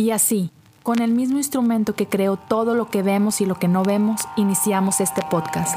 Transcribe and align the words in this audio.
Y 0.00 0.12
así, 0.12 0.50
con 0.82 1.02
el 1.02 1.12
mismo 1.12 1.36
instrumento 1.36 1.94
que 1.94 2.06
creó 2.06 2.38
todo 2.38 2.74
lo 2.74 2.88
que 2.88 3.02
vemos 3.02 3.42
y 3.42 3.44
lo 3.44 3.56
que 3.56 3.68
no 3.68 3.82
vemos, 3.82 4.22
iniciamos 4.34 4.98
este 5.02 5.20
podcast. 5.30 5.76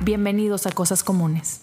Bienvenidos 0.00 0.66
a 0.66 0.72
Cosas 0.72 1.04
Comunes. 1.04 1.60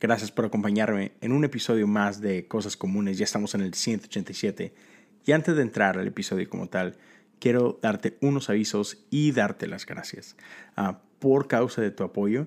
Gracias 0.00 0.30
por 0.30 0.46
acompañarme 0.46 1.12
en 1.20 1.32
un 1.32 1.44
episodio 1.44 1.86
más 1.86 2.22
de 2.22 2.48
Cosas 2.48 2.78
Comunes. 2.78 3.18
Ya 3.18 3.24
estamos 3.24 3.54
en 3.54 3.60
el 3.60 3.74
187. 3.74 4.72
Y 5.26 5.32
antes 5.32 5.54
de 5.54 5.60
entrar 5.60 5.98
al 5.98 6.06
episodio 6.06 6.48
como 6.48 6.68
tal, 6.68 6.96
quiero 7.38 7.78
darte 7.82 8.16
unos 8.22 8.48
avisos 8.48 9.04
y 9.10 9.32
darte 9.32 9.66
las 9.66 9.84
gracias. 9.84 10.34
Ah, 10.74 11.02
por 11.18 11.48
causa 11.48 11.82
de 11.82 11.90
tu 11.90 12.04
apoyo, 12.04 12.46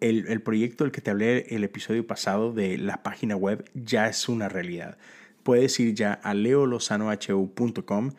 el, 0.00 0.42
proyecto 0.42 0.84
del 0.84 0.92
que 0.92 1.00
te 1.00 1.10
hablé 1.10 1.46
el 1.50 1.64
episodio 1.64 2.06
pasado 2.06 2.52
de 2.52 2.78
la 2.78 3.02
página 3.02 3.36
web 3.36 3.68
ya 3.74 4.08
es 4.08 4.28
una 4.28 4.48
realidad. 4.48 4.98
Puedes 5.42 5.78
ir 5.80 5.94
ya 5.94 6.12
a 6.12 6.34
leolozanohu.com 6.34 8.12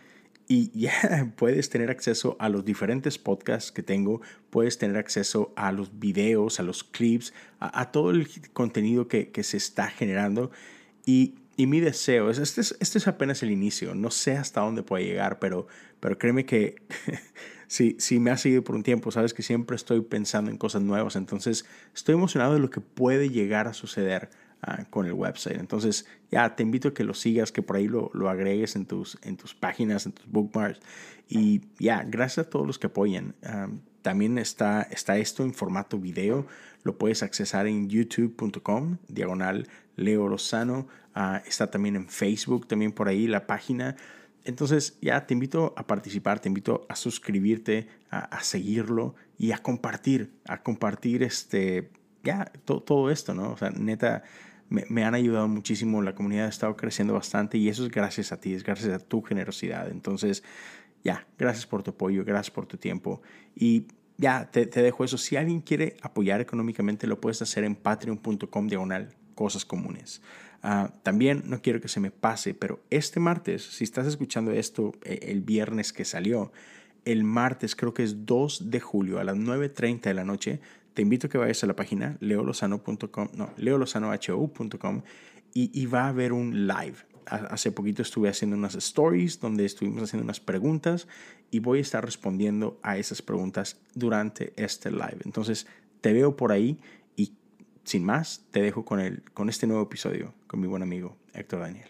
y 0.48 0.72
ya 0.80 1.32
puedes 1.35 1.70
tener 1.70 1.90
acceso 1.90 2.35
a 2.40 2.49
los 2.49 2.66
diferentes 2.66 3.18
podcasts 3.18 3.72
que 3.72 3.84
tengo, 3.84 4.22
puedes 4.49 4.77
tener 4.77 4.98
acceso 4.98 5.54
a 5.55 5.71
los 5.71 5.99
videos, 5.99 6.60
a 6.60 6.63
los 6.63 6.84
clips, 6.84 7.34
a, 7.60 7.91
todo 7.91 8.12
el 8.12 8.27
contenido 8.54 9.07
que, 9.07 9.32
se 9.44 9.57
está 9.57 9.90
generando. 9.90 10.52
Y, 11.05 11.35
mi 11.57 11.82
deseo, 11.82 12.30
es, 12.30 12.38
este, 12.38 12.62
es, 12.62 12.77
este 12.80 12.99
es 12.99 13.07
apenas 13.10 13.44
el 13.44 13.52
inicio, 13.52 13.94
no 13.94 14.12
sé 14.12 14.38
hasta 14.38 14.62
dónde 14.62 14.82
puede 14.82 15.04
llegar, 15.04 15.40
pero, 15.40 15.68
pero 15.99 16.18
créeme 16.18 16.46
que 16.46 16.82
si, 17.70 17.96
si 18.00 18.20
me 18.20 18.32
has 18.32 18.41
seguido 18.41 18.64
por 18.64 18.76
un 18.76 18.82
tiempo, 18.82 19.12
sabes 19.12 19.32
que 19.32 19.44
siempre 19.44 19.76
estoy 19.76 20.02
pensando 20.02 20.50
en 20.50 20.58
cosas 20.58 20.82
nuevas, 20.82 21.16
entonces 21.16 21.66
estoy 21.94 22.16
emocionado 22.16 22.55
de 22.55 22.60
lo 22.60 22.72
que 22.72 22.82
puede 22.82 23.30
llegar 23.30 23.68
a 23.68 23.74
suceder 23.74 24.32
uh, 24.68 24.90
con 24.90 25.05
el 25.05 25.13
website. 25.13 25.60
Entonces, 25.60 26.08
ya 26.32 26.55
te 26.55 26.63
invito 26.63 26.88
a 26.88 26.93
que 26.96 27.04
lo 27.04 27.13
sigas, 27.13 27.52
que 27.52 27.62
por 27.62 27.76
ahí 27.76 27.88
lo, 27.88 28.10
lo 28.16 28.27
agregues 28.27 28.76
en 28.76 28.88
tus, 28.88 29.20
en 29.21 29.38
tus 29.38 29.54
páginas, 29.54 30.08
en 30.08 30.13
tus 30.13 30.26
bookmarks. 30.26 30.80
Y 31.27 31.62
ya, 31.77 32.04
gracias 32.08 32.48
a 32.48 32.49
todos 32.49 32.66
los 32.66 32.80
que 32.80 32.88
apoyan. 32.88 33.35
Um, 33.43 33.82
también 34.02 34.40
está, 34.40 34.82
está 34.82 35.20
esto 35.20 35.43
en 35.43 35.54
formato 35.54 35.99
video. 35.99 36.48
Lo 36.82 36.98
puedes 36.98 37.21
accesar 37.21 37.68
en 37.68 37.88
youtube.com, 37.88 38.98
diagonal 39.10 39.68
Leo 39.96 40.27
Lozano. 40.27 40.88
Uh, 41.15 41.36
está 41.46 41.70
también 41.70 41.96
en 41.96 42.10
Facebook, 42.10 42.68
también 42.68 42.93
por 42.93 43.10
ahí 43.10 43.27
la 43.27 43.46
página. 43.46 43.96
Entonces 44.43 44.98
ya 45.01 45.26
te 45.26 45.34
invito 45.34 45.73
a 45.76 45.85
participar, 45.85 46.40
te 46.40 46.48
invito 46.48 46.85
a 46.90 46.95
suscribirte, 46.95 47.87
a, 48.09 48.41
seguirlo 48.41 49.15
y 49.37 49.51
a 49.51 49.57
compartir, 49.59 50.34
a 50.48 50.62
compartir 50.62 51.23
este, 51.23 51.91
ya 52.23 52.51
to, 52.65 52.81
todo 52.81 53.12
esto, 53.12 53.34
¿no? 53.34 53.51
O 53.51 53.57
sea, 53.57 53.70
neta, 53.70 54.23
me, 54.70 54.85
me, 54.90 55.04
han 55.04 55.15
ayudado 55.15 55.48
muchísimo, 55.48 56.01
la 56.01 56.15
comunidad 56.15 56.46
ha 56.46 56.49
estado 56.49 56.76
creciendo 56.76 57.13
bastante 57.13 57.57
y 57.57 57.70
eso 57.70 57.84
es 57.85 57.91
gracias 57.91 58.31
a 58.31 58.40
ti, 58.40 58.54
es 58.54 58.63
gracias 58.63 58.93
a 58.93 58.99
tu 58.99 59.21
generosidad. 59.21 59.90
Entonces, 59.90 60.43
ya, 61.03 61.27
gracias 61.37 61.65
por 61.65 61.84
tu 61.84 61.91
apoyo, 61.91 62.24
gracias 62.26 62.51
por 62.51 62.65
tu 62.65 62.77
tiempo 62.77 63.21
y 63.55 63.87
ya 64.18 64.50
te, 64.51 64.66
te 64.66 64.81
dejo 64.81 65.03
eso. 65.03 65.18
Si 65.18 65.35
alguien 65.38 65.62
quiere 65.62 65.96
apoyar 66.01 66.41
económicamente, 66.41 67.07
lo 67.07 67.22
puedes 67.22 67.41
hacer 67.41 67.63
en 67.63 67.75
patreon.com 67.75 68.68
diagonal 68.68 69.16
cosas 69.34 69.63
comunes. 69.63 70.22
Uh, 70.63 70.90
también 71.03 71.44
no 71.46 71.62
quiero 71.62 71.79
que 71.79 71.88
se 71.88 72.00
me 72.00 72.12
pase, 72.12 72.53
pero 72.53 72.81
este 72.90 73.19
martes, 73.19 73.63
si 73.63 73.84
estás 73.84 74.06
escuchando 74.07 74.52
esto 74.52 74.91
el 75.03 75.41
viernes 75.41 75.94
que 75.94 76.03
salió, 76.03 76.52
el 77.06 77.24
martes 77.24 77.75
creo 77.75 77.94
que 77.94 78.03
es 78.03 78.25
2 78.25 78.69
de 78.69 78.80
julio 78.80 79.19
a 79.19 79.24
las 79.24 79.38
9.30 79.38 80.02
de 80.02 80.13
la 80.13 80.25
noche, 80.25 80.59
te 80.94 81.02
invito 81.02 81.28
a 81.28 81.30
que 81.30 81.38
vayas 81.38 81.63
a 81.63 81.68
la 81.68 81.75
página 81.75 82.18
leolozano.com, 82.19 83.30
no, 83.34 83.52
leolozanohu.com 83.57 85.02
y, 85.53 85.72
y 85.81 85.85
va 85.85 86.03
a 86.03 86.09
haber 86.09 86.34
un 86.34 86.68
live. 86.68 86.96
Hace 87.26 87.72
poquito 87.72 88.02
estuve 88.02 88.28
haciendo 88.28 88.58
unas 88.58 88.76
stories 88.76 89.40
donde 89.40 89.64
estuvimos 89.64 90.03
haciendo 90.03 90.24
unas 90.24 90.40
preguntas 90.40 91.08
y 91.52 91.59
voy 91.59 91.78
a 91.78 91.81
estar 91.81 92.03
respondiendo 92.03 92.80
a 92.81 92.97
esas 92.97 93.22
preguntas 93.22 93.80
durante 93.94 94.52
este 94.56 94.91
live. 94.91 95.20
Entonces, 95.24 95.68
te 96.02 96.12
veo 96.12 96.36
por 96.36 96.52
ahí 96.52 96.80
sin 97.90 98.06
más, 98.06 98.46
te 98.52 98.62
dejo 98.62 98.86
con, 98.86 99.00
el, 99.00 99.24
con 99.34 99.50
este 99.50 99.66
nuevo 99.66 99.82
episodio 99.82 100.36
con 100.46 100.60
mi 100.60 100.68
buen 100.68 100.84
amigo 100.84 101.18
Héctor 101.34 101.62
Daniel. 101.62 101.88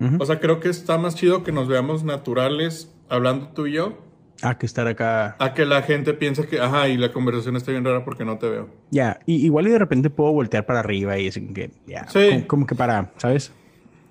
Uh 0.00 0.04
-huh. 0.04 0.22
O 0.22 0.26
sea, 0.26 0.40
creo 0.40 0.58
que 0.58 0.68
está 0.68 0.98
más 0.98 1.14
chido 1.14 1.44
que 1.44 1.52
nos 1.52 1.68
veamos 1.68 2.02
naturales 2.02 2.92
hablando 3.08 3.50
tú 3.50 3.66
y 3.66 3.74
yo 3.74 4.04
a 4.42 4.58
que 4.58 4.66
estar 4.66 4.88
acá. 4.88 5.36
A 5.38 5.54
que 5.54 5.64
la 5.64 5.82
gente 5.82 6.12
piense 6.12 6.48
que, 6.48 6.60
ajá, 6.60 6.88
y 6.88 6.96
la 6.96 7.12
conversación 7.12 7.54
está 7.54 7.70
bien 7.70 7.84
rara 7.84 8.04
porque 8.04 8.24
no 8.24 8.36
te 8.36 8.48
veo. 8.48 8.68
Ya, 8.90 9.20
y 9.26 9.36
igual 9.46 9.68
y 9.68 9.70
de 9.70 9.78
repente 9.78 10.10
puedo 10.10 10.32
voltear 10.32 10.66
para 10.66 10.80
arriba 10.80 11.16
y 11.18 11.26
decir 11.26 11.52
que, 11.52 11.70
ya, 11.86 12.08
sí. 12.08 12.30
como, 12.30 12.46
como, 12.48 12.66
que 12.66 12.74
para, 12.74 13.12
¿sabes? 13.16 13.52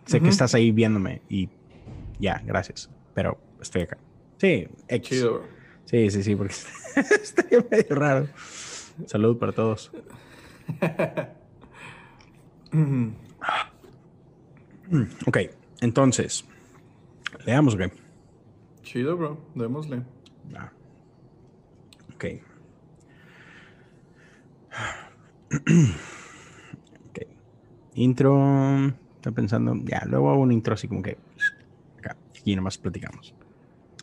Sé 0.05 0.17
uh 0.17 0.19
-huh. 0.19 0.23
que 0.23 0.29
estás 0.29 0.55
ahí 0.55 0.71
viéndome 0.71 1.21
y 1.27 1.49
ya, 2.19 2.41
gracias, 2.45 2.89
pero 3.13 3.37
estoy 3.61 3.81
acá. 3.81 3.97
Sí, 4.37 4.69
X. 4.87 5.09
Chido, 5.09 5.33
bro. 5.33 5.43
Sí, 5.83 6.09
sí, 6.09 6.23
sí, 6.23 6.35
porque 6.37 6.55
estaría 7.21 7.65
medio 7.69 7.95
raro. 7.95 8.27
Salud 9.07 9.37
para 9.37 9.51
todos. 9.51 9.91
ok, 15.25 15.37
entonces, 15.81 16.45
leamos, 17.45 17.75
ok. 17.75 17.91
Chido, 18.83 19.17
bro. 19.17 19.37
Démosle. 19.55 20.03
Ah. 20.55 20.71
Ok. 22.13 22.25
ok. 27.09 27.19
Intro. 27.95 28.87
Está 29.15 29.31
pensando. 29.31 29.75
Ya, 29.85 30.03
luego 30.05 30.31
hago 30.31 30.41
un 30.41 30.51
intro 30.51 30.73
así 30.73 30.87
como 30.87 31.01
que. 31.01 31.17
Acá. 31.97 32.17
Aquí 32.37 32.55
nomás 32.55 32.77
platicamos. 32.77 33.33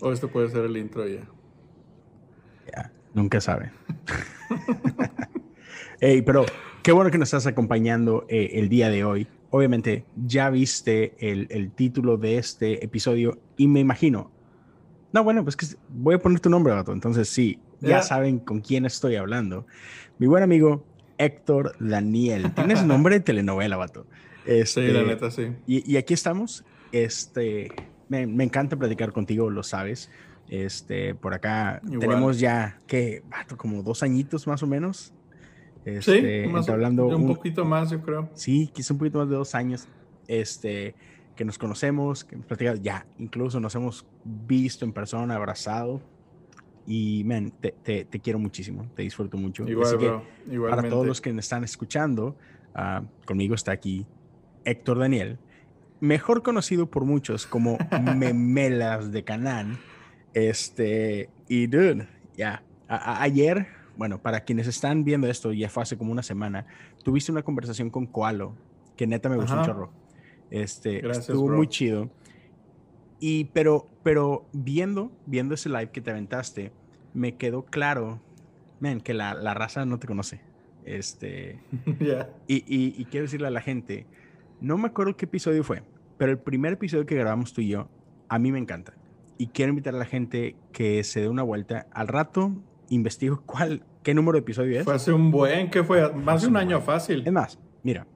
O 0.00 0.12
esto 0.12 0.28
puede 0.28 0.48
ser 0.48 0.64
el 0.64 0.76
intro 0.76 1.06
ya. 1.06 1.26
Ya. 2.72 2.92
Nunca 3.14 3.40
sabe. 3.40 3.70
hey, 6.00 6.22
pero 6.22 6.46
qué 6.82 6.92
bueno 6.92 7.10
que 7.10 7.18
nos 7.18 7.28
estás 7.28 7.46
acompañando 7.46 8.26
eh, 8.28 8.50
el 8.54 8.68
día 8.68 8.90
de 8.90 9.04
hoy. 9.04 9.26
Obviamente, 9.50 10.04
ya 10.16 10.48
viste 10.50 11.14
el, 11.18 11.46
el 11.50 11.72
título 11.72 12.16
de 12.16 12.38
este 12.38 12.84
episodio 12.84 13.38
y 13.56 13.68
me 13.68 13.80
imagino, 13.80 14.30
no, 15.12 15.24
bueno, 15.24 15.42
pues 15.42 15.56
que 15.56 15.66
voy 15.88 16.14
a 16.14 16.18
poner 16.18 16.40
tu 16.40 16.50
nombre, 16.50 16.72
vato. 16.72 16.92
Entonces, 16.92 17.28
sí, 17.28 17.58
ya 17.80 17.88
yeah. 17.88 18.02
saben 18.02 18.38
con 18.38 18.60
quién 18.60 18.86
estoy 18.86 19.16
hablando. 19.16 19.66
Mi 20.18 20.26
buen 20.26 20.42
amigo 20.42 20.84
Héctor 21.18 21.74
Daniel. 21.80 22.52
Tienes 22.54 22.84
nombre 22.84 23.16
de 23.16 23.20
telenovela, 23.20 23.76
vato. 23.76 24.06
Este, 24.46 24.86
sí, 24.86 24.92
la 24.92 25.02
neta, 25.02 25.30
sí. 25.30 25.52
Y, 25.66 25.90
y 25.90 25.96
aquí 25.96 26.14
estamos. 26.14 26.64
Este, 26.92 27.72
me, 28.08 28.26
me, 28.26 28.44
encanta 28.44 28.76
platicar 28.76 29.12
contigo, 29.12 29.50
lo 29.50 29.62
sabes. 29.62 30.10
Este, 30.48 31.14
por 31.14 31.34
acá 31.34 31.80
Igual. 31.84 32.00
tenemos 32.00 32.40
ya, 32.40 32.80
¿qué? 32.86 33.22
Vato, 33.28 33.56
como 33.56 33.82
dos 33.82 34.02
añitos 34.02 34.46
más 34.46 34.62
o 34.62 34.66
menos. 34.66 35.12
Este, 35.84 36.44
sí, 36.44 36.48
más, 36.48 36.68
hablando 36.68 37.06
un, 37.06 37.14
un 37.14 37.26
poquito 37.26 37.64
más, 37.64 37.90
yo 37.90 38.02
creo. 38.02 38.28
Sí, 38.34 38.70
quizá 38.72 38.94
un 38.94 38.98
poquito 38.98 39.18
más 39.18 39.28
de 39.28 39.36
dos 39.36 39.54
años. 39.54 39.88
Este, 40.28 40.94
que 41.40 41.44
nos 41.46 41.56
conocemos, 41.56 42.22
que 42.22 42.34
hemos 42.34 42.46
platicado, 42.46 42.76
ya, 42.76 43.06
incluso 43.18 43.60
nos 43.60 43.74
hemos 43.74 44.06
visto 44.24 44.84
en 44.84 44.92
persona, 44.92 45.36
abrazado. 45.36 46.02
Y, 46.86 47.24
man, 47.24 47.50
te, 47.60 47.72
te, 47.82 48.04
te 48.04 48.20
quiero 48.20 48.38
muchísimo, 48.38 48.90
te 48.94 49.02
disfruto 49.02 49.38
mucho. 49.38 49.66
Igual, 49.66 49.86
Así 49.86 49.96
bro, 49.96 50.22
que, 50.50 50.60
para 50.60 50.88
todos 50.88 51.06
los 51.06 51.20
que 51.20 51.32
me 51.32 51.40
están 51.40 51.64
escuchando, 51.64 52.36
uh, 52.74 53.06
conmigo 53.24 53.54
está 53.54 53.72
aquí 53.72 54.06
Héctor 54.66 54.98
Daniel, 54.98 55.38
mejor 56.00 56.42
conocido 56.42 56.90
por 56.90 57.06
muchos 57.06 57.46
como 57.46 57.78
Memelas 58.16 59.10
de 59.10 59.24
Canán. 59.24 59.78
Este, 60.34 61.30
y 61.48 61.66
dude, 61.68 62.06
ya, 62.36 62.62
yeah, 62.86 63.22
ayer, 63.22 63.66
bueno, 64.00 64.22
para 64.22 64.44
quienes 64.44 64.66
están 64.66 65.04
viendo 65.04 65.26
esto, 65.26 65.52
ya 65.52 65.68
fue 65.68 65.82
hace 65.82 65.98
como 65.98 66.10
una 66.10 66.22
semana, 66.22 66.64
tuviste 67.04 67.30
una 67.32 67.42
conversación 67.42 67.90
con 67.90 68.06
Koalo, 68.06 68.56
que 68.96 69.06
neta 69.06 69.28
me 69.28 69.36
gustó 69.36 69.52
Ajá. 69.52 69.60
un 69.60 69.66
chorro. 69.66 69.92
Este, 70.50 71.00
Gracias, 71.00 71.28
estuvo 71.28 71.48
bro. 71.48 71.58
muy 71.58 71.68
chido. 71.68 72.08
Y, 73.18 73.44
pero, 73.52 73.90
pero 74.02 74.46
viendo, 74.54 75.12
viendo 75.26 75.52
ese 75.52 75.68
live 75.68 75.90
que 75.90 76.00
te 76.00 76.10
aventaste, 76.12 76.72
me 77.12 77.36
quedó 77.36 77.66
claro, 77.66 78.22
man, 78.80 79.02
que 79.02 79.12
la, 79.12 79.34
la 79.34 79.52
raza 79.52 79.84
no 79.84 79.98
te 79.98 80.06
conoce. 80.06 80.40
Este, 80.86 81.60
yeah. 82.00 82.30
y, 82.48 82.54
y, 82.54 82.94
y, 82.96 83.04
quiero 83.04 83.26
decirle 83.26 83.48
a 83.48 83.50
la 83.50 83.60
gente, 83.60 84.06
no 84.62 84.78
me 84.78 84.88
acuerdo 84.88 85.14
qué 85.14 85.26
episodio 85.26 85.62
fue, 85.62 85.82
pero 86.16 86.32
el 86.32 86.38
primer 86.38 86.72
episodio 86.72 87.04
que 87.04 87.16
grabamos 87.16 87.52
tú 87.52 87.60
y 87.60 87.68
yo, 87.68 87.90
a 88.30 88.38
mí 88.38 88.50
me 88.50 88.58
encanta. 88.58 88.94
Y 89.36 89.48
quiero 89.48 89.68
invitar 89.68 89.94
a 89.94 89.98
la 89.98 90.06
gente 90.06 90.56
que 90.72 91.04
se 91.04 91.20
dé 91.20 91.28
una 91.28 91.42
vuelta. 91.42 91.86
Al 91.92 92.08
rato 92.08 92.54
investigo 92.90 93.42
cuál, 93.46 93.84
qué 94.02 94.14
número 94.14 94.36
de 94.36 94.40
episodio 94.40 94.78
es. 94.78 94.84
Fue 94.84 94.94
hace 94.94 95.12
un 95.12 95.30
buen, 95.30 95.70
que 95.70 95.84
fue? 95.84 96.12
Más 96.12 96.42
de 96.42 96.48
un 96.48 96.56
año 96.56 96.80
fácil. 96.80 97.22
Es 97.24 97.32
más, 97.32 97.58
mira, 97.82 98.06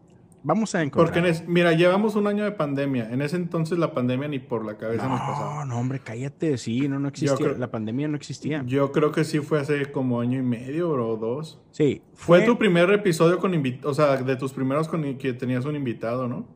vamos 0.42 0.75
a 0.75 0.82
encontrar. 0.82 1.25
Porque, 1.25 1.44
mira, 1.48 1.72
llevamos 1.72 2.14
un 2.14 2.26
año 2.26 2.44
de 2.44 2.52
pandemia. 2.52 3.10
En 3.10 3.22
ese 3.22 3.36
entonces 3.36 3.78
la 3.78 3.92
pandemia 3.92 4.28
ni 4.28 4.38
por 4.38 4.64
la 4.64 4.76
cabeza 4.76 5.08
nos 5.08 5.20
pasaba. 5.20 5.64
No, 5.64 5.64
no, 5.64 5.78
hombre, 5.81 6.00
cállate. 6.00 6.56
Sí, 6.58 6.88
no, 6.88 6.98
no 6.98 7.08
existía. 7.08 7.52
la 7.58 7.70
pandemia 7.70 8.08
no 8.08 8.16
existía. 8.16 8.62
Yo 8.66 8.92
creo 8.92 9.10
que 9.10 9.25
sí 9.25 9.40
fue 9.40 9.60
hace 9.60 9.90
como 9.90 10.20
año 10.20 10.38
y 10.38 10.42
medio 10.42 10.90
o 10.90 11.16
dos. 11.16 11.60
Sí. 11.72 12.02
Fue, 12.14 12.42
tu 12.42 12.56
primer 12.56 12.90
episodio 12.90 13.38
con 13.38 13.54
invitado, 13.54 13.90
o 13.90 13.94
sea, 13.94 14.16
de 14.16 14.37
tus 14.37 14.52
primeros 14.52 14.88
con 14.88 15.16
que 15.16 15.32
tenías 15.32 15.64
un 15.64 15.76
invitado, 15.76 16.28
¿no? 16.28 16.46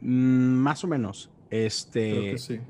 Mm, 0.00 0.56
más 0.58 0.84
o 0.84 0.86
menos. 0.86 1.30
Este. 1.50 2.10
Creo 2.10 2.32
que 2.32 2.38
sí. 2.38 2.60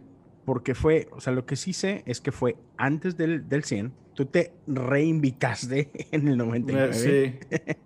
Porque 0.44 0.76
fue, 0.76 1.08
o 1.10 1.20
sea, 1.20 1.32
lo 1.32 1.44
que 1.44 1.56
sí 1.56 1.72
sé 1.72 2.04
es 2.06 2.20
que 2.20 2.30
fue 2.30 2.56
antes 2.76 3.16
del, 3.16 3.48
del 3.48 3.64
100 3.64 3.92
tú 4.16 4.24
te 4.24 4.52
reinvitaste 4.66 5.90
en 6.10 6.26
el 6.26 6.38
99. 6.38 6.94
Sí. 6.94 7.38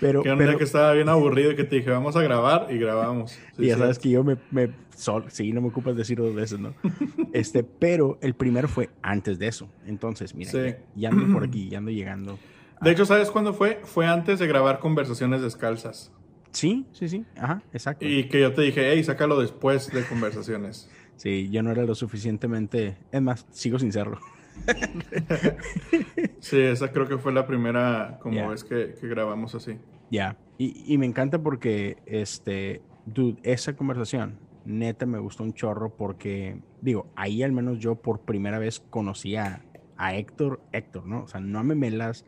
pero, 0.00 0.22
que 0.22 0.30
un 0.30 0.38
día 0.38 0.56
que 0.56 0.64
estaba 0.64 0.92
bien 0.92 1.08
aburrido 1.08 1.52
y 1.52 1.56
que 1.56 1.64
te 1.64 1.76
dije, 1.76 1.90
vamos 1.90 2.16
a 2.16 2.22
grabar 2.22 2.66
y 2.70 2.76
grabamos. 2.76 3.38
y 3.56 3.68
ya 3.68 3.78
sabes 3.78 3.98
que 3.98 4.10
yo 4.10 4.22
me, 4.22 4.36
me 4.50 4.68
sol, 4.94 5.26
sí, 5.28 5.52
no 5.52 5.62
me 5.62 5.68
ocupas 5.68 5.96
decir 5.96 6.18
dos 6.18 6.34
veces, 6.34 6.58
¿no? 6.58 6.74
este, 7.32 7.62
pero 7.62 8.18
el 8.20 8.34
primero 8.34 8.68
fue 8.68 8.90
antes 9.00 9.38
de 9.38 9.46
eso. 9.46 9.70
Entonces, 9.86 10.34
mira, 10.34 10.52
ya, 10.94 11.08
ando 11.08 11.32
por 11.32 11.44
aquí, 11.48 11.70
ya 11.70 11.78
ando 11.78 11.92
llegando. 11.92 12.38
De 12.82 12.90
hecho, 12.90 13.06
¿sabes 13.06 13.30
cuándo 13.30 13.54
fue? 13.54 13.80
Fue 13.84 14.06
antes 14.06 14.38
de 14.38 14.46
grabar 14.46 14.80
conversaciones 14.80 15.40
descalzas. 15.40 16.12
Sí, 16.50 16.84
sí, 16.92 17.08
sí. 17.08 17.24
Ajá, 17.36 17.62
exacto. 17.72 18.06
Y 18.06 18.28
que 18.28 18.40
yo 18.40 18.52
te 18.52 18.62
dije, 18.62 18.90
hey, 18.92 19.04
sácalo 19.04 19.40
después 19.40 19.90
de 19.90 20.04
conversaciones. 20.04 20.90
sí, 21.16 21.48
yo 21.50 21.62
no 21.62 21.70
era 21.70 21.84
lo 21.84 21.94
suficientemente. 21.94 22.96
Es 23.12 23.22
más, 23.22 23.46
sigo 23.50 23.78
sin 23.78 23.92
serlo. 23.92 24.18
sí, 26.40 26.60
esa 26.60 26.90
creo 26.92 27.06
que 27.06 27.18
fue 27.18 27.32
la 27.32 27.46
primera 27.46 28.18
como 28.20 28.48
vez 28.50 28.64
que, 28.64 28.94
grabamos 29.02 29.54
así. 29.54 29.78
Ya, 30.10 30.36
y, 30.58 30.96
me 30.98 31.06
encanta 31.06 31.42
porque, 31.42 31.98
este, 32.06 32.82
dude, 33.04 33.38
esa 33.42 33.76
conversación, 33.76 34.38
neta, 34.64 35.06
me 35.06 35.18
gustó 35.18 35.42
un 35.42 35.52
chorro 35.52 35.94
porque, 35.96 36.60
digo, 36.80 37.08
ahí 37.16 37.42
al 37.42 37.52
menos 37.52 37.78
yo 37.78 37.96
por 37.96 38.20
primera 38.20 38.58
vez 38.58 38.80
conocí 38.90 39.36
a, 39.36 39.62
Héctor, 39.98 40.60
Héctor, 40.72 41.06
¿no? 41.06 41.22
O 41.22 41.28
sea, 41.28 41.40
no 41.40 41.58
a 41.58 41.62
Memelas, 41.62 42.24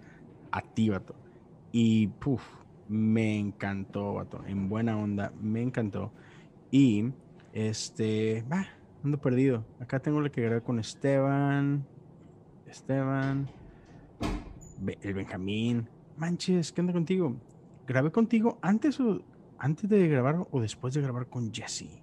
a 0.52 0.62
ti, 0.62 0.88
vato. 0.88 1.14
Y, 1.70 2.08
puff, 2.08 2.42
me 2.88 3.38
encantó, 3.38 4.14
vato, 4.14 4.42
en 4.46 4.68
buena 4.68 4.96
onda, 4.96 5.32
me 5.40 5.62
encantó. 5.62 6.12
Y, 6.70 7.12
este, 7.52 8.44
va, 8.50 8.66
ando 9.04 9.18
perdido. 9.18 9.64
Acá 9.80 10.00
tengo 10.00 10.20
lo 10.20 10.30
que 10.30 10.42
grabar 10.42 10.62
con 10.62 10.78
Esteban. 10.78 11.86
Esteban, 12.70 13.48
el 15.00 15.14
Benjamín. 15.14 15.88
Manches, 16.16 16.72
¿qué 16.72 16.80
onda 16.80 16.92
contigo? 16.92 17.36
¿Grabé 17.86 18.10
contigo 18.10 18.58
antes 18.60 19.00
o 19.00 19.22
antes 19.58 19.88
de 19.88 20.08
grabar 20.08 20.46
o 20.50 20.60
después 20.60 20.94
de 20.94 21.02
grabar 21.02 21.26
con 21.26 21.52
Jesse? 21.52 22.02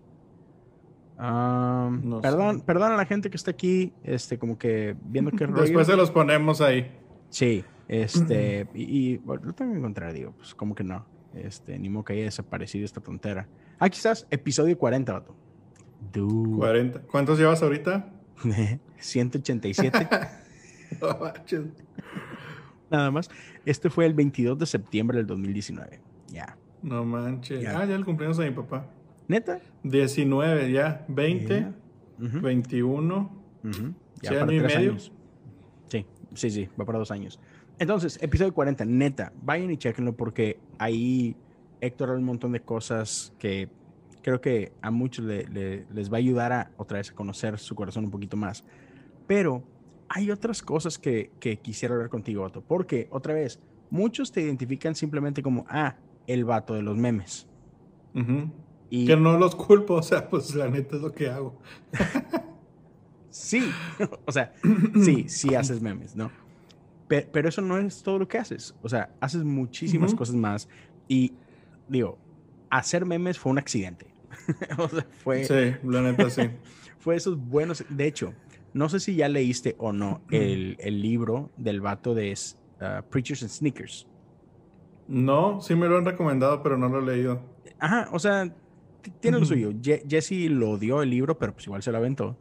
perdón, 1.18 2.62
perdón 2.62 2.92
a 2.92 2.98
la 2.98 3.06
gente 3.06 3.30
que 3.30 3.38
está 3.38 3.52
aquí, 3.52 3.94
este, 4.04 4.38
como 4.38 4.58
que 4.58 4.98
viendo 5.06 5.32
qué 5.32 5.46
rollo. 5.48 5.62
Después 5.62 5.88
se 5.88 5.96
los 5.96 6.12
ponemos 6.12 6.60
ahí. 6.62 6.92
Sí, 7.30 7.64
este, 7.88 8.68
y, 8.74 9.20
lo 9.26 9.54
tengo 9.54 9.72
que 9.72 9.78
encontrar, 9.78 10.14
digo, 10.14 10.34
pues 10.38 10.54
como 10.56 10.76
que 10.76 10.84
no. 10.84 11.06
Este, 11.34 11.78
ni 11.78 11.90
modo 11.90 12.06
que 12.06 12.14
haya 12.14 12.24
desaparecido 12.24 12.86
esta 12.86 13.02
tontera. 13.02 13.48
Ah, 13.78 13.90
quizás 13.90 14.26
episodio 14.32 14.78
40, 14.78 15.12
vato. 15.12 15.36
40. 16.14 17.02
¿Cuántos 17.12 17.38
llevas 17.38 17.62
ahorita? 17.62 18.10
187. 18.98 20.08
Nada 22.90 23.12
más. 23.12 23.30
Este 23.66 23.90
fue 23.90 24.06
el 24.06 24.14
22 24.14 24.58
de 24.60 24.66
septiembre 24.66 25.18
del 25.18 25.28
2019. 25.28 26.00
Ya. 26.30 26.58
No 26.82 27.04
manches. 27.04 27.66
Ah, 27.68 27.86
ya 27.86 27.96
el 27.96 28.06
cumpleaños 28.06 28.38
de 28.38 28.50
mi 28.50 28.56
papá. 28.56 28.88
¿Neta? 29.28 29.60
19, 29.84 30.72
ya. 30.72 31.06
20, 31.08 31.68
21. 32.18 33.32
Ya 34.22 34.32
para 34.32 34.48
tres 34.48 34.76
años. 34.76 35.12
Sí, 35.88 36.06
sí, 36.34 36.50
sí, 36.50 36.70
va 36.80 36.86
para 36.86 37.00
dos 37.00 37.12
años. 37.12 37.40
Entonces, 37.80 38.18
episodio 38.22 38.54
40, 38.54 38.86
neta, 38.86 39.34
vayan 39.42 39.72
y 39.72 39.78
chequenlo 39.78 40.16
porque 40.16 40.60
ahí 40.78 41.36
Héctor 41.82 42.10
habla 42.10 42.20
un 42.20 42.26
montón 42.26 42.54
de 42.54 42.62
cosas 42.62 43.34
que 43.38 43.70
creo 44.22 44.40
que 44.40 44.72
a 44.82 44.92
muchos 44.92 45.26
les 45.26 46.12
va 46.12 46.18
a 46.18 46.20
ayudar 46.20 46.54
a 46.54 46.72
otra 46.78 47.00
vez 47.00 47.12
a 47.12 47.14
conocer 47.14 47.60
su 47.60 47.76
corazón 47.76 48.06
un 48.06 48.12
poquito 48.12 48.38
más. 48.38 48.64
Pero 49.28 49.64
hay 50.10 50.32
otras 50.32 50.62
cosas 50.62 50.98
que, 50.98 51.32
quisiera 51.62 51.96
hablar 51.96 52.10
contigo, 52.10 52.44
Otto, 52.44 52.62
porque 52.62 53.08
otra 53.12 53.34
vez, 53.34 53.60
muchos 53.90 54.32
te 54.32 54.42
identifican 54.42 54.96
simplemente 54.96 55.42
como, 55.42 55.66
ah, 55.70 55.96
el 56.28 56.46
vato 56.46 56.74
de 56.74 56.82
los 56.82 56.98
memes. 56.98 57.48
y... 58.90 59.06
Que 59.06 59.16
no 59.16 59.38
los 59.38 59.56
culpo, 59.56 59.96
o 59.96 60.04
sea, 60.04 60.30
pues 60.30 60.54
la 60.56 60.70
neta 60.70 60.96
es 60.96 61.02
lo 61.02 61.12
que 61.12 61.30
hago. 61.30 61.60
sí, 63.30 63.70
o 64.26 64.32
sea, 64.32 64.54
sí, 65.04 65.28
sí 65.28 65.56
haces 65.56 65.82
memes, 65.82 66.16
¿no? 66.16 66.32
Pero, 67.08 67.48
eso 67.48 67.62
no 67.62 67.78
es 67.78 68.02
todo 68.02 68.18
lo 68.18 68.28
que 68.28 68.40
haces, 68.40 68.74
o 68.82 68.90
sea, 68.90 69.14
haces 69.20 69.44
muchísimas 69.44 70.16
cosas 70.16 70.36
más 70.36 70.68
y 71.08 71.34
digo, 71.88 72.18
hacer 72.72 73.06
memes 73.06 73.38
fue 73.38 73.52
un 73.52 73.60
accidente. 73.60 74.08
o 74.80 74.90
sea, 74.90 75.06
fue... 75.24 75.44
Sí, 75.46 75.88
la 75.88 76.02
neta 76.02 76.32
sí. 76.32 76.50
fue 76.98 77.16
esos 77.16 77.38
buenos, 77.38 77.86
de 77.88 78.08
hecho, 78.08 78.34
no 78.76 78.90
sé 78.90 79.00
si 79.00 79.16
ya 79.16 79.30
leíste 79.30 79.74
o 79.80 79.94
no 79.94 80.22
el, 80.30 80.76
libro 81.02 81.50
del 81.56 81.80
vato 81.80 82.14
de 82.14 82.34
uh, 82.34 83.10
Preachers 83.10 83.42
and 83.42 83.50
Sneakers. 83.50 84.06
No, 85.08 85.62
sí 85.62 85.76
me 85.76 85.88
lo 85.88 85.98
han 85.98 86.04
recomendado, 86.04 86.62
pero 86.62 86.78
no 86.78 86.90
lo 86.90 87.00
he 87.00 87.16
leído. 87.16 87.42
Ajá, 87.80 88.10
o 88.12 88.20
sea, 88.20 88.54
tiene 89.22 89.40
lo 89.40 89.46
suyo. 89.46 89.72
Jesse 89.82 90.50
lo 90.50 90.78
dio 90.78 91.02
el 91.02 91.10
libro, 91.10 91.40
pero 91.40 91.54
pues 91.54 91.68
igual 91.68 91.84
se 91.84 91.92
lo 91.94 92.00
aventó. 92.00 92.38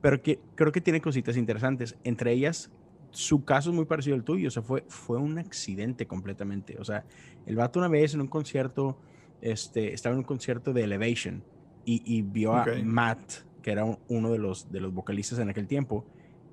Pero 0.00 0.22
que, 0.22 0.40
creo 0.54 0.72
que 0.72 0.80
tiene 0.80 1.02
cositas 1.02 1.36
interesantes. 1.36 1.94
Entre 2.04 2.32
ellas, 2.32 2.70
su 3.10 3.44
caso 3.44 3.68
es 3.68 3.76
muy 3.76 3.84
parecido 3.84 4.16
al 4.16 4.24
tuyo. 4.24 4.48
O 4.48 4.50
sea, 4.50 4.62
fue, 4.62 4.82
fue 4.88 5.18
un 5.18 5.38
accidente 5.38 6.06
completamente. 6.06 6.78
O 6.78 6.84
sea, 6.86 7.04
el 7.44 7.54
vato 7.54 7.80
una 7.80 7.88
vez 7.88 8.14
en 8.14 8.22
un 8.22 8.28
concierto, 8.28 8.98
este, 9.42 9.92
estaba 9.92 10.14
en 10.14 10.20
un 10.20 10.24
concierto 10.24 10.72
de 10.72 10.84
Elevation 10.84 11.44
y, 11.84 12.22
vio 12.22 12.54
a 12.54 12.64
Matt 12.82 13.45
que 13.66 13.72
era 13.72 13.84
uno 14.06 14.30
de 14.30 14.38
los, 14.38 14.70
de 14.70 14.78
los 14.78 14.94
vocalistas 14.94 15.40
en 15.40 15.50
aquel 15.50 15.66
tiempo, 15.66 16.06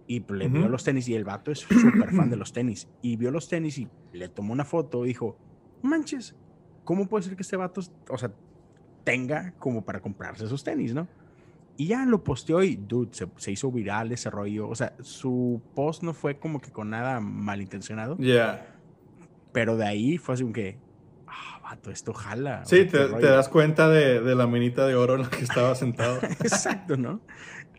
y 0.08 0.22
pues, 0.22 0.40
le 0.40 0.48
vio 0.48 0.68
los 0.68 0.84
tenis 0.84 1.08
y 1.08 1.14
el 1.14 1.24
vato 1.24 1.52
es 1.52 1.60
súper 1.70 2.12
fan 2.12 2.32
de 2.32 2.38
los 2.38 2.54
tenis. 2.54 2.90
Y 3.04 3.18
vio 3.18 3.30
los 3.30 3.48
tenis 3.48 3.78
y 3.78 3.88
le 4.14 4.30
tomó 4.30 4.52
una 4.52 4.66
foto 4.66 5.06
y 5.06 5.10
dijo, 5.10 5.38
manches, 5.84 6.36
¿cómo 6.84 7.08
puede 7.08 7.26
ser 7.26 7.36
que 7.36 7.44
este 7.44 7.56
vato, 7.56 7.82
o 8.10 8.18
sea, 8.18 8.34
tenga 9.04 9.54
como 9.60 9.86
para 9.86 10.02
comprarse 10.02 10.46
esos 10.46 10.64
tenis, 10.64 10.96
no? 10.96 11.08
Y 11.78 11.86
ya 11.86 12.04
lo 12.08 12.24
posteó 12.24 12.64
y, 12.64 12.78
dude, 12.78 13.12
se, 13.14 13.52
hizo 13.52 13.72
viral 13.72 14.12
ese 14.12 14.32
rollo. 14.32 14.68
O 14.68 14.74
sea, 14.74 14.96
su 15.02 15.62
post 15.76 16.02
no 16.02 16.16
fue 16.16 16.40
como 16.40 16.62
que 16.62 16.72
con 16.72 16.90
nada 16.90 17.20
malintencionado. 17.20 18.18
Ya. 18.18 18.76
Pero 19.52 19.78
de 19.78 19.86
ahí 19.86 20.18
fue 20.18 20.34
así 20.34 20.42
como 20.42 20.54
que, 20.54 20.80
esto 21.92 22.14
jala. 22.14 22.64
Sí, 22.66 22.86
te, 22.86 23.08
das 23.08 23.50
cuenta 23.50 23.90
de, 23.90 24.36
la 24.36 24.48
minita 24.48 24.86
de 24.86 24.96
oro 24.96 25.16
en 25.16 25.24
la 25.24 25.30
que 25.30 25.44
estaba 25.44 25.76
sentado. 25.76 26.20
Exacto, 26.44 26.98
¿no? 26.98 27.22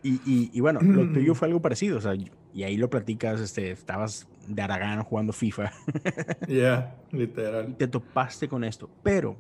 Y, 0.03 0.61
bueno, 0.61 0.81
lo 0.83 1.11
tuyo 1.13 1.35
fue 1.35 1.49
algo 1.49 1.63
parecido, 1.63 1.99
o 1.99 2.01
sea, 2.01 2.15
y 2.15 2.63
ahí 2.63 2.77
lo 2.77 2.91
platicas, 2.91 3.41
este, 3.41 3.71
estabas 3.71 4.29
de 4.47 4.63
Aragán 4.63 5.03
jugando 5.03 5.33
FIFA. 5.33 5.73
Ya, 6.49 6.97
literal. 7.11 7.71
Y 7.71 7.73
te 7.75 7.89
topaste 7.89 8.49
con 8.49 8.65
esto, 8.65 8.91
pero 9.03 9.37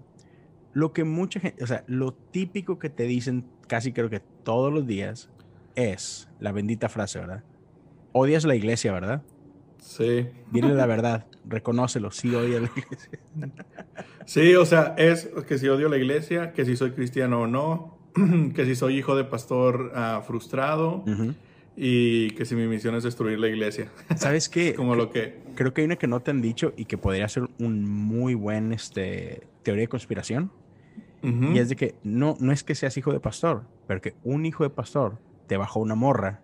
lo 0.72 0.92
que 0.92 1.04
mucha 1.04 1.38
gente, 1.40 1.62
o 1.62 1.66
sea, 1.66 1.84
lo 1.86 2.14
típico 2.14 2.78
que 2.78 2.88
te 2.88 3.04
dicen 3.04 3.44
casi 3.68 3.92
creo 3.92 4.08
que 4.08 4.20
todos 4.20 4.72
los 4.72 4.86
días 4.86 5.30
es 5.74 6.28
la 6.40 6.52
bendita 6.52 6.88
frase, 6.88 7.18
¿verdad? 7.18 7.44
Odias 8.12 8.44
la 8.44 8.54
iglesia, 8.54 8.92
¿verdad? 8.92 9.22
Sí. 9.84 10.26
Dile 10.50 10.74
la 10.74 10.86
verdad, 10.86 11.26
reconócelo, 11.46 12.10
sí 12.10 12.34
odias 12.34 12.62
la 12.62 12.70
iglesia. 12.74 13.20
Sí, 14.24 14.54
o 14.54 14.64
sea, 14.64 14.94
es 14.96 15.28
que 15.46 15.58
si 15.58 15.68
odio 15.68 15.88
la 15.90 15.98
iglesia, 15.98 16.52
que 16.52 16.64
si 16.64 16.76
soy 16.76 16.92
cristiano 16.92 17.42
o 17.42 17.46
no, 17.46 17.98
que 18.54 18.64
si 18.64 18.74
soy 18.74 18.96
hijo 18.96 19.14
de 19.14 19.24
pastor 19.24 19.92
uh, 19.94 20.22
frustrado 20.22 21.04
y 21.76 22.30
que 22.30 22.46
si 22.46 22.54
mi 22.54 22.66
misión 22.66 22.94
es 22.94 23.04
destruir 23.04 23.38
la 23.38 23.48
iglesia. 23.48 23.92
¿Sabes 24.16 24.48
qué? 24.48 24.74
Como 24.74 24.96
lo 24.96 25.10
que... 25.10 25.38
Creo 25.54 25.74
que 25.74 25.82
hay 25.82 25.84
una 25.84 25.96
que 25.96 26.06
no 26.06 26.20
te 26.20 26.30
han 26.30 26.40
dicho 26.40 26.72
y 26.76 26.86
que 26.86 26.96
podría 26.96 27.28
ser 27.28 27.48
un 27.58 27.84
muy 27.84 28.34
buen 28.34 28.72
este, 28.72 29.46
teoría 29.62 29.82
de 29.82 29.88
conspiración. 29.88 30.50
Y 31.22 31.58
es 31.58 31.70
de 31.70 31.76
que 31.76 31.94
no, 32.02 32.36
no 32.38 32.52
es 32.52 32.64
que 32.64 32.74
seas 32.74 32.98
hijo 32.98 33.10
de 33.10 33.18
pastor, 33.18 33.64
pero 33.86 34.02
que 34.02 34.12
un 34.24 34.44
hijo 34.44 34.62
de 34.62 34.68
pastor 34.68 35.18
te 35.46 35.56
bajó 35.56 35.80
una 35.80 35.94
morra, 35.94 36.42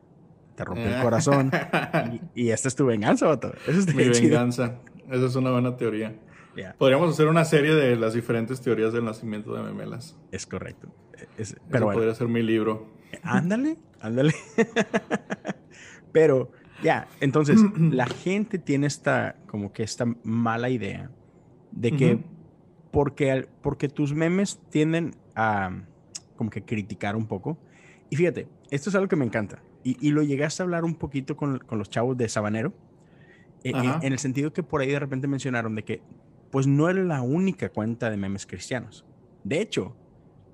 te 0.61 0.65
rompió 0.65 0.95
el 0.95 1.03
corazón 1.03 1.51
y, 2.35 2.51
esta 2.51 2.69
es 2.69 2.77
tu 2.77 2.85
venganza, 2.85 3.27
vato. 3.27 3.53
Eso 3.67 3.79
es 3.79 3.95
Mi 3.95 4.09
venganza. 4.09 4.81
Esa 5.11 5.27
es 5.27 5.35
una 5.35 5.51
buena 5.51 5.77
teoría. 5.77 6.15
Podríamos 6.77 7.11
hacer 7.11 7.29
una 7.29 7.45
serie 7.47 7.75
de 7.75 7.97
las 7.97 8.13
diferentes 8.13 8.61
teorías 8.61 8.93
del 8.93 9.05
nacimiento 9.05 9.55
de 9.55 9.63
memelas. 9.63 10.19
Es 10.31 10.47
correcto. 10.47 10.95
pero 11.71 11.91
podría 11.91 12.15
ser 12.15 12.29
mi 12.29 12.43
libro. 12.43 12.93
Ándale, 13.23 13.79
ándale. 14.01 14.35
pero 16.13 16.53
ya, 16.83 17.09
entonces 17.21 17.61
la 17.79 18.07
gente 18.07 18.59
tiene 18.59 18.87
esta 18.87 19.37
como 19.47 19.73
que 19.73 19.83
esta 19.83 20.05
mala 20.23 20.69
idea 20.69 21.11
de 21.73 21.93
que 21.93 22.23
porque, 22.91 23.49
porque 23.63 23.89
tus 23.89 24.13
memes 24.13 24.61
tienden 24.69 25.15
a 25.35 25.71
como 26.37 26.51
que 26.51 26.65
criticar 26.65 27.17
un 27.17 27.27
poco. 27.27 27.59
Y 28.11 28.17
fíjate, 28.17 28.49
esto 28.71 28.91
es 28.91 28.97
algo 28.97 29.09
que 29.09 29.17
me 29.17 29.25
encanta. 29.25 29.63
Y, 29.83 30.11
lo 30.11 30.23
llegaste 30.23 30.63
a 30.63 30.65
hablar 30.65 30.85
un 30.85 30.95
poquito 30.95 31.37
con, 31.37 31.59
con 31.59 31.79
los 31.79 31.89
chavos 31.89 32.17
de 32.17 32.29
Sabanero, 32.29 32.75
eh, 33.65 33.73
eh, 33.75 33.93
en 34.03 34.13
el 34.13 34.19
sentido 34.19 34.53
que 34.53 34.63
por 34.63 34.81
ahí 34.81 34.89
de 34.89 34.99
repente 34.99 35.27
mencionaron 35.27 35.75
de 35.75 35.85
que 35.85 36.03
pues 36.51 36.67
no 36.67 36.89
era 36.89 37.03
la 37.03 37.23
única 37.23 37.71
cuenta 37.71 38.11
de 38.11 38.17
memes 38.17 38.47
cristianos. 38.47 39.05
De 39.45 39.61
hecho, 39.61 39.95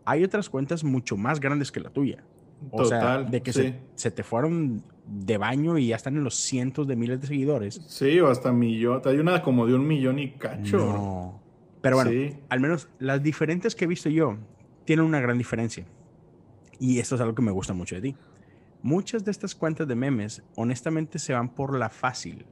hay 0.04 0.22
otras 0.24 0.48
cuentas 0.48 0.84
mucho 0.84 1.16
más 1.16 1.40
grandes 1.40 1.72
que 1.72 1.80
la 1.80 1.90
tuya. 1.90 2.22
O 2.70 2.84
sea, 2.84 3.22
de 3.22 3.42
que 3.42 3.52
se, 3.52 3.80
se, 3.96 4.10
te 4.10 4.22
fueron 4.22 4.82
de 5.06 5.36
baño 5.36 5.76
y 5.76 5.88
ya 5.88 5.96
están 5.96 6.16
en 6.16 6.24
los 6.24 6.36
cientos 6.36 6.86
de 6.86 6.96
miles 6.96 7.20
de 7.20 7.26
seguidores. 7.26 7.82
Sí, 7.86 8.18
o 8.20 8.28
hasta 8.28 8.50
millón. 8.50 9.02
Hay 9.04 9.18
una 9.18 9.42
como 9.42 9.66
de 9.66 9.74
un 9.74 9.86
millón 9.86 10.18
y 10.18 10.32
cacho. 10.32 10.78
No. 10.78 11.40
Pero 11.82 11.96
bueno, 11.96 12.10
al 12.48 12.60
menos 12.60 12.88
las 12.98 13.22
diferentes 13.22 13.74
que 13.74 13.84
he 13.84 13.88
visto 13.88 14.08
yo 14.08 14.38
tienen 14.84 15.04
una 15.04 15.20
gran 15.20 15.36
diferencia. 15.36 15.84
Y 16.78 16.98
esto 16.98 17.14
es 17.14 17.20
algo 17.20 17.34
que 17.34 17.42
me 17.42 17.52
gusta 17.52 17.74
mucho 17.74 17.94
de 17.94 18.00
ti. 18.00 18.16
Muchas 18.82 19.24
de 19.24 19.30
estas 19.30 19.54
cuentas 19.54 19.88
de 19.88 19.94
memes, 19.94 20.42
honestamente, 20.54 21.18
se 21.18 21.32
van 21.32 21.54
por 21.54 21.76
la 21.78 21.88
fácil. 21.88 22.46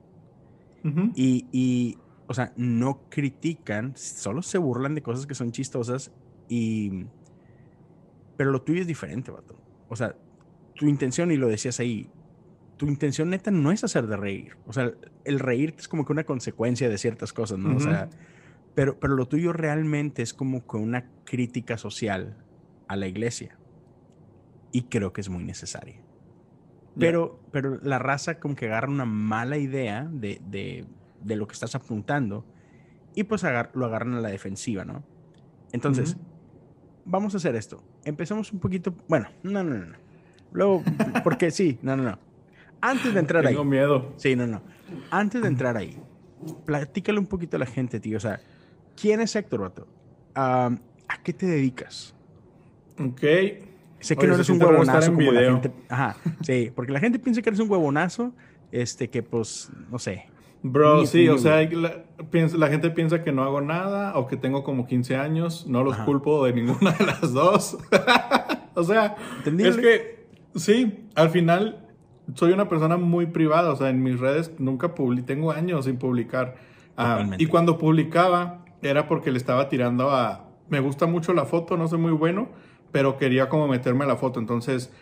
y, 1.15 1.47
y, 1.51 1.97
o 2.27 2.35
sea, 2.35 2.53
no 2.57 3.09
critican, 3.09 3.97
solo 3.97 4.43
se 4.43 4.59
burlan 4.59 4.95
de 4.95 5.03
cosas 5.03 5.27
que 5.27 5.35
son 5.35 5.53
chistosas 5.53 6.13
y... 6.49 7.07
Pero 8.37 8.51
lo 8.51 8.63
tuyo 8.63 8.81
es 8.81 8.87
diferente, 8.87 9.31
vato. 9.31 9.55
O 9.89 9.97
sea, 9.97 10.17
tu 10.75 10.87
intención, 10.87 11.31
y 11.31 11.37
lo 11.37 11.49
decías 11.49 11.79
ahí, 11.81 12.11
tu 12.77 12.87
intención 12.87 13.31
neta 13.31 13.51
no 13.51 13.71
es 13.71 13.85
hacer 13.85 14.07
de 14.07 14.17
reír. 14.17 14.57
O 14.67 14.73
sea, 14.73 14.93
el 15.25 15.39
reír 15.39 15.75
es 15.79 15.89
como 15.89 16.05
que 16.05 16.13
una 16.13 16.25
consecuencia 16.25 16.89
de 16.89 16.99
ciertas 16.99 17.33
cosas, 17.33 17.59
¿no? 17.59 17.77
O 17.77 17.81
sea, 17.81 18.11
pero, 18.75 18.99
pero 18.99 19.15
lo 19.15 19.27
tuyo 19.27 19.53
realmente 19.53 20.23
es 20.23 20.35
como 20.35 20.67
que 20.67 20.77
una 20.77 21.09
crítica 21.25 21.79
social 21.79 22.37
a 22.89 22.97
la 22.97 23.07
iglesia. 23.07 23.57
Y 24.73 24.83
creo 24.83 25.13
que 25.13 25.21
es 25.21 25.29
muy 25.29 25.45
necesaria. 25.45 26.04
Pero, 26.99 27.41
pero 27.51 27.79
la 27.83 27.99
raza 27.99 28.39
como 28.39 28.55
que 28.55 28.67
agarra 28.67 28.89
una 28.89 29.05
mala 29.05 29.59
idea 29.59 30.09
de, 30.11 30.41
de, 30.47 30.87
de 31.23 31.37
lo 31.37 31.47
que 31.47 31.55
estás 31.55 31.75
apuntando 31.75 32.45
y 33.15 33.25
pues 33.25 33.43
lo 33.43 33.87
agarran 33.87 34.15
a 34.15 34.21
la 34.21 34.29
defensiva, 34.29 34.85
¿no? 34.85 35.03
Entonces, 35.73 36.17
vamos 37.05 37.35
a 37.35 37.39
hacer 37.39 37.57
esto. 37.57 37.83
Empecemos 38.05 38.53
un 38.53 38.61
poquito. 38.61 38.95
Bueno, 39.09 39.29
no, 39.43 39.65
no, 39.65 39.75
no. 39.75 39.97
Luego, 40.53 40.85
porque 41.25 41.51
sí, 41.51 41.79
no, 41.83 41.97
no, 41.97 42.05
no. 42.05 42.19
Antes 42.81 43.13
de 43.13 43.21
entrar 43.21 43.45
ahí. 43.45 43.55
Tengo 43.55 43.65
miedo. 43.65 44.13
Sí, 44.17 44.37
no, 44.37 44.47
no. 44.47 44.63
Antes 45.11 45.43
de 45.43 45.49
entrar 45.49 45.77
ahí, 45.77 45.99
platícale 46.65 47.19
un 47.19 47.27
poquito 47.27 47.57
a 47.57 47.61
la 47.61 47.67
gente, 47.67 47.99
tío. 47.99 48.19
O 48.19 48.21
sea, 48.21 48.41
¿quién 49.01 49.21
es 49.21 49.35
Héctor 49.35 49.61
Bato? 49.63 49.89
¿A 50.35 50.79
qué 51.25 51.33
te 51.33 51.47
dedicas? 51.47 52.15
Ok. 53.01 53.23
Sé 54.05 54.17
que 54.17 54.27
no 54.27 54.35
eres 54.35 54.51
un 54.51 54.63
huevonazo 54.63 55.15
como 55.15 55.33
la 55.33 55.41
gente. 55.41 55.73
Ajá, 55.89 56.17
sí, 56.43 56.71
porque 56.75 56.93
la 56.93 57.01
gente 57.01 57.19
piensa 57.19 57.41
que 57.41 57.49
eres 57.49 57.61
un 57.61 57.71
huevonazo, 57.71 58.35
este, 58.71 59.09
que 59.09 59.23
pues, 59.23 59.71
no 59.91 59.99
sé, 59.99 60.27
Bro, 60.67 61.05
sí, 61.05 61.29
o 61.29 61.37
sea, 61.37 61.63
la, 61.73 62.05
la, 62.57 62.69
gente 62.69 62.89
piensa 62.89 63.23
que 63.23 63.33
no 63.33 63.43
hago 63.43 63.61
nada 63.61 64.17
o 64.17 64.27
que 64.27 64.39
tengo 64.39 64.65
como 64.65 64.87
15 64.87 65.15
años. 65.15 65.67
No 65.67 65.85
los 65.85 65.95
culpo 65.99 66.47
de 66.47 66.55
ninguna 66.55 66.93
de 66.93 67.05
las 67.05 67.35
dos. 67.35 67.77
o 68.75 68.83
sea, 68.83 69.15
es 69.45 69.77
que, 69.77 70.27
sí, 70.55 71.07
al 71.17 71.29
final 71.29 71.87
soy 72.35 72.53
una 72.53 72.67
persona 72.67 72.97
muy 72.97 73.27
privada. 73.27 73.73
O 73.73 73.77
sea, 73.77 73.91
en 73.91 74.03
mis 74.03 74.19
redes 74.19 74.53
nunca 74.59 74.95
publico, 74.95 75.27
tengo 75.27 75.51
años 75.53 75.85
sin 75.85 75.99
publicar. 75.99 76.57
Ah, 76.97 77.27
y 77.37 77.45
cuando 77.45 77.77
publicaba 77.77 78.65
era 78.81 79.07
porque 79.07 79.31
le 79.31 79.37
estaba 79.37 79.69
tirando 79.69 80.11
a... 80.13 80.49
Me 80.71 80.81
gusta 80.81 81.05
mucho 81.05 81.35
la 81.35 81.45
foto, 81.45 81.77
no 81.77 81.89
soy 81.89 81.99
muy 81.99 82.13
bueno, 82.13 82.49
pero 82.95 83.19
quería 83.19 83.49
como 83.49 83.67
meterme 83.67 84.05
a 84.05 84.07
la 84.07 84.15
foto. 84.15 84.39
Entonces, 84.39 84.93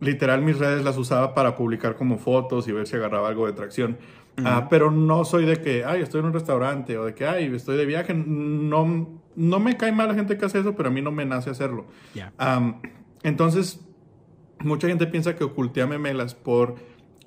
literal, 0.00 0.42
mis 0.42 0.58
redes 0.58 0.84
las 0.84 0.98
usaba 0.98 1.32
para 1.32 1.56
publicar 1.56 1.96
como 1.96 2.18
fotos 2.18 2.68
y 2.68 2.72
ver 2.72 2.86
si 2.86 2.96
agarraba 2.96 3.26
algo 3.26 3.46
de 3.46 3.54
tracción. 3.54 3.96
Ah, 4.44 4.66
pero 4.68 4.90
no 4.90 5.24
soy 5.24 5.46
de 5.46 5.62
que, 5.62 5.82
ay, 5.82 6.02
estoy 6.02 6.20
en 6.20 6.26
un 6.26 6.34
restaurante 6.34 6.98
o 6.98 7.06
de 7.06 7.14
que, 7.14 7.26
ay, 7.26 7.50
estoy 7.54 7.78
de 7.78 7.86
viaje. 7.86 8.12
No, 8.12 9.08
no 9.34 9.60
me 9.60 9.78
cae 9.78 9.92
mal 9.92 10.08
la 10.08 10.14
gente 10.14 10.36
que 10.36 10.44
hace 10.44 10.58
eso, 10.58 10.76
pero 10.76 10.90
a 10.90 10.92
mí 10.92 11.00
no 11.00 11.10
me 11.10 11.24
nace 11.24 11.48
hacerlo. 11.48 11.86
entonces, 13.22 13.80
mucha 14.58 14.88
gente 14.88 15.06
piensa 15.06 15.34
que 15.34 15.42
oculté 15.42 15.80
a 15.80 15.86
Memelas 15.86 16.34
por 16.34 16.74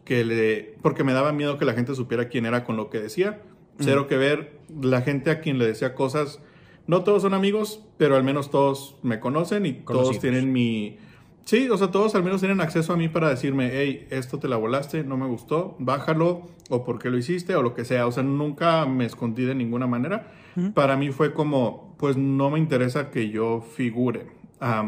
que 0.03 0.23
le, 0.23 0.75
porque 0.83 1.03
me 1.03 1.13
daba 1.13 1.31
miedo 1.31 1.57
que 1.57 1.65
la 1.65 1.73
gente 1.73 1.95
supiera 1.95 2.29
quién 2.29 2.45
era 2.45 2.63
con 2.63 2.77
lo 2.77 2.91
que 2.91 2.99
decía. 2.99 3.41
Cero 3.79 4.05
que 4.05 4.17
ver, 4.17 4.59
la 4.79 5.01
gente 5.01 5.31
a 5.31 5.41
quien 5.41 5.57
le 5.57 5.65
decía 5.65 5.95
cosas, 5.95 6.41
no 6.87 7.03
todos 7.03 7.21
son 7.21 7.33
amigos, 7.33 7.81
pero 7.97 8.15
al 8.15 8.23
menos 8.23 8.49
todos 8.49 8.95
me 9.01 9.19
conocen 9.19 9.65
y 9.65 9.73
todos 9.73 10.19
tienen 10.19 10.51
mi, 10.51 10.97
Sí, 11.45 11.69
o 11.69 11.77
sea, 11.77 11.91
todos 11.91 12.15
al 12.15 12.23
menos 12.23 12.41
tienen 12.41 12.59
acceso 12.59 12.91
a 12.91 12.97
mí 12.97 13.07
para 13.07 13.29
decirme, 13.29 13.69
hey, 13.71 14.07
esto 14.09 14.39
te 14.39 14.47
la 14.47 14.57
volaste, 14.57 15.03
no 15.03 15.15
me 15.15 15.27
gustó, 15.27 15.75
bájalo, 15.77 16.47
o 16.69 16.83
por 16.83 16.97
qué 16.97 17.11
lo 17.11 17.19
hiciste, 17.19 17.55
o 17.55 17.61
lo 17.61 17.75
que 17.75 17.85
sea. 17.85 18.07
O 18.07 18.11
sea, 18.11 18.23
nunca 18.23 18.87
me 18.87 19.05
escondí 19.05 19.45
de 19.45 19.53
ninguna 19.53 19.85
manera. 19.85 20.31
Para 20.73 20.97
mí 20.97 21.11
fue 21.11 21.33
como, 21.33 21.95
pues 21.99 22.17
no 22.17 22.49
me 22.49 22.57
interesa 22.57 23.11
que 23.11 23.29
yo 23.29 23.61
figure. 23.61 24.27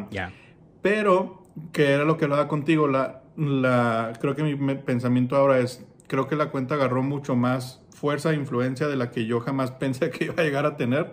Ya. 0.10 0.34
Pero, 0.82 1.44
que 1.72 1.92
era 1.92 2.06
lo 2.06 2.18
que 2.18 2.26
hablaba 2.26 2.48
contigo, 2.48 2.88
la, 2.88 3.22
la, 3.36 4.14
creo 4.20 4.34
que 4.34 4.42
mi 4.42 4.76
pensamiento 4.76 5.36
ahora 5.36 5.60
es, 5.60 5.86
creo 6.08 6.28
que 6.28 6.36
la 6.36 6.50
cuenta 6.50 6.74
agarró 6.74 7.04
mucho 7.04 7.36
más 7.36 7.84
fuerza 7.92 8.32
e 8.32 8.36
influencia 8.36 8.88
de 8.88 8.96
la 8.96 9.12
que 9.12 9.28
yo 9.28 9.42
jamás 9.42 9.72
pensé 9.80 10.10
que 10.10 10.26
iba 10.26 10.36
a 10.38 10.44
llegar 10.44 10.66
a 10.66 10.76
tener. 10.76 11.12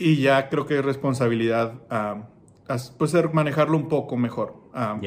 Y 0.00 0.16
ya 0.16 0.48
creo 0.48 0.66
que 0.66 0.78
es 0.78 0.84
responsabilidad 0.84 1.74
pues 2.98 3.10
ser 3.10 3.32
manejarlo 3.34 3.76
un 3.76 3.88
poco 3.88 4.16
mejor. 4.16 4.54
Ah, 4.72 4.98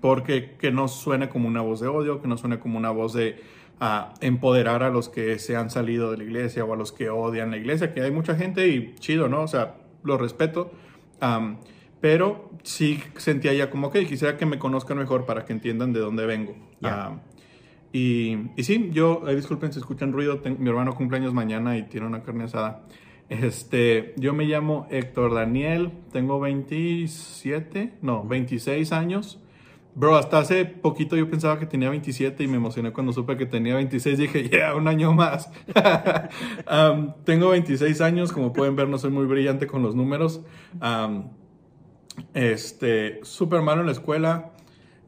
porque 0.00 0.56
que 0.58 0.70
no 0.70 0.86
suene 0.86 1.28
como 1.28 1.48
una 1.48 1.62
voz 1.62 1.80
de 1.80 1.88
odio, 1.88 2.20
que 2.20 2.28
no 2.28 2.36
suene 2.36 2.58
como 2.58 2.76
una 2.76 2.90
voz 2.90 3.14
de 3.14 3.40
ah, 3.80 4.12
empoderar 4.20 4.82
a 4.82 4.90
los 4.90 5.08
que 5.08 5.38
se 5.38 5.56
han 5.56 5.70
salido 5.70 6.10
de 6.10 6.18
la 6.18 6.24
iglesia 6.24 6.64
o 6.64 6.74
a 6.74 6.76
los 6.76 6.92
que 6.92 7.08
odian 7.08 7.50
la 7.50 7.56
iglesia, 7.56 7.94
que 7.94 8.02
hay 8.02 8.10
mucha 8.10 8.34
gente 8.34 8.68
y 8.68 8.94
chido, 8.96 9.28
¿no? 9.28 9.42
O 9.42 9.48
sea, 9.48 9.76
lo 10.02 10.18
respeto. 10.18 10.72
pero 12.02 12.50
sí 12.64 13.00
sentía 13.16 13.54
ya 13.54 13.70
como 13.70 13.90
que 13.90 14.04
quisiera 14.06 14.36
que 14.36 14.44
me 14.44 14.58
conozcan 14.58 14.98
mejor 14.98 15.24
para 15.24 15.46
que 15.46 15.54
entiendan 15.54 15.94
de 15.94 16.00
dónde 16.00 16.26
vengo. 16.26 16.54
y, 17.92 18.36
y, 18.56 18.64
sí, 18.64 18.90
yo, 18.92 19.24
disculpen 19.34 19.72
si 19.72 19.78
escuchan 19.78 20.12
ruido, 20.12 20.42
mi 20.58 20.68
hermano 20.68 20.94
cumpleaños 20.94 21.32
mañana 21.32 21.78
y 21.78 21.84
tiene 21.84 22.06
una 22.06 22.22
carne 22.22 22.44
asada. 22.44 22.82
Este, 23.28 24.14
yo 24.16 24.34
me 24.34 24.44
llamo 24.44 24.86
Héctor 24.90 25.34
Daniel, 25.34 25.90
tengo 26.12 26.38
27, 26.40 27.94
no, 28.02 28.24
26 28.24 28.92
años. 28.92 29.38
Bro, 29.94 30.16
hasta 30.16 30.38
hace 30.38 30.64
poquito 30.64 31.16
yo 31.16 31.28
pensaba 31.28 31.58
que 31.58 31.66
tenía 31.66 31.90
27 31.90 32.42
y 32.42 32.46
me 32.46 32.56
emocioné 32.56 32.92
cuando 32.92 33.12
supe 33.12 33.36
que 33.36 33.44
tenía 33.44 33.74
26. 33.74 34.18
Dije, 34.18 34.48
yeah, 34.50 34.74
un 34.74 34.88
año 34.88 35.12
más. 35.12 35.50
Um, 36.70 37.12
tengo 37.24 37.50
26 37.50 38.00
años, 38.00 38.32
como 38.32 38.52
pueden 38.52 38.76
ver, 38.76 38.88
no 38.88 38.96
soy 38.96 39.10
muy 39.10 39.26
brillante 39.26 39.66
con 39.66 39.82
los 39.82 39.94
números. 39.94 40.40
Um, 40.80 41.24
este, 42.32 43.20
súper 43.22 43.60
malo 43.60 43.80
en 43.80 43.86
la 43.86 43.92
escuela, 43.92 44.52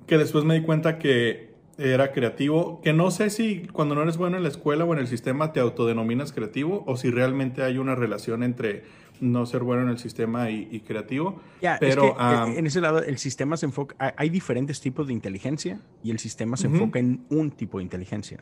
que 0.06 0.18
después 0.18 0.44
me 0.44 0.54
di 0.54 0.62
cuenta 0.62 0.98
que 0.98 1.53
era 1.78 2.12
creativo, 2.12 2.80
que 2.82 2.92
no 2.92 3.10
sé 3.10 3.30
si 3.30 3.66
cuando 3.72 3.94
no 3.94 4.02
eres 4.02 4.16
bueno 4.16 4.36
en 4.36 4.42
la 4.42 4.48
escuela 4.48 4.84
o 4.84 4.92
en 4.92 5.00
el 5.00 5.06
sistema 5.06 5.52
te 5.52 5.60
autodenominas 5.60 6.32
creativo 6.32 6.84
o 6.86 6.96
si 6.96 7.10
realmente 7.10 7.62
hay 7.62 7.78
una 7.78 7.94
relación 7.94 8.42
entre 8.42 8.84
no 9.20 9.46
ser 9.46 9.62
bueno 9.62 9.82
en 9.82 9.88
el 9.88 9.98
sistema 9.98 10.50
y, 10.50 10.80
creativo. 10.80 11.40
pero 11.80 12.16
eh, 12.18 12.58
en 12.58 12.66
ese 12.66 12.80
lado 12.80 13.02
el 13.02 13.18
sistema 13.18 13.56
se 13.56 13.66
enfoca, 13.66 14.14
hay 14.16 14.28
diferentes 14.28 14.80
tipos 14.80 15.06
de 15.06 15.12
inteligencia 15.12 15.80
y 16.02 16.10
el 16.10 16.18
sistema 16.18 16.56
se 16.56 16.66
enfoca 16.66 16.98
en 16.98 17.24
un 17.30 17.50
tipo 17.50 17.78
de 17.78 17.84
inteligencia. 17.84 18.38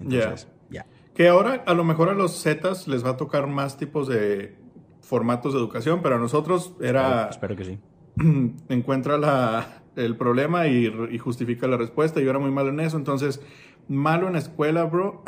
Entonces, 0.00 0.48
ya. 0.70 0.86
Que 1.14 1.28
ahora 1.28 1.64
a 1.66 1.74
lo 1.74 1.84
mejor 1.84 2.08
a 2.08 2.14
los 2.14 2.42
Zetas 2.42 2.86
les 2.86 3.04
va 3.04 3.10
a 3.10 3.16
tocar 3.16 3.46
más 3.46 3.76
tipos 3.76 4.06
de 4.06 4.56
formatos 5.02 5.52
de 5.52 5.58
educación, 5.58 6.00
pero 6.02 6.16
a 6.16 6.18
nosotros 6.18 6.74
era... 6.80 7.28
espero 7.28 7.56
que 7.56 7.64
sí. 7.64 7.78
encuentra 8.68 9.18
la, 9.18 9.82
el 9.98 10.16
problema 10.16 10.66
y, 10.68 11.18
justifica 11.18 11.66
la 11.66 11.76
respuesta. 11.76 12.20
Yo 12.20 12.30
era 12.30 12.38
muy 12.38 12.50
malo 12.50 12.70
en 12.70 12.80
eso. 12.80 12.96
Entonces, 12.96 13.40
malo 13.88 14.26
en 14.28 14.34
la 14.34 14.38
escuela, 14.38 14.84
bro. 14.84 15.22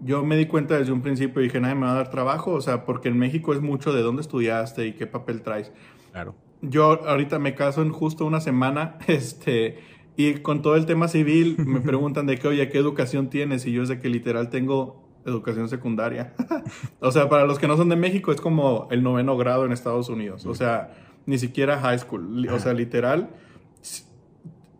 yo 0.00 0.24
me 0.24 0.36
di 0.36 0.46
cuenta 0.46 0.78
desde 0.78 0.92
un 0.92 1.00
principio 1.00 1.40
y 1.40 1.44
dije, 1.44 1.60
nadie 1.60 1.76
me 1.76 1.86
va 1.86 1.92
a 1.92 1.96
dar 1.96 2.10
trabajo. 2.10 2.52
O 2.52 2.60
sea, 2.60 2.84
porque 2.84 3.08
en 3.08 3.18
México 3.18 3.52
es 3.52 3.60
mucho 3.60 3.92
de 3.92 4.02
dónde 4.02 4.22
estudiaste 4.22 4.86
y 4.86 4.92
qué 4.94 5.06
papel 5.06 5.42
traes. 5.42 5.72
Claro. 6.12 6.34
Yo 6.60 7.06
ahorita 7.06 7.38
me 7.38 7.54
caso 7.54 7.82
en 7.82 7.90
justo 7.90 8.26
una 8.26 8.40
semana. 8.40 8.98
Este. 9.06 9.78
Y 10.16 10.34
con 10.38 10.62
todo 10.62 10.74
el 10.74 10.84
tema 10.84 11.06
civil 11.06 11.56
me 11.64 11.80
preguntan 11.80 12.26
de 12.26 12.38
qué, 12.38 12.48
oye, 12.48 12.68
¿qué 12.68 12.78
educación 12.78 13.30
tienes? 13.30 13.64
Y 13.66 13.72
yo 13.72 13.84
es 13.84 13.88
de 13.88 14.00
que 14.00 14.08
literal 14.08 14.50
tengo 14.50 15.06
educación 15.24 15.68
secundaria. 15.68 16.34
o 17.00 17.12
sea, 17.12 17.28
para 17.28 17.46
los 17.46 17.60
que 17.60 17.68
no 17.68 17.76
son 17.76 17.88
de 17.88 17.96
México 17.96 18.32
es 18.32 18.40
como 18.40 18.88
el 18.90 19.04
noveno 19.04 19.36
grado 19.36 19.64
en 19.64 19.72
Estados 19.72 20.08
Unidos. 20.08 20.44
O 20.46 20.54
sea, 20.54 20.92
ni 21.26 21.38
siquiera 21.38 21.78
high 21.78 21.98
school. 21.98 22.48
O 22.48 22.58
sea, 22.58 22.72
literal 22.72 23.30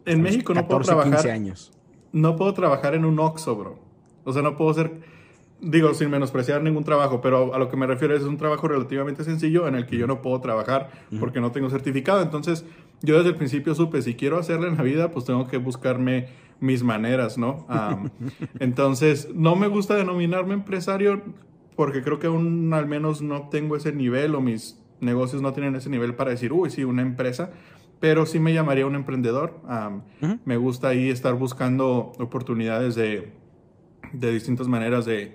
en 0.08 0.22
México 0.22 0.54
no 0.54 0.66
puedo 0.66 0.80
trabajar. 0.80 1.12
15 1.12 1.30
años. 1.30 1.72
No 2.12 2.36
puedo 2.36 2.54
trabajar 2.54 2.94
en 2.94 3.04
un 3.04 3.18
Oxxo, 3.18 3.56
bro. 3.56 3.78
O 4.24 4.32
sea, 4.32 4.42
no 4.42 4.56
puedo 4.56 4.72
ser. 4.74 5.00
digo, 5.60 5.94
sin 5.94 6.10
menospreciar 6.10 6.62
ningún 6.62 6.84
trabajo, 6.84 7.20
pero 7.20 7.54
a 7.54 7.58
lo 7.58 7.68
que 7.68 7.76
me 7.76 7.86
refiero 7.86 8.16
es 8.16 8.22
un 8.22 8.36
trabajo 8.36 8.68
relativamente 8.68 9.24
sencillo 9.24 9.68
en 9.68 9.74
el 9.74 9.86
que 9.86 9.96
yo 9.96 10.06
no 10.06 10.22
puedo 10.22 10.40
trabajar 10.40 10.90
porque 11.20 11.40
no 11.40 11.52
tengo 11.52 11.70
certificado. 11.70 12.22
Entonces, 12.22 12.64
yo 13.02 13.16
desde 13.16 13.30
el 13.30 13.36
principio 13.36 13.74
supe, 13.74 14.02
si 14.02 14.14
quiero 14.14 14.38
hacerle 14.38 14.68
en 14.68 14.76
la 14.76 14.82
vida, 14.82 15.10
pues 15.10 15.24
tengo 15.24 15.46
que 15.46 15.58
buscarme 15.58 16.28
mis 16.60 16.82
maneras, 16.82 17.38
¿no? 17.38 17.66
entonces, 18.58 19.28
no 19.34 19.56
me 19.56 19.68
gusta 19.68 19.94
denominarme 19.94 20.54
empresario 20.54 21.22
porque 21.76 22.02
creo 22.02 22.18
que 22.18 22.26
aún 22.26 22.72
al 22.74 22.86
menos 22.86 23.22
no 23.22 23.48
tengo 23.50 23.76
ese 23.76 23.92
nivel 23.92 24.34
o 24.34 24.40
mis 24.40 24.80
negocios 25.00 25.42
no 25.42 25.52
tienen 25.52 25.76
ese 25.76 25.88
nivel 25.90 26.14
para 26.14 26.30
decir, 26.30 26.52
uy, 26.52 26.70
sí, 26.70 26.82
una 26.82 27.02
empresa, 27.02 27.52
pero 28.00 28.26
sí 28.26 28.38
me 28.38 28.52
llamaría 28.52 28.86
un 28.86 28.94
emprendedor. 28.94 29.60
Me 30.44 30.56
gusta 30.56 30.88
ahí 30.88 31.10
estar 31.10 31.34
buscando 31.34 32.12
oportunidades 32.18 32.94
de, 32.94 33.32
de 34.12 34.32
distintas 34.32 34.68
maneras 34.68 35.04
de, 35.04 35.34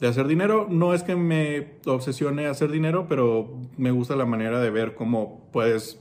de, 0.00 0.08
hacer 0.08 0.26
dinero. 0.26 0.66
No 0.70 0.94
es 0.94 1.02
que 1.02 1.16
me 1.16 1.74
obsesione 1.86 2.46
hacer 2.46 2.70
dinero, 2.70 3.06
pero 3.08 3.60
me 3.76 3.90
gusta 3.90 4.16
la 4.16 4.26
manera 4.26 4.60
de 4.60 4.70
ver 4.70 4.94
cómo 4.94 5.48
puedes 5.52 6.00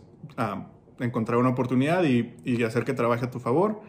encontrar 0.99 1.37
una 1.39 1.49
oportunidad 1.49 2.03
y, 2.03 2.33
y, 2.43 2.63
hacer 2.63 2.83
que 2.83 2.93
trabaje 2.93 3.25
a 3.25 3.31
tu 3.31 3.39
favor. 3.39 3.81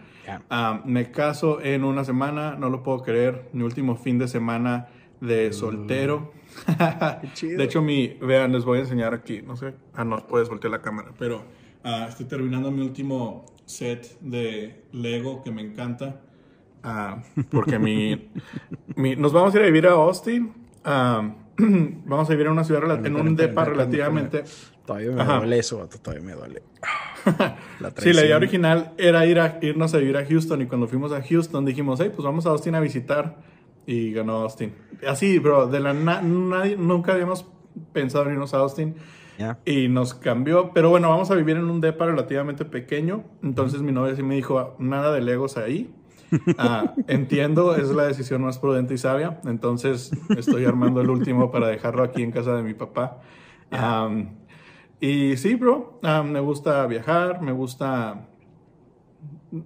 me 0.84 1.10
caso 1.10 1.60
en 1.62 1.84
una 1.84 2.04
semana, 2.04 2.56
no 2.56 2.68
lo 2.68 2.82
puedo 2.82 3.02
creer. 3.02 3.48
Mi 3.52 3.62
último 3.62 3.96
fin 3.96 4.18
de 4.18 4.28
semana 4.28 4.88
de 5.20 5.52
soltero. 5.52 6.32
de 7.40 7.62
hecho, 7.62 7.82
mi, 7.82 8.08
vean, 8.20 8.52
les 8.52 8.64
voy 8.64 8.78
a 8.78 8.80
enseñar 8.82 9.14
aquí, 9.14 9.42
no 9.42 9.56
sé, 9.56 9.74
ah, 9.94 10.04
no, 10.04 10.26
puedes 10.26 10.48
voltear 10.48 10.70
la 10.70 10.80
cámara, 10.80 11.12
pero 11.18 11.42
ah, 11.84 12.06
estoy 12.08 12.26
terminando 12.26 12.70
mi 12.70 12.82
último 12.82 13.46
set 13.66 14.18
de 14.20 14.84
Lego 14.92 15.42
que 15.42 15.50
me 15.50 15.62
encanta, 15.62 16.20
ah, 16.82 17.22
porque 17.50 17.78
mi, 17.78 18.30
mi, 18.96 19.16
nos 19.16 19.32
vamos 19.32 19.54
a 19.54 19.58
ir 19.58 19.62
a 19.64 19.66
vivir 19.66 19.86
a 19.86 19.92
Austin, 19.92 20.52
vamos 20.84 22.28
a 22.28 22.32
vivir 22.32 22.46
en 22.46 22.52
una 22.52 22.64
ciudad, 22.64 23.04
en 23.04 23.16
un 23.16 23.36
depa 23.36 23.64
relativamente... 23.64 24.44
Todavía 24.86 25.10
me 25.10 25.24
duele 25.24 25.58
eso, 25.58 25.86
todavía 26.02 26.24
me 26.24 26.32
duele. 26.32 26.62
la 27.80 27.92
sí, 27.98 28.14
la 28.14 28.24
idea 28.24 28.36
original 28.36 28.92
era 28.96 29.26
ir 29.26 29.38
a, 29.38 29.58
irnos 29.60 29.92
a 29.92 29.98
vivir 29.98 30.16
a 30.16 30.24
Houston 30.24 30.62
y 30.62 30.66
cuando 30.66 30.88
fuimos 30.88 31.12
a 31.12 31.22
Houston 31.22 31.66
dijimos, 31.66 32.00
hey, 32.00 32.10
pues 32.14 32.24
vamos 32.24 32.46
a 32.46 32.50
Austin 32.50 32.74
a 32.74 32.80
visitar 32.80 33.36
y 33.84 34.12
ganó 34.12 34.36
Austin. 34.36 34.74
Así, 35.06 35.38
bro, 35.38 35.66
de 35.66 35.80
la 35.80 35.92
nadie, 35.92 36.76
nunca 36.76 37.12
habíamos 37.12 37.44
pensado 37.92 38.24
en 38.26 38.32
irnos 38.32 38.54
a 38.54 38.58
Austin. 38.58 38.94
Y 39.64 39.88
nos 39.88 40.14
cambió. 40.14 40.72
Pero 40.72 40.90
bueno, 40.90 41.08
vamos 41.08 41.30
a 41.30 41.34
vivir 41.34 41.56
en 41.56 41.70
un 41.70 41.80
depa 41.80 42.06
relativamente 42.06 42.64
pequeño. 42.64 43.24
Entonces 43.42 43.82
mi 43.82 43.92
novia 43.92 44.16
sí 44.16 44.22
me 44.22 44.34
dijo, 44.34 44.76
nada 44.78 45.12
de 45.12 45.20
Legos 45.20 45.56
ahí. 45.56 45.94
Ah, 46.58 46.94
entiendo, 47.06 47.74
es 47.76 47.88
la 47.90 48.04
decisión 48.04 48.42
más 48.42 48.58
prudente 48.58 48.94
y 48.94 48.98
sabia. 48.98 49.40
Entonces 49.44 50.10
estoy 50.36 50.64
armando 50.64 51.00
el 51.00 51.10
último 51.10 51.50
para 51.50 51.68
dejarlo 51.68 52.02
aquí 52.02 52.22
en 52.22 52.32
casa 52.32 52.54
de 52.56 52.62
mi 52.62 52.74
papá. 52.74 53.18
y 55.00 55.36
sí, 55.36 55.54
bro, 55.54 56.00
me 56.24 56.40
gusta 56.40 56.86
viajar, 56.86 57.40
me 57.40 57.52
gusta 57.52 58.28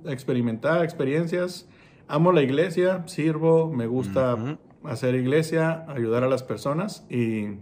experimentar 0.05 0.85
experiencias 0.85 1.69
amo 2.13 2.31
la 2.31 2.43
iglesia, 2.43 3.05
sirvo, 3.07 3.71
me 3.71 3.87
gusta 3.87 4.37
hacer 4.85 5.15
iglesia, 5.15 5.87
ayudar 5.89 6.25
a 6.25 6.29
las 6.29 6.43
personas 6.43 7.07
y, 7.09 7.59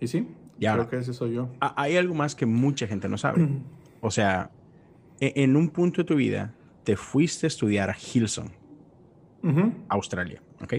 y 0.00 0.08
sí, 0.08 0.28
creo 0.58 0.88
que 0.88 0.96
ese 0.98 1.12
soy 1.12 1.34
yo. 1.34 1.48
Hay 1.60 1.96
algo 1.96 2.14
más 2.14 2.34
que 2.34 2.46
mucha 2.46 2.86
gente 2.86 3.08
no 3.08 3.18
sabe. 3.18 3.48
o 4.00 4.10
sea, 4.10 4.50
e, 5.20 5.32
en 5.36 5.56
un 5.56 5.68
punto 5.68 6.02
de 6.02 6.04
tu 6.04 6.16
vida 6.16 6.54
te 6.84 6.96
fuiste 6.96 7.46
a 7.46 7.48
estudiar 7.48 7.90
a 7.90 7.96
Hilson, 7.96 8.50
Australia, 9.88 10.42
¿ok? 10.62 10.74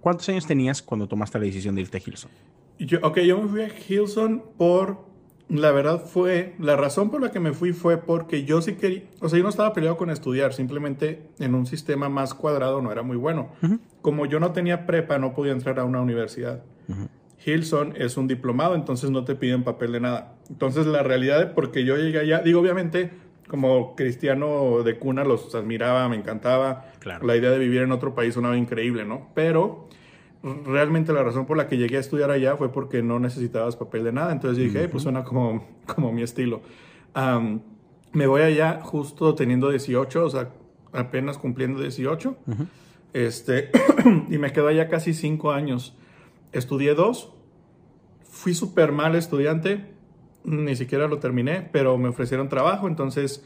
¿Cuántos 0.00 0.28
años 0.28 0.46
tenías 0.46 0.82
cuando 0.82 1.06
tomaste 1.06 1.38
la 1.38 1.44
decisión 1.44 1.74
de 1.74 1.82
irte 1.82 1.98
a 1.98 2.00
Hilson? 2.04 2.30
Yo, 2.78 2.98
ok, 3.02 3.18
yo 3.20 3.40
me 3.40 3.48
fui 3.48 3.62
a 3.62 3.68
Hilson 3.68 4.42
por 4.56 5.12
la 5.48 5.70
verdad 5.70 6.02
fue, 6.04 6.54
la 6.58 6.76
razón 6.76 7.10
por 7.10 7.20
la 7.20 7.30
que 7.30 7.38
me 7.38 7.52
fui 7.52 7.72
fue 7.72 7.98
porque 7.98 8.44
yo 8.44 8.62
sí 8.62 8.74
quería, 8.74 9.02
o 9.20 9.28
sea, 9.28 9.36
yo 9.36 9.42
no 9.42 9.50
estaba 9.50 9.74
peleado 9.74 9.98
con 9.98 10.08
estudiar, 10.08 10.54
simplemente 10.54 11.28
en 11.38 11.54
un 11.54 11.66
sistema 11.66 12.08
más 12.08 12.32
cuadrado 12.32 12.80
no 12.80 12.90
era 12.90 13.02
muy 13.02 13.18
bueno. 13.18 13.50
Como 14.00 14.24
yo 14.24 14.40
no 14.40 14.52
tenía 14.52 14.86
prepa, 14.86 15.18
no 15.18 15.34
podía 15.34 15.52
entrar 15.52 15.78
a 15.78 15.84
una 15.84 16.00
universidad. 16.00 16.62
Hilson 17.44 17.94
es 17.96 18.16
un 18.16 18.28
diplomado, 18.28 18.74
entonces 18.74 19.10
no 19.10 19.24
te 19.24 19.34
piden 19.34 19.64
papel 19.64 19.92
de 19.92 20.00
nada. 20.00 20.34
Entonces 20.48 20.86
la 20.86 21.02
realidad, 21.02 21.42
es 21.42 21.48
porque 21.50 21.84
yo 21.84 21.96
llegué 21.96 22.20
allá, 22.20 22.40
digo, 22.40 22.60
obviamente, 22.60 23.10
como 23.48 23.94
cristiano 23.96 24.82
de 24.82 24.98
cuna 24.98 25.24
los 25.24 25.54
admiraba, 25.54 26.08
me 26.08 26.16
encantaba. 26.16 26.86
La 27.22 27.36
idea 27.36 27.50
de 27.50 27.58
vivir 27.58 27.82
en 27.82 27.92
otro 27.92 28.14
país 28.14 28.34
sonaba 28.34 28.56
increíble, 28.56 29.04
¿no? 29.04 29.28
Pero 29.34 29.88
realmente 30.64 31.12
la 31.12 31.22
razón 31.22 31.46
por 31.46 31.56
la 31.56 31.68
que 31.68 31.76
llegué 31.76 31.96
a 31.96 32.00
estudiar 32.00 32.30
allá 32.30 32.56
fue 32.56 32.72
porque 32.72 33.02
no 33.02 33.18
necesitabas 33.18 33.76
papel 33.76 34.04
de 34.04 34.12
nada. 34.12 34.32
Entonces 34.32 34.58
dije, 34.58 34.88
pues 34.88 35.02
suena 35.02 35.24
como, 35.24 35.66
como 35.86 36.12
mi 36.12 36.22
estilo. 36.22 36.62
me 38.12 38.26
voy 38.26 38.42
allá 38.42 38.80
justo 38.82 39.34
teniendo 39.34 39.70
18, 39.70 40.24
o 40.24 40.30
sea, 40.30 40.50
apenas 40.92 41.38
cumpliendo 41.38 41.80
18. 41.80 42.36
este, 43.12 43.70
y 44.28 44.38
me 44.38 44.52
quedo 44.52 44.68
allá 44.68 44.88
casi 44.88 45.12
5 45.12 45.52
años. 45.52 45.96
Estudié 46.52 46.94
dos. 46.94 47.32
Fui 48.22 48.54
súper 48.54 48.92
mal 48.92 49.14
estudiante. 49.16 49.92
Ni 50.44 50.74
siquiera 50.76 51.06
lo 51.06 51.18
terminé, 51.18 51.68
pero 51.72 51.98
me 51.98 52.08
ofrecieron 52.08 52.48
trabajo. 52.48 52.88
Entonces 52.88 53.44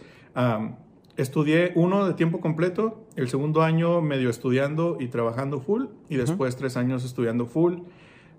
Estudié 1.16 1.72
uno 1.76 2.06
de 2.06 2.12
tiempo 2.12 2.40
completo, 2.40 3.06
el 3.16 3.28
segundo 3.30 3.62
año 3.62 4.02
medio 4.02 4.28
estudiando 4.28 4.98
y 5.00 5.08
trabajando 5.08 5.60
full, 5.60 5.86
y 6.10 6.16
después 6.16 6.56
tres 6.56 6.76
años 6.76 7.04
estudiando 7.04 7.46
full. 7.46 7.78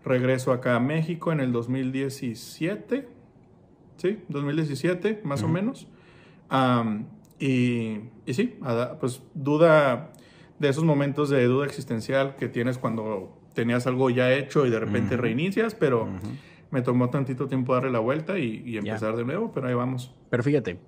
Regreso 0.06 0.52
acá 0.52 0.76
a 0.76 0.80
México 0.80 1.32
en 1.32 1.40
el 1.40 1.52
2017, 1.52 3.08
¿sí? 3.98 4.20
2017, 4.28 5.22
más 5.24 5.42
o 5.42 5.48
menos. 5.48 5.88
y, 7.40 8.00
y, 8.28 8.34
sí, 8.34 8.60
pues 9.00 9.24
duda 9.34 10.14
de 10.60 10.70
esos 10.70 10.84
momentos 10.84 11.30
de 11.30 11.44
duda 11.46 11.66
existencial 11.66 12.36
que 12.36 12.48
tienes 12.48 12.78
cuando 12.78 13.37
tenías 13.58 13.88
algo 13.88 14.12
ya 14.12 14.32
hecho 14.32 14.68
y 14.68 14.70
de 14.70 14.80
repente 14.80 15.18
reinicias, 15.18 15.74
pero 15.74 16.08
me 16.70 16.84
tomó 16.84 17.10
tantito 17.10 17.48
tiempo 17.48 17.74
darle 17.74 17.90
la 17.90 17.98
vuelta 17.98 18.38
y, 18.38 18.78
empezar 18.78 19.16
de 19.16 19.26
nuevo, 19.26 19.52
pero 19.52 19.68
ahí 19.68 19.74
vamos. 19.74 20.14
Pero 20.30 20.44
fíjate, 20.44 20.80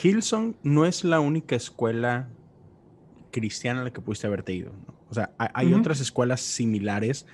Hilson 0.00 0.56
no 0.62 0.86
es 0.86 1.02
la 1.02 1.18
única 1.18 1.56
escuela 1.56 2.28
cristiana 3.32 3.80
a 3.80 3.84
la 3.84 3.92
que 3.92 4.00
pudiste 4.00 4.28
haberte 4.28 4.52
ido. 4.52 4.70
O 5.10 5.14
sea, 5.14 5.32
hay, 5.38 5.74
otras 5.74 6.00
escuelas 6.00 6.40
similares 6.40 7.26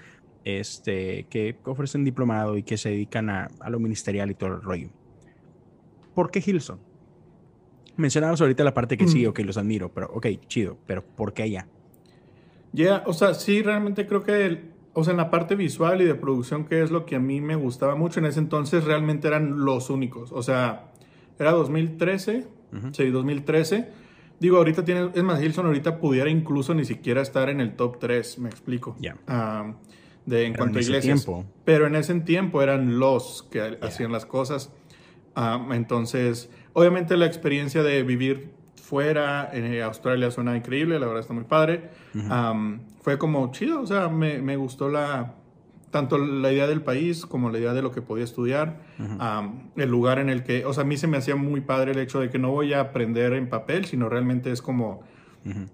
este, 0.44 1.26
que 1.28 1.58
ofrecen 1.64 2.04
diplomado 2.04 2.56
y 2.56 2.62
que 2.62 2.78
se 2.78 2.88
dedican 2.88 3.28
a, 3.28 3.50
lo 3.68 3.78
ministerial 3.78 4.30
y 4.30 4.34
todo 4.34 4.54
el 4.54 4.62
rollo. 4.62 4.88
¿Por 6.14 6.30
qué 6.30 6.42
Hilson? 6.44 6.80
Mencionabas 7.96 8.40
ahorita 8.40 8.64
la 8.64 8.72
parte 8.72 8.96
que 8.96 9.08
sí, 9.08 9.26
ok, 9.26 9.40
los 9.40 9.58
admiro, 9.58 9.92
pero 9.92 10.08
ok, 10.10 10.26
chido, 10.46 10.78
pero 10.86 11.04
¿por 11.04 11.34
qué 11.34 11.42
allá? 11.42 11.68
Ya, 12.78 13.02
o 13.06 13.12
sea, 13.12 13.34
sí, 13.34 13.60
realmente 13.60 14.06
creo 14.06 14.22
que, 14.22 14.60
o 14.92 15.02
sea, 15.02 15.10
en 15.10 15.16
la 15.16 15.30
parte 15.30 15.56
visual 15.56 16.00
y 16.00 16.04
de 16.04 16.14
producción, 16.14 16.64
que 16.64 16.80
es 16.80 16.92
lo 16.92 17.06
que 17.06 17.16
a 17.16 17.18
mí 17.18 17.40
me 17.40 17.56
gustaba 17.56 17.96
mucho 17.96 18.20
en 18.20 18.26
ese 18.26 18.38
entonces, 18.38 18.84
realmente 18.84 19.26
eran 19.26 19.64
los 19.64 19.90
únicos. 19.90 20.30
O 20.30 20.44
sea, 20.44 20.92
era 21.40 21.50
2013, 21.50 22.46
sí, 22.92 23.10
2013. 23.10 23.88
Digo, 24.38 24.58
ahorita 24.58 24.84
tiene, 24.84 25.10
es 25.12 25.24
más, 25.24 25.42
Hilson 25.42 25.66
ahorita 25.66 25.98
pudiera 25.98 26.30
incluso 26.30 26.72
ni 26.72 26.84
siquiera 26.84 27.20
estar 27.20 27.48
en 27.48 27.60
el 27.60 27.74
top 27.74 27.98
3, 27.98 28.38
me 28.38 28.48
explico. 28.48 28.94
Ya. 29.00 29.16
Ah, 29.26 29.74
de, 30.24 30.46
en 30.46 30.54
cuanto 30.54 30.78
a 30.78 30.82
iglesias. 30.82 31.24
Tiempo. 31.24 31.44
Pero 31.64 31.88
en 31.88 31.96
ese 31.96 32.14
tiempo 32.20 32.62
eran 32.62 33.00
los 33.00 33.44
que 33.50 33.76
hacían 33.82 34.12
las 34.12 34.24
cosas. 34.24 34.72
Ah, 35.34 35.66
entonces, 35.72 36.48
obviamente 36.74 37.16
la 37.16 37.26
experiencia 37.26 37.82
de 37.82 38.04
vivir 38.04 38.52
fuera 38.88 39.50
en 39.52 39.82
Australia 39.82 40.30
suena 40.30 40.56
increíble, 40.56 40.98
la 40.98 41.06
verdad 41.06 41.20
está 41.20 41.34
muy 41.34 41.44
padre. 41.44 41.90
fue 43.02 43.18
como 43.18 43.52
chido, 43.52 43.82
o 43.82 43.86
sea, 43.86 44.08
me, 44.08 44.40
me 44.40 44.56
gustó 44.56 44.88
la, 44.88 45.34
tanto 45.90 46.16
la 46.16 46.50
idea 46.50 46.66
del 46.66 46.80
país 46.80 47.26
como 47.26 47.50
la 47.50 47.58
idea 47.58 47.74
de 47.74 47.82
lo 47.82 47.92
que 47.92 48.00
podía 48.00 48.24
estudiar, 48.24 48.80
el 49.76 49.90
lugar 49.90 50.18
en 50.18 50.30
el 50.30 50.42
que, 50.42 50.64
o 50.64 50.72
sea, 50.72 50.84
a 50.84 50.86
mí 50.86 50.96
se 50.96 51.06
me 51.06 51.18
hacía 51.18 51.36
muy 51.36 51.60
padre 51.60 51.92
el 51.92 51.98
hecho 51.98 52.18
de 52.18 52.30
que 52.30 52.38
no 52.38 52.50
voy 52.50 52.72
a 52.72 52.80
aprender 52.80 53.34
en 53.34 53.50
papel, 53.50 53.84
sino 53.84 54.08
realmente 54.08 54.50
es 54.52 54.62
como, 54.62 55.02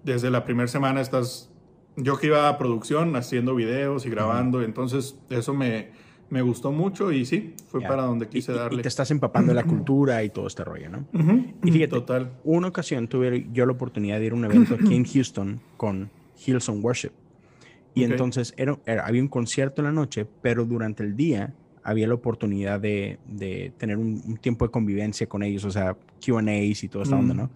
desde 0.03 0.29
la 0.29 0.43
primera 0.43 0.67
semana 0.67 0.99
estás, 0.99 1.49
yo 1.95 2.17
que 2.17 2.27
iba 2.27 2.49
a 2.49 2.57
producción 2.57 3.15
haciendo 3.15 3.55
videos 3.55 4.05
y 4.05 4.09
grabando, 4.09 4.61
entonces 4.61 5.17
eso 5.29 5.53
me, 5.53 5.91
me 6.29 6.41
gustó 6.41 6.71
mucho 6.71 7.11
y 7.11 7.25
sí, 7.25 7.53
fue 7.67 7.81
para 7.81 8.03
donde 8.03 8.27
quise 8.27 8.51
darle. 8.51 8.79
Y 8.79 8.81
te 8.81 8.87
estás 8.87 9.11
empapando 9.11 9.51
de 9.51 9.55
la 9.55 9.63
cultura 9.63 10.23
y 10.23 10.29
todo 10.29 10.47
este 10.47 10.63
rollo, 10.63 10.89
¿no? 10.89 11.05
Y 11.63 11.71
fíjate, 11.71 11.91
Total. 11.91 12.31
una 12.43 12.67
ocasión 12.67 13.07
tuve 13.07 13.47
yo 13.53 13.65
la 13.65 13.73
oportunidad 13.73 14.19
de 14.19 14.25
ir 14.25 14.31
a 14.31 14.35
un 14.35 14.45
evento 14.45 14.75
aquí 14.75 14.95
en 14.95 15.05
Houston 15.13 15.59
con 15.77 16.09
Hillsong 16.45 16.83
Worship. 16.83 17.11
Y 17.93 18.03
entonces 18.03 18.53
era, 18.57 18.77
había 19.03 19.21
un 19.21 19.29
concierto 19.29 19.81
en 19.81 19.85
la 19.85 19.91
noche, 19.93 20.27
pero 20.41 20.65
durante 20.65 21.03
el 21.03 21.15
día 21.15 21.53
había 21.81 22.07
la 22.07 22.15
oportunidad 22.15 22.79
de, 22.79 23.19
tener 23.77 23.97
un, 23.97 24.37
tiempo 24.37 24.65
de 24.65 24.71
convivencia 24.71 25.27
con 25.27 25.43
ellos, 25.43 25.63
o 25.63 25.71
sea, 25.71 25.95
QAs 26.19 26.83
y 26.83 26.89
todo 26.89 27.03
esta 27.03 27.15
onda, 27.15 27.33
mm. 27.33 27.37
¿no? 27.37 27.49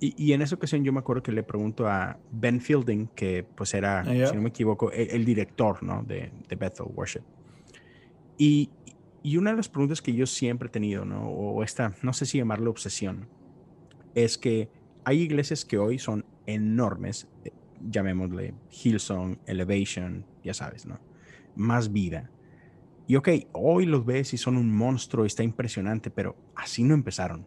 y, 0.00 0.32
en 0.32 0.42
esa 0.42 0.54
ocasión 0.54 0.84
yo 0.84 0.92
me 0.92 0.98
acuerdo 0.98 1.22
que 1.22 1.32
le 1.32 1.42
pregunto 1.42 1.88
a 1.88 2.18
Ben 2.30 2.60
Fielding, 2.60 3.08
que 3.14 3.44
pues 3.54 3.72
era, 3.74 4.00
ah, 4.00 4.26
si 4.26 4.34
no 4.34 4.42
me 4.42 4.50
equivoco, 4.50 4.90
el, 4.92 5.24
director 5.24 5.82
¿no? 5.82 6.02
de, 6.02 6.30
de, 6.48 6.56
Bethel 6.56 6.86
Worship. 6.94 7.22
Y, 8.38 8.70
y, 9.22 9.36
una 9.36 9.50
de 9.50 9.56
las 9.56 9.68
preguntas 9.68 10.02
que 10.02 10.12
yo 10.12 10.26
siempre 10.26 10.68
he 10.68 10.70
tenido, 10.70 11.04
¿no? 11.04 11.28
o 11.28 11.62
esta, 11.62 11.94
no 12.02 12.12
sé 12.12 12.26
si 12.26 12.38
llamarlo 12.38 12.70
obsesión, 12.70 13.28
es 14.14 14.38
que 14.38 14.70
hay 15.04 15.20
iglesias 15.20 15.64
que 15.64 15.78
hoy 15.78 15.98
son 15.98 16.24
enormes, 16.46 17.28
eh, 17.44 17.52
llamémosle 17.80 18.54
Hillsong, 18.70 19.38
Elevation, 19.46 20.24
ya 20.42 20.54
sabes, 20.54 20.86
¿no? 20.86 20.98
Más 21.54 21.92
vida. 21.92 22.30
Y 23.06 23.16
ok, 23.16 23.28
hoy 23.52 23.86
los 23.86 24.04
ves 24.04 24.34
y 24.34 24.36
son 24.36 24.56
un 24.56 24.74
monstruo, 24.74 25.24
está 25.24 25.42
impresionante, 25.42 26.10
pero 26.10 26.34
así 26.56 26.82
no 26.82 26.94
empezaron. 26.94 27.46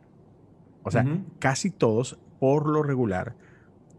O 0.84 0.91
sea, 0.91 1.06
casi 1.39 1.69
todos, 1.69 2.17
por 2.39 2.69
lo 2.69 2.82
regular, 2.82 3.36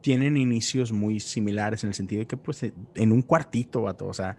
tienen 0.01 0.39
inicios 0.39 0.93
muy 0.93 1.21
similares 1.21 1.85
en 1.85 1.89
el 1.89 1.95
sentido 1.95 2.21
de 2.21 2.27
que, 2.27 2.39
pues, 2.39 2.63
en 2.63 3.13
un 3.13 3.21
cuartito, 3.21 3.83
vato, 3.83 4.07
o 4.07 4.15
sea, 4.15 4.39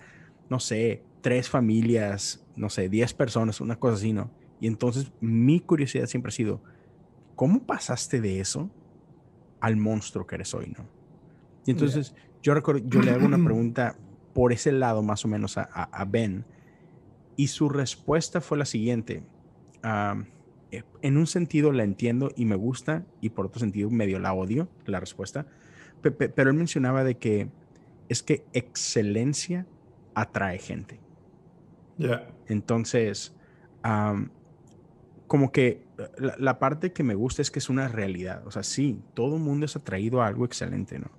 no 0.49 0.59
sé, 0.59 1.03
tres 1.21 1.49
familias, 1.49 2.45
no 2.55 2.69
sé, 2.69 2.89
diez 2.89 3.13
personas, 3.13 3.61
una 3.61 3.77
cosa 3.77 3.95
así, 3.95 4.13
¿no? 4.13 4.31
Y 4.59 4.67
entonces 4.67 5.11
mi 5.21 5.59
curiosidad 5.59 6.07
siempre 6.07 6.29
ha 6.29 6.33
sido, 6.33 6.61
¿cómo 7.35 7.63
pasaste 7.63 8.21
de 8.21 8.39
eso 8.39 8.69
al 9.59 9.77
monstruo 9.77 10.27
que 10.27 10.35
eres 10.35 10.53
hoy, 10.53 10.73
¿no? 10.77 10.87
Y 11.65 11.71
entonces 11.71 12.15
yo 12.41 12.53
recuerdo, 12.53 12.81
yo 12.85 13.01
le 13.01 13.11
hago 13.11 13.25
una 13.25 13.43
pregunta 13.43 13.95
por 14.33 14.51
ese 14.51 14.71
lado 14.71 15.03
más 15.03 15.23
o 15.25 15.27
menos 15.27 15.57
a, 15.57 16.05
Ben 16.07 16.45
y 17.35 17.47
su 17.47 17.69
respuesta 17.69 18.41
fue 18.41 18.57
la 18.57 18.65
siguiente. 18.65 19.23
Eh, 20.71 20.83
en 21.01 21.17
un 21.17 21.27
sentido 21.27 21.71
la 21.71 21.83
entiendo 21.83 22.31
y 22.35 22.45
me 22.45 22.55
gusta 22.55 23.05
y 23.19 23.29
por 23.29 23.45
otro 23.45 23.59
sentido 23.59 23.89
medio 23.89 24.19
la 24.19 24.33
odio, 24.33 24.69
la 24.85 24.99
respuesta. 24.99 25.45
pero 26.01 26.49
él 26.49 26.55
mencionaba 26.55 27.03
de 27.03 27.17
que 27.17 27.49
es 28.09 28.23
que 28.23 28.43
excelencia 28.53 29.67
atrae 30.15 30.57
gente. 30.59 30.99
Ya. 31.97 32.27
Entonces, 32.47 33.33
como 35.27 35.51
que 35.51 35.83
la, 36.17 36.59
parte 36.59 36.91
que 36.91 37.03
me 37.03 37.15
gusta 37.15 37.41
es 37.41 37.51
que 37.51 37.59
es 37.59 37.69
una 37.69 37.87
realidad. 37.87 38.45
O 38.45 38.51
sea, 38.51 38.63
sí, 38.63 38.99
todo 39.13 39.35
el 39.35 39.41
mundo 39.41 39.65
es 39.65 39.75
atraído 39.75 40.21
a 40.21 40.27
algo 40.27 40.45
excelente, 40.45 40.99
¿no? 40.99 41.11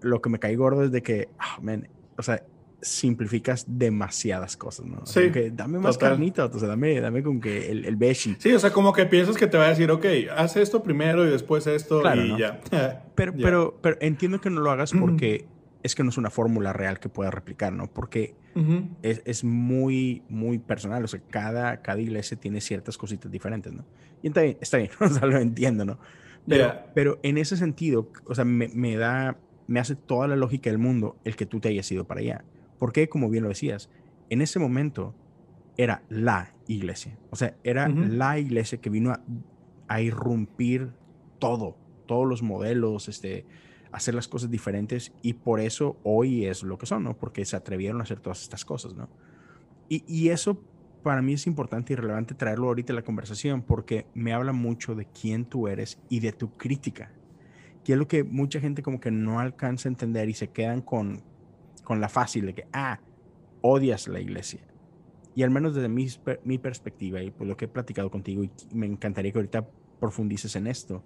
Lo 0.00 0.20
que 0.20 0.30
me 0.30 0.38
cae 0.38 0.56
gordo 0.56 0.84
es 0.84 0.92
de 0.92 1.02
que, 1.02 1.28
oh, 1.38 1.62
o 2.16 2.22
sea, 2.22 2.42
simplificas 2.82 3.66
demasiadas 3.68 4.56
cosas, 4.56 4.86
¿no? 4.86 5.04
Sí. 5.04 5.30
que 5.30 5.50
dame 5.50 5.78
más 5.78 5.98
carnita, 5.98 6.46
o 6.46 6.58
sea, 6.58 6.68
dame, 6.68 7.00
dame 7.00 7.22
con 7.22 7.40
que 7.40 7.70
el, 7.70 7.84
el 7.84 7.96
beshi. 7.96 8.36
Sí, 8.38 8.52
o 8.52 8.58
sea, 8.58 8.72
como 8.72 8.92
que 8.92 9.06
piensas 9.06 9.36
que 9.36 9.46
te 9.46 9.58
va 9.58 9.66
a 9.66 9.68
decir, 9.68 9.90
ok, 9.90 10.06
haz 10.34 10.56
esto 10.56 10.82
primero 10.82 11.26
y 11.26 11.30
después 11.30 11.66
esto 11.66 12.02
y 12.14 12.36
ya. 12.38 12.60
pero, 13.14 13.34
pero, 13.34 13.78
pero 13.80 13.96
entiendo 14.00 14.40
que 14.40 14.50
no 14.50 14.60
lo 14.60 14.70
hagas 14.70 14.92
porque 14.98 15.46
es 15.82 15.94
que 15.94 16.02
no 16.02 16.10
es 16.10 16.18
una 16.18 16.30
fórmula 16.30 16.72
real 16.72 17.00
que 17.00 17.08
pueda 17.08 17.30
replicar, 17.30 17.72
¿no? 17.72 17.86
Porque 17.86 18.34
es, 19.02 19.22
es, 19.24 19.44
muy, 19.44 20.22
muy 20.28 20.58
personal. 20.58 21.04
O 21.04 21.08
sea, 21.08 21.20
cada, 21.30 21.80
cada 21.82 22.00
iglesia 22.00 22.36
tiene 22.36 22.60
ciertas 22.60 22.98
cositas 22.98 23.30
diferentes, 23.30 23.72
¿no? 23.72 23.84
Y 24.22 24.28
está 24.28 24.42
bien, 24.42 24.58
está 24.60 24.76
bien, 24.78 24.90
o 25.00 25.08
sea, 25.08 25.26
lo 25.26 25.38
entiendo, 25.38 25.84
¿no? 25.84 25.98
Pero, 26.46 26.72
pero 26.94 27.20
en 27.22 27.38
ese 27.38 27.56
sentido, 27.56 28.10
o 28.26 28.34
sea, 28.34 28.44
me, 28.44 28.68
me, 28.68 28.96
da, 28.96 29.38
me 29.66 29.78
hace 29.80 29.94
toda 29.94 30.26
la 30.26 30.36
lógica 30.36 30.70
del 30.70 30.78
mundo 30.78 31.16
el 31.24 31.36
que 31.36 31.46
tú 31.46 31.60
te 31.60 31.68
hayas 31.68 31.90
ido 31.92 32.06
para 32.06 32.20
allá. 32.20 32.44
Porque, 32.78 33.08
como 33.08 33.28
bien 33.30 33.42
lo 33.42 33.50
decías, 33.50 33.90
en 34.30 34.42
ese 34.42 34.58
momento 34.58 35.14
era 35.76 36.02
la 36.08 36.54
iglesia. 36.66 37.18
O 37.30 37.36
sea, 37.36 37.54
era 37.62 37.88
la 37.88 38.38
iglesia 38.38 38.80
que 38.80 38.90
vino 38.90 39.12
a, 39.12 39.20
a 39.88 40.00
irrumpir 40.00 40.92
todo, 41.38 41.76
todos 42.06 42.28
los 42.28 42.42
modelos, 42.42 43.08
este, 43.08 43.46
hacer 43.92 44.14
las 44.14 44.28
cosas 44.28 44.50
diferentes 44.50 45.12
y 45.22 45.34
por 45.34 45.60
eso 45.60 45.98
hoy 46.02 46.46
es 46.46 46.62
lo 46.62 46.78
que 46.78 46.86
son, 46.86 47.04
¿no? 47.04 47.16
Porque 47.16 47.44
se 47.44 47.56
atrevieron 47.56 48.00
a 48.00 48.04
hacer 48.04 48.20
todas 48.20 48.42
estas 48.42 48.64
cosas, 48.64 48.94
¿no? 48.94 49.08
Y, 49.88 50.04
y 50.06 50.28
eso 50.28 50.62
para 51.02 51.22
mí 51.22 51.32
es 51.32 51.46
importante 51.46 51.92
y 51.92 51.96
relevante 51.96 52.34
traerlo 52.34 52.68
ahorita 52.68 52.92
en 52.92 52.96
la 52.96 53.02
conversación 53.02 53.62
porque 53.62 54.06
me 54.14 54.32
habla 54.32 54.52
mucho 54.52 54.94
de 54.94 55.06
quién 55.06 55.44
tú 55.44 55.68
eres 55.68 55.98
y 56.08 56.20
de 56.20 56.32
tu 56.32 56.56
crítica, 56.56 57.10
que 57.84 57.92
es 57.92 57.98
lo 57.98 58.06
que 58.06 58.24
mucha 58.24 58.60
gente 58.60 58.82
como 58.82 59.00
que 59.00 59.10
no 59.10 59.40
alcanza 59.40 59.88
a 59.88 59.90
entender 59.90 60.28
y 60.28 60.34
se 60.34 60.48
quedan 60.48 60.82
con, 60.82 61.22
con 61.84 62.00
la 62.00 62.08
fácil 62.08 62.46
de 62.46 62.54
que, 62.54 62.66
ah, 62.72 63.00
odias 63.62 64.08
la 64.08 64.20
iglesia. 64.20 64.60
Y 65.34 65.42
al 65.42 65.50
menos 65.50 65.74
desde 65.74 65.88
mi, 65.88 66.08
mi 66.44 66.58
perspectiva 66.58 67.22
y 67.22 67.30
por 67.30 67.46
lo 67.46 67.56
que 67.56 67.66
he 67.66 67.68
platicado 67.68 68.10
contigo, 68.10 68.44
y 68.44 68.50
me 68.74 68.86
encantaría 68.86 69.32
que 69.32 69.38
ahorita 69.38 69.66
profundices 69.98 70.56
en 70.56 70.66
esto. 70.66 71.04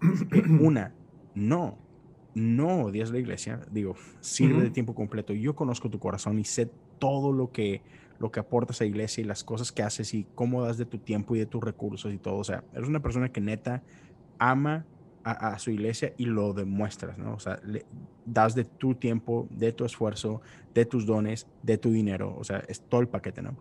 una, 0.60 0.94
no, 1.34 1.78
no 2.36 2.82
odias 2.82 3.10
la 3.10 3.18
iglesia, 3.18 3.62
digo, 3.70 3.96
sirve 4.20 4.62
de 4.62 4.70
tiempo 4.70 4.94
completo. 4.94 5.32
Yo 5.32 5.56
conozco 5.56 5.88
tu 5.88 5.98
corazón 5.98 6.38
y 6.38 6.44
sé 6.44 6.70
todo 6.98 7.32
lo 7.32 7.50
que, 7.50 7.80
lo 8.18 8.30
que 8.30 8.40
aportas 8.40 8.80
a 8.80 8.84
la 8.84 8.88
iglesia 8.88 9.22
y 9.22 9.24
las 9.24 9.42
cosas 9.42 9.72
que 9.72 9.82
haces 9.82 10.12
y 10.12 10.26
cómo 10.34 10.62
das 10.62 10.76
de 10.76 10.84
tu 10.84 10.98
tiempo 10.98 11.34
y 11.34 11.38
de 11.38 11.46
tus 11.46 11.64
recursos 11.64 12.12
y 12.12 12.18
todo. 12.18 12.36
O 12.36 12.44
sea, 12.44 12.62
eres 12.74 12.90
una 12.90 13.00
persona 13.00 13.32
que 13.32 13.40
neta 13.40 13.82
ama 14.38 14.84
a, 15.24 15.58
su 15.58 15.70
iglesia 15.70 16.12
y 16.18 16.26
lo 16.26 16.52
demuestras, 16.52 17.16
¿no? 17.16 17.34
O 17.34 17.40
sea, 17.40 17.58
le, 17.64 17.86
das 18.26 18.54
de 18.54 18.64
tu 18.64 18.94
tiempo, 18.94 19.48
de 19.50 19.72
tu 19.72 19.86
esfuerzo, 19.86 20.42
de 20.74 20.84
tus 20.84 21.06
dones, 21.06 21.48
de 21.62 21.78
tu 21.78 21.90
dinero. 21.90 22.36
O 22.38 22.44
sea, 22.44 22.58
es 22.68 22.82
todo 22.82 23.00
el 23.00 23.08
paquete, 23.08 23.40
¿no? 23.40 23.56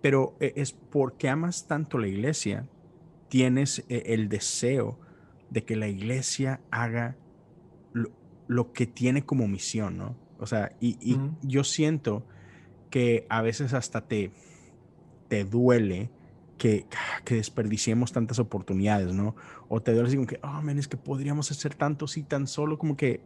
Pero 0.00 0.36
e, 0.38 0.52
es 0.54 0.72
porque 0.72 1.28
amas 1.28 1.66
tanto 1.66 1.98
la 1.98 2.06
iglesia, 2.06 2.68
tienes 3.28 3.84
eh, 3.88 4.04
el 4.06 4.28
deseo 4.28 4.96
de 5.50 5.64
que 5.64 5.76
la 5.76 5.88
iglesia 5.88 6.60
haga 6.70 7.16
lo, 8.48 8.72
que 8.72 8.86
tiene 8.86 9.24
como 9.24 9.48
misión, 9.48 9.96
¿no? 9.98 10.16
O 10.38 10.46
sea, 10.46 10.76
y, 10.80 11.18
yo 11.42 11.64
siento 11.64 12.26
que 12.90 13.26
a 13.28 13.42
veces 13.42 13.72
hasta 13.72 14.06
te, 14.06 14.32
te 15.28 15.44
duele 15.44 16.10
que, 16.58 16.86
que, 17.24 17.36
desperdiciemos 17.36 18.12
tantas 18.12 18.38
oportunidades, 18.38 19.12
¿no? 19.12 19.34
O 19.68 19.82
te 19.82 19.92
duele 19.92 20.08
así 20.08 20.16
como 20.16 20.28
que, 20.28 20.38
oh, 20.42 20.62
man, 20.62 20.78
es 20.78 20.88
que 20.88 20.96
podríamos 20.96 21.50
hacer 21.50 21.74
tanto 21.74 22.06
si 22.06 22.22
tan 22.22 22.46
solo 22.46 22.78
como 22.78 22.96
que 22.96 23.20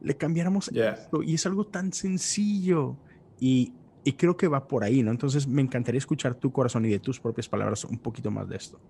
le 0.00 0.16
cambiáramos 0.16 0.68
esto. 0.68 1.22
Y 1.22 1.34
es 1.34 1.46
algo 1.46 1.66
tan 1.66 1.92
sencillo. 1.92 2.96
Y, 3.38 3.72
y 4.04 4.12
creo 4.14 4.36
que 4.36 4.48
va 4.48 4.66
por 4.66 4.84
ahí, 4.84 5.02
¿no? 5.02 5.10
Entonces 5.10 5.46
me 5.46 5.62
encantaría 5.62 5.98
escuchar 5.98 6.34
tu 6.34 6.52
corazón 6.52 6.84
y 6.86 6.88
de 6.88 6.98
tus 6.98 7.20
propias 7.20 7.48
palabras 7.48 7.84
un 7.84 7.98
poquito 7.98 8.30
más 8.30 8.48
de 8.48 8.56
esto. 8.56 8.80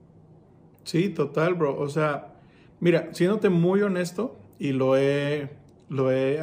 Sí, 0.84 1.10
total, 1.10 1.54
bro. 1.54 1.78
O 1.78 1.88
sea, 1.88 2.39
Mira, 2.80 3.10
siéndote 3.12 3.50
muy 3.50 3.82
honesto, 3.82 4.38
y 4.58 4.72
lo 4.72 4.96
he, 4.96 5.50
lo 5.88 6.10
he, 6.10 6.38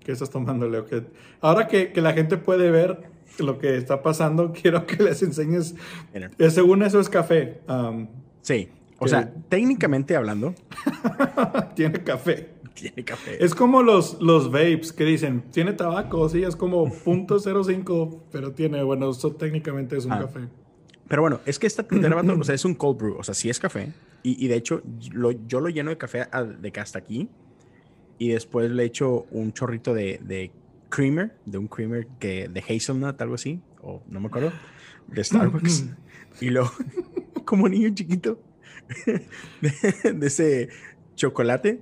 ¿qué 0.00 0.12
estás 0.12 0.30
tomando, 0.30 0.68
Leo? 0.68 0.86
Que 0.86 1.04
ahora 1.40 1.68
que, 1.68 1.92
que, 1.92 2.00
la 2.00 2.12
gente 2.12 2.36
puede 2.36 2.70
ver 2.70 3.10
lo 3.38 3.58
que 3.58 3.76
está 3.76 4.02
pasando, 4.02 4.52
quiero 4.62 4.86
que 4.86 5.02
les 5.02 5.22
enseñes, 5.22 5.74
eh, 6.14 6.50
según 6.50 6.82
eso 6.82 7.00
es 7.00 7.08
café. 7.08 7.60
sí, 8.40 8.68
o 8.98 9.08
sea, 9.08 9.32
técnicamente 9.48 10.14
hablando. 10.14 10.54
tiene 11.74 12.04
café. 12.04 12.50
Tiene 12.72 13.04
café. 13.04 13.44
Es 13.44 13.54
como 13.54 13.82
los, 13.82 14.20
los 14.20 14.50
vapes 14.50 14.92
que 14.92 15.04
dicen, 15.04 15.42
tiene 15.50 15.72
tabaco, 15.72 16.28
sí, 16.28 16.42
es 16.42 16.56
como 16.56 16.86
.05, 17.04 18.20
pero 18.30 18.52
tiene, 18.52 18.82
bueno, 18.82 19.10
eso 19.10 19.32
técnicamente 19.32 19.96
es 19.96 20.04
un 20.04 20.12
ah. 20.12 20.20
café. 20.20 20.48
Pero 21.08 21.22
bueno, 21.22 21.40
es 21.44 21.58
que 21.58 21.66
esta 21.66 21.82
tintera, 21.82 22.16
o 22.16 22.44
sea, 22.44 22.54
es 22.54 22.64
un 22.64 22.74
cold 22.74 22.98
brew, 22.98 23.16
o 23.18 23.24
sea, 23.24 23.34
sí 23.34 23.50
es 23.50 23.58
café. 23.58 23.92
Y, 24.22 24.44
y 24.44 24.48
de 24.48 24.56
hecho, 24.56 24.82
yo 24.98 25.60
lo 25.60 25.68
lleno 25.68 25.90
de 25.90 25.98
café 25.98 26.26
de 26.60 26.72
hasta 26.80 26.98
aquí. 26.98 27.28
Y 28.18 28.28
después 28.28 28.70
le 28.70 28.84
echo 28.84 29.26
un 29.30 29.52
chorrito 29.52 29.94
de, 29.94 30.20
de 30.22 30.52
creamer, 30.92 31.34
de 31.46 31.58
un 31.58 31.66
creamer 31.66 32.06
que, 32.20 32.48
de 32.48 32.60
hazelnut, 32.60 33.20
algo 33.20 33.34
así, 33.34 33.60
o 33.80 34.02
no 34.08 34.20
me 34.20 34.26
acuerdo, 34.26 34.52
de 35.08 35.24
Starbucks. 35.24 35.86
y 36.40 36.50
luego, 36.50 36.70
como 37.44 37.68
niño 37.68 37.92
chiquito, 37.94 38.40
de, 39.60 40.26
ese 40.26 40.68
chocolate 41.16 41.80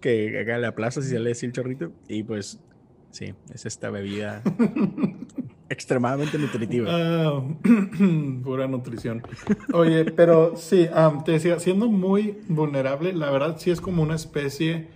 que 0.00 0.38
haga 0.40 0.58
la 0.58 0.74
plaza 0.74 1.02
si 1.02 1.10
sale 1.10 1.32
así 1.32 1.46
el 1.46 1.52
chorrito. 1.52 1.92
Y 2.08 2.22
pues, 2.22 2.58
sí, 3.10 3.34
es 3.52 3.66
esta 3.66 3.90
bebida 3.90 4.42
extremadamente 5.70 6.36
nutritiva. 6.36 6.88
Ah, 6.90 7.42
pura 8.44 8.66
nutrición. 8.66 9.22
Oye, 9.72 10.04
pero 10.04 10.56
sí, 10.56 10.88
te 11.24 11.32
decía, 11.32 11.58
siendo 11.60 11.88
muy 11.88 12.38
vulnerable, 12.48 13.12
la 13.12 13.30
verdad 13.30 13.56
sí 13.58 13.70
es 13.70 13.80
como 13.80 14.02
una 14.02 14.16
especie, 14.16 14.88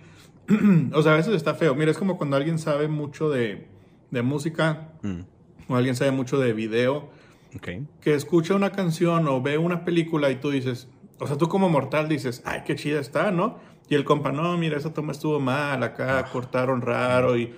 o 0.93 1.01
sea, 1.01 1.13
a 1.13 1.15
veces 1.15 1.33
está 1.33 1.55
feo. 1.55 1.73
Mira, 1.75 1.91
es 1.91 1.97
como 1.97 2.17
cuando 2.17 2.35
alguien 2.35 2.59
sabe 2.59 2.89
mucho 2.89 3.29
de, 3.29 3.67
de 4.11 4.21
música 4.21 4.89
mm. 5.01 5.21
o 5.69 5.75
alguien 5.75 5.95
sabe 5.95 6.11
mucho 6.11 6.37
de 6.39 6.51
video, 6.51 7.09
okay. 7.55 7.87
que 8.01 8.13
escucha 8.13 8.53
una 8.53 8.71
canción 8.71 9.27
o 9.29 9.41
ve 9.41 9.57
una 9.57 9.85
película 9.85 10.29
y 10.29 10.35
tú 10.35 10.51
dices, 10.51 10.89
o 11.19 11.27
sea, 11.27 11.37
tú 11.37 11.47
como 11.47 11.69
mortal 11.69 12.09
dices, 12.09 12.41
ay, 12.45 12.63
qué 12.65 12.75
chida 12.75 12.99
está, 12.99 13.31
¿no? 13.31 13.59
Y 13.87 13.95
el 13.95 14.03
compa, 14.03 14.33
no, 14.33 14.57
mira, 14.57 14.77
esa 14.77 14.93
toma 14.93 15.13
estuvo 15.13 15.39
mal, 15.39 15.81
acá 15.83 16.19
ah. 16.19 16.25
cortaron 16.31 16.81
raro 16.81 17.37
y 17.37 17.53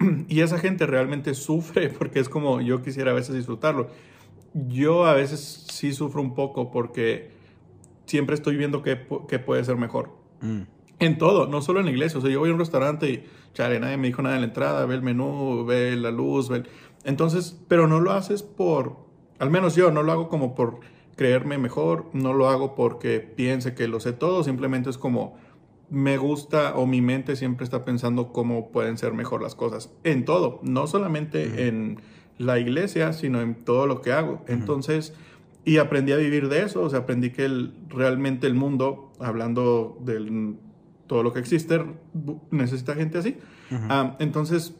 y 0.28 0.40
esa 0.40 0.58
gente 0.58 0.86
realmente 0.86 1.34
sufre 1.34 1.88
porque 1.98 2.20
es 2.20 2.28
como 2.28 2.60
yo 2.60 2.82
quisiera 2.82 3.10
a 3.10 3.14
veces 3.14 3.34
disfrutarlo. 3.34 3.88
Yo 4.52 5.06
a 5.06 5.14
veces 5.14 5.66
sí 5.70 5.92
sufro 5.92 6.20
un 6.20 6.34
poco 6.34 6.70
porque 6.72 7.30
siempre 8.06 8.34
estoy 8.34 8.56
viendo 8.56 8.82
qué, 8.82 8.96
puede 8.96 9.64
ser 9.64 9.76
mejor. 9.76 10.10
Mm. 10.40 10.62
En 10.98 11.18
todo, 11.18 11.46
no 11.46 11.62
solo 11.62 11.78
en 11.80 11.86
la 11.86 11.92
iglesia. 11.92 12.18
O 12.18 12.20
sea, 12.20 12.30
yo 12.30 12.40
voy 12.40 12.50
a 12.50 12.52
un 12.52 12.58
restaurante 12.58 13.08
y, 13.08 13.24
chale, 13.54 13.78
nadie 13.78 13.96
me 13.96 14.08
dijo 14.08 14.22
nada 14.22 14.34
en 14.34 14.42
la 14.42 14.48
entrada, 14.48 14.84
ve 14.86 14.96
el 14.96 15.02
menú, 15.02 15.64
ve 15.64 15.96
la 15.96 16.10
luz, 16.10 16.48
ve... 16.48 16.64
Entonces, 17.04 17.58
pero 17.68 17.86
no 17.86 18.00
lo 18.00 18.12
haces 18.12 18.42
por, 18.42 18.96
al 19.38 19.50
menos 19.50 19.76
yo, 19.76 19.90
no 19.90 20.02
lo 20.02 20.12
hago 20.12 20.28
como 20.28 20.54
por 20.54 20.80
creerme 21.16 21.56
mejor, 21.56 22.06
no 22.12 22.34
lo 22.34 22.48
hago 22.48 22.74
porque 22.74 23.20
piense 23.20 23.74
que 23.74 23.88
lo 23.88 24.00
sé 24.00 24.12
todo, 24.12 24.44
simplemente 24.44 24.90
es 24.90 24.98
como 24.98 25.38
me 25.90 26.16
gusta 26.16 26.74
o 26.76 26.86
mi 26.86 27.00
mente 27.00 27.36
siempre 27.36 27.64
está 27.64 27.84
pensando 27.84 28.32
cómo 28.32 28.70
pueden 28.70 28.96
ser 28.96 29.12
mejor 29.12 29.42
las 29.42 29.54
cosas 29.54 29.90
en 30.04 30.24
todo, 30.24 30.60
no 30.62 30.86
solamente 30.86 31.66
en 31.66 32.00
la 32.38 32.58
iglesia, 32.58 33.12
sino 33.12 33.40
en 33.40 33.54
todo 33.54 33.86
lo 33.86 34.00
que 34.00 34.12
hago. 34.12 34.42
Entonces, 34.46 35.12
y 35.64 35.78
aprendí 35.78 36.12
a 36.12 36.16
vivir 36.16 36.48
de 36.48 36.62
eso, 36.62 36.82
o 36.82 36.88
sea, 36.90 37.00
aprendí 37.00 37.30
que 37.30 37.48
realmente 37.88 38.46
el 38.46 38.54
mundo, 38.54 39.12
hablando 39.18 39.98
de 40.00 40.54
todo 41.06 41.22
lo 41.22 41.32
que 41.32 41.40
existe, 41.40 41.84
necesita 42.50 42.94
gente 42.94 43.18
así. 43.18 43.36
Ah, 43.88 44.16
entonces, 44.20 44.74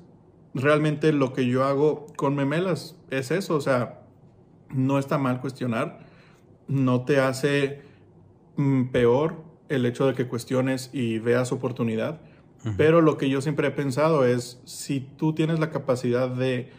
realmente 0.54 1.12
lo 1.12 1.32
que 1.32 1.46
yo 1.46 1.64
hago 1.64 2.06
con 2.16 2.34
memelas 2.34 2.96
es 3.10 3.30
eso, 3.30 3.56
o 3.56 3.60
sea, 3.60 4.02
no 4.72 4.98
está 4.98 5.18
mal 5.18 5.40
cuestionar, 5.40 6.06
no 6.68 7.04
te 7.04 7.20
hace 7.20 7.82
mm, 8.56 8.84
peor 8.86 9.49
el 9.70 9.86
hecho 9.86 10.06
de 10.06 10.14
que 10.14 10.26
cuestiones 10.26 10.90
y 10.92 11.18
veas 11.18 11.52
oportunidad, 11.52 12.20
pero 12.76 13.00
lo 13.00 13.16
que 13.16 13.30
yo 13.30 13.40
siempre 13.40 13.68
he 13.68 13.70
pensado 13.70 14.26
es, 14.26 14.60
si 14.66 15.00
tú 15.00 15.32
tienes 15.32 15.58
la 15.60 15.70
capacidad 15.70 16.28
de 16.28 16.70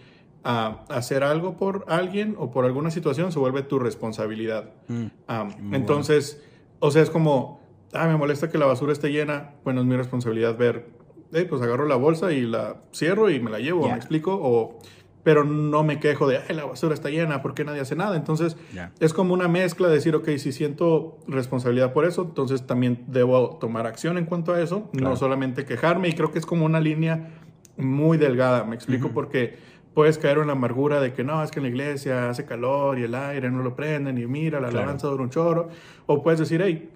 ah, 0.44 0.86
hacer 0.90 1.24
algo 1.24 1.58
por 1.58 1.86
alguien 1.88 2.36
o 2.38 2.52
por 2.52 2.66
alguna 2.66 2.92
situación, 2.92 3.32
se 3.32 3.40
vuelve 3.40 3.64
tu 3.64 3.80
responsabilidad. 3.80 4.70
Mm. 4.90 5.06
Ah, 5.28 5.48
entonces, 5.72 6.44
o 6.80 6.92
sea, 6.92 7.02
es 7.02 7.10
como, 7.10 7.62
ah, 7.94 8.08
me 8.08 8.16
molesta 8.16 8.50
que 8.50 8.60
la 8.60 8.68
basura 8.68 8.94
esté 8.94 9.12
llena, 9.12 9.56
bueno, 9.64 9.82
es 9.82 9.88
mi 9.88 9.96
responsabilidad 9.96 10.56
ver, 10.56 10.90
pues 11.32 11.62
agarro 11.62 11.88
la 11.88 11.96
bolsa 11.96 12.32
y 12.32 12.42
la 12.42 12.82
cierro 12.94 13.32
y 13.32 13.40
me 13.40 13.50
la 13.50 13.60
llevo, 13.60 13.88
¿me 13.88 13.96
explico? 13.96 14.38
O 14.40 14.78
pero 15.24 15.44
no 15.44 15.84
me 15.84 16.00
quejo 16.00 16.28
de, 16.28 16.40
ay, 16.48 16.56
la 16.56 16.66
basura 16.66 16.94
está 16.94 17.10
llena, 17.10 17.42
¿por 17.42 17.54
qué 17.54 17.64
nadie 17.64 17.82
hace 17.82 17.96
nada? 17.96 18.16
Entonces, 18.16 18.58
es 19.00 19.14
como 19.14 19.34
una 19.34 19.48
mezcla 19.48 19.88
de 19.88 19.96
decir, 19.96 20.16
ok, 20.16 20.30
si 20.38 20.52
siento 20.52 21.20
responsabilidad 21.28 21.94
por 21.94 22.06
eso, 22.06 22.24
entonces 22.24 22.66
también 22.66 23.06
debo 23.08 23.58
tomar 23.58 23.88
acción 23.88 24.18
en 24.18 24.26
cuanto 24.26 24.54
a 24.54 24.62
eso, 24.62 24.90
no 24.94 25.16
solamente 25.16 25.66
quejarme, 25.66 26.10
y 26.10 26.14
creo 26.14 26.32
que 26.32 26.40
es 26.40 26.46
como 26.46 26.66
una 26.66 26.80
línea 26.80 27.30
muy 27.78 28.18
delgada, 28.18 28.64
me 28.64 28.76
explico, 28.76 29.10
porque 29.10 29.58
puedes 29.94 30.18
caer 30.18 30.40
en 30.40 30.48
la 30.48 30.54
amargura 30.54 31.02
de 31.02 31.14
que 31.14 31.24
no, 31.24 31.44
es 31.44 31.52
que 31.52 31.60
en 31.60 31.64
la 31.64 31.70
iglesia 31.70 32.30
hace 32.30 32.46
calor 32.46 32.98
y 32.98 33.04
el 33.04 33.14
aire 33.14 33.52
no 33.52 33.62
lo 33.62 33.76
prenden, 33.76 34.18
y 34.18 34.26
mira, 34.26 34.60
la 34.60 34.70
alabanza 34.70 35.08
dura 35.08 35.24
un 35.24 35.30
choro, 35.30 35.70
o 36.08 36.24
puedes 36.24 36.40
decir, 36.40 36.62
hey, 36.64 36.90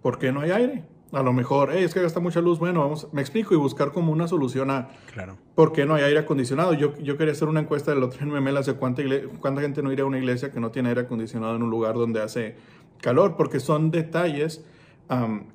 ¿por 0.00 0.18
qué 0.18 0.32
no 0.32 0.40
hay 0.40 0.50
aire? 0.50 0.84
A 1.12 1.22
lo 1.22 1.32
mejor, 1.32 1.72
es 1.72 1.94
que 1.94 2.02
gasta 2.02 2.18
mucha 2.18 2.40
luz, 2.40 2.58
bueno, 2.58 2.80
vamos, 2.80 3.08
me 3.12 3.20
explico 3.20 3.54
y 3.54 3.56
buscar 3.56 3.92
como 3.92 4.10
una 4.10 4.26
solución 4.26 4.70
a 4.70 4.88
claro. 5.12 5.36
por 5.54 5.72
qué 5.72 5.86
no 5.86 5.94
hay 5.94 6.02
aire 6.02 6.18
acondicionado. 6.18 6.74
Yo, 6.74 6.96
yo 6.98 7.16
quería 7.16 7.32
hacer 7.32 7.48
una 7.48 7.60
encuesta 7.60 7.92
del 7.92 8.02
otro 8.02 8.20
en 8.22 8.30
Memel 8.30 8.56
hace 8.56 8.74
cuánta, 8.74 9.02
cuánta 9.40 9.60
gente 9.60 9.82
no 9.82 9.92
iría 9.92 10.04
a 10.04 10.08
una 10.08 10.18
iglesia 10.18 10.50
que 10.50 10.58
no 10.58 10.70
tiene 10.70 10.88
aire 10.88 11.02
acondicionado 11.02 11.54
en 11.54 11.62
un 11.62 11.70
lugar 11.70 11.94
donde 11.94 12.20
hace 12.20 12.56
calor, 13.00 13.36
porque 13.36 13.60
son 13.60 13.90
detalles, 13.90 14.64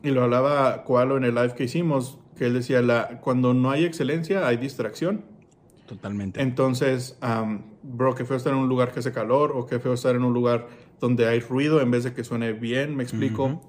y 0.04 0.10
lo 0.12 0.24
hablaba 0.24 0.84
Coalo 0.84 1.18
en 1.18 1.26
el 1.26 1.36
live 1.36 1.54
que 1.56 1.66
hicimos, 1.66 2.20
que 2.38 2.46
él 2.46 2.54
decía, 2.54 2.82
la, 2.82 3.20
cuando 3.20 3.54
no 3.54 3.72
hay 3.72 3.84
excelencia 3.84 4.48
hay 4.48 4.58
distracción. 4.58 5.26
Totalmente. 5.88 6.42
Entonces, 6.42 7.18
bro, 7.84 8.16
qué 8.16 8.24
feo 8.24 8.38
estar 8.38 8.54
en 8.54 8.60
un 8.60 8.70
lugar 8.70 8.94
que 8.94 9.00
hace 9.00 9.12
calor 9.12 9.52
o 9.54 9.66
qué 9.66 9.80
feo 9.80 9.94
estar 9.94 10.16
en 10.16 10.24
un 10.24 10.34
lugar 10.34 10.68
donde 11.02 11.28
hay 11.28 11.40
ruido 11.40 11.82
en 11.82 11.92
vez 11.92 12.04
de 12.04 12.14
que 12.14 12.24
suene 12.24 12.54
bien, 12.54 12.96
me 12.96 13.04
explico. 13.04 13.62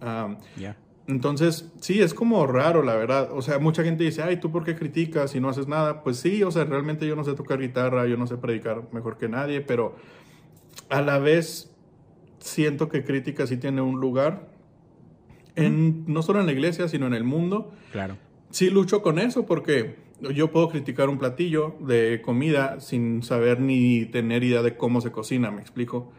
Entonces, 1.10 1.70
sí, 1.80 2.00
es 2.00 2.14
como 2.14 2.46
raro, 2.46 2.82
la 2.82 2.94
verdad. 2.94 3.30
O 3.32 3.42
sea, 3.42 3.58
mucha 3.58 3.82
gente 3.82 4.04
dice, 4.04 4.22
ay, 4.22 4.38
¿tú 4.38 4.50
por 4.50 4.64
qué 4.64 4.76
criticas 4.76 5.34
y 5.34 5.40
no 5.40 5.48
haces 5.48 5.66
nada? 5.66 6.02
Pues 6.02 6.18
sí, 6.18 6.42
o 6.42 6.50
sea, 6.50 6.64
realmente 6.64 7.06
yo 7.06 7.16
no 7.16 7.24
sé 7.24 7.34
tocar 7.34 7.60
guitarra, 7.60 8.06
yo 8.06 8.16
no 8.16 8.26
sé 8.26 8.36
predicar 8.36 8.84
mejor 8.92 9.18
que 9.18 9.28
nadie, 9.28 9.60
pero 9.60 9.96
a 10.88 11.02
la 11.02 11.18
vez 11.18 11.74
siento 12.38 12.88
que 12.88 13.04
crítica 13.04 13.46
sí 13.46 13.56
tiene 13.56 13.82
un 13.82 14.00
lugar, 14.00 14.48
en, 15.56 16.04
no 16.06 16.22
solo 16.22 16.40
en 16.40 16.46
la 16.46 16.52
iglesia, 16.52 16.88
sino 16.88 17.06
en 17.06 17.14
el 17.14 17.24
mundo. 17.24 17.72
Claro. 17.92 18.16
Sí 18.50 18.70
lucho 18.70 19.02
con 19.02 19.18
eso 19.18 19.46
porque 19.46 19.96
yo 20.34 20.50
puedo 20.50 20.68
criticar 20.68 21.08
un 21.08 21.18
platillo 21.18 21.76
de 21.80 22.20
comida 22.22 22.80
sin 22.80 23.22
saber 23.22 23.60
ni 23.60 24.06
tener 24.06 24.44
idea 24.44 24.62
de 24.62 24.76
cómo 24.76 25.00
se 25.00 25.10
cocina, 25.10 25.50
me 25.50 25.60
explico. 25.60 26.12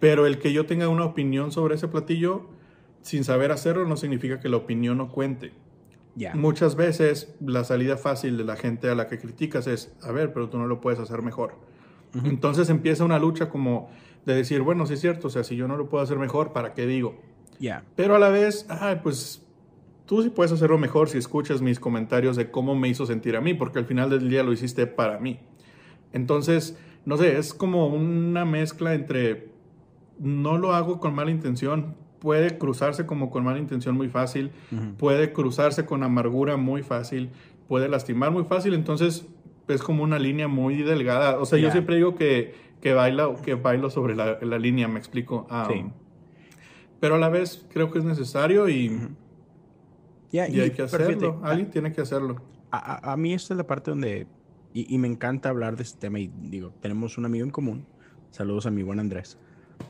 Pero 0.00 0.26
el 0.26 0.38
que 0.38 0.52
yo 0.52 0.66
tenga 0.66 0.88
una 0.88 1.04
opinión 1.04 1.52
sobre 1.52 1.76
ese 1.76 1.88
platillo 1.88 2.48
sin 3.04 3.22
saber 3.22 3.52
hacerlo 3.52 3.86
no 3.86 3.98
significa 3.98 4.40
que 4.40 4.48
la 4.48 4.56
opinión 4.56 4.96
no 4.96 5.10
cuente. 5.10 5.52
Muchas 6.32 6.74
veces 6.74 7.34
la 7.44 7.62
salida 7.62 7.98
fácil 7.98 8.38
de 8.38 8.44
la 8.44 8.56
gente 8.56 8.88
a 8.88 8.94
la 8.94 9.08
que 9.08 9.18
criticas 9.18 9.66
es, 9.66 9.94
a 10.02 10.10
ver, 10.10 10.32
pero 10.32 10.48
tú 10.48 10.56
no 10.56 10.66
lo 10.66 10.80
puedes 10.80 10.98
hacer 11.00 11.20
mejor. 11.20 11.58
Entonces 12.24 12.70
empieza 12.70 13.04
una 13.04 13.18
lucha 13.18 13.50
como 13.50 13.90
de 14.24 14.34
decir, 14.34 14.62
bueno, 14.62 14.86
sí 14.86 14.94
es 14.94 15.00
cierto, 15.00 15.26
o 15.26 15.30
sea, 15.30 15.44
si 15.44 15.54
yo 15.54 15.68
no 15.68 15.76
lo 15.76 15.90
puedo 15.90 16.02
hacer 16.02 16.18
mejor, 16.18 16.54
¿para 16.54 16.72
qué 16.72 16.86
digo? 16.86 17.20
Pero 17.94 18.16
a 18.16 18.18
la 18.18 18.30
vez, 18.30 18.64
ay, 18.70 19.00
pues 19.02 19.44
tú 20.06 20.22
sí 20.22 20.30
puedes 20.30 20.52
hacerlo 20.52 20.78
mejor 20.78 21.10
si 21.10 21.18
escuchas 21.18 21.60
mis 21.60 21.78
comentarios 21.78 22.36
de 22.36 22.50
cómo 22.50 22.74
me 22.74 22.88
hizo 22.88 23.04
sentir 23.04 23.36
a 23.36 23.42
mí, 23.42 23.52
porque 23.52 23.80
al 23.80 23.84
final 23.84 24.08
del 24.08 24.30
día 24.30 24.42
lo 24.42 24.52
hiciste 24.52 24.86
para 24.86 25.18
mí. 25.18 25.40
Entonces, 26.14 26.78
no 27.04 27.18
sé, 27.18 27.36
es 27.36 27.52
como 27.52 27.88
una 27.88 28.46
mezcla 28.46 28.94
entre 28.94 29.52
no 30.18 30.56
lo 30.56 30.72
hago 30.72 31.00
con 31.00 31.14
mala 31.14 31.32
intención, 31.32 31.96
puede 32.24 32.56
cruzarse 32.56 33.04
como 33.04 33.28
con 33.28 33.44
mala 33.44 33.58
intención 33.58 33.94
muy 33.96 34.08
fácil, 34.08 34.50
puede 34.96 35.34
cruzarse 35.34 35.84
con 35.84 36.02
amargura 36.02 36.56
muy 36.56 36.82
fácil, 36.82 37.28
puede 37.68 37.86
lastimar 37.86 38.30
muy 38.30 38.44
fácil, 38.44 38.72
entonces 38.72 39.26
es 39.68 39.82
como 39.82 40.02
una 40.02 40.18
línea 40.18 40.48
muy 40.48 40.82
delgada. 40.82 41.38
O 41.38 41.44
sea, 41.44 41.58
yo 41.58 41.70
siempre 41.70 41.96
digo 41.96 42.14
que, 42.14 42.54
que, 42.80 42.94
baila, 42.94 43.28
que 43.44 43.56
bailo 43.56 43.90
sobre 43.90 44.16
la, 44.16 44.58
línea, 44.58 44.88
me 44.88 44.98
explico. 44.98 45.46
sí. 45.68 45.84
Pero 46.98 47.16
a 47.16 47.18
la 47.18 47.28
vez 47.28 47.66
creo 47.70 47.90
que 47.90 47.98
es 47.98 48.06
necesario 48.06 48.70
y, 48.70 48.98
y, 50.32 50.38
hay 50.38 50.70
que 50.70 50.80
hacerlo. 50.80 51.42
Alguien 51.42 51.68
tiene 51.68 51.92
que 51.92 52.00
hacerlo. 52.00 52.36
A, 52.70 53.12
a, 53.12 53.16
mí 53.18 53.34
esta 53.34 53.52
es 53.52 53.58
la 53.58 53.66
parte 53.66 53.90
donde, 53.90 54.26
y, 54.72 54.94
y, 54.94 54.96
me 54.96 55.08
encanta 55.08 55.50
hablar 55.50 55.76
de 55.76 55.82
este 55.82 55.98
tema 55.98 56.20
y 56.20 56.32
digo, 56.34 56.72
tenemos 56.80 57.18
un 57.18 57.26
amigo 57.26 57.44
en 57.44 57.50
común. 57.50 57.84
Saludos 58.30 58.64
a 58.64 58.70
mi 58.70 58.82
buen 58.82 58.98
Andrés 58.98 59.38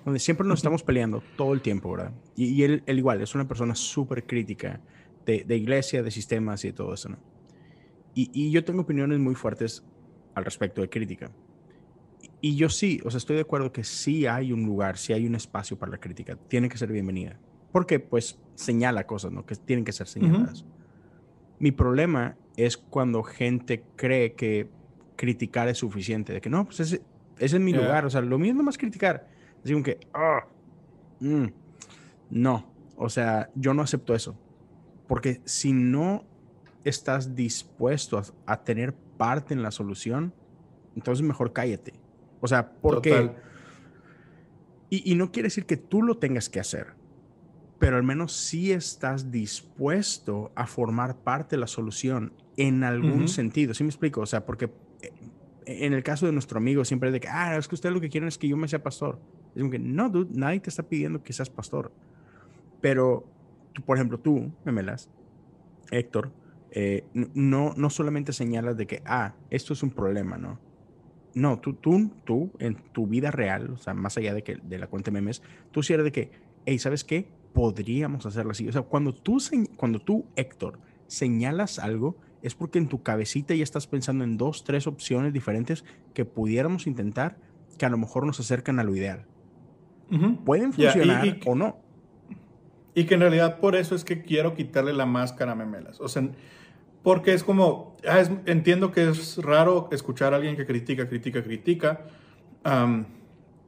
donde 0.05 0.21
siempre 0.21 0.47
nos 0.47 0.59
estamos 0.59 0.83
peleando 0.83 1.23
todo 1.37 1.55
el 1.55 1.61
tiempo, 1.61 1.93
¿verdad? 1.93 2.13
Y, 2.37 2.63
él, 2.63 2.83
igual 2.87 3.21
es 3.23 3.35
una 3.35 3.49
persona 3.49 3.75
súper 3.75 4.27
crítica 4.27 4.81
de, 5.25 5.45
de, 5.45 5.57
iglesia, 5.57 6.03
de 6.03 6.11
sistemas 6.11 6.65
y 6.65 6.69
de 6.69 6.75
todo 6.75 6.95
eso, 6.95 7.09
¿no? 7.09 7.19
Y, 8.15 8.31
y, 8.33 8.51
yo 8.51 8.65
tengo 8.65 8.83
opiniones 8.83 9.19
muy 9.19 9.35
fuertes 9.35 9.83
al 10.35 10.45
respecto 10.45 10.81
de 10.81 10.89
crítica. 10.89 11.31
Y, 12.41 12.57
yo 12.57 12.69
sí, 12.69 13.01
o 13.05 13.11
sea, 13.11 13.19
estoy 13.19 13.37
de 13.37 13.43
acuerdo 13.43 13.73
que 13.73 13.83
sí 13.83 14.27
hay 14.27 14.53
un 14.53 14.65
lugar, 14.65 14.99
sí 14.99 15.13
hay 15.13 15.27
un 15.27 15.35
espacio 15.35 15.79
para 15.79 15.93
la 15.93 15.99
crítica, 15.99 16.37
tiene 16.49 16.69
que 16.69 16.79
ser 16.79 16.93
bienvenida. 16.93 17.39
Porque, 17.73 17.99
pues, 17.99 18.39
señala 18.55 19.07
cosas, 19.07 19.33
¿no? 19.33 19.45
Que 19.47 19.57
tienen 19.57 19.85
que 19.85 19.93
ser 19.93 20.07
señaladas. 20.07 20.65
Mi 21.59 21.73
problema 21.73 22.37
es 22.57 22.77
cuando 22.77 23.23
gente 23.23 23.83
cree 23.97 24.35
que 24.35 24.69
criticar 25.17 25.69
es 25.69 25.79
suficiente, 25.79 26.33
de 26.33 26.41
que 26.41 26.51
no, 26.51 26.65
pues 26.67 26.81
ese, 26.81 27.03
ese 27.39 27.57
es 27.57 27.63
mi 27.63 27.73
lugar, 27.73 28.05
o 28.05 28.11
sea, 28.11 28.21
lo 28.21 28.39
mío 28.39 28.53
es 28.53 28.57
más 28.57 28.79
criticar 28.79 29.34
Así 29.65 29.73
como 29.73 29.85
que, 29.85 29.99
ah, 30.13 30.47
mm, 31.21 31.47
no, 32.31 32.71
o 32.97 33.09
sea, 33.09 33.51
yo 33.55 33.73
no 33.75 33.83
acepto 33.83 34.15
eso. 34.15 34.37
Porque 35.09 35.41
si 35.45 35.73
no 35.73 36.25
estás 36.85 37.35
dispuesto 37.35 38.23
a, 38.47 38.65
tener 38.65 38.95
parte 38.95 39.55
en 39.55 39.63
la 39.63 39.71
solución, 39.71 40.35
entonces 40.95 41.25
mejor 41.25 41.53
cállate. 41.53 41.95
O 42.41 42.47
sea, 42.47 42.73
porque... 42.73 43.33
Y, 44.91 45.11
y, 45.11 45.15
no 45.15 45.33
quiere 45.33 45.47
decir 45.47 45.67
que 45.67 45.77
tú 45.77 46.03
lo 46.03 46.19
tengas 46.19 46.49
que 46.49 46.61
hacer, 46.61 46.95
pero 47.79 47.97
al 47.97 48.03
menos 48.03 48.33
sí 48.33 48.71
estás 48.71 49.33
dispuesto 49.33 50.53
a 50.55 50.67
formar 50.67 51.17
parte 51.17 51.57
de 51.57 51.61
la 51.61 51.67
solución 51.67 52.33
en 52.57 52.85
algún 52.85 53.29
sentido. 53.29 53.75
¿Sí 53.75 53.83
me 53.83 53.91
explico? 53.91 54.21
O 54.21 54.27
sea, 54.27 54.47
porque 54.47 54.71
eh, 55.01 55.13
en 55.67 55.95
el 55.95 56.03
caso 56.03 56.27
de 56.27 56.33
nuestro 56.33 56.59
amigo 56.59 56.85
siempre 56.85 57.09
es 57.09 57.13
de 57.15 57.21
que, 57.21 57.29
ah, 57.29 57.57
es 57.57 57.67
que 57.67 57.75
ustedes 57.75 57.95
lo 57.95 58.01
que 58.01 58.09
quieren 58.09 58.29
es 58.29 58.39
que 58.39 58.47
yo 58.47 58.57
me 58.57 58.69
sea 58.69 58.83
pastor. 58.83 59.19
Es 59.55 59.61
como 59.61 59.71
que, 59.71 59.79
no, 59.79 60.09
dude, 60.09 60.31
nadie 60.35 60.61
te 60.61 60.71
está 60.71 60.83
pidiendo 60.83 61.23
que 61.23 61.33
seas 61.33 61.51
pastor. 61.51 61.93
Pero, 62.81 63.25
por 63.87 63.97
ejemplo, 63.97 64.19
tú, 64.19 64.53
Memelas, 64.65 65.09
Héctor, 65.91 66.33
eh, 66.71 67.05
no, 67.35 67.73
no 67.77 67.91
solamente 67.91 68.33
señalas 68.33 68.77
de 68.77 68.87
que, 68.87 69.03
ah, 69.07 69.35
esto 69.51 69.73
es 69.73 69.83
un 69.83 69.91
problema, 69.91 70.37
¿no? 70.37 70.59
No, 71.35 71.59
tú, 71.59 71.75
tú, 71.75 72.11
tú, 72.25 72.51
en 72.59 72.77
tu 72.93 73.07
vida 73.07 73.31
real, 73.31 73.71
o 73.71 73.77
sea, 73.77 73.95
más 73.95 74.17
allá 74.17 74.35
de, 74.35 74.43
que, 74.43 74.57
de 74.57 74.79
la 74.79 74.87
cuenta 74.87 75.11
de 75.11 75.15
memes, 75.15 75.43
tú 75.73 75.83
sí 75.83 75.93
eres 75.93 76.05
de 76.05 76.13
que, 76.13 76.31
hey, 76.67 76.79
¿sabes 76.79 77.05
qué? 77.05 77.29
Podríamos 77.53 78.27
hacerlo 78.27 78.53
así. 78.53 78.69
O 78.69 78.73
sea, 78.73 78.83
cuando 78.83 79.15
tú, 79.15 79.39
cuando 79.77 80.01
tú, 80.01 80.27
Héctor, 80.37 80.79
señalas 81.07 81.79
algo, 81.79 82.17
es 82.43 82.55
porque 82.55 82.79
en 82.79 82.89
tu 82.89 83.03
cabecita 83.03 83.55
ya 83.55 83.63
estás 83.63 83.87
pensando 83.87 84.23
en 84.23 84.37
dos, 84.37 84.65
tres 84.65 84.87
opciones 84.87 85.33
diferentes 85.33 85.85
que 86.13 86.25
pudiéramos 86.25 86.87
intentar 86.87 87.39
que 87.79 87.87
a 87.87 87.89
lo 87.89 87.99
mejor 87.99 88.27
nos 88.27 88.39
acercan 88.39 88.79
a 88.79 88.85
lo 88.85 88.95
ideal. 88.95 89.27
Pueden 90.45 90.73
funcionar 90.73 91.39
o 91.47 91.55
no. 91.55 91.77
y 92.95 93.05
que 93.05 93.15
en 93.15 93.21
realidad 93.21 93.59
por 93.59 93.75
eso 93.75 93.95
es 93.95 94.05
que 94.05 94.23
quiero 94.23 94.55
quitarle 94.55 94.93
la 94.93 95.07
máscara 95.07 95.53
a 95.53 95.55
Memelas. 95.55 96.01
O 96.01 96.09
sea, 96.09 96.29
porque 97.03 97.35
es 97.35 97.45
como, 97.45 97.97
ah, 98.09 98.23
entiendo 98.47 98.91
que 98.91 99.09
es 99.09 99.37
raro 99.39 99.89
escuchar 99.93 100.33
a 100.33 100.37
alguien 100.37 100.57
que 100.57 100.65
critica, 100.65 101.09
critica, 101.09 101.43
critica, 101.43 102.01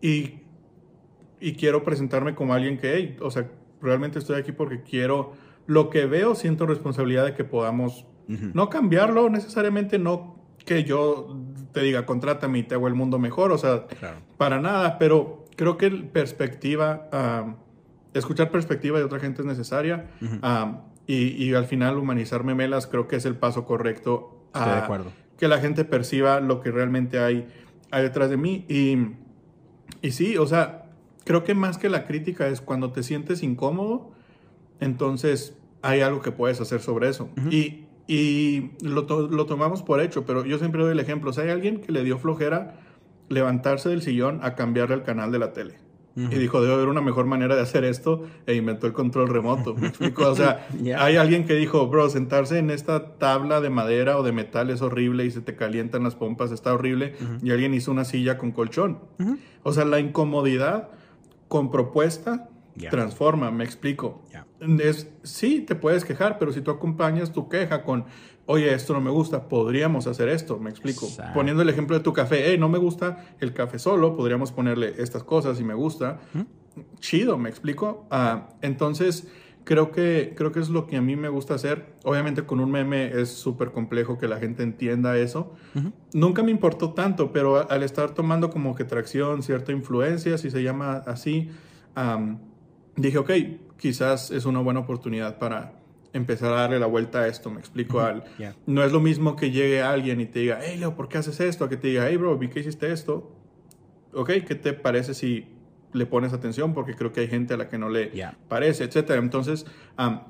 y, 0.01 0.41
y, 1.41 1.53
quiero 1.53 1.85
presentarme 1.85 2.35
como 2.35 2.55
alguien 2.55 2.79
que, 2.79 2.95
hey, 2.95 3.17
o 3.21 3.31
sea, 3.31 3.51
realmente 3.83 4.19
estoy 4.19 4.41
aquí 4.41 4.53
porque 4.53 4.83
quiero, 4.83 5.33
lo 5.67 5.91
que 5.91 6.07
veo, 6.07 6.35
siento 6.35 6.65
responsabilidad 6.65 7.27
de 7.27 7.35
que 7.35 7.45
podamos 7.45 8.07
no 8.27 8.71
cambiarlo 8.71 9.29
necesariamente, 9.29 9.99
no 9.99 10.37
que 10.65 10.85
yo 10.85 11.37
te 11.73 11.83
diga, 11.83 12.07
contrátame 12.07 12.59
y 12.59 12.63
te 12.65 12.75
hago 12.75 12.89
el 12.89 12.95
mundo 12.95 13.19
mejor, 13.19 13.53
o 13.53 13.59
sea, 13.59 13.87
para 14.37 14.61
nada, 14.61 14.99
pero 14.99 15.45
creo 15.57 15.79
que 15.79 15.91
perspectiva, 15.91 17.09
escuchar 18.15 18.51
perspectiva 18.51 18.99
de 18.99 19.05
otra 19.05 19.19
gente 19.19 19.43
es 19.43 19.47
necesaria. 19.47 20.07
Y, 21.07 21.55
al 21.55 21.67
final 21.67 21.99
humanizar 21.99 22.45
memelas 22.45 22.87
creo 22.87 23.09
que 23.09 23.17
es 23.17 23.25
el 23.25 23.37
paso 23.37 23.65
correcto 23.65 24.49
a 24.53 24.67
de 24.67 24.79
acuerdo. 24.79 25.13
que 25.39 25.49
la 25.49 25.59
gente 25.59 25.85
perciba 25.85 26.41
lo 26.41 26.61
que 26.61 26.71
realmente 26.71 27.19
hay, 27.19 27.47
hay 27.91 28.03
detrás 28.03 28.31
de 28.31 28.37
mí. 28.37 28.65
Y, 28.69 29.13
y 30.03 30.11
sí, 30.13 30.37
o 30.37 30.47
sea, 30.47 30.87
creo 31.25 31.45
que 31.45 31.55
más 31.55 31.79
que 31.79 31.89
la 31.89 32.07
crítica 32.07 32.49
es 32.49 32.61
cuando 32.61 32.93
te 32.93 33.03
sientes 33.03 33.43
incómodo, 33.43 34.13
entonces 34.81 35.57
hay 35.83 36.01
algo 36.01 36.21
que 36.21 36.33
puedes 36.33 36.61
hacer 36.61 36.81
sobre 36.81 37.09
eso. 37.09 37.31
Y, 37.51 37.85
y 38.09 38.73
lo, 38.83 39.03
lo, 39.03 39.47
tomamos 39.47 39.83
por 39.83 40.01
hecho, 40.01 40.25
pero 40.27 40.45
yo 40.45 40.59
siempre 40.59 40.83
doy 40.83 40.93
el 40.93 41.01
ejemplo. 41.01 41.31
O 41.31 41.33
sea, 41.33 41.45
hay 41.45 41.51
alguien 41.51 41.81
que 41.81 41.93
le 41.93 42.05
dio 42.05 42.19
flojera 42.19 42.81
levantarse 43.29 43.89
del 43.89 44.03
sillón 44.03 44.41
a 44.43 44.55
cambiarle 44.55 44.97
el 44.97 45.03
canal 45.03 45.33
de 45.33 45.39
la 45.39 45.53
tele. 45.53 45.87
Y 46.17 46.37
dijo, 46.37 46.63
debe 46.63 46.73
haber 46.73 46.89
una 46.89 47.03
mejor 47.03 47.27
manera 47.27 47.57
de 47.57 47.61
hacer 47.61 47.85
esto 47.85 48.25
e 48.47 48.55
inventó 48.55 48.87
el 48.87 48.95
control 48.95 49.29
remoto. 49.29 49.75
¿Me 49.75 49.89
explico? 49.89 50.27
O 50.27 50.35
sea, 50.35 50.67
hay 50.99 51.17
alguien 51.17 51.45
que 51.45 51.53
dijo, 51.53 51.89
bro, 51.89 52.09
sentarse 52.09 52.59
en 52.59 52.71
esta 52.71 53.19
tabla 53.19 53.61
de 53.61 53.69
madera 53.69 54.17
o 54.17 54.23
de 54.23 54.33
metal 54.33 54.71
es 54.71 54.81
horrible 54.81 55.27
y 55.27 55.31
se 55.31 55.43
te 55.43 55.57
calientan 55.57 56.05
las 56.05 56.15
pompas, 56.15 56.53
está 56.53 56.73
horrible. 56.73 57.15
Y 57.43 57.51
alguien 57.51 57.75
hizo 57.75 57.91
una 57.93 58.07
silla 58.07 58.39
con 58.39 58.53
colchón. 58.53 58.99
O 59.63 59.75
sea, 59.75 59.85
la 59.85 60.01
incomodidad 60.01 60.89
con 61.49 61.71
propuesta 61.71 62.49
transforma, 62.91 63.51
me 63.51 63.65
explico. 63.65 64.23
Es, 64.81 65.11
sí, 65.23 65.61
te 65.61 65.75
puedes 65.75 66.07
quejar, 66.07 66.39
pero 66.39 66.51
si 66.51 66.63
tú 66.63 66.71
acompañas 66.71 67.33
tu 67.33 67.51
queja 67.51 67.83
con, 67.83 68.07
oye, 68.47 68.73
esto 68.73 68.95
no 68.95 69.01
me 69.01 69.11
gusta, 69.11 69.49
podríamos 69.49 70.07
hacer 70.07 70.29
esto, 70.29 70.59
me 70.59 70.71
explico. 70.71 71.09
Poniendo 71.35 71.63
el 71.63 71.69
ejemplo 71.69 71.97
de 71.97 72.03
tu 72.03 72.13
café, 72.13 72.51
hey, 72.51 72.57
no 72.59 72.69
me 72.69 72.79
gusta 72.79 73.25
el 73.41 73.53
café 73.53 73.79
solo, 73.79 74.17
podríamos 74.17 74.53
ponerle 74.53 74.95
estas 74.99 75.25
cosas 75.25 75.61
y 75.61 75.65
me 75.65 75.75
gusta. 75.75 76.21
Chido, 77.01 77.39
me 77.39 77.49
explico. 77.49 78.07
Ah, 78.11 78.49
entonces, 78.63 79.29
creo 79.65 79.91
que, 79.91 80.35
creo 80.37 80.53
que 80.53 80.61
es 80.61 80.69
lo 80.69 80.87
que 80.87 80.97
a 80.97 81.03
mí 81.03 81.17
me 81.17 81.29
gusta 81.29 81.55
hacer. 81.55 81.95
Obviamente 82.05 82.45
con 82.45 82.61
un 82.61 82.71
meme 82.71 83.11
es 83.21 83.31
súper 83.31 83.73
complejo 83.73 84.17
que 84.17 84.29
la 84.29 84.39
gente 84.39 84.63
entienda 84.63 85.19
eso. 85.19 85.55
Nunca 86.15 86.43
me 86.43 86.53
importó 86.53 86.93
tanto, 86.93 87.33
pero 87.33 87.69
al 87.69 87.83
estar 87.83 88.11
tomando 88.13 88.51
como 88.51 88.77
que 88.77 88.85
tracción, 88.85 89.43
cierta 89.43 89.73
influencia, 89.73 90.39
si 90.39 90.51
se 90.51 90.63
llama 90.63 91.03
así, 91.07 91.51
dije, 92.95 93.19
ok, 93.19 93.31
quizás 93.77 94.31
es 94.31 94.45
una 94.47 94.61
buena 94.61 94.81
oportunidad 94.81 95.39
para 95.39 95.73
empezar 96.17 96.53
a 96.53 96.57
darle 96.63 96.79
la 96.79 96.87
vuelta 96.87 97.21
a 97.21 97.29
esto, 97.29 97.51
me 97.51 97.61
explico. 97.61 98.01
al, 98.01 98.25
No 98.67 98.83
es 98.83 98.93
lo 98.93 99.01
mismo 99.01 99.37
que 99.37 99.51
llegue 99.51 99.83
alguien 99.83 100.21
y 100.21 100.27
te 100.27 100.41
diga, 100.41 100.59
hey 100.63 100.77
Leo, 100.79 100.95
¿por 100.95 101.09
qué 101.09 101.19
haces 101.19 101.41
esto? 101.41 101.65
A 101.65 101.69
que 101.69 101.77
te 101.77 101.89
diga, 101.89 102.09
hey 102.09 102.17
bro, 102.17 102.37
vi 102.39 102.49
que 102.49 102.61
hiciste 102.61 102.91
esto. 102.91 103.33
Ok, 104.13 104.31
¿qué 104.47 104.55
te 104.55 104.73
parece 104.73 105.15
si 105.15 105.47
le 105.93 106.07
pones 106.07 106.33
atención? 106.33 106.75
Porque 106.75 106.95
creo 106.95 107.13
que 107.13 107.21
hay 107.21 107.29
gente 107.29 107.55
a 107.55 107.57
la 107.57 107.69
que 107.69 107.79
no 107.79 107.89
le 107.89 108.11
parece, 108.49 108.85
etcétera. 108.85 109.21
Entonces, 109.21 109.67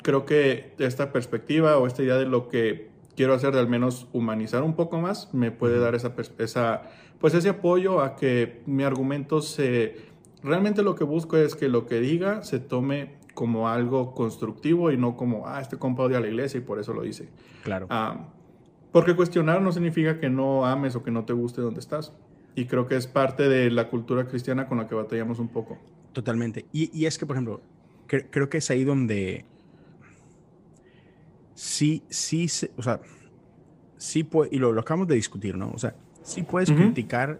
creo 0.03 0.27
que 0.27 0.75
esta 0.79 1.13
perspectiva 1.13 1.79
o 1.79 1.87
esta 1.87 2.03
idea 2.03 2.17
de 2.17 2.27
lo 2.27 2.49
que 2.49 2.91
quiero 3.17 3.35
hacer 3.35 3.55
de 3.55 3.61
al 3.61 3.69
menos 3.69 4.09
humanizar 4.13 4.63
un 4.63 4.75
poco 4.75 5.01
más 5.01 5.33
me 5.33 5.51
puede 5.51 5.79
dar 5.79 5.95
esa, 5.95 6.15
esa, 6.39 6.83
pues 7.19 7.33
ese 7.35 7.49
apoyo 7.49 8.03
a 8.03 8.17
que 8.17 8.63
mi 8.67 8.83
argumento 8.83 9.41
se... 9.41 10.15
Realmente 10.43 10.83
lo 10.83 10.95
que 10.95 11.05
busco 11.05 11.37
es 11.37 11.57
que 11.57 11.69
lo 11.69 11.87
que 11.87 11.99
diga 11.99 12.43
se 12.43 12.61
tome 12.61 13.15
como 13.37 13.69
algo 13.69 14.15
constructivo 14.15 14.91
y 14.91 14.97
no 14.97 15.15
como, 15.15 15.47
ah, 15.47 15.61
este 15.61 15.77
compa 15.77 16.05
odia 16.05 16.17
a 16.17 16.21
la 16.21 16.29
iglesia 16.29 16.57
y 16.57 16.63
por 16.63 16.81
eso 16.81 16.95
lo 16.95 17.03
dice. 17.03 17.29
Claro. 17.63 17.87
Ah, 17.91 18.31
porque 18.93 19.15
cuestionar 19.15 19.61
no 19.61 19.73
significa 19.73 20.19
que 20.19 20.31
no 20.31 20.65
ames 20.65 20.97
o 20.97 21.03
que 21.03 21.11
no 21.11 21.27
te 21.27 21.35
guste 21.35 21.61
donde 21.61 21.81
estás. 21.81 22.15
Y 22.55 22.65
creo 22.65 22.87
que 22.89 22.97
es 22.97 23.07
parte 23.07 23.51
de 23.51 23.71
la 23.71 23.91
cultura 23.91 24.27
cristiana 24.27 24.67
con 24.67 24.79
la 24.79 24.89
que 24.89 24.95
batallamos 24.95 25.39
un 25.39 25.49
poco. 25.49 25.77
Totalmente. 26.15 26.65
Y, 26.73 27.05
es 27.05 27.19
que, 27.19 27.27
por 27.27 27.37
ejemplo, 27.37 27.61
creo 28.07 28.49
que 28.49 28.57
es 28.57 28.71
ahí 28.71 28.85
donde 28.85 29.45
sí, 31.53 32.03
sí, 32.09 32.47
o 32.79 32.83
sea, 32.83 33.03
sí 33.99 34.25
puede, 34.25 34.49
y 34.51 34.59
lo, 34.59 34.73
lo, 34.73 34.81
acabamos 34.81 35.09
de 35.09 35.15
discutir, 35.15 35.59
¿no? 35.59 35.71
O 35.73 35.79
sea, 35.79 35.95
sí 36.23 36.43
puedes 36.43 36.73
criticar 36.73 37.39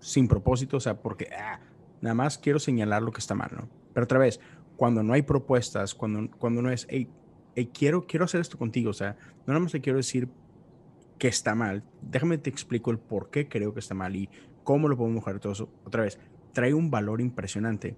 sin 0.00 0.26
propósito, 0.26 0.78
o 0.78 0.80
sea, 0.80 1.02
porque 1.02 1.28
ah, 1.38 1.60
nada 2.00 2.14
más 2.14 2.38
quiero 2.38 2.58
señalar 2.58 3.02
lo 3.02 3.12
que 3.12 3.20
está 3.20 3.34
mal, 3.34 3.50
¿no? 3.54 3.68
Pero 3.92 4.04
otra 4.04 4.18
vez, 4.18 4.40
cuando 4.78 5.02
no 5.02 5.12
hay 5.12 5.22
propuestas, 5.22 5.92
cuando, 5.92 6.30
cuando 6.38 6.62
no 6.62 6.70
es, 6.70 6.86
hey, 6.88 7.08
quiero, 7.74 8.06
quiero 8.06 8.26
hacer 8.26 8.40
esto 8.40 8.56
contigo, 8.56 8.90
o 8.90 8.94
sea, 8.94 9.16
no 9.38 9.48
nada 9.48 9.58
más 9.58 9.72
te 9.72 9.80
quiero 9.80 9.96
decir 9.96 10.28
que 11.18 11.26
está 11.26 11.56
mal, 11.56 11.82
déjame 12.00 12.38
te 12.38 12.48
explico 12.48 12.92
el 12.92 12.98
por 13.00 13.28
qué 13.28 13.48
creo 13.48 13.74
que 13.74 13.80
está 13.80 13.94
mal 13.94 14.14
y 14.14 14.30
cómo 14.62 14.86
lo 14.86 14.96
podemos 14.96 15.16
mejorar 15.16 15.40
todo 15.40 15.52
eso. 15.52 15.68
Otra 15.84 16.04
vez, 16.04 16.20
trae 16.52 16.74
un 16.74 16.92
valor 16.92 17.20
impresionante. 17.20 17.96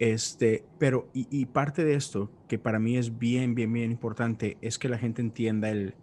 Este, 0.00 0.64
pero, 0.80 1.08
y, 1.14 1.46
parte 1.46 1.84
de 1.84 1.94
esto, 1.94 2.32
que 2.48 2.58
para 2.58 2.80
mí 2.80 2.96
es 2.96 3.20
bien, 3.20 3.54
bien, 3.54 3.72
bien 3.72 3.92
importante, 3.92 4.58
es 4.60 4.80
que 4.80 4.88
la 4.88 4.98
gente 4.98 5.22
entienda 5.22 5.70
el, 5.70 5.94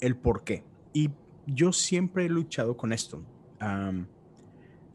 el 0.00 0.14
por 0.14 0.44
qué. 0.44 0.62
Y 0.92 1.10
yo 1.48 1.72
siempre 1.72 2.26
he 2.26 2.28
luchado 2.28 2.76
con 2.76 2.92
esto. 2.92 3.24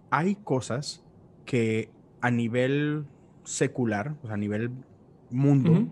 hay 0.09 0.35
cosas 0.35 1.03
que 1.43 1.89
a 2.21 2.31
nivel 2.31 3.07
secular, 3.47 4.13
o 4.23 4.27
sea, 4.27 4.33
a 4.33 4.37
nivel 4.37 4.71
mundo, 5.29 5.87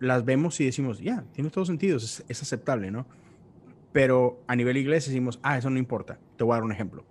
las 0.00 0.24
vemos 0.24 0.58
y 0.60 0.64
decimos, 0.64 1.00
ya, 1.00 1.22
tiene 1.32 1.50
todo 1.50 1.66
sentido, 1.66 1.98
es, 1.98 2.24
aceptable, 2.28 2.90
¿no? 2.90 3.06
Pero 3.92 4.42
a 4.46 4.56
nivel 4.56 4.78
iglesia 4.78 5.12
decimos, 5.12 5.38
ah, 5.42 5.58
eso 5.58 5.68
no 5.68 5.78
importa. 5.78 6.18
Te 6.36 6.44
voy 6.44 6.52
a 6.52 6.56
dar 6.56 6.64
un 6.64 6.72
ejemplo. 6.72 7.04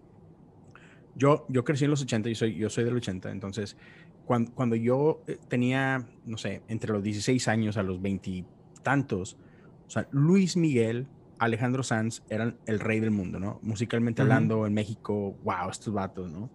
Yo, 1.16 1.46
yo 1.48 1.64
crecí 1.64 1.86
en 1.86 1.92
los 1.92 2.02
80, 2.02 2.30
yo 2.30 2.36
soy, 2.36 2.56
yo 2.56 2.70
soy 2.72 2.86
del 2.86 2.96
80, 2.96 3.32
entonces 3.32 3.78
cuando, 4.26 4.52
cuando 4.54 4.76
yo 4.76 5.22
eh, 5.28 5.38
tenía, 5.48 6.08
no 6.26 6.38
sé, 6.38 6.64
entre 6.68 6.92
los 6.92 7.04
16 7.04 7.48
años 7.48 7.78
a 7.78 7.84
los 7.84 8.02
20 8.02 8.46
tantos, 8.82 9.38
o 9.86 9.90
sea, 9.92 10.08
Luis 10.12 10.58
Miguel, 10.58 11.06
Alejandro 11.38 11.84
Sanz 11.84 12.24
eran 12.30 12.58
el 12.66 12.80
rey 12.80 13.00
del 13.00 13.12
mundo, 13.12 13.40
¿no? 13.40 13.60
Musicalmente 13.62 14.24
hablando, 14.24 14.66
en 14.66 14.74
México, 14.74 15.38
wow, 15.44 15.70
estos 15.70 15.94
vatos, 15.94 16.32
¿no? 16.32 16.50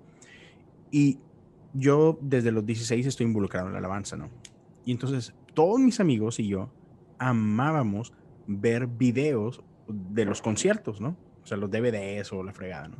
Y 0.91 1.19
yo 1.77 2.19
desde 2.21 2.53
los 2.53 2.65
16 2.65 3.07
estoy 3.07 3.27
involucrado 3.27 3.67
en 3.67 3.73
la 3.73 3.79
alabanza, 3.79 4.17
¿no? 4.17 4.31
Y 4.85 4.93
entonces 4.93 5.35
todos 5.55 5.79
mis 5.81 6.01
amigos 6.01 6.39
y 6.39 6.49
yo 6.49 6.71
amábamos 7.19 8.13
ver 8.47 8.87
videos 8.87 9.63
de 9.89 10.25
los 10.25 10.43
conciertos, 10.43 11.01
¿no? 11.01 11.17
O 11.43 11.47
sea, 11.47 11.57
los 11.57 11.71
DVDs 11.71 12.33
o 12.33 12.43
la 12.43 12.53
fregada, 12.53 12.89
¿no? 12.89 12.97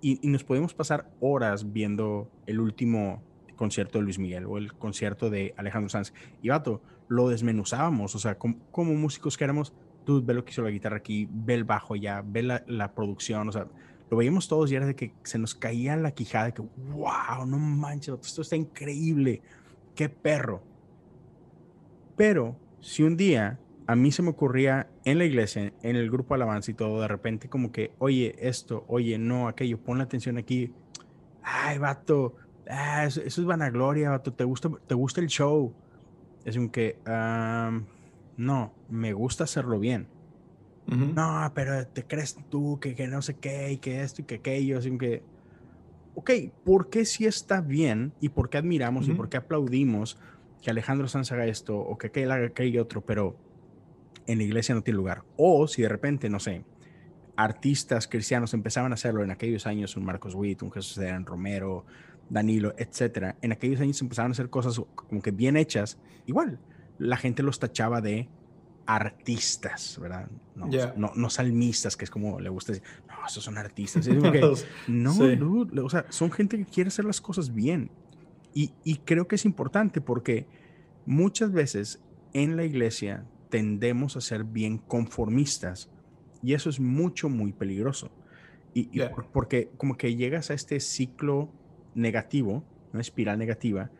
Y, 0.00 0.20
nos 0.28 0.44
podemos 0.44 0.74
pasar 0.74 1.10
horas 1.20 1.72
viendo 1.72 2.30
el 2.46 2.60
último 2.60 3.22
concierto 3.56 3.98
de 3.98 4.04
Luis 4.04 4.18
Miguel 4.18 4.44
o 4.46 4.58
el 4.58 4.74
concierto 4.74 5.30
de 5.30 5.54
Alejandro 5.56 5.88
Sanz. 5.88 6.12
Y 6.42 6.50
vato, 6.50 6.82
lo 7.08 7.28
desmenuzábamos, 7.28 8.14
o 8.14 8.18
sea, 8.18 8.36
como, 8.36 8.94
músicos 8.94 9.38
que 9.38 9.44
éramos, 9.44 9.72
tú 10.04 10.22
ve 10.22 10.34
lo 10.34 10.44
que 10.44 10.50
hizo 10.50 10.62
la 10.62 10.70
guitarra 10.70 10.98
aquí, 10.98 11.26
ve 11.30 11.54
el 11.54 11.64
bajo 11.64 11.96
ya, 11.96 12.22
ve 12.26 12.42
la, 12.42 12.64
la 12.66 12.94
producción, 12.94 13.48
o 13.48 13.52
sea, 13.52 13.68
lo 14.10 14.16
veíamos 14.16 14.48
todos 14.48 14.70
y 14.70 14.76
era 14.76 14.86
de 14.86 14.94
que 14.94 15.14
se 15.22 15.38
nos 15.38 15.54
caía 15.54 15.96
la 15.96 16.12
quijada, 16.12 16.46
de 16.46 16.54
que, 16.54 16.62
wow, 16.62 17.46
no 17.46 17.58
manches, 17.58 18.14
esto 18.22 18.42
está 18.42 18.56
increíble, 18.56 19.42
qué 19.94 20.08
perro. 20.08 20.62
Pero 22.16 22.56
si 22.80 23.02
un 23.02 23.16
día 23.16 23.58
a 23.86 23.96
mí 23.96 24.12
se 24.12 24.22
me 24.22 24.30
ocurría 24.30 24.88
en 25.04 25.18
la 25.18 25.24
iglesia, 25.24 25.72
en 25.82 25.96
el 25.96 26.10
grupo 26.10 26.34
alabanza 26.34 26.70
y 26.70 26.74
todo, 26.74 27.00
de 27.00 27.08
repente 27.08 27.48
como 27.48 27.70
que, 27.72 27.92
oye, 27.98 28.34
esto, 28.38 28.84
oye, 28.88 29.18
no, 29.18 29.48
aquello, 29.48 29.78
pon 29.78 29.98
la 29.98 30.04
atención 30.04 30.38
aquí. 30.38 30.72
Ay, 31.42 31.78
vato, 31.78 32.36
ah, 32.68 33.04
eso, 33.04 33.20
es 33.20 33.44
vanagloria, 33.44 34.10
vato, 34.10 34.32
¿te 34.32 34.44
gusta, 34.44 34.70
te 34.86 34.94
gusta 34.94 35.20
el 35.20 35.26
show? 35.26 35.74
Es 36.44 36.56
un 36.56 36.70
que, 36.70 36.98
no, 38.36 38.74
me 38.88 39.12
gusta 39.12 39.44
hacerlo 39.44 39.78
bien. 39.78 40.08
No, 40.86 41.50
pero 41.54 41.86
te 41.86 42.04
crees 42.04 42.36
tú 42.50 42.78
que, 42.80 42.94
que, 42.94 43.06
no 43.06 43.22
sé 43.22 43.34
qué 43.34 43.72
y 43.72 43.78
que 43.78 44.02
esto 44.02 44.22
y 44.22 44.24
que 44.24 44.36
aquello. 44.36 44.78
Así 44.78 44.96
que, 44.98 45.22
ok, 46.14 46.30
¿por 46.64 46.90
qué 46.90 47.04
si 47.04 47.26
está 47.26 47.60
bien 47.60 48.12
y 48.20 48.28
por 48.28 48.50
qué 48.50 48.58
admiramos 48.58 49.08
y 49.08 49.12
por 49.12 49.28
qué 49.28 49.38
aplaudimos 49.38 50.18
que 50.62 50.70
Alejandro 50.70 51.08
Sanz 51.08 51.32
haga 51.32 51.46
esto 51.46 51.78
o 51.78 51.96
que 51.96 52.08
aquel 52.08 52.30
haga 52.30 52.46
aquello 52.46 52.82
otro, 52.82 53.00
pero 53.00 53.36
en 54.26 54.38
la 54.38 54.44
iglesia 54.44 54.74
no 54.74 54.82
tiene 54.82 54.98
lugar? 54.98 55.24
O 55.36 55.66
si 55.66 55.82
de 55.82 55.88
repente, 55.88 56.28
no 56.28 56.38
sé, 56.38 56.64
artistas 57.36 58.06
cristianos 58.06 58.54
empezaban 58.54 58.92
a 58.92 58.94
hacerlo 58.94 59.24
en 59.24 59.30
aquellos 59.30 59.66
años, 59.66 59.96
un 59.96 60.04
Marcos 60.04 60.34
Witt, 60.34 60.62
un 60.62 60.70
Jesús 60.70 60.96
de 60.96 61.18
Romero, 61.20 61.84
Danilo, 62.28 62.74
etcétera, 62.78 63.36
en 63.42 63.52
aquellos 63.52 63.80
años 63.80 64.00
empezaron 64.00 64.30
a 64.30 64.32
hacer 64.32 64.50
cosas 64.50 64.80
como 64.94 65.22
que 65.22 65.30
bien 65.30 65.56
hechas, 65.56 65.98
igual 66.26 66.58
la 66.98 67.16
gente 67.16 67.42
los 67.42 67.58
tachaba 67.58 68.00
de 68.00 68.28
artistas, 68.86 69.98
¿verdad? 70.00 70.28
No, 70.54 71.12
no, 71.14 71.30
salmistas, 71.30 71.96
que 71.96 72.04
es 72.04 72.10
como 72.10 72.38
le 72.40 72.48
gusta 72.48 72.72
decir, 72.72 72.86
no, 73.08 73.26
esos 73.26 73.44
son 73.44 73.58
artistas. 73.58 74.06
no, 74.86 75.16
o 75.84 75.90
sea, 75.90 76.06
son 76.10 76.30
gente 76.30 76.58
que 76.58 76.64
quiere 76.64 76.88
hacer 76.88 77.04
las 77.04 77.20
cosas 77.20 77.54
bien. 77.54 77.90
Y, 78.52 78.72
y 78.84 78.98
creo 78.98 79.26
que 79.26 79.34
es 79.34 79.44
importante 79.44 80.00
porque 80.00 80.46
muchas 81.06 81.52
veces 81.52 82.00
en 82.32 82.56
la 82.56 82.64
iglesia 82.64 83.24
tendemos 83.50 84.16
a 84.16 84.20
ser 84.20 84.44
bien 84.44 84.78
conformistas 84.78 85.88
y 86.42 86.52
eso 86.52 86.68
es 86.68 86.78
mucho, 86.78 87.30
muy 87.30 87.52
peligroso. 87.52 88.10
Y, 88.74 89.00
porque 89.32 89.70
como 89.76 89.96
que 89.96 90.14
llegas 90.14 90.50
a 90.50 90.54
este 90.54 90.78
ciclo 90.80 91.48
negativo, 91.94 92.64
una 92.92 93.00
espiral 93.00 93.38
negativa, 93.38 93.90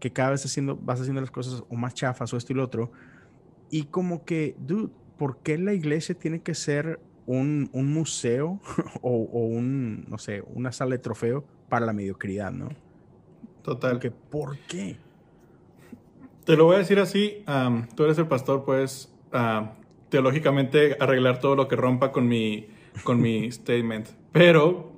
que 0.00 0.12
cada 0.12 0.30
vez 0.30 0.44
haciendo, 0.44 0.76
vas 0.76 1.00
haciendo 1.00 1.20
las 1.20 1.30
cosas 1.30 1.62
o 1.68 1.74
más 1.74 1.94
chafas 1.94 2.34
o 2.34 2.36
esto 2.36 2.52
y 2.52 2.56
lo 2.56 2.64
otro, 2.64 2.92
y 3.70 3.84
como 3.84 4.24
que, 4.24 4.56
dude, 4.58 4.92
¿por 5.18 5.38
qué 5.38 5.58
la 5.58 5.74
iglesia 5.74 6.14
tiene 6.14 6.40
que 6.40 6.54
ser 6.54 7.00
un, 7.26 7.68
un 7.72 7.92
museo 7.92 8.60
o, 9.02 9.10
o, 9.10 9.40
un, 9.40 10.04
no 10.08 10.18
sé, 10.18 10.42
una 10.54 10.72
sala 10.72 10.92
de 10.92 10.98
trofeo 10.98 11.44
para 11.68 11.86
la 11.86 11.92
mediocridad, 11.92 12.52
no? 12.52 12.68
Total. 13.62 13.98
que 13.98 14.10
¿Por 14.10 14.56
qué? 14.58 14.96
Te 16.44 16.56
lo 16.56 16.66
voy 16.66 16.76
a 16.76 16.78
decir 16.78 17.00
así, 17.00 17.44
tú 17.96 18.04
eres 18.04 18.16
el 18.18 18.28
pastor, 18.28 18.64
puedes 18.64 19.12
teológicamente 20.08 20.96
arreglar 21.00 21.40
todo 21.40 21.56
lo 21.56 21.66
que 21.66 21.74
rompa 21.74 22.12
con 22.12 22.28
mi, 22.28 22.68
con 23.02 23.20
mi 23.20 23.50
statement, 23.50 24.10
pero 24.30 24.92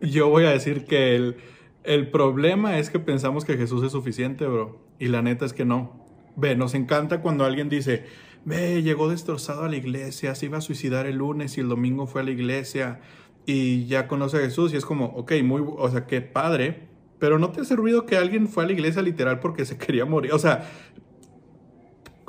yo 0.00 0.28
voy 0.28 0.46
a 0.46 0.50
decir 0.50 0.86
que 0.86 1.14
el, 1.14 1.36
el 1.84 2.10
problema 2.10 2.78
es 2.78 2.90
que 2.90 2.98
pensamos 2.98 3.44
que 3.44 3.56
Jesús 3.56 3.84
es 3.84 3.92
suficiente, 3.92 4.46
bro, 4.46 4.80
y 4.98 5.06
la 5.06 5.22
neta 5.22 5.44
es 5.44 5.52
que 5.52 5.64
no. 5.64 5.99
Ve, 6.36 6.56
nos 6.56 6.74
encanta 6.74 7.20
cuando 7.20 7.44
alguien 7.44 7.68
dice, 7.68 8.04
ve, 8.44 8.82
llegó 8.82 9.08
destrozado 9.08 9.64
a 9.64 9.68
la 9.68 9.76
iglesia, 9.76 10.34
se 10.34 10.46
iba 10.46 10.58
a 10.58 10.60
suicidar 10.60 11.06
el 11.06 11.16
lunes 11.16 11.56
y 11.58 11.60
el 11.60 11.68
domingo 11.68 12.06
fue 12.06 12.22
a 12.22 12.24
la 12.24 12.30
iglesia 12.30 13.00
y 13.46 13.86
ya 13.86 14.06
conoce 14.06 14.38
a 14.38 14.40
Jesús 14.40 14.72
y 14.72 14.76
es 14.76 14.84
como, 14.84 15.06
ok, 15.06 15.32
muy, 15.42 15.62
o 15.64 15.88
sea, 15.90 16.06
qué 16.06 16.20
padre, 16.20 16.88
pero 17.18 17.38
no 17.38 17.50
te 17.50 17.60
hace 17.60 17.76
ruido 17.76 18.06
que 18.06 18.16
alguien 18.16 18.48
fue 18.48 18.64
a 18.64 18.66
la 18.66 18.72
iglesia 18.72 19.02
literal 19.02 19.40
porque 19.40 19.64
se 19.64 19.78
quería 19.78 20.04
morir. 20.04 20.32
O 20.32 20.38
sea, 20.38 20.68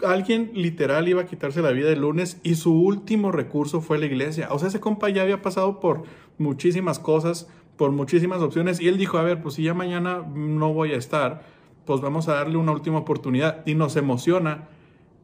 alguien 0.05 0.51
literal 0.53 1.07
iba 1.07 1.21
a 1.21 1.25
quitarse 1.25 1.61
la 1.61 1.71
vida 1.71 1.91
el 1.91 2.01
lunes 2.01 2.39
y 2.43 2.55
su 2.55 2.73
último 2.73 3.31
recurso 3.31 3.81
fue 3.81 3.99
la 3.99 4.05
iglesia. 4.05 4.49
O 4.51 4.59
sea, 4.59 4.69
ese 4.69 4.79
compa 4.79 5.09
ya 5.09 5.21
había 5.21 5.41
pasado 5.41 5.79
por 5.79 6.03
muchísimas 6.37 6.99
cosas, 6.99 7.47
por 7.77 7.91
muchísimas 7.91 8.41
opciones 8.41 8.79
y 8.79 8.87
él 8.87 8.97
dijo, 8.97 9.17
a 9.17 9.23
ver, 9.23 9.41
pues 9.41 9.55
si 9.55 9.63
ya 9.63 9.73
mañana 9.73 10.25
no 10.33 10.73
voy 10.73 10.93
a 10.93 10.97
estar, 10.97 11.43
pues 11.85 12.01
vamos 12.01 12.27
a 12.27 12.33
darle 12.33 12.57
una 12.57 12.71
última 12.71 12.99
oportunidad 12.99 13.65
y 13.65 13.75
nos 13.75 13.95
emociona 13.95 14.69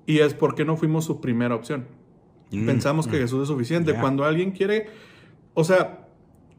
y 0.05 0.19
es 0.19 0.33
porque 0.33 0.65
no 0.65 0.77
fuimos 0.77 1.05
su 1.05 1.21
primera 1.21 1.55
opción. 1.55 1.87
Mm, 2.51 2.65
Pensamos 2.65 3.07
que 3.07 3.17
mm. 3.17 3.21
Jesús 3.21 3.41
es 3.43 3.47
suficiente. 3.49 3.93
Cuando 3.93 4.23
alguien 4.25 4.51
quiere, 4.51 4.87
o 5.53 5.63
sea, 5.63 6.07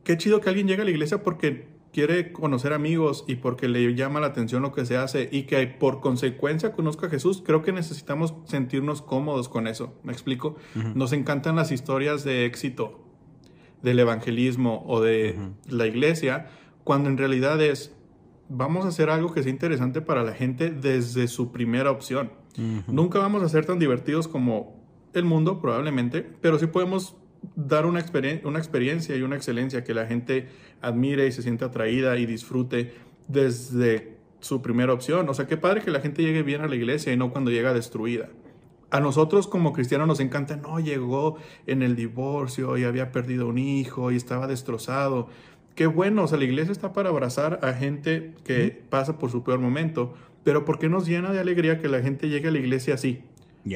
qué 0.05 0.17
chido 0.17 0.41
que 0.41 0.49
alguien 0.51 0.69
llegue 0.69 0.83
a 0.83 0.85
la 0.85 0.91
iglesia 0.91 1.23
porque 1.23 1.67
quiere 1.93 2.33
conocer 2.33 2.73
amigos 2.73 3.25
y 3.27 3.37
porque 3.37 3.69
le 3.69 3.95
llama 3.95 4.21
la 4.21 4.29
atención 4.29 4.63
lo 4.63 4.73
que 4.73 4.85
se 4.85 4.97
hace 4.97 5.29
y 5.33 5.45
que 5.45 5.67
por 5.67 6.01
consecuencia 6.01 6.73
conozca 6.73 7.07
a 7.07 7.11
Jesús, 7.11 7.43
creo 7.45 7.63
que 7.63 7.73
necesitamos 7.73 8.35
sentirnos 8.45 9.03
cómodos 9.03 9.49
con 9.49 9.67
eso. 9.67 9.95
¿Me 10.05 10.13
explico? 10.13 10.57
Nos 10.95 11.13
encantan 11.13 11.57
las 11.57 11.73
historias 11.73 12.25
de 12.25 12.45
éxito 12.45 13.01
del 13.83 13.99
evangelismo 13.99 14.85
o 14.87 15.01
de 15.01 15.39
la 15.69 15.87
iglesia, 15.87 16.49
cuando 16.85 17.09
en 17.09 17.17
realidad 17.17 17.61
es 17.63 17.95
vamos 18.49 18.85
a 18.85 18.89
hacer 18.89 19.11
algo 19.11 19.33
que 19.33 19.43
sea 19.43 19.51
interesante 19.51 20.01
para 20.01 20.23
la 20.23 20.33
gente 20.33 20.71
desde 20.71 21.29
su 21.29 21.53
primera 21.53 21.91
opción. 21.91 22.31
Nunca 22.89 23.21
vamos 23.21 23.45
a 23.45 23.49
ser 23.49 23.67
tan 23.67 23.79
divertidos 23.79 24.27
como 24.27 24.83
el 25.13 25.25
mundo, 25.25 25.61
probablemente, 25.61 26.27
pero 26.41 26.59
sí 26.59 26.67
podemos 26.67 27.17
dar 27.55 27.87
una, 27.87 28.05
una 28.45 28.59
experiencia 28.59 29.15
y 29.17 29.23
una 29.23 29.37
excelencia 29.37 29.85
que 29.85 29.95
la 29.95 30.07
gente 30.07 30.49
admire 30.81 31.27
y 31.29 31.33
se 31.33 31.43
siente 31.43 31.65
atraída 31.65 32.17
y 32.19 32.27
disfrute 32.27 32.95
desde 33.29 34.19
su 34.41 34.61
primera 34.61 34.93
opción. 34.93 35.29
O 35.29 35.35
sea, 35.35 35.47
qué 35.47 35.57
padre 35.57 35.83
que 35.83 35.91
la 35.91 36.01
gente 36.01 36.23
llegue 36.23 36.43
bien 36.43 36.63
a 36.63 36.67
la 36.67 36.75
iglesia 36.75 37.13
y 37.13 37.17
no 37.17 37.31
cuando 37.31 37.51
llega 37.51 37.73
destruida. 37.73 38.29
A 38.91 39.01
nosotros 39.01 39.47
como 39.47 39.73
cristianos 39.73 40.09
nos 40.09 40.21
encanta, 40.21 40.57
no, 40.57 40.81
llegó 40.81 41.37
en 41.67 41.83
el 41.83 41.95
divorcio 41.95 42.77
y 42.79 42.85
había 42.85 43.13
perdido 43.13 43.47
un 43.47 43.59
hijo 43.59 44.11
y 44.11 44.17
estaba 44.17 44.47
destrozado 44.47 45.29
qué 45.79 45.87
bueno, 45.87 46.25
o 46.25 46.27
sea, 46.27 46.39
la 46.39 46.45
iglesia 46.45 46.73
está 46.73 46.93
para 46.93 47.11
abrazar 47.11 47.61
a 47.63 47.73
gente 47.73 48.35
que 48.43 48.83
pasa 48.91 49.17
por 49.17 49.31
su 49.31 49.45
peor 49.45 49.61
momento, 49.61 50.13
pero 50.43 50.65
¿por 50.65 50.81
qué 50.81 50.89
nos 50.89 51.07
llena 51.07 51.31
de 51.31 51.39
alegría 51.39 51.79
que 51.79 51.87
la 51.87 52.01
gente 52.01 52.29
llegue 52.29 52.49
a 52.49 52.51
la 52.51 52.59
iglesia 52.59 52.95
así? 52.95 53.23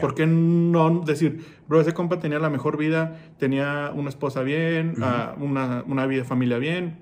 ¿Por 0.01 0.17
qué 0.17 0.27
no 0.27 1.03
decir, 1.07 1.45
bro, 1.69 1.81
ese 1.81 1.95
compa 1.95 2.19
tenía 2.19 2.41
la 2.41 2.51
mejor 2.51 2.77
vida, 2.77 3.21
tenía 3.39 3.93
una 3.95 4.09
esposa 4.09 4.43
bien, 4.43 4.97
una, 5.39 5.85
una 5.87 6.07
vida 6.07 6.25
familia 6.25 6.59
bien, 6.59 6.99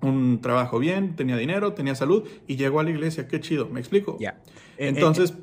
un 0.00 0.40
trabajo 0.40 0.78
bien, 0.78 1.16
tenía 1.16 1.36
dinero, 1.36 1.72
tenía 1.72 1.96
salud 1.96 2.22
y 2.46 2.54
llegó 2.54 2.78
a 2.78 2.84
la 2.84 2.90
iglesia? 2.90 3.26
Qué 3.26 3.40
chido, 3.40 3.68
¿me 3.68 3.80
explico? 3.80 4.16
Ya. 4.20 4.38
Eh, 4.78 4.86
Entonces, 4.86 5.34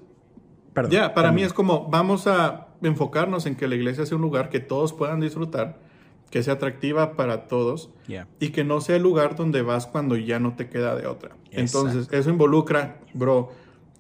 eh, 0.78 0.82
ya, 0.90 1.14
para 1.14 1.34
mí 1.34 1.44
es 1.44 1.52
como, 1.52 1.90
vamos 1.90 2.26
a 2.26 2.70
enfocarnos 2.82 3.48
en 3.48 3.58
que 3.58 3.68
la 3.68 3.76
iglesia 3.76 4.06
sea 4.06 4.16
un 4.16 4.22
lugar 4.22 4.50
que 4.50 4.62
todos 4.62 4.94
puedan 4.94 5.20
disfrutar 5.20 5.92
que 6.34 6.42
sea 6.42 6.56
atractiva 6.56 7.16
para 7.16 7.48
todos 7.48 7.92
y 8.40 8.50
que 8.50 8.64
no 8.64 8.82
sea 8.82 8.96
el 8.96 9.04
lugar 9.04 9.36
donde 9.36 9.62
vas 9.62 9.86
cuando 9.86 10.18
ya 10.18 10.40
no 10.40 10.56
te 10.56 10.68
queda 10.68 10.96
de 10.96 11.06
otra. 11.06 11.36
Entonces, 11.52 12.08
eso 12.12 12.32
involucra, 12.32 13.02
bro, 13.14 13.52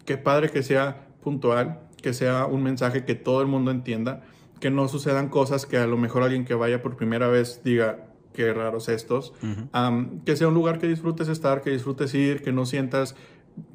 qué 0.03 0.17
padre 0.17 0.49
que 0.49 0.63
sea 0.63 1.09
puntual, 1.21 1.81
que 2.01 2.11
sea 2.11 2.47
un 2.47 2.63
mensaje 2.63 3.05
que 3.05 3.13
todo 3.13 3.41
el 3.41 3.47
mundo 3.47 3.69
entienda, 3.69 4.23
que 4.59 4.71
no 4.71 4.88
sucedan 4.88 5.29
cosas 5.29 5.67
que 5.67 5.77
a 5.77 5.86
lo 5.86 5.95
mejor 5.95 6.23
alguien 6.23 6.43
que 6.43 6.55
vaya 6.55 6.81
por 6.81 6.95
primera 6.95 7.27
vez 7.27 7.61
diga, 7.63 8.07
qué 8.34 8.51
raros 8.51 8.89
estos, 8.89 9.36
que 10.25 10.36
sea 10.36 10.47
un 10.47 10.55
lugar 10.55 10.79
que 10.79 10.88
disfrutes 10.88 11.27
estar, 11.27 11.61
que 11.61 11.69
disfrutes 11.69 12.15
ir, 12.15 12.41
que 12.41 12.51
no 12.51 12.65
sientas... 12.65 13.15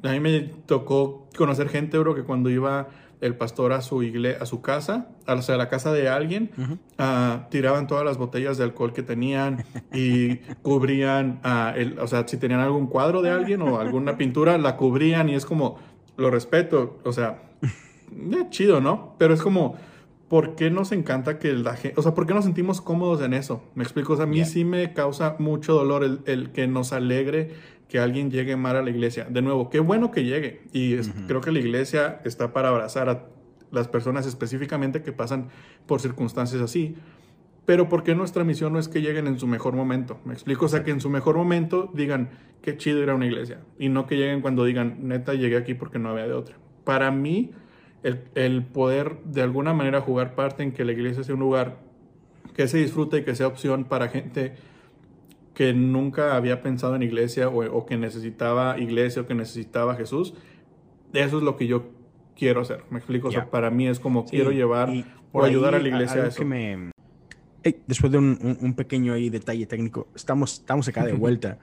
A 0.03 0.11
mí 0.11 0.19
me 0.19 0.41
tocó 0.65 1.29
conocer 1.37 1.69
gente, 1.69 1.97
bro, 1.97 2.13
que 2.13 2.23
cuando 2.23 2.49
iba 2.49 2.89
el 3.21 3.35
pastor 3.35 3.73
a 3.73 3.81
su 3.81 4.01
iglesia, 4.03 4.41
a 4.41 4.45
su 4.45 4.61
casa, 4.61 5.09
o 5.27 5.41
sea, 5.41 5.55
a 5.55 5.57
la 5.57 5.69
casa 5.69 5.91
de 5.91 6.07
alguien, 6.07 6.51
ah, 6.97 7.47
tiraban 7.51 7.87
todas 7.87 8.05
las 8.05 8.17
botellas 8.17 8.57
de 8.57 8.63
alcohol 8.63 8.93
que 8.93 9.03
tenían 9.03 9.65
y 9.93 10.37
cubrían, 10.61 11.41
uh, 11.43 11.77
el, 11.77 11.99
o 11.99 12.07
sea, 12.07 12.27
si 12.27 12.37
tenían 12.37 12.61
algún 12.61 12.87
cuadro 12.87 13.21
de 13.21 13.29
alguien 13.29 13.61
o 13.61 13.79
alguna 13.79 14.17
pintura, 14.17 14.57
la 14.57 14.77
cubrían 14.77 15.29
y 15.29 15.35
es 15.35 15.45
como, 15.45 15.77
lo 16.17 16.31
respeto, 16.31 16.99
o 17.03 17.11
sea, 17.11 17.41
eh, 17.61 18.45
chido, 18.49 18.79
¿no? 18.81 19.15
Pero 19.17 19.33
es 19.33 19.41
como, 19.41 19.75
¿por 20.27 20.55
qué 20.55 20.69
nos 20.69 20.91
encanta 20.91 21.39
que 21.39 21.53
la 21.53 21.75
gente, 21.75 21.99
o 21.99 22.03
sea, 22.03 22.13
por 22.13 22.25
qué 22.25 22.33
nos 22.33 22.45
sentimos 22.45 22.81
cómodos 22.81 23.21
en 23.21 23.33
eso? 23.33 23.63
Me 23.75 23.83
explico, 23.83 24.13
o 24.13 24.15
sea, 24.15 24.25
a 24.25 24.27
mí 24.27 24.45
sí 24.45 24.63
me 24.63 24.93
causa 24.93 25.35
mucho 25.39 25.73
dolor 25.73 26.03
el, 26.03 26.21
el 26.25 26.51
que 26.51 26.67
nos 26.67 26.93
alegre 26.93 27.51
que 27.89 27.99
alguien 27.99 28.29
llegue 28.29 28.55
mal 28.55 28.77
a 28.77 28.83
la 28.83 28.91
iglesia. 28.91 29.25
De 29.29 29.41
nuevo, 29.41 29.69
qué 29.69 29.79
bueno 29.79 30.11
que 30.11 30.23
llegue. 30.23 30.61
Y 30.71 30.97
creo 31.27 31.41
que 31.41 31.51
la 31.51 31.59
iglesia 31.59 32.21
está 32.23 32.53
para 32.53 32.69
abrazar 32.69 33.09
a 33.09 33.25
las 33.71 33.87
personas 33.87 34.27
específicamente 34.27 35.01
que 35.01 35.11
pasan 35.11 35.49
por 35.87 35.99
circunstancias 35.99 36.61
así. 36.61 36.95
Pero 37.65 37.89
¿por 37.89 38.03
qué 38.03 38.13
nuestra 38.13 38.43
misión 38.43 38.73
no 38.73 38.79
es 38.79 38.87
que 38.87 39.01
lleguen 39.01 39.25
en 39.25 39.39
su 39.39 39.47
mejor 39.47 39.75
momento? 39.75 40.19
Me 40.23 40.33
explico, 40.33 40.65
o 40.65 40.69
sea, 40.69 40.83
que 40.83 40.91
en 40.91 41.01
su 41.01 41.09
mejor 41.09 41.35
momento 41.35 41.89
digan, 41.93 42.29
qué 42.61 42.77
chido 42.77 43.01
ir 43.01 43.09
a 43.09 43.15
una 43.15 43.25
iglesia. 43.25 43.59
Y 43.79 43.89
no 43.89 44.05
que 44.05 44.17
lleguen 44.17 44.41
cuando 44.41 44.65
digan, 44.65 45.07
neta, 45.07 45.33
llegué 45.33 45.57
aquí 45.57 45.73
porque 45.73 45.97
no 45.97 46.09
había 46.09 46.27
de 46.27 46.33
otra. 46.33 46.57
Para 46.83 47.09
mí, 47.09 47.51
el, 48.03 48.23
el 48.35 48.63
poder 48.63 49.17
de 49.25 49.41
alguna 49.41 49.73
manera 49.73 49.99
jugar 50.01 50.35
parte 50.35 50.61
en 50.61 50.73
que 50.73 50.85
la 50.85 50.91
iglesia 50.91 51.23
sea 51.23 51.33
un 51.33 51.41
lugar 51.41 51.79
que 52.55 52.67
se 52.67 52.77
disfrute 52.77 53.17
y 53.17 53.23
que 53.23 53.33
sea 53.33 53.47
opción 53.47 53.85
para 53.85 54.09
gente 54.09 54.53
que 55.53 55.73
nunca 55.73 56.35
había 56.35 56.61
pensado 56.61 56.95
en 56.95 57.03
iglesia 57.03 57.49
o, 57.49 57.85
que 57.85 57.97
necesitaba 57.97 58.79
iglesia 58.79 59.21
o 59.21 59.25
que 59.27 59.35
necesitaba 59.35 59.95
Jesús, 59.95 60.33
eso 61.13 61.37
es 61.37 61.43
lo 61.43 61.57
que 61.57 61.67
yo 61.67 61.89
quiero 62.35 62.61
hacer. 62.61 62.83
Me 62.89 62.99
explico, 62.99 63.27
o 63.27 63.31
sea, 63.31 63.49
para 63.49 63.69
mí 63.69 63.87
es 63.87 63.99
como 63.99 64.25
quiero 64.25 64.51
llevar 64.51 64.89
o 65.31 65.43
ayudar 65.43 65.75
a 65.75 65.79
la 65.79 65.87
iglesia 65.87 66.23
a, 66.23 66.27
eso. 66.27 66.43
después 67.87 68.11
de 68.11 68.17
un, 68.17 68.73
pequeño 68.75 69.13
ahí 69.13 69.29
detalle 69.29 69.65
técnico, 69.65 70.07
estamos, 70.15 70.53
estamos 70.53 70.87
acá 70.87 71.05
de 71.05 71.13
vuelta. 71.13 71.59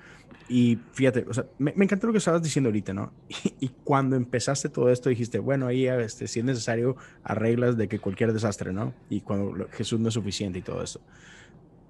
y 0.49 0.79
fíjate, 0.93 1.25
o 1.29 1.33
sea, 1.33 1.47
me, 1.59 1.73
encantó 1.77 2.07
lo 2.07 2.13
que 2.13 2.19
estabas 2.19 2.43
diciendo 2.43 2.69
ahorita, 2.69 2.93
¿no? 2.93 3.13
Y, 3.61 3.71
cuando 3.85 4.17
empezaste 4.17 4.69
todo 4.69 4.91
esto 4.91 5.09
dijiste, 5.09 5.39
bueno, 5.39 5.67
ahí 5.67 5.87
este, 5.87 6.29
si 6.29 6.41
es 6.41 6.45
necesario, 6.45 6.97
arreglas 7.23 7.77
de 7.77 7.89
que 7.89 7.99
cualquier 7.99 8.33
desastre, 8.33 8.73
¿no? 8.73 8.93
Y 9.09 9.23
cuando 9.23 9.69
Jesús 9.71 10.01
no 10.01 10.09
es 10.09 10.15
suficiente 10.15 10.59
y 10.59 10.63
todo 10.63 10.83
eso. 10.83 11.01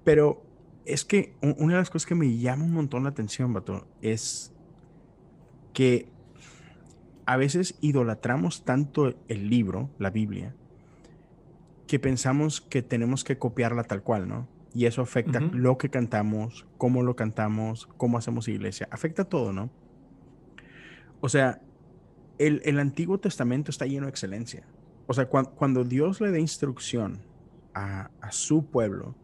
Pero 0.03 0.41
es 0.87 1.03
que 1.03 1.35
una 1.41 1.73
de 1.73 1.79
las 1.79 1.89
cosas 1.89 2.05
que 2.05 2.15
me 2.15 2.37
llama 2.37 2.63
un 2.63 2.71
montón 2.71 3.03
la 3.03 3.09
atención, 3.09 3.53
Bato, 3.53 3.85
es 4.01 4.53
que 5.73 6.09
a 7.25 7.35
veces 7.35 7.77
idolatramos 7.81 8.63
tanto 8.63 9.13
el 9.27 9.49
libro, 9.49 9.89
la 9.99 10.09
Biblia, 10.09 10.55
que 11.87 11.99
pensamos 11.99 12.61
que 12.61 12.81
tenemos 12.81 13.23
que 13.23 13.37
copiarla 13.37 13.83
tal 13.83 14.01
cual, 14.01 14.27
¿no? 14.27 14.47
Y 14.73 14.85
eso 14.85 15.01
afecta 15.01 15.39
lo 15.39 15.77
que 15.77 15.89
cantamos, 15.89 16.65
cómo 16.77 17.03
lo 17.03 17.15
cantamos, 17.15 17.87
cómo 17.97 18.17
hacemos 18.17 18.47
iglesia. 18.47 18.87
Afecta 18.91 19.25
todo, 19.25 19.51
¿no? 19.51 19.69
O 21.19 21.29
sea, 21.29 21.61
el, 22.37 22.79
Antiguo 22.79 23.19
Testamento 23.19 23.71
está 23.71 23.85
lleno 23.85 24.05
de 24.05 24.11
excelencia. 24.11 24.65
O 25.07 25.13
sea, 25.13 25.27
cuando, 25.27 25.83
Dios 25.83 26.21
le 26.21 26.31
da 26.31 26.39
instrucción 26.39 27.19
a, 27.73 28.09
su 28.29 28.65
pueblo 28.65 29.15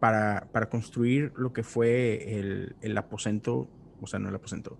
para, 0.00 0.48
para, 0.52 0.68
construir 0.68 1.32
lo 1.36 1.52
que 1.52 1.62
fue 1.62 2.38
el, 2.80 2.98
aposento, 2.98 3.68
o 4.00 4.06
sea, 4.06 4.18
no 4.18 4.28
el 4.28 4.34
aposento, 4.34 4.78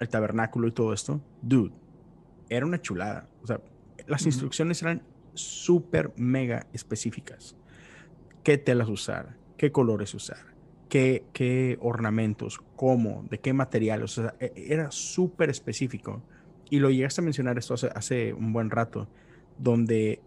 el 0.00 0.08
tabernáculo 0.08 0.68
y 0.68 0.72
todo 0.72 0.92
esto, 0.92 1.20
dude, 1.42 1.72
era 2.48 2.66
una 2.66 2.80
chulada. 2.80 3.28
O 3.42 3.46
sea, 3.46 3.60
las 4.06 4.26
instrucciones 4.26 4.82
eran 4.82 5.02
súper 5.32 6.12
mega 6.16 6.66
específicas. 6.72 7.56
¿Qué 8.42 8.58
telas 8.58 8.88
usar? 8.88 9.36
¿Qué 9.56 9.72
colores 9.72 10.14
usar? 10.14 10.54
qué, 10.88 11.78
ornamentos, 11.80 12.60
cómo, 12.76 13.24
de 13.28 13.38
qué 13.38 13.52
materiales. 13.52 14.18
O 14.18 14.22
sea, 14.22 14.34
e, 14.38 14.52
era 14.56 14.90
súper 14.90 15.50
específico. 15.50 16.22
Y 16.70 16.78
lo 16.78 16.90
llegaste 16.90 17.20
a 17.20 17.24
mencionar 17.24 17.58
esto 17.58 17.74
hace, 17.74 18.32
un 18.32 18.52
buen 18.52 18.70
rato, 18.70 19.08
donde 19.58 20.20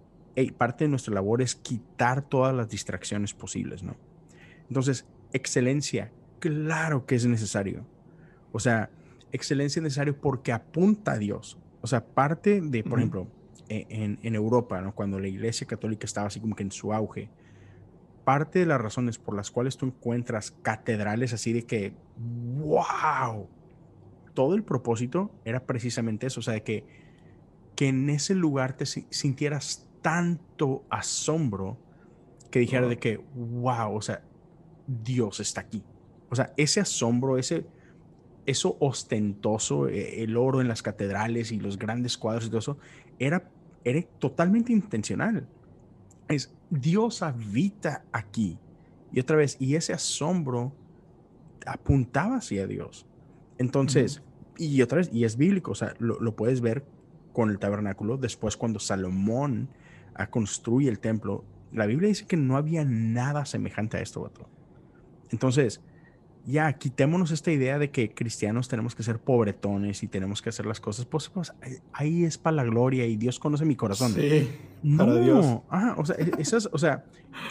parte 0.58 0.84
de 0.84 0.90
nuestra 0.90 1.14
labor 1.14 1.42
es 1.42 1.56
quitar 1.56 2.22
todas 2.22 2.56
las 2.56 2.70
distracciones 2.70 3.34
posibles, 3.34 3.84
¿no? 3.84 3.96
Entonces, 4.68 5.08
excelencia, 5.34 6.12
claro 6.40 7.06
que 7.06 7.16
es 7.16 7.26
necesario. 7.26 7.86
O 8.52 8.60
sea, 8.60 8.90
excelencia 9.32 9.80
es 9.80 9.84
necesario 9.84 10.20
porque 10.20 10.52
apunta 10.52 11.14
a 11.14 11.18
Dios. 11.18 11.58
O 11.82 11.88
sea, 11.88 12.06
parte 12.06 12.62
de, 12.62 12.84
por 12.84 13.00
ejemplo, 13.00 13.28
e, 13.70 13.86
en, 13.90 14.20
en, 14.22 14.36
Europa, 14.36 14.82
¿no? 14.82 14.94
cuando 14.94 15.20
la 15.20 15.28
Iglesia 15.28 15.68
Católica 15.68 16.06
estaba 16.06 16.28
así 16.28 16.40
como 16.40 16.56
que 16.56 16.64
en 16.64 16.72
su 16.72 16.94
auge, 16.94 17.30
parte 18.24 18.60
de 18.60 18.66
las 18.66 18.82
razones 18.82 19.18
por 19.18 19.36
las 19.36 19.52
cuales 19.52 19.78
tú 19.78 19.86
encuentras 19.86 20.52
catedrales 20.52 21.34
así 21.34 21.54
de 21.54 21.64
que, 21.64 21.94
wow, 22.18 23.48
todo 24.34 24.54
el 24.54 24.64
propósito 24.64 25.32
era 25.46 25.66
precisamente 25.66 26.28
eso, 26.28 26.42
o 26.42 26.44
sea, 26.44 26.56
de 26.56 26.64
que, 26.64 26.84
que 27.76 27.88
en 27.88 28.10
ese 28.10 28.36
lugar 28.36 28.76
te 28.76 28.86
sintieras 28.86 29.87
tanto 30.08 30.86
asombro 30.90 31.78
que 32.50 32.60
dijera 32.60 32.88
de 32.88 32.98
que, 32.98 33.18
wow, 33.36 33.94
o 33.94 34.02
sea, 34.02 34.24
Dios 34.88 35.42
está 35.42 35.60
aquí. 35.60 35.84
O 36.30 36.36
sea, 36.36 36.54
ese 36.56 36.80
asombro, 36.80 37.38
ese, 37.38 37.66
eso 38.46 38.78
ostentoso, 38.80 39.90
e, 39.90 40.24
el 40.24 40.38
oro 40.38 40.62
en 40.62 40.70
las 40.70 40.82
catedrales 40.82 41.52
y 41.52 41.60
los 41.60 41.78
grandes 41.78 42.18
cuadros 42.18 42.46
y 42.46 42.48
todo 42.48 42.60
eso, 42.60 42.78
era, 43.20 43.50
era 43.84 44.02
totalmente 44.18 44.72
intencional 44.72 45.46
es 46.28 46.54
Dios 46.70 47.22
habita 47.22 48.04
aquí. 48.12 48.58
Y 49.12 49.20
otra 49.20 49.38
vez, 49.38 49.58
y 49.60 49.76
ese 49.76 49.94
asombro 49.94 50.74
apuntaba 51.66 52.38
hacia 52.38 52.68
Dios. 52.68 53.06
Entonces, 53.58 54.22
y 54.58 54.82
otra 54.82 54.98
vez, 55.00 55.10
y 55.14 55.24
es 55.24 55.38
bíblico, 55.38 55.72
o 55.72 55.76
sea, 55.76 55.94
lo, 56.00 56.36
puedes 56.36 56.62
ver 56.62 56.86
con 57.34 57.50
el 57.50 57.60
tabernáculo. 57.60 58.18
Después, 58.18 58.58
cuando 58.58 58.80
Salomón 58.80 59.70
ah, 60.18 60.28
construye 60.28 60.90
el 60.90 61.00
templo, 61.00 61.44
la 61.72 61.86
Biblia 61.86 62.10
dice 62.10 62.26
que 62.26 62.38
no 62.38 62.58
había 62.58 62.86
nada 62.86 63.46
semejante 63.46 63.98
a 63.98 64.02
esto, 64.02 64.22
vato. 64.22 64.50
Entonces, 65.30 65.82
ya 66.48 66.72
quitémonos 66.74 67.32
esta 67.32 67.52
idea 67.52 67.78
de 67.78 67.92
que 67.92 68.14
cristianos 68.14 68.70
tenemos 68.70 68.96
que 68.96 69.04
ser 69.04 69.20
pobretones 69.20 70.02
y 70.02 70.08
tenemos 70.08 70.42
que 70.42 70.48
hacer 70.48 70.66
las 70.66 70.80
cosas, 70.80 71.06
pues, 71.06 71.28
pues 71.28 71.54
ahí 71.92 72.24
es 72.24 72.38
para 72.38 72.56
la 72.56 72.64
gloria 72.64 73.06
y 73.06 73.18
Dios 73.18 73.38
conoce 73.38 73.66
mi 73.66 73.76
corazón. 73.76 74.14
Sí, 74.14 74.50
para 74.98 75.20
Dios. 75.20 75.46
o 75.98 76.06
sea, 76.06 76.16
e, 76.16 76.32
esas, 76.40 76.70
o 76.72 76.78
sea, 76.78 77.04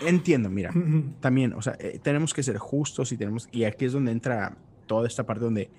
entiendo, 0.06 0.48
mira, 0.48 0.72
también, 1.20 1.52
o 1.52 1.60
sea, 1.60 1.76
eh, 1.78 2.00
tenemos 2.02 2.32
que 2.32 2.42
ser 2.42 2.56
justos 2.56 3.12
y 3.12 3.18
tenemos, 3.18 3.50
y 3.52 3.64
aquí 3.64 3.84
es 3.84 3.92
donde 3.92 4.12
entra 4.12 4.56
toda 4.86 5.06
esta 5.06 5.26
parte 5.26 5.44
donde 5.44 5.70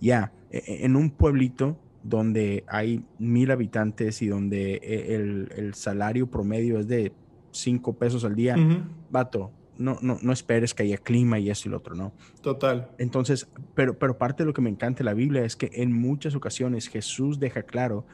ya, 0.00 0.32
e, 0.50 0.58
e, 0.58 0.84
en 0.84 0.96
un 0.96 1.10
pueblito 1.10 1.78
donde 2.02 2.64
hay 2.68 3.04
mil 3.18 3.50
habitantes 3.50 4.22
y 4.22 4.28
donde 4.28 4.76
el, 4.82 5.48
el 5.56 5.74
salario 5.74 6.28
promedio 6.28 6.78
es 6.78 6.88
de 6.88 7.12
cinco 7.50 7.94
pesos 7.94 8.24
al 8.24 8.34
día, 8.34 8.56
vato, 9.10 9.52
no, 9.78 9.98
no, 10.02 10.18
no 10.20 10.32
esperes 10.32 10.74
que 10.74 10.82
haya 10.82 10.98
clima 10.98 11.38
y 11.38 11.50
eso 11.50 11.68
y 11.68 11.70
lo 11.70 11.78
otro, 11.78 11.94
¿no? 11.94 12.12
Total. 12.42 12.90
Entonces, 12.98 13.48
pero, 13.74 13.98
pero 13.98 14.18
parte 14.18 14.42
de 14.42 14.46
lo 14.46 14.52
que 14.52 14.60
me 14.60 14.70
encanta 14.70 14.98
de 14.98 15.04
la 15.04 15.14
Biblia 15.14 15.44
es 15.44 15.56
que 15.56 15.70
en 15.72 15.92
muchas 15.92 16.34
ocasiones 16.34 16.88
Jesús 16.88 17.38
deja 17.38 17.62
claro, 17.62 18.04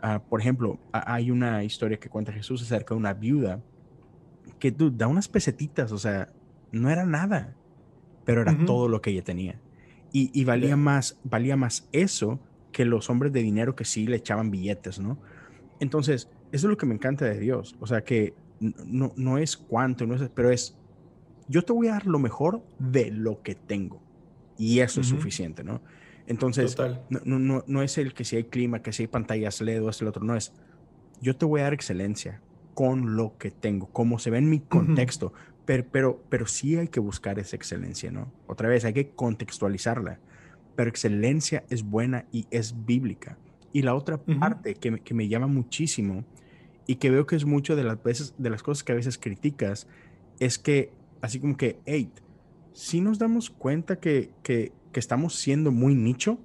ah, 0.00 0.22
por 0.28 0.40
ejemplo, 0.40 0.78
hay 0.92 1.30
una 1.30 1.64
historia 1.64 1.98
que 1.98 2.08
cuenta 2.08 2.32
Jesús 2.32 2.62
acerca 2.62 2.94
de 2.94 2.98
una 2.98 3.14
viuda 3.14 3.62
que 4.58 4.72
tú 4.72 4.90
da 4.90 5.06
unas 5.06 5.28
pesetitas, 5.28 5.92
o 5.92 5.98
sea, 5.98 6.28
no 6.70 6.90
era 6.90 7.04
nada, 7.04 7.54
pero 8.24 8.42
era 8.42 8.56
todo 8.64 8.88
lo 8.88 9.00
que 9.00 9.10
ella 9.10 9.24
tenía. 9.24 9.60
Y, 10.12 10.44
valía, 10.44 10.78
más, 10.78 11.20
valía 11.24 11.56
más 11.56 11.90
eso 11.92 12.40
que 12.76 12.84
los 12.84 13.08
hombres 13.08 13.32
de 13.32 13.40
dinero 13.40 13.74
que 13.74 13.86
sí 13.86 14.06
le 14.06 14.16
echaban 14.16 14.50
billetes, 14.50 15.00
¿no? 15.00 15.18
Entonces, 15.80 16.28
eso 16.52 16.66
es 16.66 16.70
lo 16.70 16.76
que 16.76 16.84
me 16.84 16.94
encanta 16.94 17.24
de 17.24 17.40
Dios, 17.40 17.74
o 17.80 17.86
sea, 17.86 18.04
que 18.04 18.34
no, 18.60 19.14
no 19.16 19.38
es 19.38 19.56
cuánto, 19.56 20.06
no 20.06 20.14
es, 20.14 20.28
pero 20.34 20.50
es 20.50 20.76
yo 21.48 21.62
te 21.62 21.72
voy 21.72 21.88
a 21.88 21.92
dar 21.92 22.06
lo 22.06 22.18
mejor 22.18 22.62
de 22.78 23.10
lo 23.10 23.40
que 23.40 23.54
tengo. 23.54 24.02
Y 24.58 24.80
eso 24.80 25.00
es 25.00 25.06
suficiente, 25.06 25.64
¿no? 25.64 25.80
Entonces, 26.26 26.76
no, 27.08 27.38
no, 27.38 27.64
no, 27.66 27.82
es 27.82 27.96
el 27.96 28.12
que 28.12 28.26
si 28.26 28.36
hay 28.36 28.44
clima, 28.44 28.82
que 28.82 28.92
si 28.92 29.04
hay 29.04 29.06
pantallas 29.06 29.62
LED 29.62 29.82
o 29.82 29.88
es 29.88 30.02
el 30.02 30.08
otro, 30.08 30.22
no 30.22 30.36
es. 30.36 30.52
Yo 31.22 31.34
te 31.34 31.46
voy 31.46 31.60
a 31.60 31.64
dar 31.64 31.72
excelencia 31.72 32.42
con 32.74 33.16
lo 33.16 33.38
que 33.38 33.50
tengo, 33.50 33.86
como 33.86 34.18
se 34.18 34.28
ve 34.28 34.36
en 34.36 34.50
mi 34.50 34.60
contexto, 34.60 35.32
pero, 35.64 35.86
pero, 35.90 36.22
pero 36.28 36.46
sí 36.46 36.76
hay 36.76 36.88
que 36.88 37.00
buscar 37.00 37.38
esa 37.38 37.56
excelencia, 37.56 38.10
¿no? 38.10 38.30
Otra 38.46 38.68
vez, 38.68 38.84
hay 38.84 38.92
que 38.92 39.12
contextualizarla, 39.12 40.20
pero 40.76 40.90
excelencia 40.90 41.64
es 41.70 41.82
buena 41.82 42.26
y 42.30 42.46
es 42.50 42.86
bíblica. 42.86 43.38
Y 43.72 43.82
la 43.82 43.94
otra 43.94 44.18
parte 44.18 44.74
que 44.74 44.90
me, 44.90 45.00
que 45.00 45.14
me 45.14 45.28
llama 45.28 45.46
muchísimo 45.48 46.24
y 46.86 46.96
que 46.96 47.10
veo 47.10 47.26
que 47.26 47.36
es 47.36 47.44
mucho 47.44 47.76
de 47.76 47.84
las 47.84 48.02
veces, 48.02 48.34
de 48.38 48.50
las 48.50 48.62
cosas 48.62 48.84
que 48.84 48.92
a 48.92 48.94
veces 48.94 49.18
criticas, 49.18 49.88
es 50.38 50.58
que 50.58 50.92
así 51.20 51.40
como 51.40 51.56
que, 51.56 51.80
hey, 51.84 52.10
si 52.72 53.00
nos 53.00 53.18
damos 53.18 53.50
cuenta 53.50 53.98
que, 53.98 54.30
que, 54.42 54.72
estamos 54.94 55.34
siendo 55.34 55.72
muy 55.72 55.94
nicho, 55.94 56.38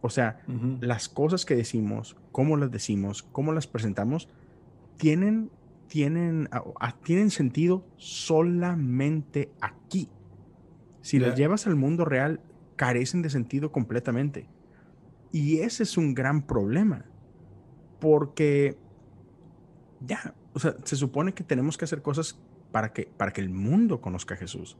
o 0.00 0.10
sea, 0.10 0.40
las 0.80 1.08
cosas 1.08 1.44
que 1.44 1.54
decimos, 1.54 2.16
cómo 2.32 2.56
las 2.56 2.72
decimos, 2.72 3.22
cómo 3.22 3.52
las 3.52 3.68
presentamos, 3.68 4.28
tienen, 4.96 5.52
tienen, 5.86 6.48
tienen 7.04 7.30
sentido 7.30 7.86
solamente 7.96 9.52
aquí. 9.60 10.08
Si 11.00 11.20
las 11.20 11.36
llevas 11.36 11.68
al 11.68 11.76
mundo 11.76 12.04
real, 12.04 12.40
carecen 12.76 13.22
de 13.22 13.30
sentido 13.30 13.72
completamente. 13.72 14.48
Y 15.32 15.58
ese 15.58 15.82
es 15.82 15.96
un 15.96 16.14
gran 16.14 16.46
problema. 16.46 17.04
Porque 18.00 18.76
ya, 20.00 20.34
o 20.52 20.58
sea, 20.58 20.76
se 20.84 20.96
supone 20.96 21.32
que 21.32 21.44
tenemos 21.44 21.76
que 21.76 21.84
hacer 21.84 22.02
cosas 22.02 22.38
para 22.72 22.92
que, 22.92 23.06
para 23.16 23.32
que 23.32 23.40
el 23.40 23.50
mundo 23.50 24.00
conozca 24.00 24.34
a 24.34 24.38
Jesús, 24.38 24.76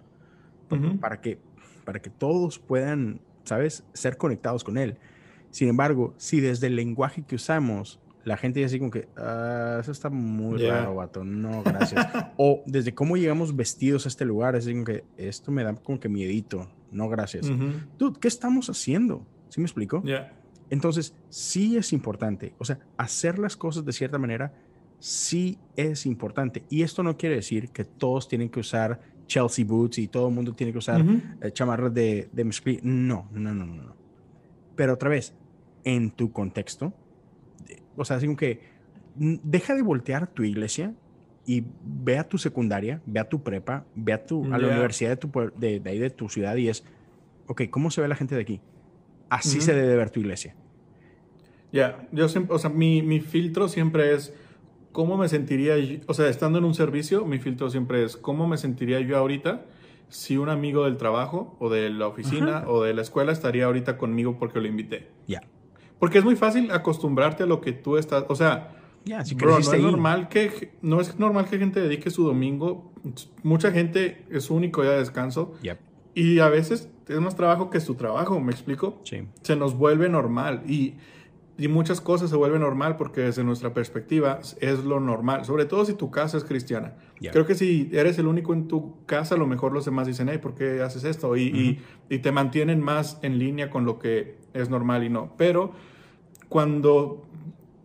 para, 1.01 1.21
que, 1.21 1.39
para 1.85 2.01
que 2.01 2.11
todos 2.11 2.59
puedan, 2.59 3.21
¿sabes?, 3.45 3.85
ser 3.93 4.17
conectados 4.17 4.65
con 4.65 4.77
Él. 4.77 4.99
Sin 5.51 5.69
embargo, 5.69 6.15
si 6.19 6.41
desde 6.41 6.67
el 6.67 6.77
lenguaje 6.77 7.23
que 7.23 7.37
usamos 7.37 8.01
la 8.27 8.37
gente 8.37 8.59
dice 8.59 8.81
como 8.81 8.91
que, 8.91 9.09
ah, 9.17 9.79
eso 9.81 9.93
está 9.93 10.11
muy 10.11 10.59
raro, 10.67 10.97
vato, 10.97 11.23
no, 11.23 11.63
gracias. 11.63 12.05
o 12.37 12.65
desde 12.67 12.93
cómo 12.93 13.17
llegamos 13.17 13.55
vestidos 13.55 14.05
a 14.05 14.09
este 14.09 14.25
lugar, 14.25 14.57
es 14.57 14.67
como 14.67 14.85
que 14.85 15.05
esto 15.17 15.53
me 15.53 15.63
da 15.63 15.77
como 15.77 16.01
que 16.01 16.09
miedito, 16.09 16.69
no, 16.91 17.09
gracias. 17.09 17.47
Dude, 17.97 18.19
¿qué 18.21 18.27
estamos 18.27 18.69
haciendo? 18.69 19.25
¿Sí 19.49 19.61
me 19.61 19.67
explico? 19.67 20.03
Entonces, 20.71 21.15
sí 21.29 21.77
es 21.77 21.93
importante, 21.93 22.53
o 22.59 22.65
sea, 22.65 22.81
hacer 22.97 23.39
las 23.39 23.57
cosas 23.57 23.85
de 23.85 23.93
cierta 23.93 24.19
manera 24.19 24.53
sí 24.99 25.57
es 25.77 26.05
importante. 26.05 26.65
Y 26.69 26.83
esto 26.83 27.05
no 27.05 27.17
quiere 27.17 27.37
decir 27.37 27.69
que 27.69 27.85
todos 27.85 28.27
tienen 28.27 28.49
que 28.49 28.59
usar 28.59 29.01
Chelsea 29.29 29.65
boots 29.65 29.99
y 29.99 30.09
todo 30.09 30.29
el 30.29 30.35
mundo 30.35 30.53
tiene 30.53 30.73
que 30.73 30.79
usar 30.79 31.01
eh, 31.41 31.53
chamarras 31.53 31.95
de, 31.95 32.29
de 32.33 32.81
No, 32.83 33.29
no, 33.31 33.55
no, 33.55 33.67
no, 33.67 33.83
no. 33.85 33.97
Pero 34.75 34.95
otra 34.95 35.11
vez, 35.11 35.33
en 35.85 36.11
tu 36.11 36.33
contexto, 36.33 36.93
o 37.97 38.05
sea, 38.05 38.17
así 38.17 38.27
como 38.27 38.37
que 38.37 38.61
deja 39.17 39.75
de 39.75 39.83
voltear 39.83 40.27
tu 40.27 40.43
iglesia 40.43 40.95
y 41.47 41.65
ve 41.85 42.19
a 42.19 42.29
tu 42.29 42.39
secundaria, 42.39 43.01
ve 43.07 43.21
a 43.21 43.29
tu 43.29 43.43
prepa, 43.43 43.85
ve 43.95 44.13
a, 44.13 44.27
tu, 44.27 44.45
a 44.53 44.59
la 44.59 44.69
universidad 44.69 45.11
de, 45.11 45.17
tu, 45.17 45.31
de, 45.57 45.83
ahí 45.87 45.99
de 45.99 46.11
tu 46.11 46.29
ciudad 46.29 46.57
y 46.57 46.69
es, 46.69 46.85
ok, 47.47 47.63
¿cómo 47.71 47.91
se 47.91 48.01
ve 48.01 48.09
la 48.09 48.17
gente 48.17 48.35
de 48.35 48.43
aquí? 48.43 48.61
Así 49.29 49.61
se 49.61 49.75
debe 49.75 49.97
ver 49.97 50.11
tu 50.11 50.21
iglesia. 50.21 50.55
Ya, 51.73 52.09
yo 52.13 52.29
siempre, 52.29 52.55
o 52.55 52.59
sea, 52.59 52.71
mi, 52.71 53.03
mi 53.03 53.21
filtro 53.21 53.69
siempre 53.69 54.15
es 54.15 54.33
¿cómo 54.97 55.19
me 55.19 55.29
sentiría, 55.29 55.75
o 56.07 56.15
sea, 56.15 56.27
estando 56.31 56.59
en 56.59 56.65
un 56.65 56.73
servicio, 56.73 57.27
mi 57.27 57.39
filtro 57.39 57.69
siempre 57.69 58.03
es, 58.03 58.17
¿cómo 58.17 58.49
me 58.49 58.57
sentiría 58.57 58.99
yo 59.01 59.19
ahorita 59.19 59.67
si 60.09 60.39
un 60.39 60.49
amigo 60.49 60.87
del 60.87 60.97
trabajo 60.97 61.55
o 61.61 61.69
de 61.69 61.91
la 61.91 62.07
oficina 62.07 62.65
o 62.67 62.83
de 62.83 62.95
la 62.95 63.03
escuela 63.03 63.31
estaría 63.31 63.67
ahorita 63.67 63.99
conmigo 63.99 64.39
porque 64.39 64.59
lo 64.59 64.67
invité? 64.67 65.11
Ya. 65.27 65.43
Porque 65.99 66.19
es 66.19 66.25
muy 66.25 66.37
fácil 66.37 66.71
acostumbrarte 66.71 67.45
a 67.45 67.47
lo 67.47 67.61
que 67.61 67.73
tú 67.73 67.97
estás, 67.97 68.25
o 68.29 68.35
sea, 68.35 68.77
ya, 69.05 69.23
no 69.41 69.59
es 69.59 69.73
normal 69.81 70.29
que 70.29 70.73
no 70.83 71.01
es 71.01 71.19
normal 71.19 71.49
que 71.49 71.59
gente 71.59 71.81
dedique 71.81 72.11
su 72.11 72.25
domingo, 72.25 72.93
mucha 73.43 73.71
gente 73.71 74.25
es 74.31 74.45
su 74.45 74.55
único 74.55 74.83
día 74.83 74.93
de 74.93 74.99
descanso. 74.99 75.55
y 76.15 76.41
a 76.41 76.49
veces 76.49 76.89
es 77.09 77.21
más 77.21 77.37
trabajo 77.37 77.71
que 77.71 77.81
su 77.81 77.95
trabajo, 77.95 78.41
¿me 78.41 78.51
explico? 78.51 79.01
Sí. 79.05 79.29
Se 79.43 79.55
nos 79.55 79.77
vuelve 79.77 80.09
normal 80.09 80.63
y, 80.67 80.95
y 81.57 81.69
muchas 81.69 82.01
cosas 82.01 82.31
se 82.31 82.37
vuelven 82.37 82.63
normal 82.63 82.97
porque 82.97 83.21
desde 83.21 83.45
nuestra 83.45 83.73
perspectiva 83.73 84.41
es 84.61 84.85
lo 84.85 84.99
normal, 84.99 85.45
sobre 85.45 85.67
todo 85.67 85.85
si 85.85 85.95
tu 85.95 86.11
casa 86.11 86.37
es 86.37 86.45
cristiana. 86.45 86.95
Creo 87.21 87.47
que 87.47 87.55
si 87.55 87.89
eres 87.93 88.19
el 88.19 88.27
único 88.27 88.53
en 88.53 88.69
tu 88.69 89.05
casa, 89.07 89.35
a 89.35 89.39
lo 89.39 89.47
mejor 89.47 89.73
los 89.73 89.85
demás 89.85 90.07
dicen, 90.07 90.29
hey, 90.29 90.39
¿por 90.39 90.55
qué 90.55 90.83
haces 90.83 91.05
esto? 91.05 91.37
Y, 91.37 91.81
y, 92.11 92.19
te 92.19 92.31
mantienen 92.33 92.81
más 92.81 93.19
en 93.23 93.39
línea 93.39 93.71
con 93.71 93.85
lo 93.85 93.99
que 93.99 94.37
es 94.53 94.69
normal 94.69 95.05
y 95.05 95.09
no. 95.09 95.33
Pero 95.37 95.73
cuando 96.49 97.27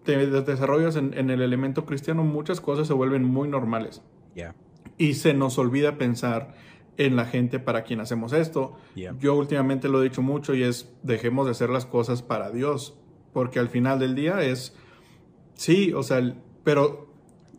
te 0.03 0.27
desarrollas 0.27 0.95
en, 0.95 1.13
en 1.17 1.29
el 1.29 1.41
elemento 1.41 1.85
cristiano, 1.85 2.23
muchas 2.23 2.59
cosas 2.59 2.87
se 2.87 2.93
vuelven 2.93 3.23
muy 3.23 3.47
normales. 3.47 4.01
Y 4.97 5.15
se 5.15 5.33
nos 5.33 5.57
olvida 5.57 5.97
pensar 5.97 6.53
en 6.97 7.15
la 7.15 7.25
gente 7.25 7.59
para 7.59 7.83
quien 7.83 7.99
hacemos 8.01 8.33
esto. 8.33 8.77
Yo 9.19 9.35
últimamente 9.35 9.89
lo 9.89 10.01
he 10.01 10.03
dicho 10.03 10.21
mucho 10.21 10.53
y 10.53 10.63
es 10.63 10.93
dejemos 11.03 11.45
de 11.45 11.51
hacer 11.51 11.69
las 11.69 11.85
cosas 11.85 12.21
para 12.21 12.51
Dios, 12.51 12.97
porque 13.33 13.59
al 13.59 13.69
final 13.69 13.99
del 13.99 14.13
día 14.13 14.41
es, 14.41 14.75
sí, 15.53 15.93
o 15.93 16.03
sea, 16.03 16.35
pero 16.63 17.10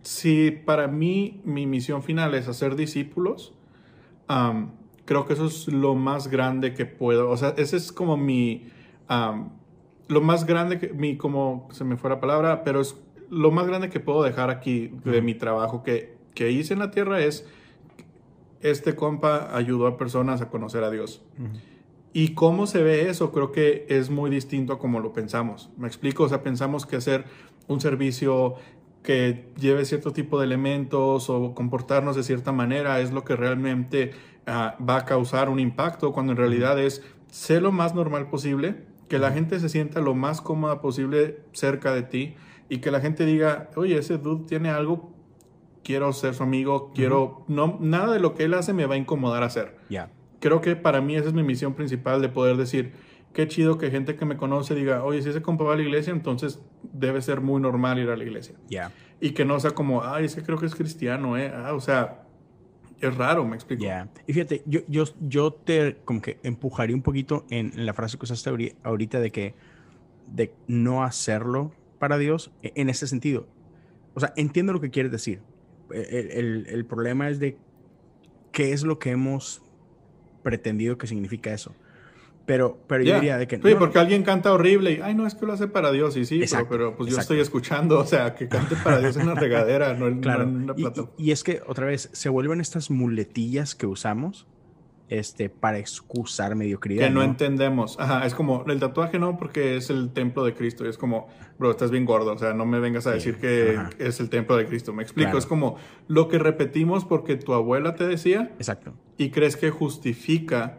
si 0.03 0.51
para 0.51 0.89
mí 0.89 1.41
mi 1.45 1.67
misión 1.67 2.03
final 2.03 2.35
es 2.35 2.49
hacer 2.49 2.77
discípulos, 2.77 3.55
creo 5.05 5.27
que 5.27 5.33
eso 5.33 5.47
es 5.47 5.69
lo 5.69 5.95
más 5.95 6.29
grande 6.29 6.75
que 6.75 6.87
puedo, 6.87 7.31
o 7.31 7.37
sea, 7.37 7.55
ese 7.57 7.77
es 7.77 7.93
como 7.93 8.17
mi, 8.17 8.69
lo 10.09 10.21
más 10.21 10.47
grande 10.47 10.79
que, 10.79 10.89
mi, 10.93 11.17
como 11.17 11.69
se 11.73 11.85
me 11.85 11.97
fue 11.97 12.11
la 12.11 12.21
palabra, 12.21 12.65
pero 12.65 12.81
es 12.81 12.97
lo 13.31 13.51
más 13.51 13.67
grande 13.67 13.89
que 13.89 14.01
puedo 14.01 14.23
dejar 14.23 14.51
aquí 14.51 14.93
de 15.05 15.23
mi 15.23 15.35
trabajo 15.35 15.83
que, 15.83 16.17
que 16.35 16.51
hice 16.51 16.75
en 16.75 16.81
la 16.81 16.91
tierra 16.91 17.21
es 17.21 17.47
este 18.63 18.95
compa 18.95 19.57
ayudó 19.57 19.87
a 19.87 19.97
personas 19.97 20.41
a 20.41 20.49
conocer 20.49 20.85
a 20.85 20.91
Dios. 20.91 21.23
Y 22.13 22.35
cómo 22.35 22.67
se 22.67 22.83
ve 22.83 23.09
eso, 23.09 23.33
creo 23.33 23.53
que 23.53 23.87
es 23.89 24.11
muy 24.11 24.31
distinto 24.31 24.75
a 24.75 24.79
como 24.79 25.01
lo 25.01 25.13
pensamos. 25.13 25.71
Me 25.79 25.87
explico, 25.87 26.25
o 26.25 26.29
sea, 26.29 26.43
pensamos 26.43 26.87
que 26.87 26.97
hacer 26.97 27.25
un 27.69 27.81
servicio 27.81 28.57
que 29.03 29.49
lleve 29.59 29.85
cierto 29.85 30.13
tipo 30.13 30.39
de 30.39 30.47
elementos 30.47 31.29
o 31.29 31.55
comportarnos 31.55 32.17
de 32.17 32.23
cierta 32.23 32.53
manera 32.53 33.01
es 33.01 33.13
lo 33.13 33.25
que 33.25 33.37
realmente 33.37 34.13
ah, 34.47 34.77
va 34.79 34.99
a 34.99 35.05
causar 35.05 35.49
un 35.49 35.59
impacto, 35.59 36.13
cuando 36.13 36.33
en 36.33 36.39
realidad 36.39 36.79
es 36.79 37.03
ser 37.31 37.63
lo 37.63 37.73
más 37.73 37.95
normal 37.95 38.29
posible, 38.31 38.85
que 39.09 39.19
la 39.19 39.33
gente 39.33 39.59
se 39.61 39.69
sienta 39.69 40.01
lo 40.01 40.15
más 40.15 40.41
cómoda 40.41 40.81
posible 40.81 41.41
cerca 41.53 41.93
de 41.93 42.03
ti 42.03 42.35
y 42.69 42.79
que 42.79 42.91
la 42.91 43.01
gente 43.01 43.27
diga, 43.27 43.71
oye, 43.77 43.99
ese 43.99 44.19
dude 44.19 44.47
tiene 44.47 44.71
algo 44.71 45.13
quiero 45.83 46.13
ser 46.13 46.35
su 46.35 46.43
amigo, 46.43 46.93
quiero, 46.95 47.45
no, 47.49 47.79
nada 47.81 48.13
de 48.13 48.21
lo 48.21 48.35
que 48.35 48.45
él 48.45 48.55
hace 48.55 48.73
me 48.73 48.87
va 48.87 48.95
a 48.95 48.99
incomodar 48.99 49.43
hacer. 49.43 49.77
Ya. 49.89 50.11
Creo 50.41 50.61
que 50.61 50.77
para 50.77 51.01
mí 51.01 51.17
esa 51.17 51.29
es 51.29 51.35
mi 51.35 51.43
misión 51.43 51.75
principal 51.75 52.21
de 52.21 52.29
poder 52.29 52.57
decir, 52.57 52.93
qué 53.33 53.49
chido 53.49 53.79
que 53.79 53.91
gente 53.91 54.17
que 54.17 54.25
me 54.25 54.37
conoce 54.37 54.75
diga, 54.75 55.05
oye, 55.05 55.23
si 55.23 55.31
ese 55.31 55.43
compa 55.43 55.65
va 55.65 55.75
a 55.75 55.77
la 55.77 55.83
iglesia, 55.83 56.13
entonces 56.13 56.61
debe 56.93 57.21
ser 57.23 57.41
muy 57.41 57.61
normal 57.61 57.99
ir 57.99 58.11
a 58.11 58.17
la 58.17 58.25
iglesia. 58.25 58.55
Ya. 58.69 58.93
Y 59.21 59.31
que 59.31 59.45
no 59.45 59.59
sea 59.61 59.73
como, 59.73 60.05
ay, 60.05 60.25
es 60.25 60.35
que 60.35 60.43
creo 60.43 60.59
que 60.59 60.67
es 60.67 60.75
cristiano, 60.75 61.37
¿eh? 61.37 61.53
Ah, 61.55 61.75
o 61.75 61.81
sea, 61.81 62.25
es 63.01 63.17
raro, 63.17 63.45
me 63.45 63.55
explico. 63.55 63.83
Ya. 63.83 64.09
Y 64.27 64.33
fíjate, 64.33 64.63
yo, 64.67 64.81
yo, 64.89 65.05
yo 65.21 65.53
te 65.53 65.97
como 66.05 66.21
que 66.21 66.39
empujaría 66.43 66.95
un 66.95 67.03
poquito 67.03 67.47
en, 67.51 67.73
la 67.87 67.95
frase 67.95 68.19
que 68.19 68.25
usaste 68.25 68.77
ahorita 68.83 69.21
de 69.21 69.31
que, 69.31 69.55
de 70.27 70.53
no 70.67 71.03
hacerlo 71.03 71.73
para 71.99 72.19
Dios, 72.19 72.51
e, 72.63 72.73
en 72.75 72.89
ese 72.89 73.07
sentido. 73.07 73.47
O 74.15 74.21
sea, 74.21 74.33
entiendo 74.37 74.73
lo 74.73 74.81
que 74.81 74.91
quieres 74.91 75.11
decir 75.11 75.41
el, 75.93 76.67
el, 76.69 76.85
problema 76.85 77.29
es 77.29 77.39
de 77.39 77.57
qué 78.51 78.73
es 78.73 78.83
lo 78.83 78.99
que 78.99 79.11
hemos 79.11 79.63
pretendido 80.43 80.99
que 80.99 81.07
significa 81.07 81.53
eso. 81.53 81.75
Pero, 82.53 82.77
pero 82.87 83.03
yo 83.03 83.15
diría 83.15 83.39
de 83.39 83.47
que... 83.47 83.57
Sí, 83.57 83.75
porque 83.79 83.99
alguien 83.99 84.23
canta 84.25 84.53
horrible 84.53 84.93
y, 84.93 85.01
ay, 85.01 85.15
no, 85.15 85.27
es 85.27 85.35
que 85.35 85.47
lo 85.47 85.55
hace 85.55 85.69
para 85.69 85.91
Dios, 85.91 86.19
y 86.19 86.27
sí, 86.27 86.43
pero, 86.69 86.95
pues 86.99 87.11
yo 87.11 87.19
estoy 87.19 87.41
escuchando, 87.41 87.99
o 87.99 88.05
sea, 88.05 88.35
que 88.35 88.47
cante 88.47 88.77
para 88.77 88.99
Dios 88.99 89.17
en 89.17 89.23
una 89.23 89.35
regadera, 89.35 89.95
no 89.95 90.07
en, 90.07 90.21
claro. 90.21 90.47
una 90.47 90.75
plataforma. 90.75 91.13
Y, 91.17 91.29
y, 91.29 91.31
es 91.31 91.43
que, 91.43 91.63
otra 91.67 91.87
vez, 91.87 92.11
se 92.13 92.29
vuelven 92.29 92.61
estas 92.61 92.91
muletillas 92.91 93.75
que 93.75 93.87
usamos 93.87 94.47
este, 95.09 95.49
para 95.49 95.79
excusar 95.79 96.55
mediocridad. 96.55 97.07
Que 97.07 97.11
no, 97.11 97.23
entendemos. 97.23 97.99
Ajá, 97.99 98.27
es 98.27 98.35
como 98.35 98.65
el 98.67 98.81
tatuaje 98.81 99.19
no, 99.19 99.39
porque 99.39 99.77
es 99.77 99.91
el 99.91 100.11
templo 100.13 100.45
de 100.45 100.55
Cristo. 100.55 100.85
Y 100.85 100.89
es 100.89 100.97
como, 100.99 101.29
bro, 101.59 101.71
estás 101.71 101.91
bien 101.91 102.05
gordo. 102.05 102.33
O 102.33 102.39
sea, 102.39 102.55
no 102.55 102.65
me 102.65 102.81
vengas 102.81 103.07
a 103.07 103.13
decir 103.13 103.37
que 103.37 103.79
es 103.99 104.21
el 104.21 104.31
templo 104.31 104.57
de 104.57 104.67
Cristo. 104.67 104.93
Me 104.93 105.03
explico. 105.03 105.37
Es 105.37 105.47
como 105.47 105.77
lo 106.09 106.29
que 106.29 106.39
repetimos 106.39 107.05
porque 107.05 107.37
tu 107.37 107.53
abuela 107.53 107.95
te 107.95 108.07
decía. 108.07 108.53
Exacto. 108.59 108.95
Y 109.19 109.31
crees 109.31 109.57
que 109.57 109.71
justifica 109.71 110.79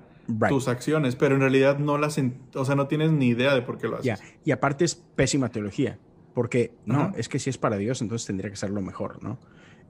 tus 0.49 0.67
acciones, 0.67 1.15
pero 1.15 1.35
en 1.35 1.41
realidad 1.41 1.79
no 1.79 1.97
las, 1.97 2.19
o 2.55 2.65
sea, 2.65 2.75
no 2.75 2.87
tienes 2.87 3.11
ni 3.11 3.27
idea 3.27 3.53
de 3.53 3.61
por 3.61 3.77
qué 3.77 3.87
lo 3.87 3.97
haces. 3.97 4.21
Y 4.45 4.51
aparte 4.51 4.85
es 4.85 4.95
pésima 4.95 5.49
teología, 5.49 5.99
porque 6.33 6.73
no, 6.85 7.13
es 7.17 7.29
que 7.29 7.39
si 7.39 7.49
es 7.49 7.57
para 7.57 7.77
Dios, 7.77 8.01
entonces 8.01 8.25
tendría 8.25 8.49
que 8.49 8.57
ser 8.57 8.69
lo 8.69 8.81
mejor, 8.81 9.21
¿no? 9.23 9.37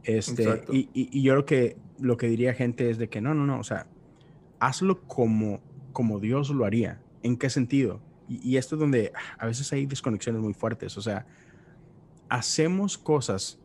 Este, 0.03 0.63
y, 0.69 0.89
y, 0.93 1.21
yo 1.21 1.34
lo 1.34 1.45
que, 1.45 1.77
lo 1.99 2.17
que 2.17 2.27
diría 2.27 2.53
gente 2.53 2.89
es 2.89 2.97
de 2.97 3.07
que 3.07 3.21
no, 3.21 3.34
no, 3.34 3.45
no, 3.45 3.59
o 3.59 3.63
sea, 3.63 3.88
hazlo 4.59 5.01
como, 5.01 5.61
como 5.91 6.19
Dios 6.19 6.49
lo 6.49 6.65
haría. 6.65 7.01
¿En 7.21 7.38
qué 7.38 7.49
sentido? 7.49 8.01
Y, 8.27 8.57
esto 8.57 8.75
es 8.75 8.79
donde 8.79 9.11
a 9.38 9.45
veces 9.45 9.71
hay 9.73 9.86
desconexiones 9.86 10.41
muy 10.41 10.53
fuertes. 10.53 10.97
O 10.97 11.01
sea, 11.01 11.25
hacemos 12.29 12.97
cosas 12.97 13.59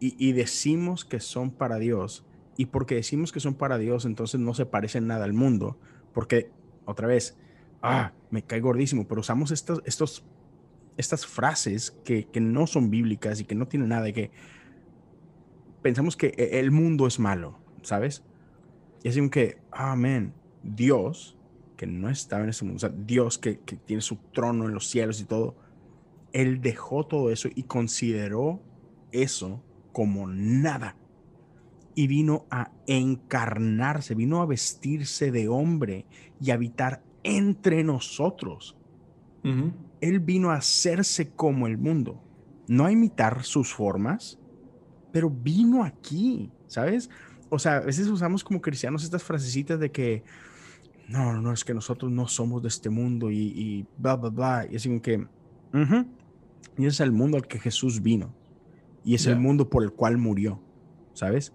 y, 0.00 0.32
decimos 0.32 1.04
que 1.04 1.20
son 1.20 1.50
para 1.50 1.76
Dios. 1.78 2.24
Y 2.62 2.66
porque 2.66 2.94
decimos 2.94 3.32
que 3.32 3.40
son 3.40 3.54
para 3.54 3.76
Dios, 3.76 4.04
entonces 4.04 4.38
no 4.38 4.54
se 4.54 4.66
parecen 4.66 5.08
nada 5.08 5.24
al 5.24 5.32
mundo. 5.32 5.80
Porque, 6.14 6.52
otra 6.84 7.08
vez, 7.08 7.36
ah, 7.82 8.12
me 8.30 8.44
cae 8.44 8.60
gordísimo, 8.60 9.08
pero 9.08 9.20
usamos 9.20 9.50
estos, 9.50 9.82
estos, 9.84 10.24
estas 10.96 11.26
frases 11.26 11.90
que, 12.04 12.28
que 12.28 12.40
no 12.40 12.68
son 12.68 12.88
bíblicas 12.88 13.40
y 13.40 13.46
que 13.46 13.56
no 13.56 13.66
tienen 13.66 13.88
nada 13.88 14.02
de 14.02 14.12
que 14.12 14.30
pensamos 15.82 16.16
que 16.16 16.34
e, 16.36 16.60
el 16.60 16.70
mundo 16.70 17.08
es 17.08 17.18
malo, 17.18 17.58
¿sabes? 17.82 18.22
Y 19.02 19.08
así 19.08 19.28
que, 19.28 19.58
amén, 19.72 20.32
Dios, 20.62 21.36
que 21.76 21.88
no 21.88 22.10
estaba 22.10 22.44
en 22.44 22.50
ese 22.50 22.64
mundo, 22.64 22.88
Dios 22.90 23.38
que, 23.38 23.58
que 23.58 23.74
tiene 23.74 24.02
su 24.02 24.18
trono 24.32 24.66
en 24.66 24.72
los 24.74 24.86
cielos 24.86 25.20
y 25.20 25.24
todo, 25.24 25.56
Él 26.32 26.60
dejó 26.60 27.08
todo 27.08 27.32
eso 27.32 27.48
y 27.52 27.64
consideró 27.64 28.62
eso 29.10 29.64
como 29.90 30.28
nada. 30.28 30.94
Y 31.94 32.06
vino 32.06 32.46
a 32.50 32.70
encarnarse, 32.86 34.14
vino 34.14 34.40
a 34.40 34.46
vestirse 34.46 35.30
de 35.30 35.48
hombre 35.48 36.06
y 36.40 36.50
habitar 36.50 37.02
entre 37.22 37.84
nosotros. 37.84 38.76
Él 40.00 40.20
vino 40.20 40.50
a 40.50 40.56
hacerse 40.56 41.30
como 41.30 41.66
el 41.66 41.76
mundo, 41.76 42.22
no 42.68 42.86
a 42.86 42.92
imitar 42.92 43.42
sus 43.42 43.74
formas, 43.74 44.38
pero 45.10 45.28
vino 45.28 45.82
aquí, 45.82 46.50
¿sabes? 46.68 47.10
o 47.54 47.58
sea, 47.58 47.76
a 47.76 47.80
veces 47.80 48.08
usamos 48.08 48.42
como 48.42 48.62
cristianos 48.62 49.04
estas 49.04 49.22
frasecitas 49.22 49.78
de 49.78 49.92
que, 49.92 50.24
no, 51.06 51.34
no, 51.34 51.52
es 51.52 51.64
que 51.64 51.74
nosotros 51.74 52.10
no 52.10 52.26
somos 52.26 52.62
de 52.62 52.68
este 52.68 52.88
mundo 52.88 53.30
y, 53.30 53.36
y 53.36 53.86
bla, 53.98 54.16
bla, 54.16 54.30
bla. 54.30 54.66
Y 54.70 54.76
así 54.76 54.88
como 54.88 55.02
que, 55.02 55.26
y 56.78 56.86
ese 56.86 56.88
es 56.88 57.00
el 57.00 57.12
mundo 57.12 57.36
al 57.36 57.46
que 57.46 57.58
Jesús 57.58 58.00
vino. 58.00 58.34
Y 59.04 59.16
es 59.16 59.26
el 59.26 59.38
mundo 59.38 59.68
por 59.68 59.82
el 59.82 59.92
cual 59.92 60.16
murió, 60.16 60.62
¿sabes? 61.12 61.52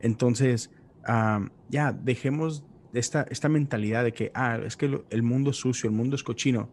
Entonces, 0.00 0.70
ya, 1.68 1.92
dejemos 1.92 2.64
esta, 2.92 3.26
esta 3.30 3.48
mentalidad 3.48 4.04
de 4.04 4.12
que, 4.12 4.30
ah, 4.34 4.58
es 4.64 4.76
que 4.76 5.02
el 5.10 5.22
mundo 5.22 5.50
es 5.50 5.56
sucio, 5.56 5.88
el 5.88 5.94
mundo 5.94 6.16
es 6.16 6.22
cochino. 6.22 6.68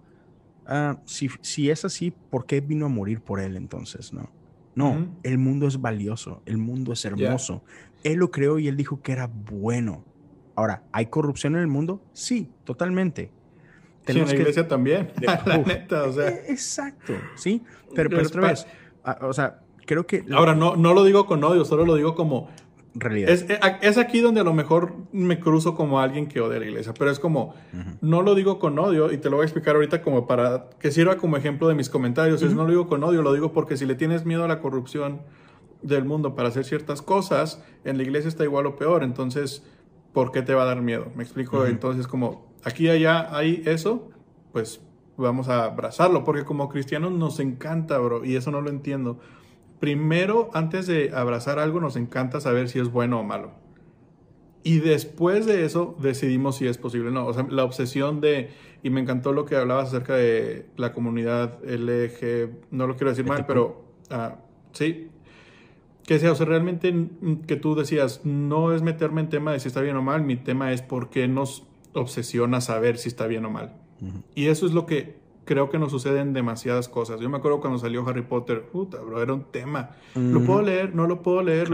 Ah, 0.65 0.99
si, 1.05 1.29
si 1.41 1.69
es 1.69 1.83
así, 1.85 2.11
¿por 2.29 2.45
qué 2.45 2.61
vino 2.61 2.85
a 2.85 2.89
morir 2.89 3.21
por 3.21 3.39
él 3.39 3.57
entonces, 3.57 4.13
no? 4.13 4.29
No, 4.75 5.07
el 5.21 5.37
mundo 5.37 5.67
es 5.67 5.79
valioso, 5.79 6.41
el 6.45 6.57
mundo 6.57 6.93
es 6.93 7.05
hermoso. 7.05 7.63
Él 8.03 8.17
lo 8.17 8.31
creó 8.31 8.57
y 8.57 8.67
él 8.67 8.75
dijo 8.75 9.01
que 9.01 9.11
era 9.11 9.27
bueno. 9.27 10.03
Ahora, 10.55 10.83
¿hay 10.91 11.07
corrupción 11.07 11.55
en 11.55 11.61
el 11.61 11.67
mundo? 11.67 12.01
Sí, 12.11 12.49
totalmente. 12.63 13.29
sí, 14.07 14.19
en 14.19 14.25
la 14.25 14.33
iglesia 14.33 14.67
también, 14.67 15.11
la 15.45 15.57
neta, 15.59 16.05
o 16.05 16.13
sea. 16.13 16.27
E, 16.27 16.51
exacto, 16.51 17.13
sí. 17.35 17.61
Pero, 17.93 18.09
pero 18.09 18.25
otra 18.25 18.47
vez, 18.47 18.65
o 19.21 19.33
sea, 19.33 19.61
creo 19.85 20.07
que... 20.07 20.25
Ahora, 20.31 20.55
no, 20.55 20.75
no 20.75 20.93
lo 20.93 21.03
digo 21.03 21.27
con 21.27 21.43
odio, 21.43 21.65
solo 21.65 21.85
lo 21.85 21.95
digo 21.95 22.15
como 22.15 22.49
realidad. 22.93 23.29
Eh, 23.29 23.59
es, 23.81 23.97
aquí 23.97 24.19
donde 24.21 24.41
a 24.41 24.43
lo 24.43 24.53
mejor 24.53 24.95
me 25.11 25.39
cruzo 25.39 25.75
como 25.75 25.99
alguien 25.99 26.27
que 26.27 26.41
odia 26.41 26.59
la 26.59 26.65
iglesia, 26.65 26.93
pero 26.97 27.11
es 27.11 27.19
como, 27.19 27.55
no 28.01 28.21
lo 28.21 28.35
digo 28.35 28.59
con 28.59 28.77
odio 28.79 29.11
y 29.11 29.17
te 29.17 29.29
lo 29.29 29.37
voy 29.37 29.43
a 29.43 29.45
explicar 29.45 29.75
ahorita 29.75 30.01
como 30.01 30.27
para 30.27 30.69
que 30.79 30.91
sirva 30.91 31.17
como 31.17 31.37
ejemplo 31.37 31.67
de 31.67 31.75
mis 31.75 31.89
comentarios. 31.89 32.41
Es 32.41 32.53
no 32.53 32.63
lo 32.63 32.69
digo 32.69 32.87
con 32.87 33.03
odio, 33.03 33.21
lo 33.21 33.33
digo 33.33 33.51
porque 33.51 33.77
si 33.77 33.85
le 33.85 33.95
tienes 33.95 34.25
miedo 34.25 34.43
a 34.43 34.47
la 34.47 34.59
corrupción 34.59 35.21
del 35.81 36.05
mundo 36.05 36.35
para 36.35 36.49
hacer 36.49 36.65
ciertas 36.65 37.01
cosas, 37.01 37.63
en 37.83 37.97
la 37.97 38.03
iglesia 38.03 38.27
está 38.27 38.43
igual 38.43 38.65
o 38.65 38.75
peor. 38.75 39.03
Entonces, 39.03 39.63
¿por 40.13 40.31
qué 40.31 40.41
te 40.41 40.53
va 40.53 40.63
a 40.63 40.65
dar 40.65 40.81
miedo? 40.81 41.11
Me 41.15 41.23
explico. 41.23 41.65
Entonces, 41.65 42.07
como 42.07 42.53
aquí 42.63 42.89
allá 42.89 43.35
hay 43.35 43.63
eso, 43.65 44.09
pues 44.51 44.81
vamos 45.17 45.49
a 45.49 45.65
abrazarlo, 45.65 46.23
porque 46.23 46.43
como 46.43 46.69
cristianos 46.69 47.11
nos 47.11 47.39
encanta, 47.39 47.97
bro, 47.97 48.25
y 48.25 48.35
eso 48.35 48.51
no 48.51 48.61
lo 48.61 48.69
entiendo 48.69 49.19
primero, 49.83 50.49
antes 50.53 50.87
de 50.87 51.11
abrazar 51.13 51.59
algo, 51.59 51.81
nos 51.81 51.97
encanta 51.97 52.39
saber 52.39 52.69
si 52.69 52.79
es 52.79 52.89
bueno 52.89 53.19
o 53.19 53.23
malo. 53.25 53.51
Y 54.63 54.79
después 54.79 55.45
de 55.45 55.65
eso 55.65 55.97
decidimos 55.99 56.55
si 56.55 56.67
es 56.67 56.77
posible 56.77 57.09
o 57.09 57.11
no. 57.11 57.25
O 57.25 57.33
sea, 57.33 57.45
la 57.49 57.65
obsesión 57.65 58.21
de, 58.21 58.51
y 58.81 58.89
me 58.91 59.01
encantó 59.01 59.33
lo 59.33 59.43
que 59.43 59.57
hablabas 59.57 59.89
acerca 59.89 60.15
de 60.15 60.67
la 60.77 60.93
comunidad 60.93 61.59
LG, 61.65 62.49
no 62.71 62.87
lo 62.87 62.95
quiero 62.95 63.09
decir 63.09 63.25
mal, 63.25 63.45
pero 63.45 63.83
uh, 64.09 64.37
sí. 64.71 65.09
Que 66.07 66.17
sea, 66.17 66.31
o 66.31 66.35
sea, 66.35 66.45
realmente 66.45 67.09
que 67.45 67.57
tú 67.57 67.75
decías, 67.75 68.21
no 68.23 68.73
es 68.73 68.83
meterme 68.83 69.19
en 69.19 69.27
tema 69.27 69.51
de 69.51 69.59
si 69.59 69.67
está 69.67 69.81
bien 69.81 69.97
o 69.97 70.01
mal, 70.01 70.21
mi 70.21 70.37
tema 70.37 70.71
es 70.71 70.81
por 70.81 71.09
qué 71.09 71.27
nos 71.27 71.67
obsesiona 71.91 72.61
saber 72.61 72.97
si 72.97 73.09
está 73.09 73.27
bien 73.27 73.43
o 73.43 73.49
mal. 73.49 73.75
Y 74.33 74.45
eso 74.45 74.65
es 74.65 74.71
lo 74.71 74.85
que 74.85 75.17
creo 75.45 75.69
que 75.69 75.79
nos 75.79 75.91
suceden 75.91 76.33
demasiadas 76.33 76.87
cosas. 76.87 77.19
Yo 77.19 77.29
me 77.29 77.37
acuerdo 77.37 77.59
cuando 77.59 77.79
salió 77.79 78.07
Harry 78.07 78.21
Potter, 78.21 78.63
puta, 78.63 78.99
bro, 79.01 79.21
era 79.21 79.33
un 79.33 79.43
tema. 79.43 79.91
¿Lo 80.15 80.41
puedo 80.41 80.61
leer? 80.61 80.95
¿No 80.95 81.07
lo 81.07 81.21
puedo 81.21 81.43
leer? 81.43 81.69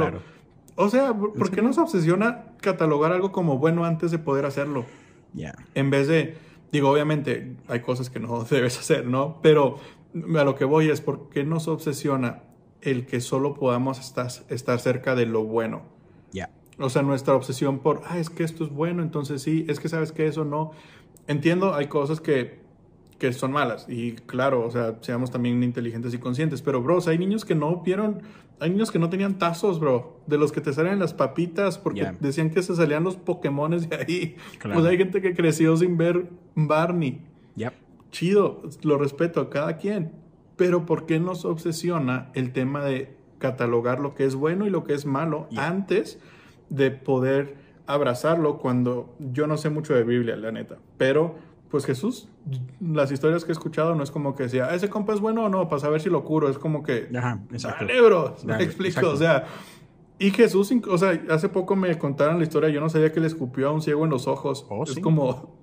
O 0.76 0.89
sea, 0.89 1.13
¿por 1.13 1.51
qué 1.51 1.61
nos 1.61 1.78
obsesiona 1.78 2.45
catalogar 2.61 3.11
algo 3.11 3.32
como 3.32 3.57
bueno 3.57 3.86
antes 3.86 4.11
de 4.11 4.20
poder 4.20 4.45
hacerlo? 4.45 4.86
Ya. 5.34 5.53
En 5.76 5.89
vez 5.89 6.07
de, 6.07 6.38
digo, 6.72 6.89
obviamente 6.89 7.55
hay 7.67 7.82
cosas 7.82 8.09
que 8.09 8.20
no 8.20 8.43
debes 8.49 8.80
hacer, 8.80 9.05
¿no? 9.05 9.39
Pero 9.41 9.78
a 10.15 10.43
lo 10.43 10.55
que 10.55 10.65
voy 10.65 10.89
es, 10.89 11.01
¿por 11.01 11.30
qué 11.30 11.43
nos 11.43 11.67
obsesiona 11.67 12.43
el 12.82 13.05
que 13.05 13.20
solo 13.22 13.55
podamos 13.55 13.99
estar, 13.99 14.28
estar 14.49 14.80
cerca 14.80 15.15
de 15.15 15.26
lo 15.26 15.43
bueno? 15.43 15.82
Ya. 16.32 16.49
O 16.80 16.89
sea, 16.89 17.01
nuestra 17.01 17.36
obsesión 17.36 17.80
por, 17.80 18.01
ah, 18.07 18.17
es 18.17 18.30
que 18.30 18.43
esto 18.43 18.63
es 18.63 18.72
bueno, 18.72 19.03
entonces 19.03 19.41
sí, 19.41 19.65
es 19.67 19.80
que 19.80 19.89
sabes 19.89 20.11
que 20.11 20.28
eso 20.28 20.45
no. 20.45 20.72
Entiendo, 21.28 21.76
hay 21.76 21.88
cosas 21.88 22.22
que 22.22 22.59
que 23.20 23.34
son 23.34 23.51
malas. 23.51 23.86
Y 23.88 24.13
claro, 24.13 24.65
o 24.65 24.72
sea, 24.72 24.97
seamos 25.01 25.30
también 25.30 25.61
inteligentes 25.61 26.13
y 26.13 26.17
conscientes. 26.17 26.61
Pero, 26.61 26.82
bro, 26.82 26.99
hay 27.05 27.17
niños 27.17 27.45
que 27.45 27.53
no 27.53 27.82
vieron, 27.82 28.22
hay 28.59 28.70
niños 28.72 28.91
que 28.91 28.97
no 28.97 29.09
tenían 29.09 29.38
tazos, 29.38 29.80
bro, 29.80 30.22
de 30.26 30.38
los 30.38 30.51
que 30.51 30.61
te 30.61 30.74
salen 30.74 30.99
las 30.99 31.13
papitas 31.13 31.78
porque 31.78 32.13
decían 32.20 32.49
que 32.49 32.63
se 32.63 32.76
salían 32.76 33.03
los 33.03 33.17
Pokémones 33.17 33.89
de 33.89 33.95
ahí. 33.97 34.36
Pues 34.61 34.86
hay 34.86 34.97
gente 34.97 35.22
que 35.22 35.36
creció 35.36 35.76
sin 35.78 35.97
ver 35.97 36.30
Barney. 36.55 37.22
Yep. 37.57 37.74
Chido, 38.11 38.61
lo 38.82 38.97
respeto 38.97 39.41
a 39.41 39.49
cada 39.49 39.78
quien. 39.78 40.13
Pero 40.55 40.86
¿por 40.86 41.05
qué 41.05 41.20
nos 41.20 41.45
obsesiona 41.45 42.32
el 42.34 42.53
tema 42.53 42.84
de 42.84 43.15
catalogar 43.38 43.99
lo 43.99 44.15
que 44.15 44.26
es 44.26 44.36
bueno 44.36 44.65
y 44.65 44.70
lo 44.70 44.84
que 44.84 44.93
es 44.93 45.05
malo 45.05 45.47
antes 45.55 46.20
de 46.70 46.91
poder 46.91 47.55
abrazarlo 47.89 48.59
cuando 48.59 49.15
yo 49.17 49.47
no 49.47 49.57
sé 49.57 49.72
mucho 49.72 49.95
de 49.95 50.03
Biblia, 50.03 50.36
la 50.36 50.51
neta, 50.51 50.78
pero 50.97 51.36
pues 51.70 51.86
Jesús, 51.86 52.28
las 52.82 53.11
historias 53.11 53.45
que 53.45 53.51
he 53.51 53.53
escuchado 53.53 53.93
no 53.95 54.03
es 54.03 54.11
como 54.11 54.36
que 54.36 54.43
decía, 54.43 54.74
¿ese 54.74 54.89
compa 54.89 55.13
es 55.13 55.20
bueno 55.20 55.45
o 55.45 55.49
no? 55.49 55.67
Para 55.70 55.80
saber 55.80 56.01
si 56.01 56.09
lo 56.09 56.24
curo. 56.24 56.49
Es 56.49 56.57
como 56.57 56.84
que, 56.84 57.09
Ajá, 57.15 57.41
exacto. 57.51 57.86
dale, 57.86 58.01
bro, 58.01 58.36
me 58.45 58.63
explico. 58.63 59.09
O 59.09 59.15
sea, 59.15 59.45
y 60.17 60.32
Jesús, 60.32 60.74
o 60.89 60.97
sea, 60.97 61.22
hace 61.30 61.47
poco 61.47 61.76
me 61.76 61.97
contaron 61.97 62.39
la 62.39 62.43
historia, 62.43 62.70
yo 62.70 62.82
no 62.82 62.89
sabía 62.89 63.11
que 63.11 63.20
le 63.20 63.28
escupió 63.28 63.70
a 63.70 63.72
un 63.72 63.82
ciego 63.82 64.03
en 64.03 64.11
los 64.11 64.28
ojos. 64.28 64.65
Oh, 64.70 64.84
es 64.84 64.99
como, 64.99 65.55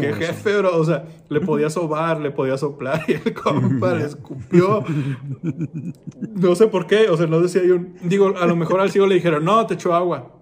qué 0.00 0.12
jefe, 0.12 0.58
bro. 0.58 0.78
O 0.78 0.84
sea, 0.84 1.06
le 1.28 1.40
podía 1.40 1.70
sobar, 1.70 2.20
le 2.20 2.30
podía 2.30 2.58
soplar 2.58 3.02
y 3.08 3.12
el 3.12 3.34
compa 3.34 3.94
le 3.94 4.04
escupió. 4.04 4.84
No 6.36 6.54
sé 6.54 6.66
por 6.66 6.86
qué, 6.86 7.08
o 7.08 7.16
sea, 7.16 7.26
no 7.26 7.40
decía 7.40 7.62
yo, 7.64 7.78
digo, 8.02 8.34
a 8.38 8.46
lo 8.46 8.56
mejor 8.56 8.80
al 8.80 8.90
ciego 8.90 9.06
le 9.06 9.14
dijeron, 9.16 9.44
no, 9.44 9.66
te 9.66 9.74
echó 9.74 9.94
agua. 9.94 10.35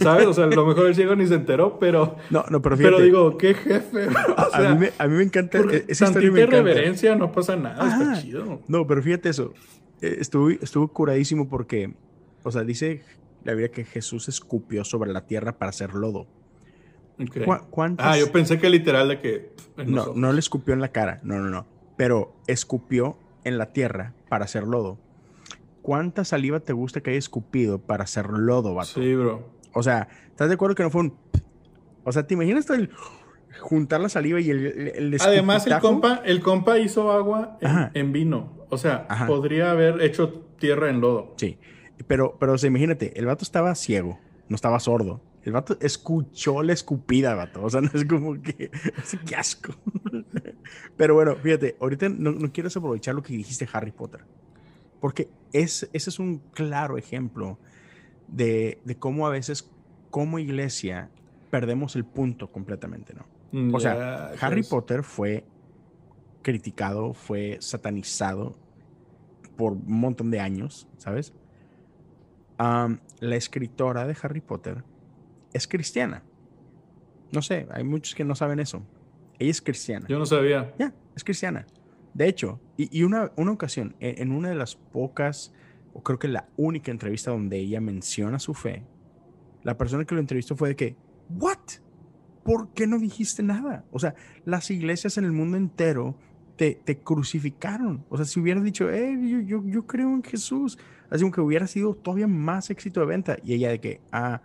¿Sabes? 0.00 0.26
O 0.26 0.32
sea, 0.32 0.44
a 0.44 0.48
lo 0.48 0.66
mejor 0.66 0.86
el 0.86 0.94
ciego 0.94 1.16
ni 1.16 1.26
se 1.26 1.34
enteró, 1.34 1.78
pero. 1.78 2.16
No, 2.30 2.44
no, 2.50 2.62
pero 2.62 2.76
Pero 2.76 3.00
digo, 3.00 3.36
qué 3.36 3.54
jefe. 3.54 4.06
O 4.36 4.50
sea, 4.50 4.70
a, 4.70 4.74
mí 4.74 4.80
me, 4.80 4.92
a, 4.98 5.08
mí 5.08 5.16
me, 5.16 5.22
encanta. 5.24 5.58
Esa 5.88 6.06
historia 6.06 6.30
me 6.30 6.40
encanta. 6.40 6.56
reverencia, 6.56 7.16
no 7.16 7.32
pasa 7.32 7.56
nada, 7.56 7.88
está 7.88 8.22
chido. 8.22 8.60
No, 8.68 8.86
pero 8.86 9.02
fíjate 9.02 9.28
eso. 9.28 9.52
Eh, 10.00 10.18
estuvo, 10.20 10.50
estuvo 10.50 10.88
curadísimo 10.88 11.48
porque, 11.48 11.94
o 12.42 12.50
sea, 12.50 12.62
dice 12.62 13.02
la 13.44 13.52
Biblia 13.52 13.70
que 13.70 13.84
Jesús 13.84 14.28
escupió 14.28 14.84
sobre 14.84 15.12
la 15.12 15.26
tierra 15.26 15.58
para 15.58 15.70
hacer 15.70 15.94
lodo. 15.94 16.26
Okay. 17.18 17.44
ah, 17.98 18.18
yo 18.18 18.30
pensé 18.30 18.58
que 18.58 18.68
literal 18.68 19.08
de 19.08 19.20
que. 19.20 19.52
No, 19.86 20.12
no 20.14 20.32
le 20.32 20.38
escupió 20.38 20.74
en 20.74 20.80
la 20.80 20.88
cara. 20.88 21.20
No, 21.22 21.38
no, 21.38 21.48
no. 21.48 21.66
Pero 21.96 22.36
escupió 22.46 23.18
en 23.44 23.58
la 23.58 23.72
tierra 23.72 24.12
para 24.28 24.44
hacer 24.44 24.64
lodo. 24.64 24.98
¿Cuánta 25.80 26.24
saliva 26.24 26.60
te 26.60 26.72
gusta 26.72 27.00
que 27.00 27.10
haya 27.10 27.18
escupido 27.18 27.78
para 27.78 28.04
hacer 28.04 28.28
lodo, 28.30 28.74
vato? 28.74 29.00
Sí, 29.00 29.14
bro. 29.14 29.55
O 29.76 29.82
sea, 29.82 30.08
¿estás 30.28 30.48
de 30.48 30.54
acuerdo 30.54 30.74
que 30.74 30.82
no 30.82 30.88
fue 30.88 31.02
un... 31.02 31.14
O 32.02 32.10
sea, 32.10 32.26
¿te 32.26 32.32
imaginas 32.32 32.68
el 32.70 32.90
juntar 33.60 34.00
la 34.00 34.08
saliva 34.08 34.40
y 34.40 34.48
el, 34.48 34.66
el 34.66 35.16
Además, 35.20 35.66
el 35.66 35.78
compa, 35.80 36.22
el 36.24 36.40
compa 36.40 36.78
hizo 36.78 37.12
agua 37.12 37.58
en, 37.92 38.10
vino. 38.10 38.66
O 38.70 38.78
sea, 38.78 39.06
podría 39.26 39.72
haber 39.72 40.00
hecho 40.00 40.46
tierra 40.58 40.88
en 40.88 41.02
lodo. 41.02 41.34
Sí. 41.36 41.58
Pero, 42.06 42.38
pero 42.40 42.54
o 42.54 42.66
imagínate, 42.66 43.18
el 43.18 43.26
vato 43.26 43.44
estaba 43.44 43.74
ciego, 43.74 44.18
no 44.48 44.54
estaba 44.54 44.80
sordo. 44.80 45.20
El 45.42 45.52
vato 45.52 45.76
escuchó 45.80 46.62
la 46.62 46.72
escupida, 46.72 47.34
vato. 47.34 47.62
O 47.62 47.68
sea, 47.68 47.82
no 47.82 47.90
es 47.92 48.06
como 48.06 48.40
que. 48.40 48.70
¡Qué 49.26 49.36
asco! 49.36 49.74
Pero 50.96 51.14
bueno, 51.14 51.36
fíjate, 51.36 51.76
ahorita 51.80 52.08
no, 52.08 52.32
no 52.32 52.50
quiero 52.50 52.70
aprovechar 52.74 53.14
lo 53.14 53.22
que 53.22 53.34
dijiste 53.34 53.68
Harry 53.74 53.92
Potter. 53.92 54.22
Porque 55.00 55.28
es, 55.52 55.88
ese 55.92 56.10
es 56.10 56.18
un 56.18 56.38
claro 56.54 56.96
ejemplo 56.96 57.58
de, 58.28 58.78
cómo 58.98 59.26
a 59.26 59.30
veces 59.30 59.70
como 60.10 60.38
iglesia 60.38 61.10
perdemos 61.50 61.96
el 61.96 62.04
punto 62.04 62.50
completamente, 62.50 63.14
¿no? 63.14 63.26
Mm, 63.52 63.74
o 63.74 63.80
sea, 63.80 64.32
Harry 64.40 64.62
Potter 64.62 65.02
fue 65.02 65.44
criticado, 66.42 67.12
fue 67.14 67.58
satanizado 67.60 68.56
por 69.56 69.72
un 69.72 70.00
montón 70.00 70.30
de 70.30 70.40
años, 70.40 70.88
¿sabes? 70.98 71.32
la 72.58 73.36
escritora 73.36 74.06
de 74.06 74.16
Harry 74.22 74.40
Potter 74.40 74.82
es 75.52 75.68
cristiana. 75.68 76.22
No 77.30 77.42
sé, 77.42 77.66
hay 77.70 77.84
muchos 77.84 78.14
que 78.14 78.24
no 78.24 78.34
saben 78.34 78.60
eso. 78.60 78.82
Ella 79.38 79.50
es 79.50 79.60
cristiana. 79.60 80.06
Yo 80.08 80.18
no 80.18 80.24
sabía. 80.24 80.72
Ya, 80.78 80.94
es 81.14 81.22
cristiana. 81.22 81.66
De 82.14 82.26
hecho, 82.28 82.58
y, 82.78 83.02
una, 83.02 83.30
una, 83.36 83.52
ocasión, 83.52 83.94
en, 84.00 84.22
en, 84.22 84.32
una 84.32 84.48
de 84.48 84.54
las 84.54 84.76
pocas 84.76 85.52
creo 86.02 86.18
que 86.18 86.28
la 86.28 86.48
única 86.56 86.90
entrevista 86.90 87.30
donde 87.30 87.58
ella 87.58 87.80
menciona 87.80 88.38
su 88.38 88.54
fe, 88.54 88.84
la 89.62 89.76
persona 89.76 90.04
que 90.04 90.14
lo 90.14 90.20
entrevistó 90.20 90.56
fue 90.56 90.70
de 90.70 90.76
que, 90.76 90.96
¿what? 91.28 91.58
¿Por 92.44 92.72
qué 92.72 92.86
no 92.86 92.98
dijiste 92.98 93.42
nada? 93.42 93.84
O 93.90 93.98
sea, 93.98 94.14
las 94.44 94.70
iglesias 94.70 95.18
en 95.18 95.24
el 95.24 95.32
mundo 95.32 95.56
entero 95.56 96.16
te, 96.56 96.80
te 96.84 96.98
crucificaron. 96.98 98.04
O 98.08 98.16
sea, 98.16 98.24
si 98.24 98.40
hubieras 98.40 98.62
dicho, 98.62 98.90
eh, 98.90 99.18
yo, 99.20 99.40
yo, 99.40 99.62
yo, 99.66 99.86
creo 99.86 100.10
en 100.12 100.22
Jesús, 100.22 100.78
así 101.10 101.22
como 101.22 101.32
que 101.32 101.40
hubiera 101.40 101.66
sido 101.66 101.94
todavía 101.94 102.28
más 102.28 102.70
éxito 102.70 103.00
de 103.00 103.06
venta. 103.06 103.36
Y 103.42 103.54
ella 103.54 103.70
de 103.70 103.80
que, 103.80 104.00
ah, 104.12 104.42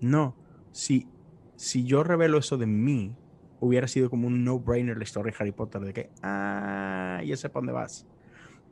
no, 0.00 0.36
si, 0.72 1.08
si 1.56 1.84
yo 1.84 2.04
revelo 2.04 2.38
eso 2.38 2.58
de 2.58 2.66
mí, 2.66 3.16
hubiera 3.60 3.88
sido 3.88 4.10
como 4.10 4.26
un 4.26 4.44
no-brainer 4.44 4.96
la 4.96 5.04
historia 5.04 5.32
de 5.32 5.36
Harry 5.40 5.52
Potter, 5.52 5.80
de 5.80 5.92
que, 5.92 6.10
ah, 6.22 7.20
ya 7.24 7.36
sé 7.36 7.48
para 7.48 7.60
dónde 7.60 7.72
vas. 7.72 8.06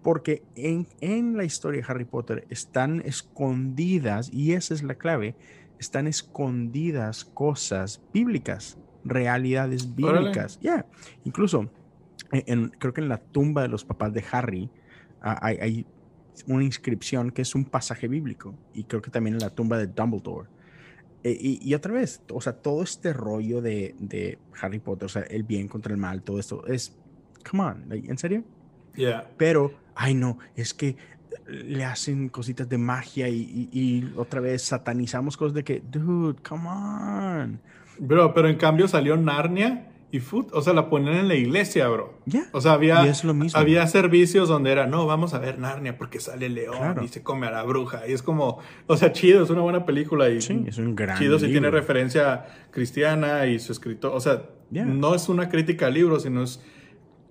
Porque 0.07 0.45
en, 0.55 0.87
en 1.01 1.37
la 1.37 1.43
historia 1.43 1.81
de 1.81 1.87
Harry 1.89 2.05
Potter 2.05 2.47
están 2.49 3.03
escondidas, 3.05 4.33
y 4.33 4.53
esa 4.53 4.73
es 4.73 4.85
la 4.85 4.95
clave, 4.95 5.35
están 5.81 6.07
escondidas 6.07 7.25
cosas 7.25 8.01
bíblicas, 8.15 8.79
realidades 9.05 9.97
bíblicas. 9.97 10.61
Ya, 10.61 10.87
incluso 11.25 11.69
en, 12.31 12.69
creo 12.69 12.95
que 12.95 13.01
en 13.01 13.09
la 13.09 13.19
tumba 13.19 13.63
de 13.63 13.69
los 13.69 13.85
papás 13.85 14.13
de 14.13 14.23
Harry 14.31 14.71
ah, 15.23 15.41
hay, 15.43 15.85
una 16.47 16.63
inscripción 16.63 17.33
que 17.33 17.43
es 17.43 17.57
un 17.57 17.65
pasaje 17.65 18.07
bíblico, 18.07 18.55
y 18.75 18.85
creo 18.85 19.03
que 19.03 19.11
también 19.11 19.35
en 19.35 19.41
la 19.41 19.51
tumba 19.51 19.77
de 19.77 19.89
Dumbledore. 19.89 20.49
E, 21.25 21.37
y, 21.61 21.75
otra 21.75 21.93
vez, 21.93 22.23
o 22.33 22.41
sea, 22.41 22.53
todo 22.53 22.85
este 22.85 23.13
rollo 23.13 23.61
de, 23.61 23.97
de, 23.99 24.39
Harry 24.63 24.79
Potter, 24.79 25.07
o 25.07 25.09
sea, 25.09 25.23
el 25.23 25.43
bien 25.43 25.67
contra 25.67 25.93
el 25.93 25.99
mal, 25.99 26.23
todo 26.23 26.39
esto 26.39 26.65
es, 26.65 26.97
come 27.51 27.65
on, 27.65 27.87
¿en 27.91 28.19
serio? 28.19 28.45
Yeah. 28.95 29.29
Pero 29.37 29.85
ay 29.97 30.15
no, 30.15 30.39
es 30.55 30.75
que 30.75 30.97
le 31.49 31.85
hacen 31.85 32.29
cositas 32.29 32.69
de 32.69 32.79
magia 32.79 33.29
y, 33.29 34.13
otra 34.17 34.41
vez 34.41 34.63
satanizamos 34.63 35.37
cosas 35.37 35.55
de 35.55 35.65
que, 35.65 35.81
dude, 35.81 36.41
come 36.43 36.69
on. 36.69 37.61
Bro, 37.99 38.35
pero 38.35 38.49
en 38.49 38.57
cambio 38.57 38.89
salió 38.89 39.17
Narnia 39.17 39.89
y 40.11 40.21
Food, 40.21 40.49
o 40.53 40.63
sea, 40.63 40.73
la 40.73 40.89
ponen 40.89 41.15
en 41.15 41.29
la 41.29 41.35
iglesia, 41.35 41.89
bro. 41.89 42.19
Ya. 42.27 42.47
O 42.53 42.61
sea, 42.61 42.73
había, 42.73 43.05
había 43.55 43.87
servicios 43.87 44.49
donde 44.49 44.71
era, 44.71 44.87
no, 44.87 45.07
vamos 45.07 45.35
a 45.35 45.39
ver 45.39 45.59
Narnia 45.59 45.97
porque 45.99 46.21
sale 46.21 46.47
el 46.47 46.55
león 46.55 46.99
y 47.03 47.09
se 47.09 47.23
come 47.23 47.47
a 47.47 47.51
la 47.51 47.63
bruja. 47.63 48.07
Y 48.07 48.13
es 48.13 48.23
como, 48.23 48.59
o 48.87 48.97
sea, 48.97 49.13
chido, 49.13 49.43
es 49.43 49.51
una 49.51 49.63
buena 49.63 49.85
película. 49.85 50.29
Y 50.29 50.41
sí, 50.41 50.65
es 50.67 50.79
un 50.79 50.95
gran 50.95 51.19
Chido 51.19 51.39
si 51.39 51.47
tiene 51.49 51.71
referencia 51.71 52.47
cristiana 52.71 53.47
y 53.47 53.59
su 53.59 53.73
escritor. 53.73 54.13
O 54.15 54.21
sea, 54.21 54.43
no 54.71 55.15
es 55.15 55.29
una 55.29 55.49
crítica 55.49 55.87
al 55.87 55.95
libro, 55.95 56.21
sino 56.21 56.43
es 56.43 56.61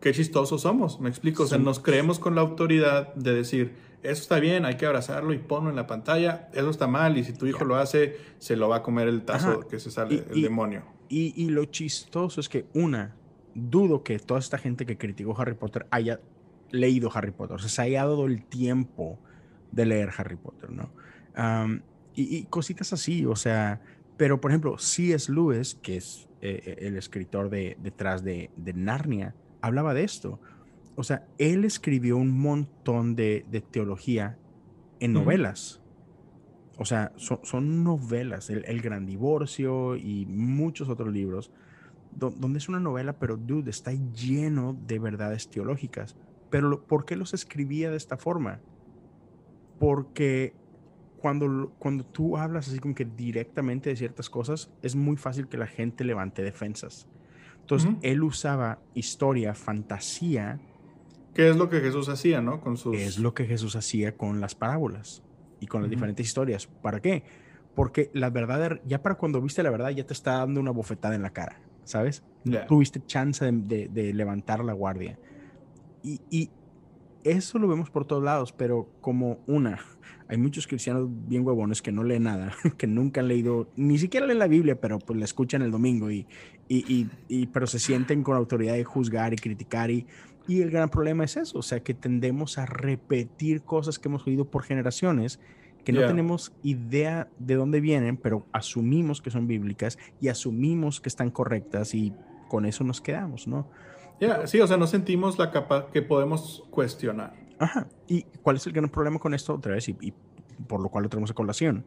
qué 0.06 0.14
chistosos 0.14 0.62
somos, 0.62 1.00
me 1.00 1.10
explico. 1.10 1.42
O 1.42 1.48
sea, 1.48 1.58
nos 1.58 1.80
creemos 1.80 2.20
con 2.20 2.36
la 2.36 2.42
autoridad 2.42 3.16
de 3.16 3.34
decir, 3.34 3.74
eso 4.04 4.22
está 4.22 4.40
bien, 4.40 4.64
hay 4.64 4.78
que 4.78 4.86
abrazarlo 4.86 5.34
y 5.34 5.40
ponlo 5.40 5.72
en 5.72 5.76
la 5.76 5.88
pantalla, 5.88 6.48
eso 6.54 6.70
está 6.70 6.86
mal, 6.86 7.18
y 7.18 7.24
si 7.24 7.34
tu 7.34 7.48
hijo 7.48 7.66
lo 7.66 7.76
hace, 7.76 8.16
se 8.38 8.56
lo 8.56 8.70
va 8.70 8.76
a 8.78 8.84
comer 8.84 9.08
el 9.08 9.24
tazo 9.24 9.68
que 9.68 9.80
se 9.80 9.90
sale, 9.90 10.24
el 10.30 10.44
demonio. 10.44 10.84
Y, 11.10 11.50
lo 11.50 11.66
chistoso 11.66 12.40
es 12.40 12.50
que, 12.50 12.68
una, 12.76 13.16
dudo 13.56 14.04
que 14.04 14.20
toda 14.20 14.40
esta 14.40 14.60
gente 14.60 14.86
que 14.86 14.96
criticó 14.96 15.36
Harry 15.42 15.56
Potter 15.56 15.88
haya 15.90 16.20
leído 16.70 17.10
Harry 17.12 17.32
Potter, 17.32 17.56
o 17.56 17.60
sea, 17.60 17.70
se 17.70 17.82
haya 17.82 18.06
dado 18.06 18.28
el 18.28 18.46
tiempo 18.46 19.18
de 19.72 19.88
leer 19.88 20.12
Harry 20.16 20.36
Potter, 20.36 20.70
¿no? 20.70 20.92
y, 22.14 22.44
cositas 22.44 22.94
así, 22.94 23.26
o 23.26 23.36
sea, 23.36 23.82
Pero, 24.18 24.40
por 24.40 24.52
ejemplo, 24.52 24.78
C.S. 24.78 25.32
Lewis, 25.32 25.74
que 25.74 25.98
es 25.98 26.30
eh, 26.42 26.62
eh, 26.64 26.78
el 26.82 26.96
escritor 26.96 27.50
de, 27.50 27.76
detrás 27.82 28.24
de, 28.24 28.52
de, 28.56 28.72
Narnia, 28.74 29.34
hablaba 29.66 29.94
de 29.94 30.04
esto. 30.04 30.40
O 30.96 31.04
sea, 31.04 31.28
él 31.38 31.66
escribió 31.66 32.18
un 32.18 32.32
montón 32.32 33.16
de, 33.16 33.46
de 33.50 33.62
teología 33.62 34.38
en 35.00 35.14
novelas. 35.14 35.82
O 36.78 36.86
sea, 36.86 37.14
son, 37.16 37.84
novelas, 37.84 38.50
el, 38.50 38.82
Gran 38.82 39.06
Divorcio 39.06 39.96
y 39.96 40.26
muchos 40.26 40.90
otros 40.90 41.12
libros, 41.12 41.52
donde 42.12 42.60
es 42.60 42.68
una 42.70 42.80
novela, 42.80 43.18
pero 43.18 43.38
dude, 43.38 43.70
está 43.70 43.92
lleno 43.92 44.78
de 44.86 45.00
verdades 45.00 45.50
teológicas. 45.50 46.16
Pero 46.50 46.86
¿por 46.86 47.06
qué 47.06 47.16
los 47.16 47.34
escribía 47.34 47.90
de 47.90 47.98
esta 47.98 48.18
forma? 48.18 48.60
Porque 49.80 50.54
cuando, 51.18 51.74
cuando 51.80 52.06
tú 52.06 52.38
hablas 52.38 52.68
así 52.68 52.80
como 52.80 52.94
que 52.94 53.06
directamente 53.06 53.90
de 53.90 53.96
ciertas 53.96 54.30
cosas, 54.30 54.70
es 54.82 54.96
muy 54.96 55.16
fácil 55.16 55.48
que 55.48 55.58
la 55.58 55.68
gente 55.68 56.04
levante 56.04 56.42
defensas. 56.42 57.08
Entonces, 57.66 57.90
él 58.04 58.22
usaba 58.22 58.78
historia, 58.94 59.56
fantasía. 59.56 60.60
¿Qué 61.34 61.50
es 61.50 61.56
lo 61.56 61.68
que 61.68 61.82
Jesús 61.82 62.10
hacía, 62.10 62.40
no? 62.40 62.62
Con 62.62 62.78
sus... 62.78 62.96
Es 62.96 63.18
lo 63.18 63.34
que 63.34 63.46
Jesús 63.46 63.76
hacía 63.76 64.16
con 64.16 64.40
las 64.40 64.54
parábolas 64.54 65.24
y 65.60 65.66
con 65.66 65.82
las 65.82 65.90
diferentes 65.90 66.24
historias. 66.28 66.68
¿Para 66.68 67.00
qué? 67.00 67.24
Porque 67.74 68.12
la 68.14 68.30
verdad, 68.30 68.80
ya 68.86 69.02
para 69.02 69.16
cuando 69.16 69.42
viste 69.42 69.64
la 69.64 69.72
verdad, 69.72 69.90
ya 69.90 70.06
te 70.06 70.14
está 70.14 70.34
dando 70.34 70.60
una 70.60 70.70
bofetada 70.70 71.16
en 71.16 71.24
la 71.24 71.32
cara, 71.32 71.60
¿sabes? 71.86 72.24
Tuviste 72.68 73.04
chance 73.04 73.44
de, 73.44 73.88
de, 73.88 74.14
levantar 74.14 74.64
la 74.64 74.74
guardia. 74.74 75.18
Y, 76.04 76.22
y, 76.30 76.52
eso 77.24 77.58
lo 77.58 77.68
vemos 77.68 77.90
por 77.90 78.06
todos 78.06 78.24
lados, 78.24 78.54
pero 78.54 78.92
como 79.02 79.40
una, 79.48 79.80
hay 80.28 80.38
muchos 80.38 80.68
cristianos 80.68 81.08
bien 81.10 81.46
huevones 81.46 81.82
que 81.82 81.92
no 81.92 82.04
leen 82.04 82.24
nada, 82.24 82.54
que 82.78 82.88
nunca 82.88 83.22
han 83.22 83.28
leído, 83.28 83.68
ni 83.76 83.98
siquiera 83.98 84.26
leen 84.26 84.40
la 84.40 84.48
Biblia, 84.48 84.80
pero 84.80 85.00
pues 85.00 85.18
la 85.20 85.26
escuchan 85.26 85.62
el 85.62 85.72
domingo 85.72 86.12
y, 86.12 86.26
y, 86.68 87.08
y, 87.28 87.48
pero 87.48 87.68
se 87.68 87.80
sienten 87.80 88.24
con 88.24 88.36
autoridad 88.36 88.74
de 88.74 88.84
juzgar 88.84 89.34
y 89.34 89.38
criticar 89.38 89.92
y, 89.92 90.08
y 90.48 90.62
el 90.62 90.72
gran 90.72 90.90
problema 90.90 91.24
es 91.24 91.38
eso, 91.38 91.60
o 91.60 91.62
sea, 91.62 91.82
que 91.82 91.94
tendemos 91.94 92.58
a 92.58 92.66
repetir 92.66 93.62
cosas 93.62 94.00
que 94.00 94.08
hemos 94.08 94.26
oído 94.28 94.46
por 94.46 94.64
generaciones 94.64 95.40
que 95.84 95.94
no 95.94 96.02
tenemos 96.08 96.52
idea 96.64 97.30
de 97.38 97.56
dónde 97.56 97.80
vienen, 97.80 98.18
pero 98.18 98.48
asumimos 98.52 99.22
que 99.22 99.30
son 99.30 99.46
bíblicas 99.46 100.00
y 100.20 100.30
asumimos 100.30 101.00
que 101.00 101.10
están 101.10 101.30
correctas 101.30 101.94
y 101.94 102.12
con 102.50 102.66
eso 102.66 102.84
nos 102.84 103.02
quedamos, 103.02 103.48
¿no? 103.48 103.70
Ya, 104.20 104.48
sí, 104.48 104.60
o 104.60 104.68
sea, 104.68 104.78
no 104.78 104.88
sentimos 104.88 105.38
la 105.38 105.52
capa 105.52 105.88
que 105.92 106.02
podemos 106.02 106.64
cuestionar. 106.72 107.34
Ajá. 107.60 107.88
¿Y 108.08 108.24
cuál 108.42 108.58
es 108.58 108.68
el 108.68 108.74
gran 108.74 108.90
problema 108.90 109.20
con 109.20 109.34
esto 109.34 109.54
otra 109.54 109.74
vez? 109.74 109.90
Y, 109.90 109.96
y 110.02 110.14
por 110.68 110.82
lo 110.82 110.90
cual 110.90 111.04
lo 111.04 111.10
tenemos 111.10 111.32
a 111.32 111.34
colación. 111.34 111.86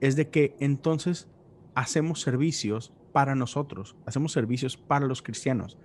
Es 0.00 0.16
de 0.16 0.28
que 0.28 0.56
entonces 0.60 1.28
hacemos 1.74 2.20
servicios 2.20 2.92
para 3.12 3.34
nosotros, 3.34 3.96
hacemos 4.04 4.32
servicios 4.32 4.76
para 4.76 5.06
los 5.06 5.22
cristianos. 5.22 5.78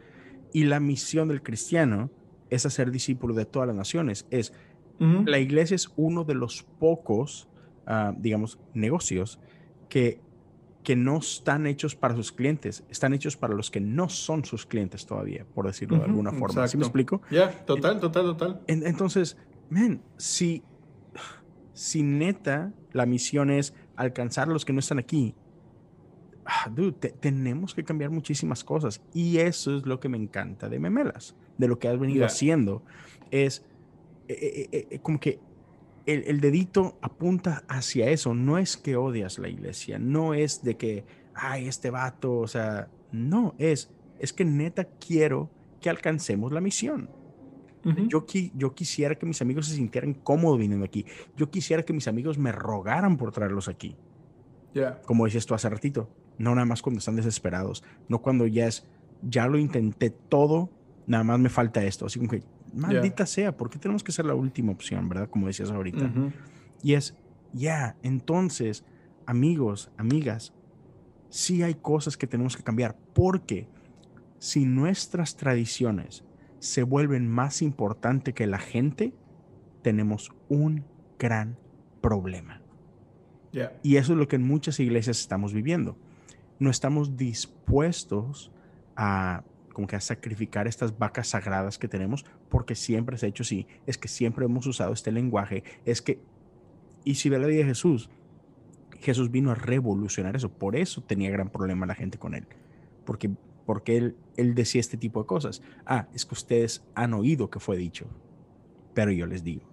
Y 0.54 0.66
la 0.66 0.80
misión 0.80 1.30
del 1.30 1.42
cristiano 1.42 2.10
es 2.50 2.66
hacer 2.66 2.92
discípulo 2.92 3.34
de 3.34 3.46
todas 3.46 3.68
las 3.68 3.76
naciones. 3.76 4.28
Es 4.30 4.54
la 5.26 5.40
iglesia 5.40 5.74
es 5.74 5.92
uno 5.96 6.24
de 6.26 6.36
los 6.36 6.62
pocos, 6.62 7.48
ah, 7.88 8.14
digamos, 8.16 8.60
negocios 8.76 9.40
que, 9.90 10.22
que 10.84 10.96
no 10.96 11.18
están 11.20 11.68
hechos 11.68 11.96
para 11.96 12.16
sus 12.16 12.32
clientes, 12.32 12.84
están 12.90 13.14
hechos 13.14 13.38
para 13.38 13.54
los 13.54 13.70
que 13.70 13.80
no 13.80 14.10
son 14.10 14.44
sus 14.46 14.66
clientes 14.66 15.06
todavía, 15.06 15.46
por 15.54 15.68
decirlo 15.68 15.98
de 15.98 16.06
alguna 16.06 16.32
forma. 16.32 16.68
¿Sí 16.68 16.78
me 16.78 16.84
explico? 16.84 17.22
Ya, 17.30 17.52
total, 17.66 18.00
total, 18.00 18.26
total. 18.26 18.62
entonces, 18.68 19.38
men, 19.70 20.02
si, 20.18 20.64
si 21.74 22.02
neta 22.04 22.74
la 22.94 23.06
misión 23.06 23.52
es 23.52 23.74
alcanzar 23.96 24.50
a 24.50 24.52
los 24.52 24.66
que 24.66 24.74
no 24.74 24.80
están 24.80 24.98
aquí, 24.98 25.36
Ah, 26.46 26.70
dude, 26.70 27.12
tenemos 27.20 27.74
que 27.74 27.84
cambiar 27.84 28.10
muchísimas 28.10 28.64
cosas. 28.64 29.02
Y 29.14 29.38
eso 29.38 29.78
es 29.78 29.86
lo 29.86 30.00
que 30.00 30.10
me 30.10 30.18
encanta 30.18 30.70
de 30.70 30.80
Memelas, 30.80 31.36
de 31.58 31.68
lo 31.68 31.80
que 31.80 31.88
has 31.88 32.00
venido 32.00 32.26
haciendo. 32.26 32.84
Es 33.30 33.64
eh, 34.28 34.68
eh, 34.72 34.88
eh, 34.90 35.00
como 35.00 35.20
que 35.20 35.40
el, 36.14 36.42
dedito 36.42 36.98
apunta 37.02 37.64
hacia 37.68 38.10
eso. 38.10 38.34
No 38.34 38.58
es 38.58 38.78
que 38.78 38.96
odias 38.96 39.40
la 39.40 39.50
iglesia, 39.50 40.00
no 40.00 40.34
es 40.34 40.64
de 40.64 40.78
que, 40.78 41.06
ay, 41.34 41.68
este 41.68 41.90
vato, 41.90 42.40
o 42.40 42.48
sea, 42.48 42.90
no, 43.12 43.56
es, 43.58 43.92
es 44.20 44.34
que 44.34 44.46
neta 44.46 44.86
quiero 44.86 45.50
que 45.82 45.90
alcancemos 45.90 46.52
la 46.52 46.62
misión. 46.62 47.10
yo, 48.08 48.26
yo 48.56 48.76
quisiera 48.76 49.16
que 49.16 49.26
mis 49.26 49.42
amigos 49.42 49.68
se 49.68 49.76
sintieran 49.76 50.14
cómodos 50.14 50.60
viniendo 50.60 50.86
aquí. 50.86 51.06
Yo 51.36 51.50
quisiera 51.50 51.84
que 51.84 51.94
mis 51.94 52.08
amigos 52.08 52.38
me 52.38 52.52
rogaran 52.52 53.18
por 53.18 53.32
traerlos 53.32 53.68
aquí. 53.68 53.96
Como 55.06 55.26
decías 55.26 55.46
tú 55.46 55.54
hace 55.54 55.70
ratito, 55.70 56.10
no 56.38 56.56
nada 56.56 56.66
más 56.66 56.82
cuando 56.82 57.00
están 57.00 57.16
desesperados, 57.16 57.84
no 58.08 58.22
cuando 58.22 58.48
ya 58.48 58.68
es, 58.68 58.88
ya 59.22 59.48
lo 59.48 59.58
intenté 59.58 60.10
todo, 60.10 60.70
nada 61.08 61.24
más 61.24 61.40
me 61.40 61.50
falta 61.50 61.84
esto. 61.84 62.06
Así 62.06 62.20
como 62.20 62.32
que, 62.32 62.44
maldita 62.74 63.26
sea, 63.26 63.56
¿por 63.56 63.70
qué 63.70 63.80
tenemos 63.80 64.04
que 64.04 64.12
ser 64.12 64.26
la 64.26 64.36
última 64.36 64.72
opción, 64.72 65.10
verdad? 65.10 65.30
Como 65.30 65.48
decías 65.48 65.72
ahorita. 65.72 66.12
Y 66.84 66.94
es, 66.94 67.16
ya, 67.54 67.96
entonces, 68.04 68.86
amigos, 69.26 69.92
amigas, 69.98 70.54
sí 71.30 71.64
hay 71.64 71.76
cosas 71.76 72.18
que 72.18 72.28
tenemos 72.28 72.58
que 72.58 72.64
cambiar, 72.64 72.98
porque 73.14 73.68
si 74.40 74.66
nuestras 74.66 75.36
tradiciones 75.38 76.24
se 76.60 76.84
vuelven 76.84 77.28
más 77.28 77.62
importantes 77.62 78.34
que 78.34 78.48
la 78.48 78.60
gente, 78.60 79.14
tenemos 79.82 80.32
un 80.50 80.86
gran 81.18 81.58
problema. 82.02 82.62
Y 83.84 83.98
eso 83.98 84.14
es 84.14 84.20
lo 84.20 84.28
que 84.28 84.38
en 84.38 84.44
muchas 84.44 84.80
iglesias 84.80 85.20
estamos 85.20 85.54
viviendo. 85.54 85.98
No 86.60 86.70
estamos 86.70 87.18
dispuestos 87.18 88.52
a 88.96 89.44
como 89.74 89.88
que 89.88 89.96
a 89.96 90.02
sacrificar 90.02 90.68
estas 90.68 90.98
vacas 90.98 91.30
sagradas 91.30 91.78
que 91.78 91.88
tenemos 91.88 92.26
porque 92.52 92.76
siempre 92.76 93.18
se 93.18 93.26
ha 93.26 93.30
hecho 93.30 93.42
así. 93.42 93.66
Es 93.88 93.98
que 93.98 94.08
siempre 94.08 94.46
hemos 94.46 94.68
usado 94.68 94.94
este 94.94 95.12
lenguaje. 95.12 95.64
Es 95.84 96.04
que, 96.04 96.22
y 97.04 97.16
si 97.16 97.30
ve 97.30 97.40
la 97.40 97.48
vida 97.48 97.60
de 97.60 97.70
Jesús, 97.70 98.12
Jesús 99.00 99.32
vino 99.32 99.50
a 99.50 99.56
revolucionar 99.56 100.36
eso. 100.36 100.50
Por 100.52 100.76
eso 100.76 101.02
tenía 101.02 101.32
gran 101.32 101.50
problema 101.50 101.88
la 101.88 101.96
gente 101.96 102.20
con 102.20 102.36
él. 102.36 102.46
Porque, 103.06 103.32
porque 103.66 103.98
él, 103.98 104.16
él 104.38 104.54
decía 104.54 104.82
este 104.82 104.98
tipo 104.98 105.22
de 105.22 105.26
cosas. 105.26 105.64
Ah, 105.88 106.08
es 106.14 106.28
que 106.28 106.36
ustedes 106.36 106.84
han 106.94 107.16
oído 107.16 107.50
que 107.50 107.60
fue 107.60 107.78
dicho. 107.78 108.06
Pero 108.94 109.12
yo 109.12 109.26
les 109.26 109.44
digo 109.44 109.72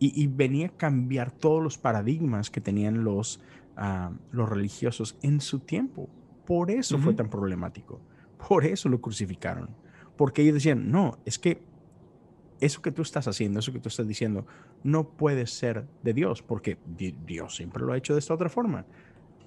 y, 0.00 0.26
venía 0.28 0.68
a 0.68 0.70
cambiar 0.70 1.30
todos 1.30 1.62
los 1.62 1.76
paradigmas 1.76 2.50
que 2.50 2.62
tenían 2.62 3.04
los, 3.04 3.38
ah, 3.76 4.12
los 4.32 4.48
religiosos 4.48 5.16
en 5.20 5.42
su 5.42 5.60
tiempo. 5.60 6.08
Por 6.46 6.70
eso 6.70 6.98
fue 6.98 7.12
tan 7.12 7.28
problemático. 7.28 8.00
Por 8.48 8.64
eso 8.64 8.88
lo 8.88 9.00
crucificaron. 9.02 9.68
Porque 10.16 10.40
ellos 10.40 10.54
decían, 10.54 10.90
no, 10.90 11.18
es 11.26 11.38
que 11.38 11.62
eso 12.60 12.82
que 12.82 12.92
tú 12.92 13.02
estás 13.02 13.26
haciendo, 13.28 13.60
eso 13.60 13.72
que 13.72 13.78
tú 13.78 13.88
estás 13.88 14.06
diciendo, 14.06 14.46
no 14.82 15.08
puede 15.08 15.46
ser 15.46 15.86
de 16.02 16.12
Dios, 16.12 16.42
porque 16.42 16.78
Dios 16.86 17.56
siempre 17.56 17.84
lo 17.84 17.92
ha 17.92 17.96
hecho 17.96 18.14
de 18.14 18.18
esta 18.18 18.34
otra 18.34 18.48
forma. 18.48 18.86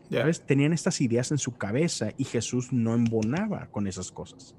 ¿Sabes? 0.10 0.46
Tenían 0.46 0.74
estas 0.74 1.02
ideas 1.02 1.32
en 1.32 1.40
su 1.40 1.56
cabeza 1.58 2.10
y 2.18 2.26
Jesús 2.26 2.72
no 2.72 2.94
embonaba 2.94 3.68
con 3.72 3.88
esas 3.88 4.12
cosas. 4.12 4.56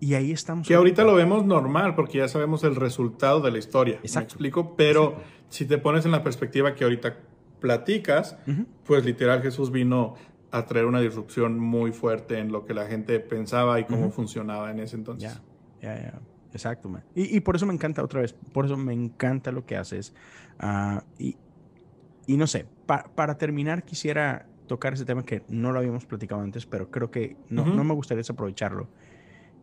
Y 0.00 0.14
ahí 0.14 0.30
estamos. 0.30 0.68
Que 0.68 0.74
ahorita 0.74 1.04
lo 1.04 1.14
vemos 1.14 1.46
normal 1.46 1.94
porque 1.94 2.18
ya 2.18 2.28
sabemos 2.28 2.64
el 2.64 2.76
resultado 2.76 3.40
de 3.40 3.50
la 3.50 3.58
historia. 3.58 3.94
Exacto. 4.02 4.34
¿Me 4.38 4.48
explico? 4.48 4.76
Pero 4.76 5.16
si 5.48 5.64
te 5.64 5.78
pones 5.78 6.04
en 6.04 6.10
la 6.10 6.22
perspectiva 6.22 6.74
que 6.74 6.84
ahorita 6.84 7.16
platicas, 7.60 8.36
pues 8.84 9.04
literal 9.04 9.42
Jesús 9.42 9.70
vino 9.70 10.14
a 10.50 10.66
traer 10.66 10.86
una 10.86 11.00
disrupción 11.00 11.58
muy 11.58 11.92
fuerte 11.92 12.38
en 12.38 12.52
lo 12.52 12.64
que 12.64 12.74
la 12.74 12.86
gente 12.86 13.20
pensaba 13.20 13.80
y 13.80 13.84
cómo 13.84 14.10
funcionaba 14.10 14.70
en 14.70 14.80
ese 14.80 14.96
entonces. 14.96 15.40
Ya, 15.80 15.94
ya, 15.94 16.02
ya. 16.02 16.20
Exacto, 16.52 16.88
man. 16.88 17.04
Y, 17.14 17.36
y, 17.36 17.40
por 17.40 17.56
eso 17.56 17.66
me 17.66 17.74
encanta 17.74 18.02
otra 18.02 18.20
vez, 18.20 18.32
por 18.32 18.64
eso 18.64 18.76
me 18.76 18.92
encanta 18.92 19.52
lo 19.52 19.66
que 19.66 19.76
haces. 19.76 20.14
Uh, 20.62 21.00
y, 21.18 21.36
y, 22.26 22.36
no 22.36 22.46
sé, 22.46 22.66
para 22.86 23.36
terminar 23.36 23.84
quisiera 23.84 24.46
tocar 24.68 24.92
ese 24.92 25.04
tema 25.04 25.24
que 25.24 25.42
no 25.48 25.72
lo 25.72 25.80
habíamos 25.80 26.06
platicado 26.06 26.40
antes, 26.40 26.66
pero 26.66 26.90
creo 26.90 27.10
que 27.10 27.36
no, 27.48 27.66
no 27.66 27.82
me 27.82 27.94
gustaría 27.94 28.18
desaprovecharlo. 28.18 28.88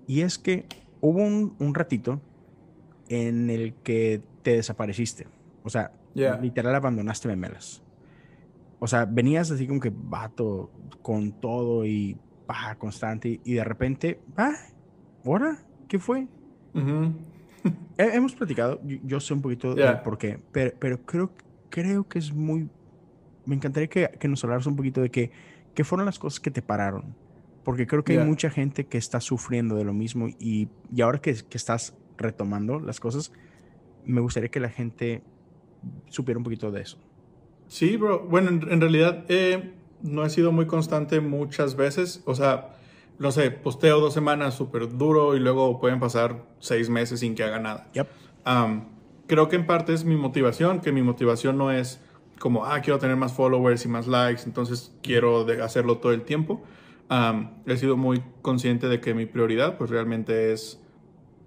Y 0.07 0.21
es 0.21 0.37
que 0.37 0.65
hubo 0.99 1.23
un, 1.23 1.73
ratito 1.73 2.19
en 3.07 3.49
el 3.49 3.73
que 3.75 4.21
te 4.41 4.57
desapareciste. 4.57 5.27
O 5.63 5.69
sea, 5.69 5.91
literal 6.13 6.75
abandonaste 6.75 7.27
memelas. 7.27 7.81
O 8.79 8.87
sea, 8.87 9.05
venías 9.05 9.49
así 9.51 9.67
como 9.67 9.79
que 9.79 9.91
vato 9.93 10.69
con 11.01 11.31
todo 11.31 11.85
y 11.85 12.17
pa, 12.45 12.75
constante 12.75 13.39
y 13.43 13.53
de 13.53 13.63
repente, 13.63 14.19
ah, 14.37 14.55
¿ahora? 15.23 15.59
¿Qué 15.87 15.97
fue? 15.97 16.27
Hemos 17.97 18.35
platicado, 18.35 18.81
yo, 18.83 19.19
sé 19.19 19.33
un 19.33 19.41
poquito 19.41 19.73
de 19.73 19.91
por 20.03 20.17
qué, 20.17 20.39
pero, 20.51 20.99
creo, 21.05 21.31
creo 21.69 22.07
que 22.07 22.19
es 22.19 22.33
muy... 22.33 22.69
Me 23.45 23.55
encantaría 23.55 23.87
que, 23.87 24.09
que 24.19 24.27
nos 24.27 24.43
hablaras 24.43 24.65
un 24.65 24.75
poquito 24.75 25.01
de 25.01 25.09
qué, 25.09 25.31
qué 25.73 25.83
fueron 25.83 26.05
las 26.05 26.19
cosas 26.19 26.39
que 26.39 26.51
te 26.51 26.61
pararon 26.61 27.15
porque 27.65 27.87
creo 27.87 28.03
que 28.03 28.19
hay 28.19 28.25
mucha 28.25 28.49
gente 28.49 28.85
que 28.85 28.97
está 28.97 29.19
sufriendo 29.19 29.75
de 29.75 29.83
lo 29.83 29.91
mismo 29.91 30.27
y, 30.27 30.69
y 30.93 31.01
ahora 31.01 31.19
que, 31.19 31.33
que, 31.33 31.57
estás 31.57 31.95
retomando 32.15 32.79
las 32.79 32.99
cosas, 32.99 33.33
me 34.05 34.21
gustaría 34.21 34.49
que 34.49 34.59
la 34.59 34.69
gente 34.69 35.23
supiera 36.09 36.37
un 36.37 36.43
poquito 36.43 36.71
de 36.71 36.81
eso. 36.81 36.97
Sí, 37.67 37.97
bro. 37.97 38.25
Bueno, 38.27 38.49
en, 38.49 38.79
realidad, 38.79 39.25
eh, 39.27 39.73
no 40.01 40.23
he 40.23 40.29
sido 40.29 40.51
muy 40.51 40.67
constante 40.67 41.19
muchas 41.19 41.75
veces. 41.75 42.21
O 42.25 42.35
sea, 42.35 42.75
no 43.17 43.31
sé, 43.31 43.51
posteo 43.51 43.99
dos 43.99 44.13
semanas 44.13 44.55
súper 44.55 44.97
duro 44.97 45.35
y 45.35 45.39
luego 45.39 45.79
pueden 45.79 45.99
pasar 45.99 46.45
seis 46.59 46.89
meses 46.89 47.21
sin 47.21 47.35
que 47.35 47.43
haga 47.43 47.59
nada. 47.59 47.89
Yep. 47.93 48.07
creo 49.27 49.49
que 49.49 49.55
en 49.55 49.65
parte 49.65 49.93
es 49.93 50.03
mi 50.05 50.15
motivación, 50.15 50.81
que 50.81 50.91
mi 50.91 51.01
motivación 51.01 51.57
no 51.57 51.71
es 51.71 52.01
como, 52.39 52.65
ah, 52.65 52.81
quiero 52.81 52.99
tener 52.99 53.15
más 53.15 53.33
followers 53.33 53.85
y 53.85 53.87
más 53.87 54.07
likes, 54.07 54.43
entonces 54.45 54.93
quiero 55.01 55.45
hacerlo 55.63 55.97
todo 55.97 56.11
el 56.11 56.23
tiempo. 56.23 56.63
he 57.65 57.77
sido 57.77 57.97
muy 57.97 58.21
consciente 58.41 58.87
de 58.87 58.99
que 58.99 59.13
mi 59.13 59.25
prioridad 59.25 59.77
pues 59.77 59.89
realmente 59.89 60.51
es 60.51 60.81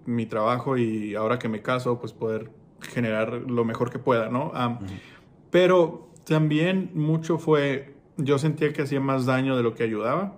mi 0.06 0.24
trabajo 0.24 0.78
y 0.78 1.14
ahora 1.14 1.38
que 1.38 1.48
me 1.48 1.60
caso 1.60 2.00
pues 2.00 2.12
poder 2.12 2.50
generar 2.80 3.32
lo 3.32 3.64
mejor 3.64 3.90
que 3.90 3.98
pueda, 3.98 4.30
¿no? 4.30 4.52
Pero 5.50 6.10
también 6.24 6.90
mucho 6.94 7.38
fue, 7.38 7.94
yo 8.16 8.38
sentía 8.38 8.72
que 8.72 8.82
hacía 8.82 9.00
más 9.00 9.26
daño 9.26 9.56
de 9.56 9.62
lo 9.62 9.74
que 9.74 9.82
ayudaba. 9.82 10.36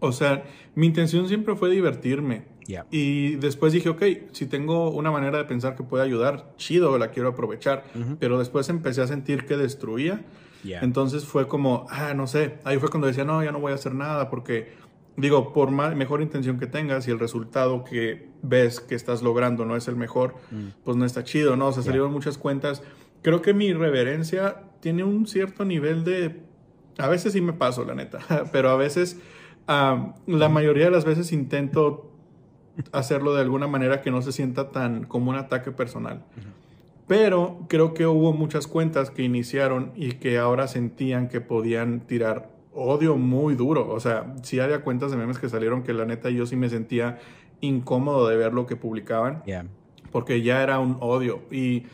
O 0.00 0.12
sea, 0.12 0.44
mi 0.74 0.86
intención 0.86 1.28
siempre 1.28 1.56
fue 1.56 1.70
divertirme. 1.70 2.44
Y 2.90 3.36
después 3.36 3.72
dije, 3.72 3.88
ok, 3.88 4.02
si 4.32 4.46
tengo 4.46 4.90
una 4.90 5.10
manera 5.10 5.38
de 5.38 5.44
pensar 5.44 5.76
que 5.76 5.84
puede 5.84 6.04
ayudar, 6.04 6.52
chido, 6.56 6.98
la 6.98 7.10
quiero 7.10 7.30
aprovechar. 7.30 7.84
Pero 8.18 8.38
después 8.38 8.68
empecé 8.68 9.02
a 9.02 9.06
sentir 9.06 9.46
que 9.46 9.56
destruía. 9.56 10.24
Entonces 10.64 11.24
fue 11.24 11.46
como, 11.46 11.86
ah, 11.90 12.14
no 12.14 12.26
sé. 12.26 12.58
Ahí 12.64 12.78
fue 12.78 12.88
cuando 12.88 13.06
decía, 13.06 13.24
no, 13.24 13.42
ya 13.42 13.52
no 13.52 13.60
voy 13.60 13.72
a 13.72 13.76
hacer 13.76 13.94
nada 13.94 14.28
porque, 14.30 14.72
digo, 15.16 15.52
por 15.52 15.70
mejor 15.70 16.22
intención 16.22 16.58
que 16.58 16.66
tengas 16.66 17.06
y 17.08 17.10
el 17.10 17.18
resultado 17.18 17.84
que 17.84 18.28
ves 18.42 18.80
que 18.80 18.94
estás 18.94 19.22
logrando 19.22 19.64
no 19.64 19.76
es 19.76 19.88
el 19.88 19.96
mejor, 19.96 20.34
mm. 20.50 20.82
pues 20.84 20.96
no 20.96 21.04
está 21.04 21.24
chido, 21.24 21.56
¿no? 21.56 21.68
O 21.68 21.72
sea, 21.72 21.82
salieron 21.82 22.12
muchas 22.12 22.38
cuentas. 22.38 22.82
Creo 23.22 23.42
que 23.42 23.54
mi 23.54 23.72
reverencia 23.72 24.62
tiene 24.80 25.04
un 25.04 25.26
cierto 25.26 25.64
nivel 25.64 26.04
de... 26.04 26.42
A 26.98 27.08
veces 27.08 27.32
sí 27.32 27.40
me 27.40 27.52
paso, 27.52 27.84
la 27.84 27.94
neta, 27.94 28.18
pero 28.52 28.70
a 28.70 28.76
veces, 28.76 29.20
la 29.66 30.48
mayoría 30.48 30.86
de 30.86 30.90
las 30.90 31.04
veces 31.04 31.32
intento 31.32 32.10
hacerlo 32.92 33.34
de 33.34 33.40
alguna 33.42 33.66
manera 33.66 34.02
que 34.02 34.10
no 34.10 34.22
se 34.22 34.32
sienta 34.32 34.70
tan 34.70 35.04
como 35.04 35.30
un 35.30 35.36
ataque 35.36 35.72
personal. 35.72 36.24
Pero 37.06 37.60
creo 37.68 37.94
que 37.94 38.06
hubo 38.06 38.32
muchas 38.32 38.66
cuentas 38.66 39.10
que 39.10 39.22
iniciaron 39.22 39.92
y 39.94 40.12
que 40.12 40.38
ahora 40.38 40.66
sentían 40.66 41.28
que 41.28 41.40
podían 41.40 42.00
tirar 42.00 42.50
odio 42.74 43.16
muy 43.16 43.54
duro. 43.54 43.88
O 43.90 44.00
sea, 44.00 44.34
sí 44.42 44.60
había 44.60 44.82
cuentas 44.82 45.10
de 45.10 45.16
memes 45.16 45.38
que 45.38 45.48
salieron 45.48 45.82
que 45.82 45.92
la 45.92 46.04
neta 46.04 46.30
yo 46.30 46.46
sí 46.46 46.56
me 46.56 46.68
sentía 46.68 47.18
incómodo 47.60 48.28
de 48.28 48.36
ver 48.36 48.52
lo 48.52 48.66
que 48.66 48.76
publicaban. 48.76 49.42
Porque 50.10 50.42
ya 50.42 50.62
era 50.62 50.78
un 50.78 50.96
odio. 51.00 51.42
Y 51.50 51.86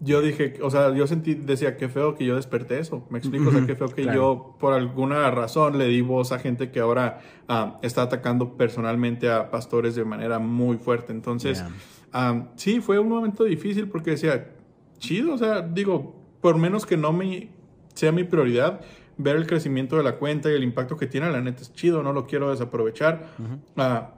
yo 0.00 0.20
dije, 0.20 0.58
o 0.62 0.70
sea, 0.70 0.94
yo 0.94 1.06
sentí, 1.06 1.34
decía, 1.34 1.76
qué 1.76 1.88
feo 1.88 2.14
que 2.14 2.26
yo 2.26 2.36
desperté 2.36 2.78
eso. 2.78 3.06
Me 3.08 3.18
explico, 3.18 3.48
o 3.48 3.52
sea, 3.52 3.66
qué 3.66 3.76
feo 3.76 3.88
que 3.88 4.04
yo, 4.04 4.56
por 4.58 4.74
alguna 4.74 5.30
razón, 5.30 5.78
le 5.78 5.86
di 5.86 6.02
voz 6.02 6.32
a 6.32 6.38
gente 6.38 6.70
que 6.70 6.80
ahora 6.80 7.20
ah, 7.48 7.78
está 7.82 8.02
atacando 8.02 8.56
personalmente 8.56 9.30
a 9.30 9.50
pastores 9.50 9.94
de 9.94 10.04
manera 10.04 10.38
muy 10.38 10.76
fuerte. 10.76 11.12
Entonces, 11.12 11.64
ah, 12.12 12.48
sí, 12.56 12.80
fue 12.80 12.98
un 12.98 13.08
momento 13.08 13.44
difícil 13.44 13.88
porque 13.88 14.12
decía, 14.12 14.52
chido, 14.98 15.34
o 15.34 15.38
sea, 15.38 15.62
digo, 15.62 16.14
por 16.40 16.58
menos 16.58 16.84
que 16.84 16.96
no 16.96 17.12
me 17.12 17.48
sea 17.94 18.12
mi 18.12 18.24
prioridad, 18.24 18.82
ver 19.16 19.36
el 19.36 19.46
crecimiento 19.46 19.96
de 19.96 20.02
la 20.02 20.16
cuenta 20.16 20.50
y 20.50 20.54
el 20.54 20.62
impacto 20.62 20.98
que 20.98 21.06
tiene, 21.06 21.30
la 21.30 21.40
neta 21.40 21.62
es 21.62 21.72
chido, 21.72 22.02
no 22.02 22.12
lo 22.12 22.26
quiero 22.26 22.50
desaprovechar. 22.50 23.30
Ah, 23.76 24.12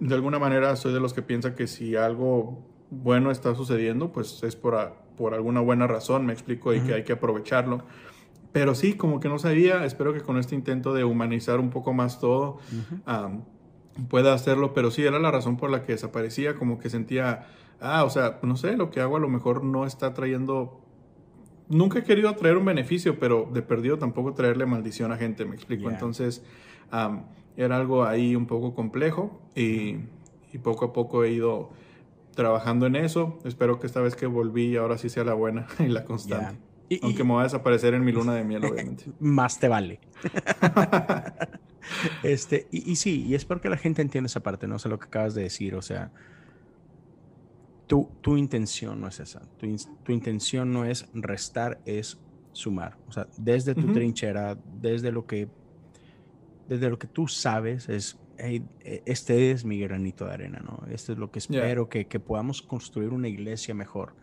de 0.00 0.14
alguna 0.16 0.40
manera 0.40 0.74
soy 0.74 0.92
de 0.92 0.98
los 0.98 1.12
que 1.12 1.22
piensa 1.22 1.54
que 1.54 1.68
si 1.68 1.94
algo 1.94 2.66
bueno 2.90 3.30
está 3.30 3.54
sucediendo, 3.54 4.10
pues 4.10 4.42
es 4.42 4.56
por, 4.56 4.74
por 5.16 5.34
alguna 5.34 5.60
buena 5.60 5.86
razón, 5.86 6.26
me 6.26 6.32
explico, 6.32 6.74
y 6.74 6.80
que 6.80 6.94
hay 6.94 7.04
que 7.04 7.12
aprovecharlo. 7.12 7.82
Pero 8.52 8.74
sí, 8.74 8.94
como 8.94 9.18
que 9.18 9.28
no 9.28 9.38
sabía, 9.38 9.84
espero 9.84 10.12
que 10.12 10.20
con 10.20 10.36
este 10.38 10.54
intento 10.54 10.92
de 10.92 11.04
humanizar 11.04 11.58
un 11.58 11.70
poco 11.70 11.92
más 11.92 12.20
todo 12.20 12.58
pueda 14.08 14.34
hacerlo, 14.34 14.74
pero 14.74 14.90
sí 14.90 15.02
era 15.02 15.18
la 15.18 15.30
razón 15.30 15.56
por 15.56 15.70
la 15.70 15.82
que 15.82 15.92
desaparecía, 15.92 16.54
como 16.54 16.78
que 16.78 16.90
sentía, 16.90 17.46
ah, 17.80 18.04
o 18.04 18.10
sea, 18.10 18.40
no 18.42 18.56
sé, 18.56 18.76
lo 18.76 18.90
que 18.90 19.00
hago 19.00 19.16
a 19.16 19.20
lo 19.20 19.28
mejor 19.28 19.64
no 19.64 19.86
está 19.86 20.14
trayendo... 20.14 20.80
Nunca 21.68 22.00
he 22.00 22.04
querido 22.04 22.34
traer 22.34 22.58
un 22.58 22.66
beneficio, 22.66 23.18
pero 23.18 23.48
de 23.50 23.62
perdido 23.62 23.98
tampoco 23.98 24.34
traerle 24.34 24.66
maldición 24.66 25.12
a 25.12 25.16
gente, 25.16 25.44
me 25.44 25.54
explico. 25.54 25.88
Entonces, 25.88 26.44
era 27.56 27.76
algo 27.76 28.04
ahí 28.04 28.36
un 28.36 28.46
poco 28.46 28.74
complejo 28.74 29.40
y, 29.54 29.96
y 30.52 30.58
poco 30.62 30.86
a 30.86 30.92
poco 30.92 31.24
he 31.24 31.32
ido 31.32 31.70
trabajando 32.34 32.86
en 32.86 32.96
eso. 32.96 33.38
Espero 33.44 33.78
que 33.78 33.86
esta 33.86 34.00
vez 34.00 34.16
que 34.16 34.26
volví 34.26 34.76
ahora 34.76 34.98
sí 34.98 35.08
sea 35.08 35.24
la 35.24 35.34
buena 35.34 35.66
y 35.78 35.88
la 35.88 36.04
constante. 36.04 36.58
Aunque 37.02 37.24
me 37.24 37.32
va 37.32 37.40
a 37.40 37.44
desaparecer 37.44 37.94
en 37.94 38.04
mi 38.04 38.12
luna 38.12 38.34
de 38.34 38.44
miel, 38.44 38.64
obviamente. 38.70 39.06
Más 39.18 39.58
te 39.58 39.68
vale. 39.68 40.00
este, 42.22 42.68
y, 42.70 42.96
sí, 42.96 43.24
y 43.26 43.34
espero 43.34 43.60
que 43.60 43.70
la 43.70 43.78
gente 43.78 44.02
entienda 44.02 44.26
esa 44.26 44.40
parte, 44.40 44.66
no 44.66 44.78
sé 44.78 44.88
lo 44.88 44.98
que 44.98 45.06
acabas 45.06 45.34
de 45.34 45.42
decir, 45.42 45.74
o 45.74 45.80
sea, 45.80 46.12
tu, 47.86 48.10
tu 48.20 48.36
intención 48.36 49.00
no 49.00 49.08
es 49.08 49.20
esa. 49.20 49.40
Tu, 49.56 49.74
tu, 50.02 50.12
intención 50.12 50.72
no 50.72 50.84
es 50.84 51.08
restar, 51.14 51.80
es 51.86 52.18
sumar. 52.52 52.98
O 53.08 53.12
sea, 53.12 53.26
desde 53.38 53.74
tu 53.74 53.92
trinchera, 53.92 54.58
desde 54.80 55.12
lo 55.12 55.26
que 55.26 55.48
desde 56.68 56.88
lo 56.88 56.98
que 56.98 57.06
tú 57.06 57.28
sabes, 57.28 57.88
es 57.88 58.18
e, 58.42 59.02
este 59.06 59.50
es 59.50 59.64
mi 59.64 59.78
granito 59.80 60.26
de 60.26 60.32
arena, 60.32 60.60
¿no? 60.64 60.82
Esto 60.90 61.12
es 61.12 61.18
lo 61.18 61.30
que 61.30 61.38
espero, 61.38 61.88
que, 61.88 62.06
que, 62.06 62.20
podamos 62.20 62.62
construir 62.62 63.10
una 63.10 63.28
iglesia 63.28 63.74
mejor. 63.74 64.14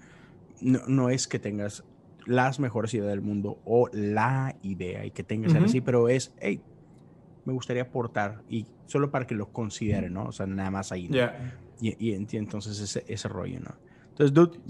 No, 0.61 0.79
no, 0.87 1.09
es 1.09 1.27
que 1.27 1.39
tengas 1.39 1.83
las 2.25 2.59
mejores 2.59 2.93
ideas 2.93 3.09
del 3.09 3.21
mundo 3.21 3.59
o 3.65 3.89
la 3.93 4.55
idea 4.61 5.05
y 5.05 5.11
que 5.11 5.23
tengas 5.23 5.55
así, 5.55 5.81
pero 5.81 6.09
es, 6.09 6.33
hey, 6.39 6.61
me 7.45 7.53
gustaría 7.53 7.83
aportar 7.83 8.43
y 8.49 8.65
solo 8.85 9.09
para 9.09 9.25
que 9.25 9.35
lo 9.35 9.51
consideren, 9.51 10.13
¿no? 10.13 10.25
O 10.25 10.31
sea, 10.31 10.45
nada 10.45 10.69
más 10.69 10.91
ahí. 10.91 11.09
Y, 11.81 11.95
y, 12.09 12.35
entonces 12.35 12.79
ese, 12.79 13.05
ese 13.07 13.27
rollo, 13.29 13.59
¿no? 13.61 13.88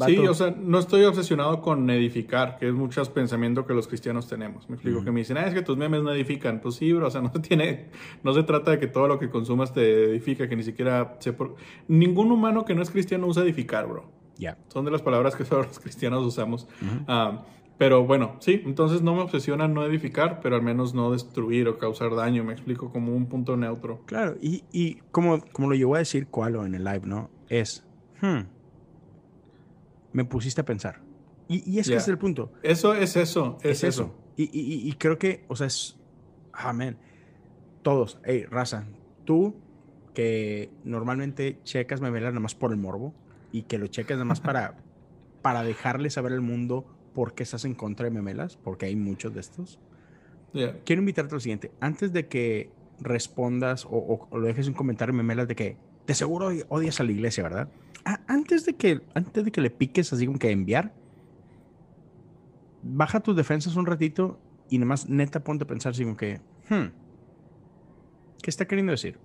Sí, 0.06 0.18
o 0.20 0.34
sea, 0.34 0.52
no 0.52 0.78
estoy 0.78 1.04
obsesionado 1.06 1.62
con 1.62 1.90
edificar, 1.90 2.58
que 2.58 2.68
es 2.68 2.74
muchos 2.74 3.10
pensamientos 3.10 3.66
que 3.66 3.74
los 3.74 3.88
cristianos 3.88 4.28
tenemos. 4.28 4.70
Me 4.70 4.76
explico 4.76 5.04
que 5.04 5.12
me 5.12 5.22
dicen, 5.22 5.38
ah, 5.38 5.48
es 5.48 5.54
que 5.54 5.64
tus 5.64 5.76
memes 5.76 6.04
no 6.04 6.12
edifican. 6.12 6.62
Pues 6.62 6.76
sí, 6.76 6.94
bro, 6.94 7.08
o 7.08 7.12
sea, 7.12 7.22
no 7.22 7.32
tiene, 7.32 7.88
no 8.24 8.34
se 8.34 8.44
trata 8.44 8.72
de 8.72 8.80
que 8.80 8.88
todo 8.88 9.08
lo 9.08 9.18
que 9.18 9.30
consumas 9.30 9.74
te 9.74 10.06
edifica, 10.06 10.48
que 10.48 10.56
ni 10.56 10.64
siquiera 10.64 11.18
se 11.20 11.34
por... 11.34 11.56
Ningún 11.88 12.32
humano 12.32 12.64
que 12.64 12.76
no 12.76 12.84
es 12.84 12.92
cristiano 12.92 13.26
usa 13.26 13.44
edificar, 13.44 13.88
bro. 13.88 14.12
Ya. 14.38 14.58
Son 14.68 14.86
de 14.86 14.92
las 14.92 15.02
palabras 15.02 15.36
que 15.36 15.46
solo 15.46 15.64
los 15.64 15.80
cristianos 15.80 16.24
usamos. 16.24 16.68
Ah, 17.08 17.44
pero 17.80 18.06
bueno, 18.06 18.36
sí, 18.40 18.62
entonces 18.66 19.02
no 19.02 19.16
me 19.16 19.22
obsesiona 19.22 19.70
no 19.70 19.86
edificar, 19.86 20.42
pero 20.42 20.58
al 20.58 20.62
menos 20.62 20.94
no 20.94 21.12
destruir 21.12 21.70
o 21.70 21.78
causar 21.78 22.14
daño, 22.14 22.44
me 22.44 22.52
explico, 22.52 22.92
como 22.92 23.16
un 23.16 23.28
punto 23.28 23.56
neutro. 23.56 24.02
Claro, 24.06 24.36
y, 24.42 24.64
y 24.72 24.96
como, 25.12 25.40
como 25.54 25.70
lo 25.70 25.76
llevó 25.76 25.96
a 25.96 26.00
decir 26.00 26.28
Cualo 26.28 26.66
en 26.66 26.76
el 26.76 26.84
live, 26.84 27.04
¿no? 27.06 27.30
Es, 27.48 27.88
hmm, 28.22 28.42
me 30.14 30.26
pusiste 30.26 30.62
a 30.62 30.66
pensar. 30.66 31.02
Y, 31.48 31.70
y 31.70 31.80
es 31.80 31.88
que 31.88 31.96
es 31.96 32.08
el 32.08 32.18
punto. 32.18 32.52
Eso 32.62 32.94
es 32.94 33.16
eso, 33.16 33.58
es, 33.64 33.84
eso. 33.84 34.16
Y, 34.38 34.44
y, 34.44 34.88
y, 34.88 34.94
creo 34.94 35.18
que, 35.18 35.46
o 35.48 35.56
sea, 35.56 35.68
es, 35.68 35.98
amén. 36.54 36.98
Todos, 37.82 38.20
hey, 38.24 38.46
raza, 38.50 38.86
tú 39.26 39.56
que 40.14 40.70
normalmente 40.84 41.60
checas 41.64 42.02
memelas 42.02 42.34
nada 42.34 42.42
más 42.42 42.54
por 42.54 42.72
el 42.72 42.78
morbo 42.78 43.14
y 43.52 43.64
que 43.64 43.78
lo 43.78 43.88
checas 43.88 44.18
nada 44.18 44.26
más 44.26 44.42
para, 44.42 44.78
para 45.42 45.64
dejarle 45.64 46.10
saber 46.10 46.34
al 46.34 46.42
mundo 46.42 46.86
por 47.14 47.34
qué 47.34 47.44
estás 47.44 47.66
en 47.66 47.74
contra 47.74 48.06
de 48.06 48.12
memelas, 48.12 48.58
porque 48.58 48.86
hay 48.86 48.96
muchos 48.96 49.34
de 49.34 49.40
estos. 49.40 49.80
Quiero 50.54 51.02
invitarte 51.02 51.36
al 51.36 51.42
siguiente. 51.42 51.72
Antes 51.80 52.12
de 52.12 52.28
que 52.28 52.72
respondas 53.00 53.86
o, 53.86 54.28
o, 54.32 54.38
lo 54.38 54.46
dejes 54.46 54.68
un 54.68 54.74
comentario 54.74 55.12
en 55.12 55.18
memelas 55.18 55.48
de 55.48 55.56
que 55.56 55.78
de 56.10 56.16
seguro 56.16 56.50
odias 56.70 57.00
a 57.00 57.04
la 57.04 57.12
iglesia, 57.12 57.44
¿verdad? 57.44 57.70
antes, 58.26 58.66
de 58.66 58.74
que, 58.74 59.02
antes 59.14 59.46
de 59.46 59.52
que 59.52 59.62
le 59.62 59.70
piques 59.70 60.12
así 60.12 60.26
como 60.26 60.40
que 60.40 60.50
enviar, 60.50 60.92
baja 62.82 63.20
tus 63.20 63.36
defensas 63.36 63.76
un 63.76 63.86
ratito 63.86 64.40
y 64.72 64.80
nada 64.80 64.88
más 64.88 65.08
neta 65.08 65.44
ponte 65.44 65.66
a 65.66 65.68
pensar 65.68 65.92
así 65.92 66.04
como 66.04 66.18
que, 66.18 66.42
hmm, 66.68 66.88
¿qué 68.42 68.50
está 68.50 68.66
queriendo 68.66 68.90
decir? 68.90 69.20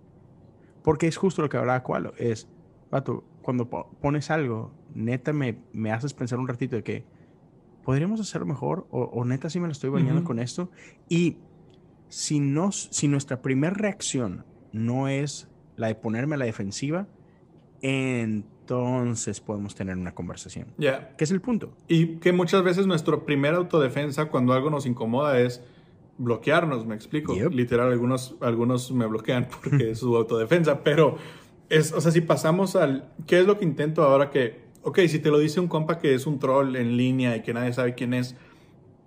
Porque 0.82 1.06
es 1.06 1.16
justo 1.16 1.40
lo 1.40 1.48
que 1.48 1.56
hablaba 1.56 1.82
Cualo, 1.82 2.12
es, 2.18 2.48
vato, 2.90 3.24
cuando 3.40 3.70
pones 3.70 4.30
algo, 4.30 4.74
neta 4.94 5.32
me, 5.32 5.56
me 5.72 5.90
haces 5.90 6.12
pensar 6.12 6.38
un 6.38 6.48
ratito 6.48 6.76
de 6.76 6.82
que 6.82 7.06
podríamos 7.82 8.20
hacerlo 8.20 8.46
mejor 8.46 8.86
o, 8.90 9.24
neta 9.24 9.48
sí 9.48 9.58
me 9.58 9.68
lo 9.68 9.72
estoy 9.72 9.88
bañando 9.88 10.22
con 10.22 10.38
esto 10.38 10.70
y 11.08 11.38
si, 12.08 12.40
nos, 12.40 12.90
si 12.92 13.08
nuestra 13.08 13.40
primera 13.40 13.72
reacción 13.72 14.44
no 14.72 15.08
es 15.08 15.48
la 15.76 15.88
de 15.88 15.94
ponerme 15.94 16.34
a 16.34 16.38
la 16.38 16.44
defensiva, 16.44 17.06
entonces 17.80 19.40
podemos 19.40 19.74
tener 19.74 19.96
una 19.96 20.14
conversación. 20.14 20.68
Ya. 20.78 21.14
¿Qué 21.16 21.24
es 21.24 21.30
el 21.30 21.40
punto? 21.40 21.72
Y 21.88 22.16
que 22.16 22.32
muchas 22.32 22.62
veces 22.62 22.86
nuestra 22.86 23.24
primera 23.24 23.56
autodefensa 23.56 24.26
cuando 24.26 24.52
algo 24.52 24.70
nos 24.70 24.86
incomoda 24.86 25.38
es 25.38 25.62
bloquearnos, 26.18 26.86
me 26.86 26.94
explico. 26.94 27.34
Literal, 27.50 27.90
algunos, 27.90 28.36
algunos 28.40 28.90
me 28.92 29.06
bloquean 29.06 29.48
porque 29.48 29.90
es 29.90 29.98
su 29.98 30.16
autodefensa, 30.16 30.82
pero 30.82 31.16
es, 31.68 31.92
o 31.92 32.00
sea, 32.00 32.12
si 32.12 32.20
pasamos 32.20 32.76
al, 32.76 33.12
¿qué 33.26 33.40
es 33.40 33.46
lo 33.46 33.58
que 33.58 33.64
intento 33.64 34.02
ahora 34.02 34.30
que, 34.30 34.62
ok, 34.82 35.00
si 35.08 35.18
te 35.18 35.30
lo 35.30 35.38
dice 35.38 35.60
un 35.60 35.68
compa 35.68 35.98
que 35.98 36.14
es 36.14 36.26
un 36.26 36.38
troll 36.38 36.76
en 36.76 36.96
línea 36.96 37.36
y 37.36 37.42
que 37.42 37.52
nadie 37.52 37.72
sabe 37.72 37.94
quién 37.94 38.14
es, 38.14 38.36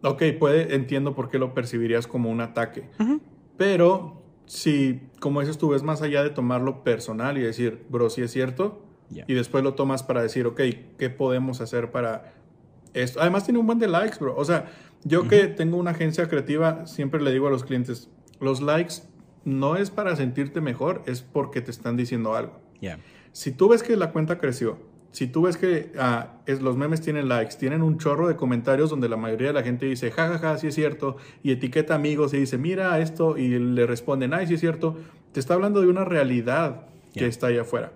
ok, 0.03 0.23
puede, 0.39 0.75
entiendo 0.75 1.15
por 1.15 1.29
qué 1.29 1.39
lo 1.39 1.53
percibirías 1.53 2.07
como 2.07 2.29
un 2.29 2.41
ataque. 2.41 2.83
Pero 3.57 4.21
si, 4.47 5.01
como 5.19 5.41
dices 5.41 5.57
tú, 5.57 5.69
ves 5.69 5.83
más 5.83 6.01
allá 6.01 6.23
de 6.23 6.31
tomarlo 6.31 6.83
personal 6.83 7.37
y 7.37 7.41
decir, 7.41 7.85
bro, 7.89 8.09
sí 8.09 8.23
es 8.23 8.31
cierto, 8.31 8.81
y 9.09 9.33
después 9.33 9.63
lo 9.63 9.73
tomas 9.75 10.03
para 10.03 10.21
decir, 10.21 10.47
ok, 10.47 10.61
¿qué 10.97 11.09
podemos 11.09 11.61
hacer 11.61 11.91
para 11.91 12.33
esto? 12.93 13.21
Además 13.21 13.45
tiene 13.45 13.59
un 13.59 13.65
buen 13.65 13.79
de 13.79 13.87
likes, 13.87 14.17
bro. 14.19 14.35
O 14.35 14.43
sea, 14.43 14.71
yo 15.03 15.27
que 15.27 15.47
tengo 15.47 15.77
una 15.77 15.91
agencia 15.91 16.27
creativa, 16.27 16.87
siempre 16.87 17.21
le 17.21 17.31
digo 17.31 17.47
a 17.47 17.51
los 17.51 17.63
clientes, 17.63 18.09
los 18.39 18.61
likes 18.61 18.95
no 19.45 19.75
es 19.75 19.91
para 19.91 20.15
sentirte 20.15 20.59
mejor, 20.59 21.03
es 21.05 21.21
porque 21.21 21.61
te 21.61 21.71
están 21.71 21.95
diciendo 21.95 22.35
algo. 22.35 22.59
Si 23.31 23.51
tú 23.51 23.69
ves 23.69 23.83
que 23.83 23.95
la 23.95 24.11
cuenta 24.11 24.39
creció, 24.39 24.79
si 25.17 25.25
tú 25.25 25.41
ves 25.41 25.57
que 25.57 25.91
ah, 25.97 26.33
es, 26.45 26.61
los 26.61 26.77
memes 26.77 27.01
tienen 27.01 27.27
likes, 27.27 27.55
tienen 27.55 27.81
un 27.81 27.97
chorro 27.97 28.27
de 28.27 28.35
comentarios 28.35 28.91
donde 28.91 29.09
la 29.09 29.17
mayoría 29.17 29.47
de 29.47 29.53
la 29.53 29.63
gente 29.63 29.87
dice, 29.87 30.11
jajaja, 30.11 30.37
ja, 30.37 30.49
ja, 30.49 30.57
sí 30.59 30.67
es 30.67 30.75
cierto, 30.75 31.17
y 31.41 31.51
etiqueta 31.51 31.95
amigos 31.95 32.35
y 32.35 32.37
dice, 32.37 32.59
mira 32.59 32.99
esto, 32.99 33.35
y 33.35 33.57
le 33.57 33.87
responden, 33.87 34.35
ay, 34.35 34.45
sí 34.45 34.53
es 34.53 34.59
cierto, 34.59 34.95
te 35.31 35.39
está 35.39 35.55
hablando 35.55 35.81
de 35.81 35.87
una 35.87 36.05
realidad 36.05 36.83
que 37.15 37.25
está 37.25 37.47
allá 37.47 37.61
afuera. 37.61 37.93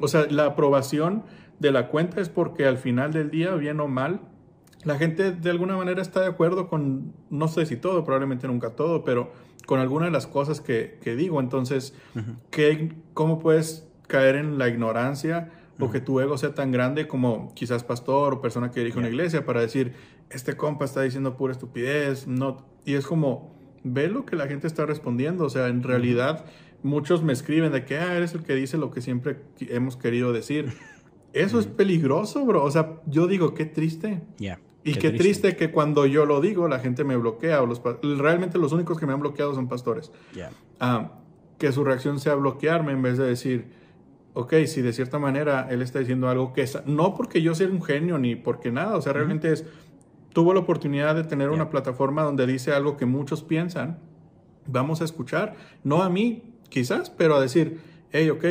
O 0.00 0.06
sea, 0.06 0.26
la 0.28 0.44
aprobación 0.44 1.22
de 1.60 1.72
la 1.72 1.88
cuenta 1.88 2.20
es 2.20 2.28
porque 2.28 2.66
al 2.66 2.76
final 2.76 3.10
del 3.14 3.30
día, 3.30 3.54
bien 3.54 3.80
o 3.80 3.88
mal, 3.88 4.20
la 4.84 4.98
gente 4.98 5.32
de 5.32 5.48
alguna 5.48 5.78
manera 5.78 6.02
está 6.02 6.20
de 6.20 6.26
acuerdo 6.26 6.68
con, 6.68 7.14
no 7.30 7.48
sé 7.48 7.64
si 7.64 7.76
todo, 7.78 8.04
probablemente 8.04 8.46
nunca 8.48 8.76
todo, 8.76 9.02
pero 9.02 9.32
con 9.64 9.80
alguna 9.80 10.04
de 10.04 10.10
las 10.10 10.26
cosas 10.26 10.60
que, 10.60 10.98
digo. 11.16 11.40
Entonces, 11.40 11.94
¿cómo 13.14 13.38
puedes 13.38 13.88
caer 14.08 14.34
en 14.34 14.58
la 14.58 14.68
ignorancia? 14.68 15.52
O 15.80 15.90
que 15.90 16.00
tu 16.00 16.20
ego 16.20 16.38
sea 16.38 16.54
tan 16.54 16.72
grande 16.72 17.08
como 17.08 17.52
quizás 17.54 17.84
pastor 17.84 18.34
o 18.34 18.40
persona 18.40 18.70
que 18.70 18.80
dirige 18.80 18.98
una 18.98 19.08
iglesia 19.08 19.44
para 19.44 19.60
decir, 19.60 19.94
este 20.30 20.56
compa 20.56 20.84
está 20.84 21.02
diciendo 21.02 21.36
pura 21.36 21.52
estupidez, 21.52 22.26
no, 22.26 22.66
y 22.84 22.94
es 22.94 23.06
como, 23.06 23.54
ve 23.82 24.08
lo 24.08 24.24
que 24.24 24.36
la 24.36 24.46
gente 24.46 24.66
está 24.66 24.86
respondiendo, 24.86 25.44
o 25.44 25.50
sea, 25.50 25.68
en 25.68 25.82
realidad 25.82 26.44
muchos 26.82 27.22
me 27.22 27.32
escriben 27.32 27.72
de 27.72 27.84
que, 27.84 27.98
ah, 27.98 28.16
eres 28.16 28.34
el 28.34 28.42
que 28.42 28.54
dice 28.54 28.78
lo 28.78 28.90
que 28.90 29.00
siempre 29.00 29.40
hemos 29.60 29.96
querido 29.96 30.32
decir. 30.32 30.72
Eso 31.32 31.60
es 31.60 31.66
peligroso, 31.66 32.44
bro, 32.44 32.64
o 32.64 32.70
sea, 32.70 33.00
yo 33.06 33.26
digo, 33.28 33.54
qué 33.54 33.64
triste. 33.64 34.22
Y 34.82 34.94
qué, 34.94 35.10
triste. 35.10 35.56
que 35.56 35.70
cuando 35.70 36.06
yo 36.06 36.24
lo 36.24 36.40
digo, 36.40 36.66
la 36.66 36.78
gente 36.78 37.04
me 37.04 37.16
bloquea. 37.16 37.62
O 37.62 37.66
los, 37.66 37.82
realmente 38.18 38.58
los 38.58 38.72
únicos 38.72 38.98
que 38.98 39.06
me 39.06 39.12
han 39.12 39.20
bloqueado 39.20 39.54
son 39.54 39.68
pastores. 39.68 40.10
Ah, 40.80 41.12
que 41.58 41.70
su 41.72 41.84
reacción 41.84 42.18
sea 42.18 42.34
bloquearme 42.34 42.92
en 42.92 43.02
vez 43.02 43.18
de 43.18 43.26
decir, 43.26 43.70
ok, 44.34 44.54
si 44.66 44.82
de 44.82 44.92
cierta 44.92 45.18
manera 45.18 45.66
él 45.70 45.82
está 45.82 45.98
diciendo 45.98 46.28
algo 46.28 46.52
que 46.52 46.62
es, 46.62 46.78
no 46.86 47.14
porque 47.14 47.42
yo 47.42 47.54
sea 47.54 47.68
un 47.68 47.82
genio 47.82 48.18
ni 48.18 48.36
porque 48.36 48.70
nada, 48.70 48.96
o 48.96 49.02
sea, 49.02 49.12
realmente 49.12 49.52
es, 49.52 49.64
tuvo 50.32 50.54
la 50.54 50.60
oportunidad 50.60 51.14
de 51.14 51.24
tener 51.24 51.50
una 51.50 51.70
plataforma 51.70 52.22
donde 52.22 52.46
dice 52.46 52.72
algo 52.72 52.96
que 52.96 53.06
muchos 53.06 53.42
piensan, 53.42 53.98
vamos 54.66 55.00
a 55.00 55.04
escuchar, 55.04 55.56
no 55.82 56.02
a 56.02 56.10
mí 56.10 56.42
quizás, 56.68 57.10
pero 57.10 57.36
a 57.36 57.40
decir, 57.40 57.80
hey, 58.12 58.30
ok, 58.30 58.44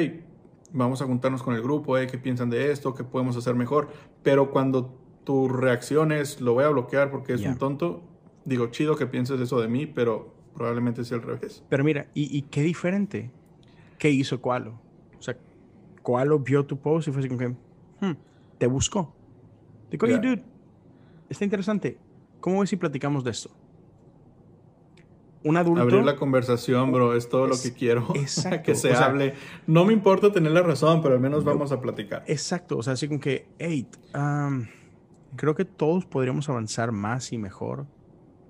vamos 0.74 1.02
a 1.02 1.06
juntarnos 1.06 1.44
con 1.44 1.56
el 1.56 1.62
grupo, 1.62 1.98
hey, 1.98 2.08
¿qué 2.10 2.18
piensan 2.18 2.50
de 2.50 2.72
esto? 2.72 2.94
¿Qué 2.94 3.04
podemos 3.04 3.38
hacer 3.38 3.56
mejor? 3.56 3.90
Pero 4.24 4.52
cuando 4.52 4.94
tu 5.24 5.48
reacción 5.48 6.12
es, 6.12 6.42
lo 6.42 6.54
voy 6.54 6.66
a 6.66 6.70
bloquear 6.70 7.12
porque 7.12 7.34
es 7.34 7.42
un 7.42 7.58
tonto, 7.58 8.04
digo, 8.46 8.68
chido 8.68 8.96
que 8.96 9.08
pienses 9.08 9.40
eso 9.40 9.62
de 9.62 9.68
mí, 9.68 9.86
pero 9.86 10.34
probablemente 10.56 11.06
sea 11.06 11.18
al 11.18 11.24
revés. 11.24 11.64
Pero 11.70 11.84
mira, 11.84 12.08
¿y, 12.14 12.36
y 12.36 12.44
qué 12.44 12.62
diferente? 12.64 13.32
¿Qué 13.98 14.10
hizo 14.10 14.42
Cualo? 14.42 14.89
O 16.10 16.18
sea, 16.18 16.26
Koalo 16.26 16.40
vio 16.40 16.66
tu 16.66 16.80
post 16.80 17.08
y 17.08 17.12
fue 17.12 17.20
así 17.20 17.30
como 17.30 17.40
que, 17.40 17.48
hmm, 17.50 18.18
te 18.58 18.68
buscó. 18.68 19.14
Digo, 19.92 20.08
oye, 20.08 20.18
dude, 20.18 20.44
está 21.30 21.44
interesante. 21.44 21.98
¿Cómo 22.40 22.60
ves 22.60 22.70
si 22.70 22.78
platicamos 22.78 23.24
de 23.24 23.32
esto? 23.32 23.52
Un 25.44 25.58
adulto. 25.58 25.82
Abrir 25.82 26.04
la 26.04 26.16
conversación, 26.16 26.92
bro, 26.92 27.16
es 27.16 27.30
todo 27.30 27.48
lo 27.48 27.56
que 27.62 27.74
quiero. 27.74 28.08
Exacto. 28.16 28.64
que 28.64 28.76
se 28.76 28.94
hable. 28.94 29.36
No 29.68 29.86
me 29.86 29.94
importa 29.94 30.32
tener 30.32 30.52
la 30.52 30.62
razón, 30.62 31.02
pero 31.02 31.16
al 31.16 31.22
menos 31.22 31.44
vamos 31.44 31.72
a 31.72 31.80
platicar. 31.80 32.24
Exacto. 32.28 32.78
O 32.78 32.84
sea, 32.84 32.94
así 32.94 33.08
como 33.08 33.20
que, 33.20 33.48
hey, 33.58 33.88
creo 35.36 35.56
que 35.56 35.66
todos 35.66 36.06
podríamos 36.06 36.50
avanzar 36.50 36.92
más 36.92 37.32
y 37.32 37.38
mejor 37.38 37.88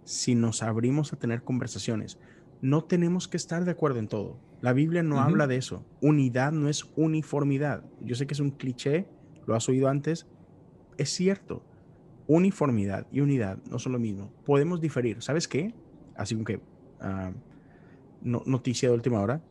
si 0.03 0.33
nos 0.33 0.63
abrimos 0.63 1.13
a 1.13 1.17
tener 1.17 1.43
conversaciones. 1.43 2.17
No 2.61 2.83
tenemos 2.83 3.27
que 3.27 3.37
estar 3.37 3.65
de 3.65 3.71
acuerdo 3.71 3.99
en 3.99 4.07
todo. 4.07 4.37
La 4.61 4.73
Biblia 4.73 5.03
no 5.03 5.21
habla 5.21 5.47
de 5.47 5.55
eso. 5.55 5.85
Unidad 6.01 6.51
no 6.51 6.67
es 6.67 6.85
uniformidad. 6.95 7.85
Yo 8.01 8.15
sé 8.15 8.27
que 8.27 8.33
es 8.33 8.39
un 8.39 8.51
cliché, 8.51 9.07
lo 9.45 9.55
has 9.55 9.69
oído 9.69 9.87
antes. 9.87 10.27
Es 10.97 11.09
cierto. 11.09 11.63
Uniformidad 12.27 13.07
y 13.11 13.21
unidad 13.21 13.57
no 13.69 13.79
son 13.79 13.93
lo 13.93 13.99
mismo. 13.99 14.31
Podemos 14.45 14.81
diferir. 14.81 15.21
¿Sabes 15.21 15.47
qué? 15.47 15.73
Así 16.15 16.35
que 16.43 16.59
ah, 16.99 17.31
noticia 18.21 18.89
de 18.89 18.95
última 18.95 19.21
hora. 19.21 19.41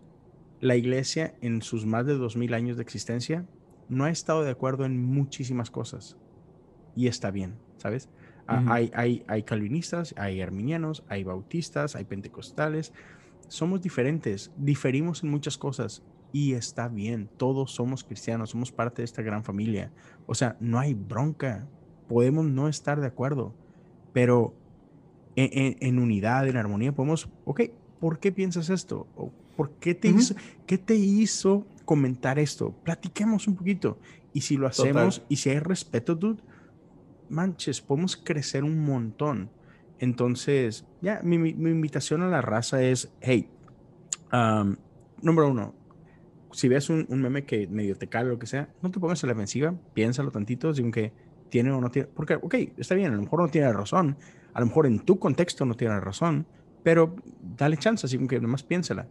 La 0.61 0.77
iglesia 0.77 1.35
en 1.41 1.63
sus 1.63 1.87
más 1.87 2.05
de 2.05 2.15
dos 2.15 2.37
mil 2.37 2.53
años 2.53 2.77
de 2.77 2.83
existencia 2.83 3.47
no 3.89 4.05
ha 4.05 4.11
estado 4.11 4.45
de 4.45 4.51
acuerdo 4.51 4.85
en 4.85 5.03
muchísimas 5.03 5.71
cosas. 5.71 6.19
Y 6.95 7.07
está 7.07 7.31
bien, 7.31 7.55
¿sabes? 7.79 8.11
Ah, 8.47 8.65
hay, 8.69 8.91
hay, 8.95 9.25
hay 9.29 9.43
calvinistas, 9.43 10.15
hay 10.17 10.41
arminianos, 10.41 11.05
hay 11.09 11.23
bautistas, 11.23 11.97
hay 11.97 12.05
pentecostales, 12.05 12.93
somos 13.49 13.81
diferentes, 13.83 14.53
diferimos 14.57 15.23
en 15.23 15.31
muchas 15.31 15.59
cosas 15.59 16.03
y 16.33 16.53
está 16.53 16.89
bien, 16.89 17.29
todos 17.37 17.73
somos 17.73 18.05
cristianos, 18.05 18.51
somos 18.51 18.71
parte 18.71 19.03
de 19.03 19.07
esta 19.07 19.23
gran 19.23 19.43
familia. 19.43 19.91
O 20.27 20.35
sea, 20.35 20.57
no 20.61 20.79
hay 20.79 20.95
bronca, 20.95 21.67
podemos 22.09 22.47
no 22.47 22.69
estar 22.69 23.01
de 23.01 23.07
acuerdo, 23.07 23.55
pero 24.13 24.55
en, 25.37 25.99
unidad, 25.99 26.49
en 26.49 26.57
armonía, 26.57 26.93
podemos, 26.93 27.29
ok, 27.45 27.63
¿por 28.01 28.19
qué 28.19 28.33
piensas 28.33 28.71
esto? 28.71 29.07
¿Por 29.57 29.71
qué 29.73 29.95
te, 29.95 30.09
hizo, 30.09 30.35
¿qué 30.67 30.79
te 30.79 30.97
hizo 30.97 31.67
comentar 31.85 32.39
esto? 32.39 32.73
Platiquemos 32.85 33.49
un 33.49 33.57
poquito. 33.57 33.99
Y 34.33 34.43
si 34.43 34.57
lo 34.57 34.67
hacemos 34.67 35.23
y 35.29 35.37
si 35.37 35.51
hay 35.51 35.59
respeto, 35.59 36.15
dude, 36.15 36.43
manches, 37.29 37.81
podemos 37.81 38.17
crecer 38.17 38.65
un 38.65 38.85
montón. 38.85 39.51
Entonces, 39.99 40.87
ya, 41.01 41.21
mi, 41.23 41.37
invitación 41.51 42.23
a 42.23 42.29
la 42.29 42.41
raza 42.41 42.83
es, 42.83 43.13
hey, 43.21 43.49
número 45.23 45.49
uno, 45.49 45.75
si 46.53 46.69
ves 46.69 46.89
un, 46.91 47.07
meme 47.09 47.45
que 47.45 47.67
medio 47.67 47.97
te 47.97 48.09
cae 48.09 48.25
o 48.25 48.29
lo 48.29 48.39
que 48.39 48.47
sea, 48.47 48.69
no 48.83 48.91
te 48.91 49.01
pongas 49.01 49.23
a 49.25 49.27
la 49.27 49.33
defensiva, 49.33 49.75
piénsalo 49.95 50.31
tantito, 50.31 50.73
según 50.73 50.93
que 50.93 51.13
tiene 51.51 51.71
o 51.73 51.81
no 51.81 51.91
tiene, 51.91 52.09
porque, 52.09 52.35
ok, 52.35 52.55
está 52.77 52.95
bien, 52.95 53.13
a 53.13 53.17
lo 53.17 53.23
mejor 53.23 53.41
no 53.41 53.49
tiene 53.49 53.73
razón, 53.73 54.17
a 54.53 54.61
lo 54.61 54.67
mejor 54.67 54.87
en 54.87 55.01
tu 55.01 55.19
contexto 55.19 55.65
no 55.65 55.75
tiene 55.75 55.99
razón, 56.01 56.47
pero 56.83 57.17
dale 57.57 57.77
chance, 57.77 58.07
así 58.07 58.19
que 58.27 58.41
nomás 58.41 58.63
piénsala. 58.63 59.09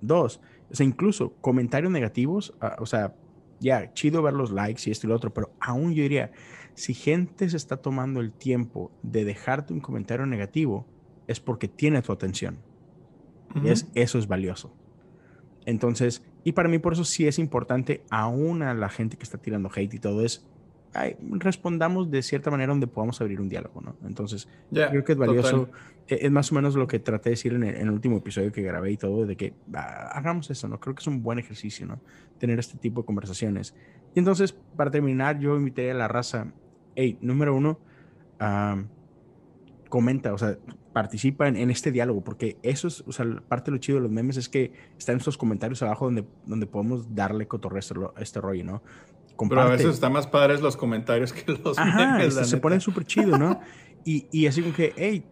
Dos, 0.00 0.40
o 0.70 0.74
sea, 0.74 0.84
incluso 0.84 1.34
comentarios 1.40 1.90
negativos, 1.90 2.54
ah, 2.60 2.76
o 2.78 2.86
sea, 2.86 3.14
ya, 3.60 3.92
chido 3.94 4.22
ver 4.22 4.34
los 4.34 4.50
likes 4.50 4.82
y 4.86 4.90
esto 4.90 5.06
y 5.06 5.10
lo 5.10 5.16
otro, 5.16 5.32
pero 5.32 5.52
aún 5.60 5.94
yo 5.94 6.02
diría, 6.02 6.32
si 6.74 6.94
gente 6.94 7.48
se 7.48 7.56
está 7.56 7.76
tomando 7.76 8.20
el 8.20 8.32
tiempo 8.32 8.90
de 9.02 9.24
dejarte 9.24 9.72
un 9.72 9.80
comentario 9.80 10.26
negativo, 10.26 10.86
es 11.26 11.40
porque 11.40 11.68
tiene 11.68 12.02
tu 12.02 12.12
atención. 12.12 12.58
y 13.62 13.68
es, 13.68 13.86
eso 13.94 14.18
es 14.18 14.26
valioso. 14.26 14.74
Entonces, 15.64 16.22
y 16.42 16.52
para 16.52 16.68
mí 16.68 16.78
por 16.78 16.92
eso 16.92 17.04
sí 17.04 17.26
es 17.26 17.38
importante, 17.38 18.02
aún 18.10 18.62
a 18.62 18.74
la 18.74 18.88
gente 18.88 19.16
que 19.16 19.22
está 19.22 19.38
tirando 19.38 19.70
hate 19.74 19.94
y 19.94 19.98
todo, 19.98 20.24
es 20.24 20.46
respondamos 21.20 22.10
de 22.10 22.22
cierta 22.22 22.50
manera 22.50 22.72
donde 22.72 22.86
podamos 22.86 23.20
abrir 23.20 23.40
un 23.40 23.48
diálogo, 23.48 23.80
¿no? 23.80 23.96
Entonces, 24.04 24.48
creo 24.70 25.04
que 25.04 25.12
es 25.12 25.18
valioso. 25.18 25.68
E, 26.06 26.26
es 26.26 26.30
más 26.30 26.52
o 26.52 26.54
menos 26.54 26.76
lo 26.76 26.86
que 26.86 26.98
traté 26.98 27.30
de 27.30 27.32
decir 27.32 27.52
en 27.54 27.64
el, 27.64 27.90
último 27.90 28.18
episodio 28.18 28.52
que 28.52 28.62
grabé 28.62 28.92
y 28.92 28.96
todo, 28.96 29.26
de 29.26 29.36
que 29.36 29.54
ah, 29.74 30.10
hagamos 30.12 30.50
eso, 30.50 30.68
¿no? 30.68 30.78
Creo 30.78 30.94
que 30.94 31.00
es 31.00 31.06
un 31.06 31.22
buen 31.22 31.38
ejercicio, 31.38 31.86
¿no? 31.86 32.00
Tener 32.38 32.58
este 32.58 32.78
tipo 32.78 33.00
de 33.00 33.06
conversaciones. 33.06 33.74
Y 34.14 34.20
entonces, 34.20 34.52
para 34.52 34.90
terminar, 34.90 35.38
yo 35.40 35.56
invitaría 35.56 35.92
a 35.92 35.96
la 35.96 36.08
raza 36.08 36.52
hey, 36.96 37.18
número 37.20 37.54
uno, 37.54 37.78
comenta, 39.88 40.32
o 40.32 40.38
sea, 40.38 40.56
participa 40.92 41.48
en, 41.48 41.70
este 41.70 41.92
diálogo, 41.92 42.22
porque 42.22 42.56
eso 42.62 42.88
es, 42.88 43.04
o 43.06 43.12
sea, 43.12 43.26
parte 43.48 43.70
de 43.70 43.76
lo 43.76 43.78
chido 43.78 43.98
de 43.98 44.02
los 44.02 44.10
memes 44.10 44.36
es 44.36 44.48
que 44.48 44.72
están 44.98 45.16
estos 45.16 45.36
comentarios 45.36 45.82
abajo 45.82 46.06
donde, 46.06 46.24
donde 46.46 46.66
podemos 46.66 47.14
darle 47.14 47.46
cotorreo 47.46 48.14
a 48.16 48.20
este, 48.20 48.40
rollo, 48.40 48.64
¿no? 48.64 48.82
Pero 49.36 49.60
a 49.60 49.68
veces 49.68 49.94
están 49.94 50.12
más 50.12 50.28
padres 50.28 50.60
los 50.60 50.76
comentarios 50.76 51.32
que 51.32 51.52
los 51.52 51.76
memes. 51.78 52.34
se 52.34 52.56
ponen 52.58 52.80
súper 52.80 53.04
chido, 53.04 53.36
¿no? 53.36 53.60
y, 54.04 54.26
y 54.30 54.46
así 54.46 54.62
como 54.62 54.74
que, 54.74 54.92
hey, 54.96 55.24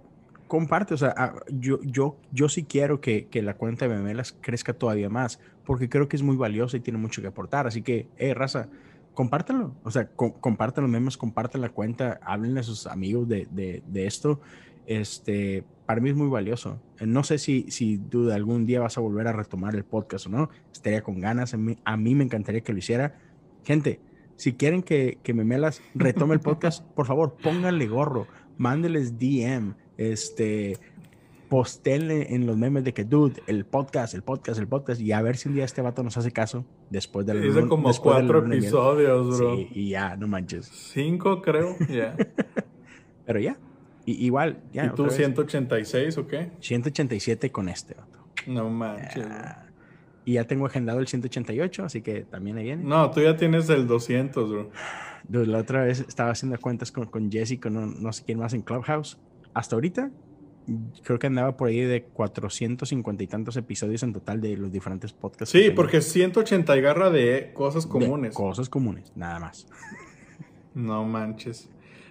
comparte, 0.48 0.92
o 0.92 0.96
sea, 0.96 1.14
ah, 1.16 1.34
yo, 1.48 1.80
yo, 1.82 2.18
yo 2.30 2.48
sí 2.48 2.64
quiero 2.64 3.00
que, 3.00 3.26
que, 3.28 3.40
la 3.40 3.54
cuenta 3.54 3.88
de 3.88 3.94
memelas 3.94 4.36
crezca 4.40 4.74
todavía 4.74 5.08
más, 5.08 5.40
porque 5.64 5.88
creo 5.88 6.08
que 6.08 6.16
es 6.16 6.22
muy 6.22 6.36
valiosa 6.36 6.76
y 6.76 6.80
tiene 6.80 6.98
mucho 6.98 7.22
que 7.22 7.28
aportar, 7.28 7.66
así 7.66 7.80
que, 7.80 8.08
hey, 8.16 8.34
raza, 8.34 8.68
compártanlo. 9.14 9.74
O 9.84 9.90
sea, 9.90 10.08
compartan 10.14 10.84
los 10.84 10.90
memes, 10.90 11.16
compartan 11.16 11.60
la 11.60 11.70
cuenta, 11.70 12.20
háblenle 12.22 12.60
a 12.60 12.62
sus 12.62 12.86
amigos 12.86 13.28
de, 13.28 13.46
de, 13.50 14.06
esto. 14.06 14.40
Este, 14.86 15.64
para 15.86 16.00
mí 16.00 16.10
es 16.10 16.16
muy 16.16 16.28
valioso. 16.28 16.80
Eh, 16.98 17.06
no 17.06 17.22
sé 17.22 17.38
si, 17.38 17.70
si 17.70 17.98
tú 17.98 18.30
algún 18.30 18.66
día 18.66 18.80
vas 18.80 18.98
a 18.98 19.00
volver 19.00 19.28
a 19.28 19.32
retomar 19.32 19.74
el 19.74 19.84
podcast 19.84 20.26
o 20.26 20.30
no. 20.30 20.50
Estaría 20.72 21.02
con 21.02 21.20
ganas. 21.20 21.54
A 21.54 21.56
mí, 21.56 21.76
a 21.84 21.96
mí 21.96 22.14
me 22.14 22.24
encantaría 22.24 22.62
que 22.62 22.72
lo 22.72 22.78
hiciera. 22.78 23.18
Gente, 23.64 24.00
si 24.36 24.54
quieren 24.54 24.82
que, 24.82 25.18
que 25.22 25.34
Memelas 25.34 25.82
retome 25.94 26.34
el 26.34 26.40
podcast, 26.40 26.84
por 26.84 27.06
favor, 27.06 27.36
pónganle 27.42 27.86
gorro, 27.86 28.26
mándeles 28.56 29.18
DM, 29.18 29.74
este, 29.98 30.78
postenle 31.48 32.34
en 32.34 32.46
los 32.46 32.56
memes 32.56 32.82
de 32.82 32.94
que, 32.94 33.04
dude, 33.04 33.42
el 33.46 33.66
podcast, 33.66 34.14
el 34.14 34.22
podcast, 34.22 34.58
el 34.58 34.66
podcast, 34.66 35.00
y 35.00 35.12
a 35.12 35.22
ver 35.22 35.36
si 35.36 35.48
un 35.48 35.54
día 35.54 35.64
este 35.64 35.82
vato 35.82 36.02
nos 36.02 36.16
hace 36.16 36.32
caso 36.32 36.64
después 36.92 37.26
del 37.26 37.44
Hice 37.44 37.66
como 37.66 37.92
cuatro 37.94 38.46
episodios, 38.46 39.38
bro. 39.38 39.56
Sí, 39.56 39.68
y 39.72 39.88
ya, 39.90 40.16
no 40.16 40.28
manches. 40.28 40.66
Cinco, 40.66 41.40
creo, 41.40 41.74
ya. 41.88 42.14
Pero 43.26 43.40
ya, 43.40 43.56
igual, 44.04 44.60
ya. 44.72 44.86
¿Y 44.86 44.90
tú 44.90 45.08
186 45.08 46.18
o 46.18 46.26
qué? 46.26 46.50
187 46.60 47.50
con 47.50 47.68
este 47.68 47.94
vato. 47.94 48.18
No 48.46 48.68
manches. 48.68 49.26
y 50.24 50.34
ya 50.34 50.44
tengo 50.44 50.66
agendado 50.66 51.00
el 51.00 51.06
188, 51.06 51.84
así 51.84 52.02
que 52.02 52.22
también 52.22 52.58
ahí 52.58 52.64
viene. 52.64 52.84
No, 52.84 53.10
tú 53.10 53.20
ya 53.20 53.36
tienes 53.36 53.68
el 53.70 53.86
200, 53.86 54.50
bro. 54.50 54.70
Dude, 55.28 55.46
la 55.46 55.58
otra 55.58 55.84
vez 55.84 56.00
estaba 56.00 56.30
haciendo 56.30 56.58
cuentas 56.58 56.92
con, 56.92 57.06
con 57.06 57.30
Jesse, 57.30 57.58
con 57.58 58.02
no 58.02 58.12
sé 58.12 58.24
quién 58.24 58.38
más 58.38 58.52
en 58.52 58.62
Clubhouse. 58.62 59.18
Hasta 59.54 59.76
ahorita 59.76 60.10
creo 61.02 61.18
que 61.18 61.26
andaba 61.26 61.56
por 61.56 61.68
ahí 61.68 61.80
de 61.80 62.02
450 62.04 63.22
y 63.22 63.26
tantos 63.26 63.56
episodios 63.56 64.02
en 64.02 64.12
total 64.12 64.40
de 64.40 64.56
los 64.56 64.72
diferentes 64.72 65.12
podcasts. 65.12 65.50
Sí, 65.50 65.70
porque 65.70 66.00
180 66.00 66.76
y 66.76 66.80
garra 66.80 67.10
de 67.10 67.52
cosas 67.54 67.86
comunes. 67.86 68.34
cosas 68.34 68.68
comunes, 68.68 69.12
nada 69.16 69.38
más. 69.40 69.66
No 70.74 71.04
manches. 71.04 71.68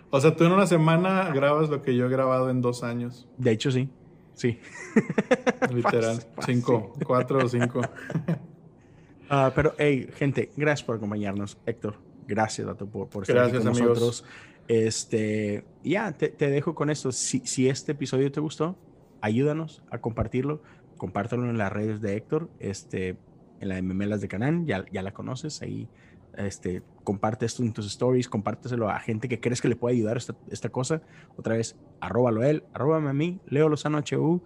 O 0.10 0.20
sea, 0.20 0.36
tú 0.36 0.44
en 0.44 0.52
una 0.52 0.68
semana 0.68 1.32
grabas 1.34 1.70
lo 1.70 1.82
que 1.82 1.96
yo 1.96 2.06
he 2.06 2.10
grabado 2.10 2.50
en 2.50 2.62
dos 2.62 2.84
años. 2.84 3.28
De 3.38 3.52
hecho, 3.52 3.72
sí. 3.72 3.90
Sí. 4.34 4.60
Literal. 5.74 6.24
cinco, 6.46 6.94
cuatro 7.06 7.46
o 7.46 7.50
cinco. 7.50 7.82
Ah, 9.34 9.54
pero, 9.56 9.74
hey, 9.78 10.10
gente, 10.18 10.52
gracias 10.58 10.86
por 10.86 10.98
acompañarnos. 10.98 11.58
Héctor, 11.66 11.96
gracias, 12.28 12.68
Dato, 12.68 12.86
por, 12.86 13.08
por 13.08 13.24
estar 13.24 13.46
aquí 13.46 13.56
con 13.56 13.64
nosotros. 13.68 14.26
Este, 14.72 15.66
ya, 15.84 16.14
te, 16.14 16.32
dejo 16.50 16.76
con 16.76 16.90
esto. 16.90 17.12
Si, 17.12 17.68
este 17.68 17.92
episodio 17.92 18.32
te 18.32 18.40
gustó, 18.40 18.78
ayúdanos 19.20 19.84
a 19.92 19.98
compartirlo. 19.98 20.64
Compártelo 20.96 21.50
en 21.50 21.58
las 21.58 21.74
redes 21.74 22.00
de 22.00 22.16
Héctor, 22.16 22.50
este, 22.60 23.18
en 23.60 23.68
la 23.68 23.76
de 23.76 23.82
Memelas 23.82 24.22
de 24.22 24.30
Canán, 24.30 24.66
ya, 24.66 24.86
ya 24.90 25.02
la 25.02 25.12
conoces, 25.12 25.62
ahí 25.62 25.90
este, 26.38 26.84
comparte 27.04 27.46
esto 27.46 27.64
en 27.64 27.74
tus 27.74 27.86
stories, 27.86 28.30
compárteselo 28.30 28.90
a 28.90 28.98
gente 29.02 29.28
que 29.28 29.42
crees 29.42 29.60
que 29.60 29.68
le 29.68 29.76
puede 29.76 29.96
ayudar 29.96 30.16
esta, 30.16 30.38
esta 30.50 30.70
cosa. 30.70 31.02
Otra 31.36 31.58
vez, 31.58 31.76
arróbalo 32.00 32.42
él, 32.44 32.64
arróbame 32.74 33.10
a 33.10 33.14
mí, 33.14 33.42
Leo 33.48 33.68
Lozano 33.68 34.00
HU. 34.00 34.42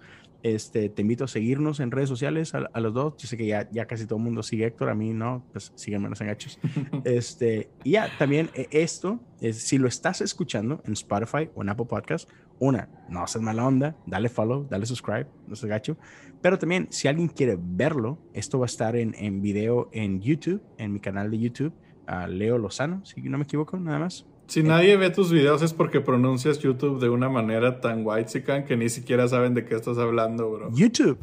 Este, 0.45 0.89
te 0.89 1.01
invito 1.01 1.23
a 1.23 1.27
seguirnos 1.27 1.79
en 1.79 1.89
redes 1.89 2.07
sociales 2.07 2.53
a, 2.53 2.79
los 2.79 2.93
dos. 2.93 3.17
Yo 3.17 3.27
sé 3.27 3.35
que 3.35 3.47
ya, 3.47 3.67
ya 3.71 3.87
casi 3.87 4.05
todo 4.05 4.19
el 4.19 4.25
mundo 4.25 4.43
sigue 4.43 4.67
Héctor, 4.67 4.89
a 4.89 4.93
mí 4.93 5.11
no, 5.11 5.43
pues 5.51 5.71
síganme 5.73 6.07
los 6.07 6.21
engachos. 6.21 6.59
este, 7.03 7.71
y 7.83 7.93
ya, 7.93 8.15
también 8.19 8.51
eh, 8.53 8.67
esto, 8.69 9.19
es, 9.41 9.57
si 9.57 9.79
lo 9.79 9.87
estás 9.87 10.21
escuchando 10.21 10.83
en 10.85 10.93
Spotify 10.93 11.49
o 11.55 11.63
en 11.63 11.69
Apple 11.69 11.87
Podcast, 11.87 12.29
una, 12.59 12.89
no 13.09 13.25
seas 13.25 13.43
mala 13.43 13.65
onda, 13.65 13.95
dale 14.05 14.29
follow, 14.29 14.67
dale 14.69 14.85
subscribe, 14.85 15.25
no 15.47 15.55
seas 15.55 15.67
gacho. 15.67 15.97
Pero 16.43 16.59
también, 16.59 16.89
si 16.91 17.07
alguien 17.07 17.27
quiere 17.27 17.57
verlo, 17.59 18.19
esto 18.35 18.59
va 18.59 18.65
a 18.65 18.67
estar 18.67 18.95
en, 18.95 19.15
en 19.17 19.41
video 19.41 19.89
en 19.93 20.21
YouTube, 20.21 20.61
en 20.77 20.93
mi 20.93 20.99
canal 20.99 21.31
de 21.31 21.39
YouTube, 21.39 21.73
a 22.05 22.27
Leo 22.27 22.59
Lozano, 22.59 23.03
si 23.03 23.19
no 23.19 23.39
me 23.39 23.45
equivoco, 23.45 23.79
nada 23.79 23.97
más. 23.97 24.27
Si 24.47 24.61
nadie 24.61 24.95
ve 24.97 25.09
tus 25.09 25.31
videos 25.31 25.61
es 25.61 25.73
porque 25.73 26.01
pronuncias 26.01 26.59
YouTube 26.59 27.01
de 27.01 27.09
una 27.09 27.29
manera 27.29 27.81
tan 27.81 28.05
white 28.05 28.43
que 28.67 28.77
ni 28.77 28.89
siquiera 28.89 29.27
saben 29.27 29.53
de 29.53 29.65
qué 29.65 29.75
estás 29.75 29.97
hablando, 29.97 30.51
bro. 30.51 30.71
YouTube. 30.71 31.17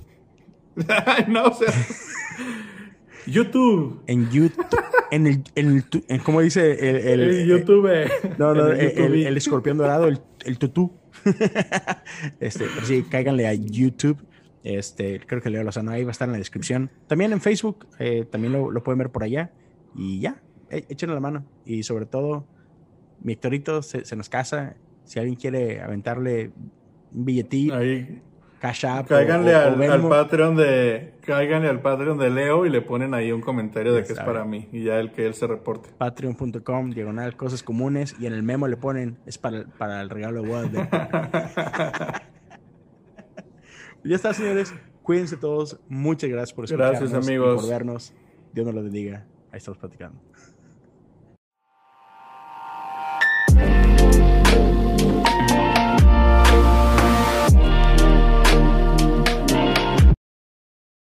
no, 1.28 1.44
o 1.44 1.54
sea. 1.54 1.72
YouTube. 3.26 4.02
En 4.06 4.28
YouTube. 4.30 4.64
En 5.10 5.26
el, 5.26 5.44
en 5.54 5.84
el 6.08 6.22
¿cómo 6.22 6.40
dice 6.40 6.72
el, 7.12 7.20
el, 7.20 7.46
YouTube? 7.46 7.88
No, 8.38 8.54
no, 8.54 8.68
el, 8.68 9.36
escorpión 9.36 9.76
dorado, 9.76 10.08
el, 10.08 10.20
el 10.44 10.58
tutú. 10.58 10.92
este, 12.40 12.66
sí, 12.84 13.04
cáiganle 13.08 13.46
a 13.46 13.54
YouTube. 13.54 14.16
Este, 14.64 15.20
creo 15.26 15.42
que 15.42 15.50
Leo 15.50 15.64
Lozano 15.64 15.90
ahí 15.90 16.04
va 16.04 16.10
a 16.10 16.12
estar 16.12 16.28
en 16.28 16.32
la 16.32 16.38
descripción. 16.38 16.90
También 17.08 17.32
en 17.32 17.40
Facebook, 17.40 17.86
eh, 17.98 18.26
también 18.30 18.52
lo, 18.52 18.70
lo, 18.70 18.82
pueden 18.82 18.98
ver 18.98 19.10
por 19.10 19.22
allá. 19.22 19.52
Y 19.94 20.20
ya, 20.20 20.40
e, 20.70 20.86
échenle 20.88 21.14
la 21.14 21.20
mano. 21.20 21.44
Y 21.66 21.82
sobre 21.82 22.06
todo, 22.06 22.46
mi 23.22 23.34
Héctorito 23.34 23.82
se, 23.82 24.16
nos 24.16 24.28
casa. 24.28 24.76
Si 25.04 25.18
alguien 25.18 25.36
quiere 25.36 25.80
aventarle 25.80 26.52
un 27.12 27.24
billetito, 27.24 27.74
ahí. 27.74 28.22
Cash 28.62 28.86
App. 28.86 29.08
Cáiganle 29.08 29.54
al, 29.56 30.08
Patreon 30.08 30.54
de. 30.54 31.14
Cáiganle 31.22 31.68
al 31.68 31.80
Patreon 31.80 32.16
de 32.16 32.30
Leo 32.30 32.64
y 32.64 32.70
le 32.70 32.80
ponen 32.80 33.12
ahí 33.12 33.32
un 33.32 33.40
comentario 33.40 33.92
de 33.92 34.04
que 34.04 34.12
es 34.12 34.20
para 34.20 34.44
mí. 34.44 34.68
Y 34.70 34.84
ya 34.84 35.00
el 35.00 35.10
que 35.10 35.26
él 35.26 35.34
se 35.34 35.48
reporte. 35.48 35.90
Patreon.com, 35.98 36.90
diagonal, 36.90 37.36
cosas 37.36 37.64
comunes. 37.64 38.14
Y 38.20 38.26
en 38.26 38.34
el 38.34 38.44
memo 38.44 38.68
le 38.68 38.76
ponen, 38.76 39.18
es 39.26 39.36
para, 39.36 39.64
para 39.78 40.00
el 40.00 40.10
regalo 40.10 40.42
de 40.42 40.72
ya 44.04 44.14
está, 44.14 44.32
señores. 44.32 44.72
Cuídense 45.02 45.36
todos. 45.36 45.80
Muchas 45.88 46.30
gracias 46.30 46.52
por 46.52 46.66
escucharnos. 46.66 47.00
Gracias, 47.00 47.26
amigos. 47.26 47.62
por 47.62 47.68
vernos. 47.68 48.14
Dios 48.52 48.64
nos 48.64 48.76
lo 48.76 48.84
bendiga. 48.84 49.26
Ahí 49.50 49.58
estamos 49.58 49.78
platicando. 49.78 50.20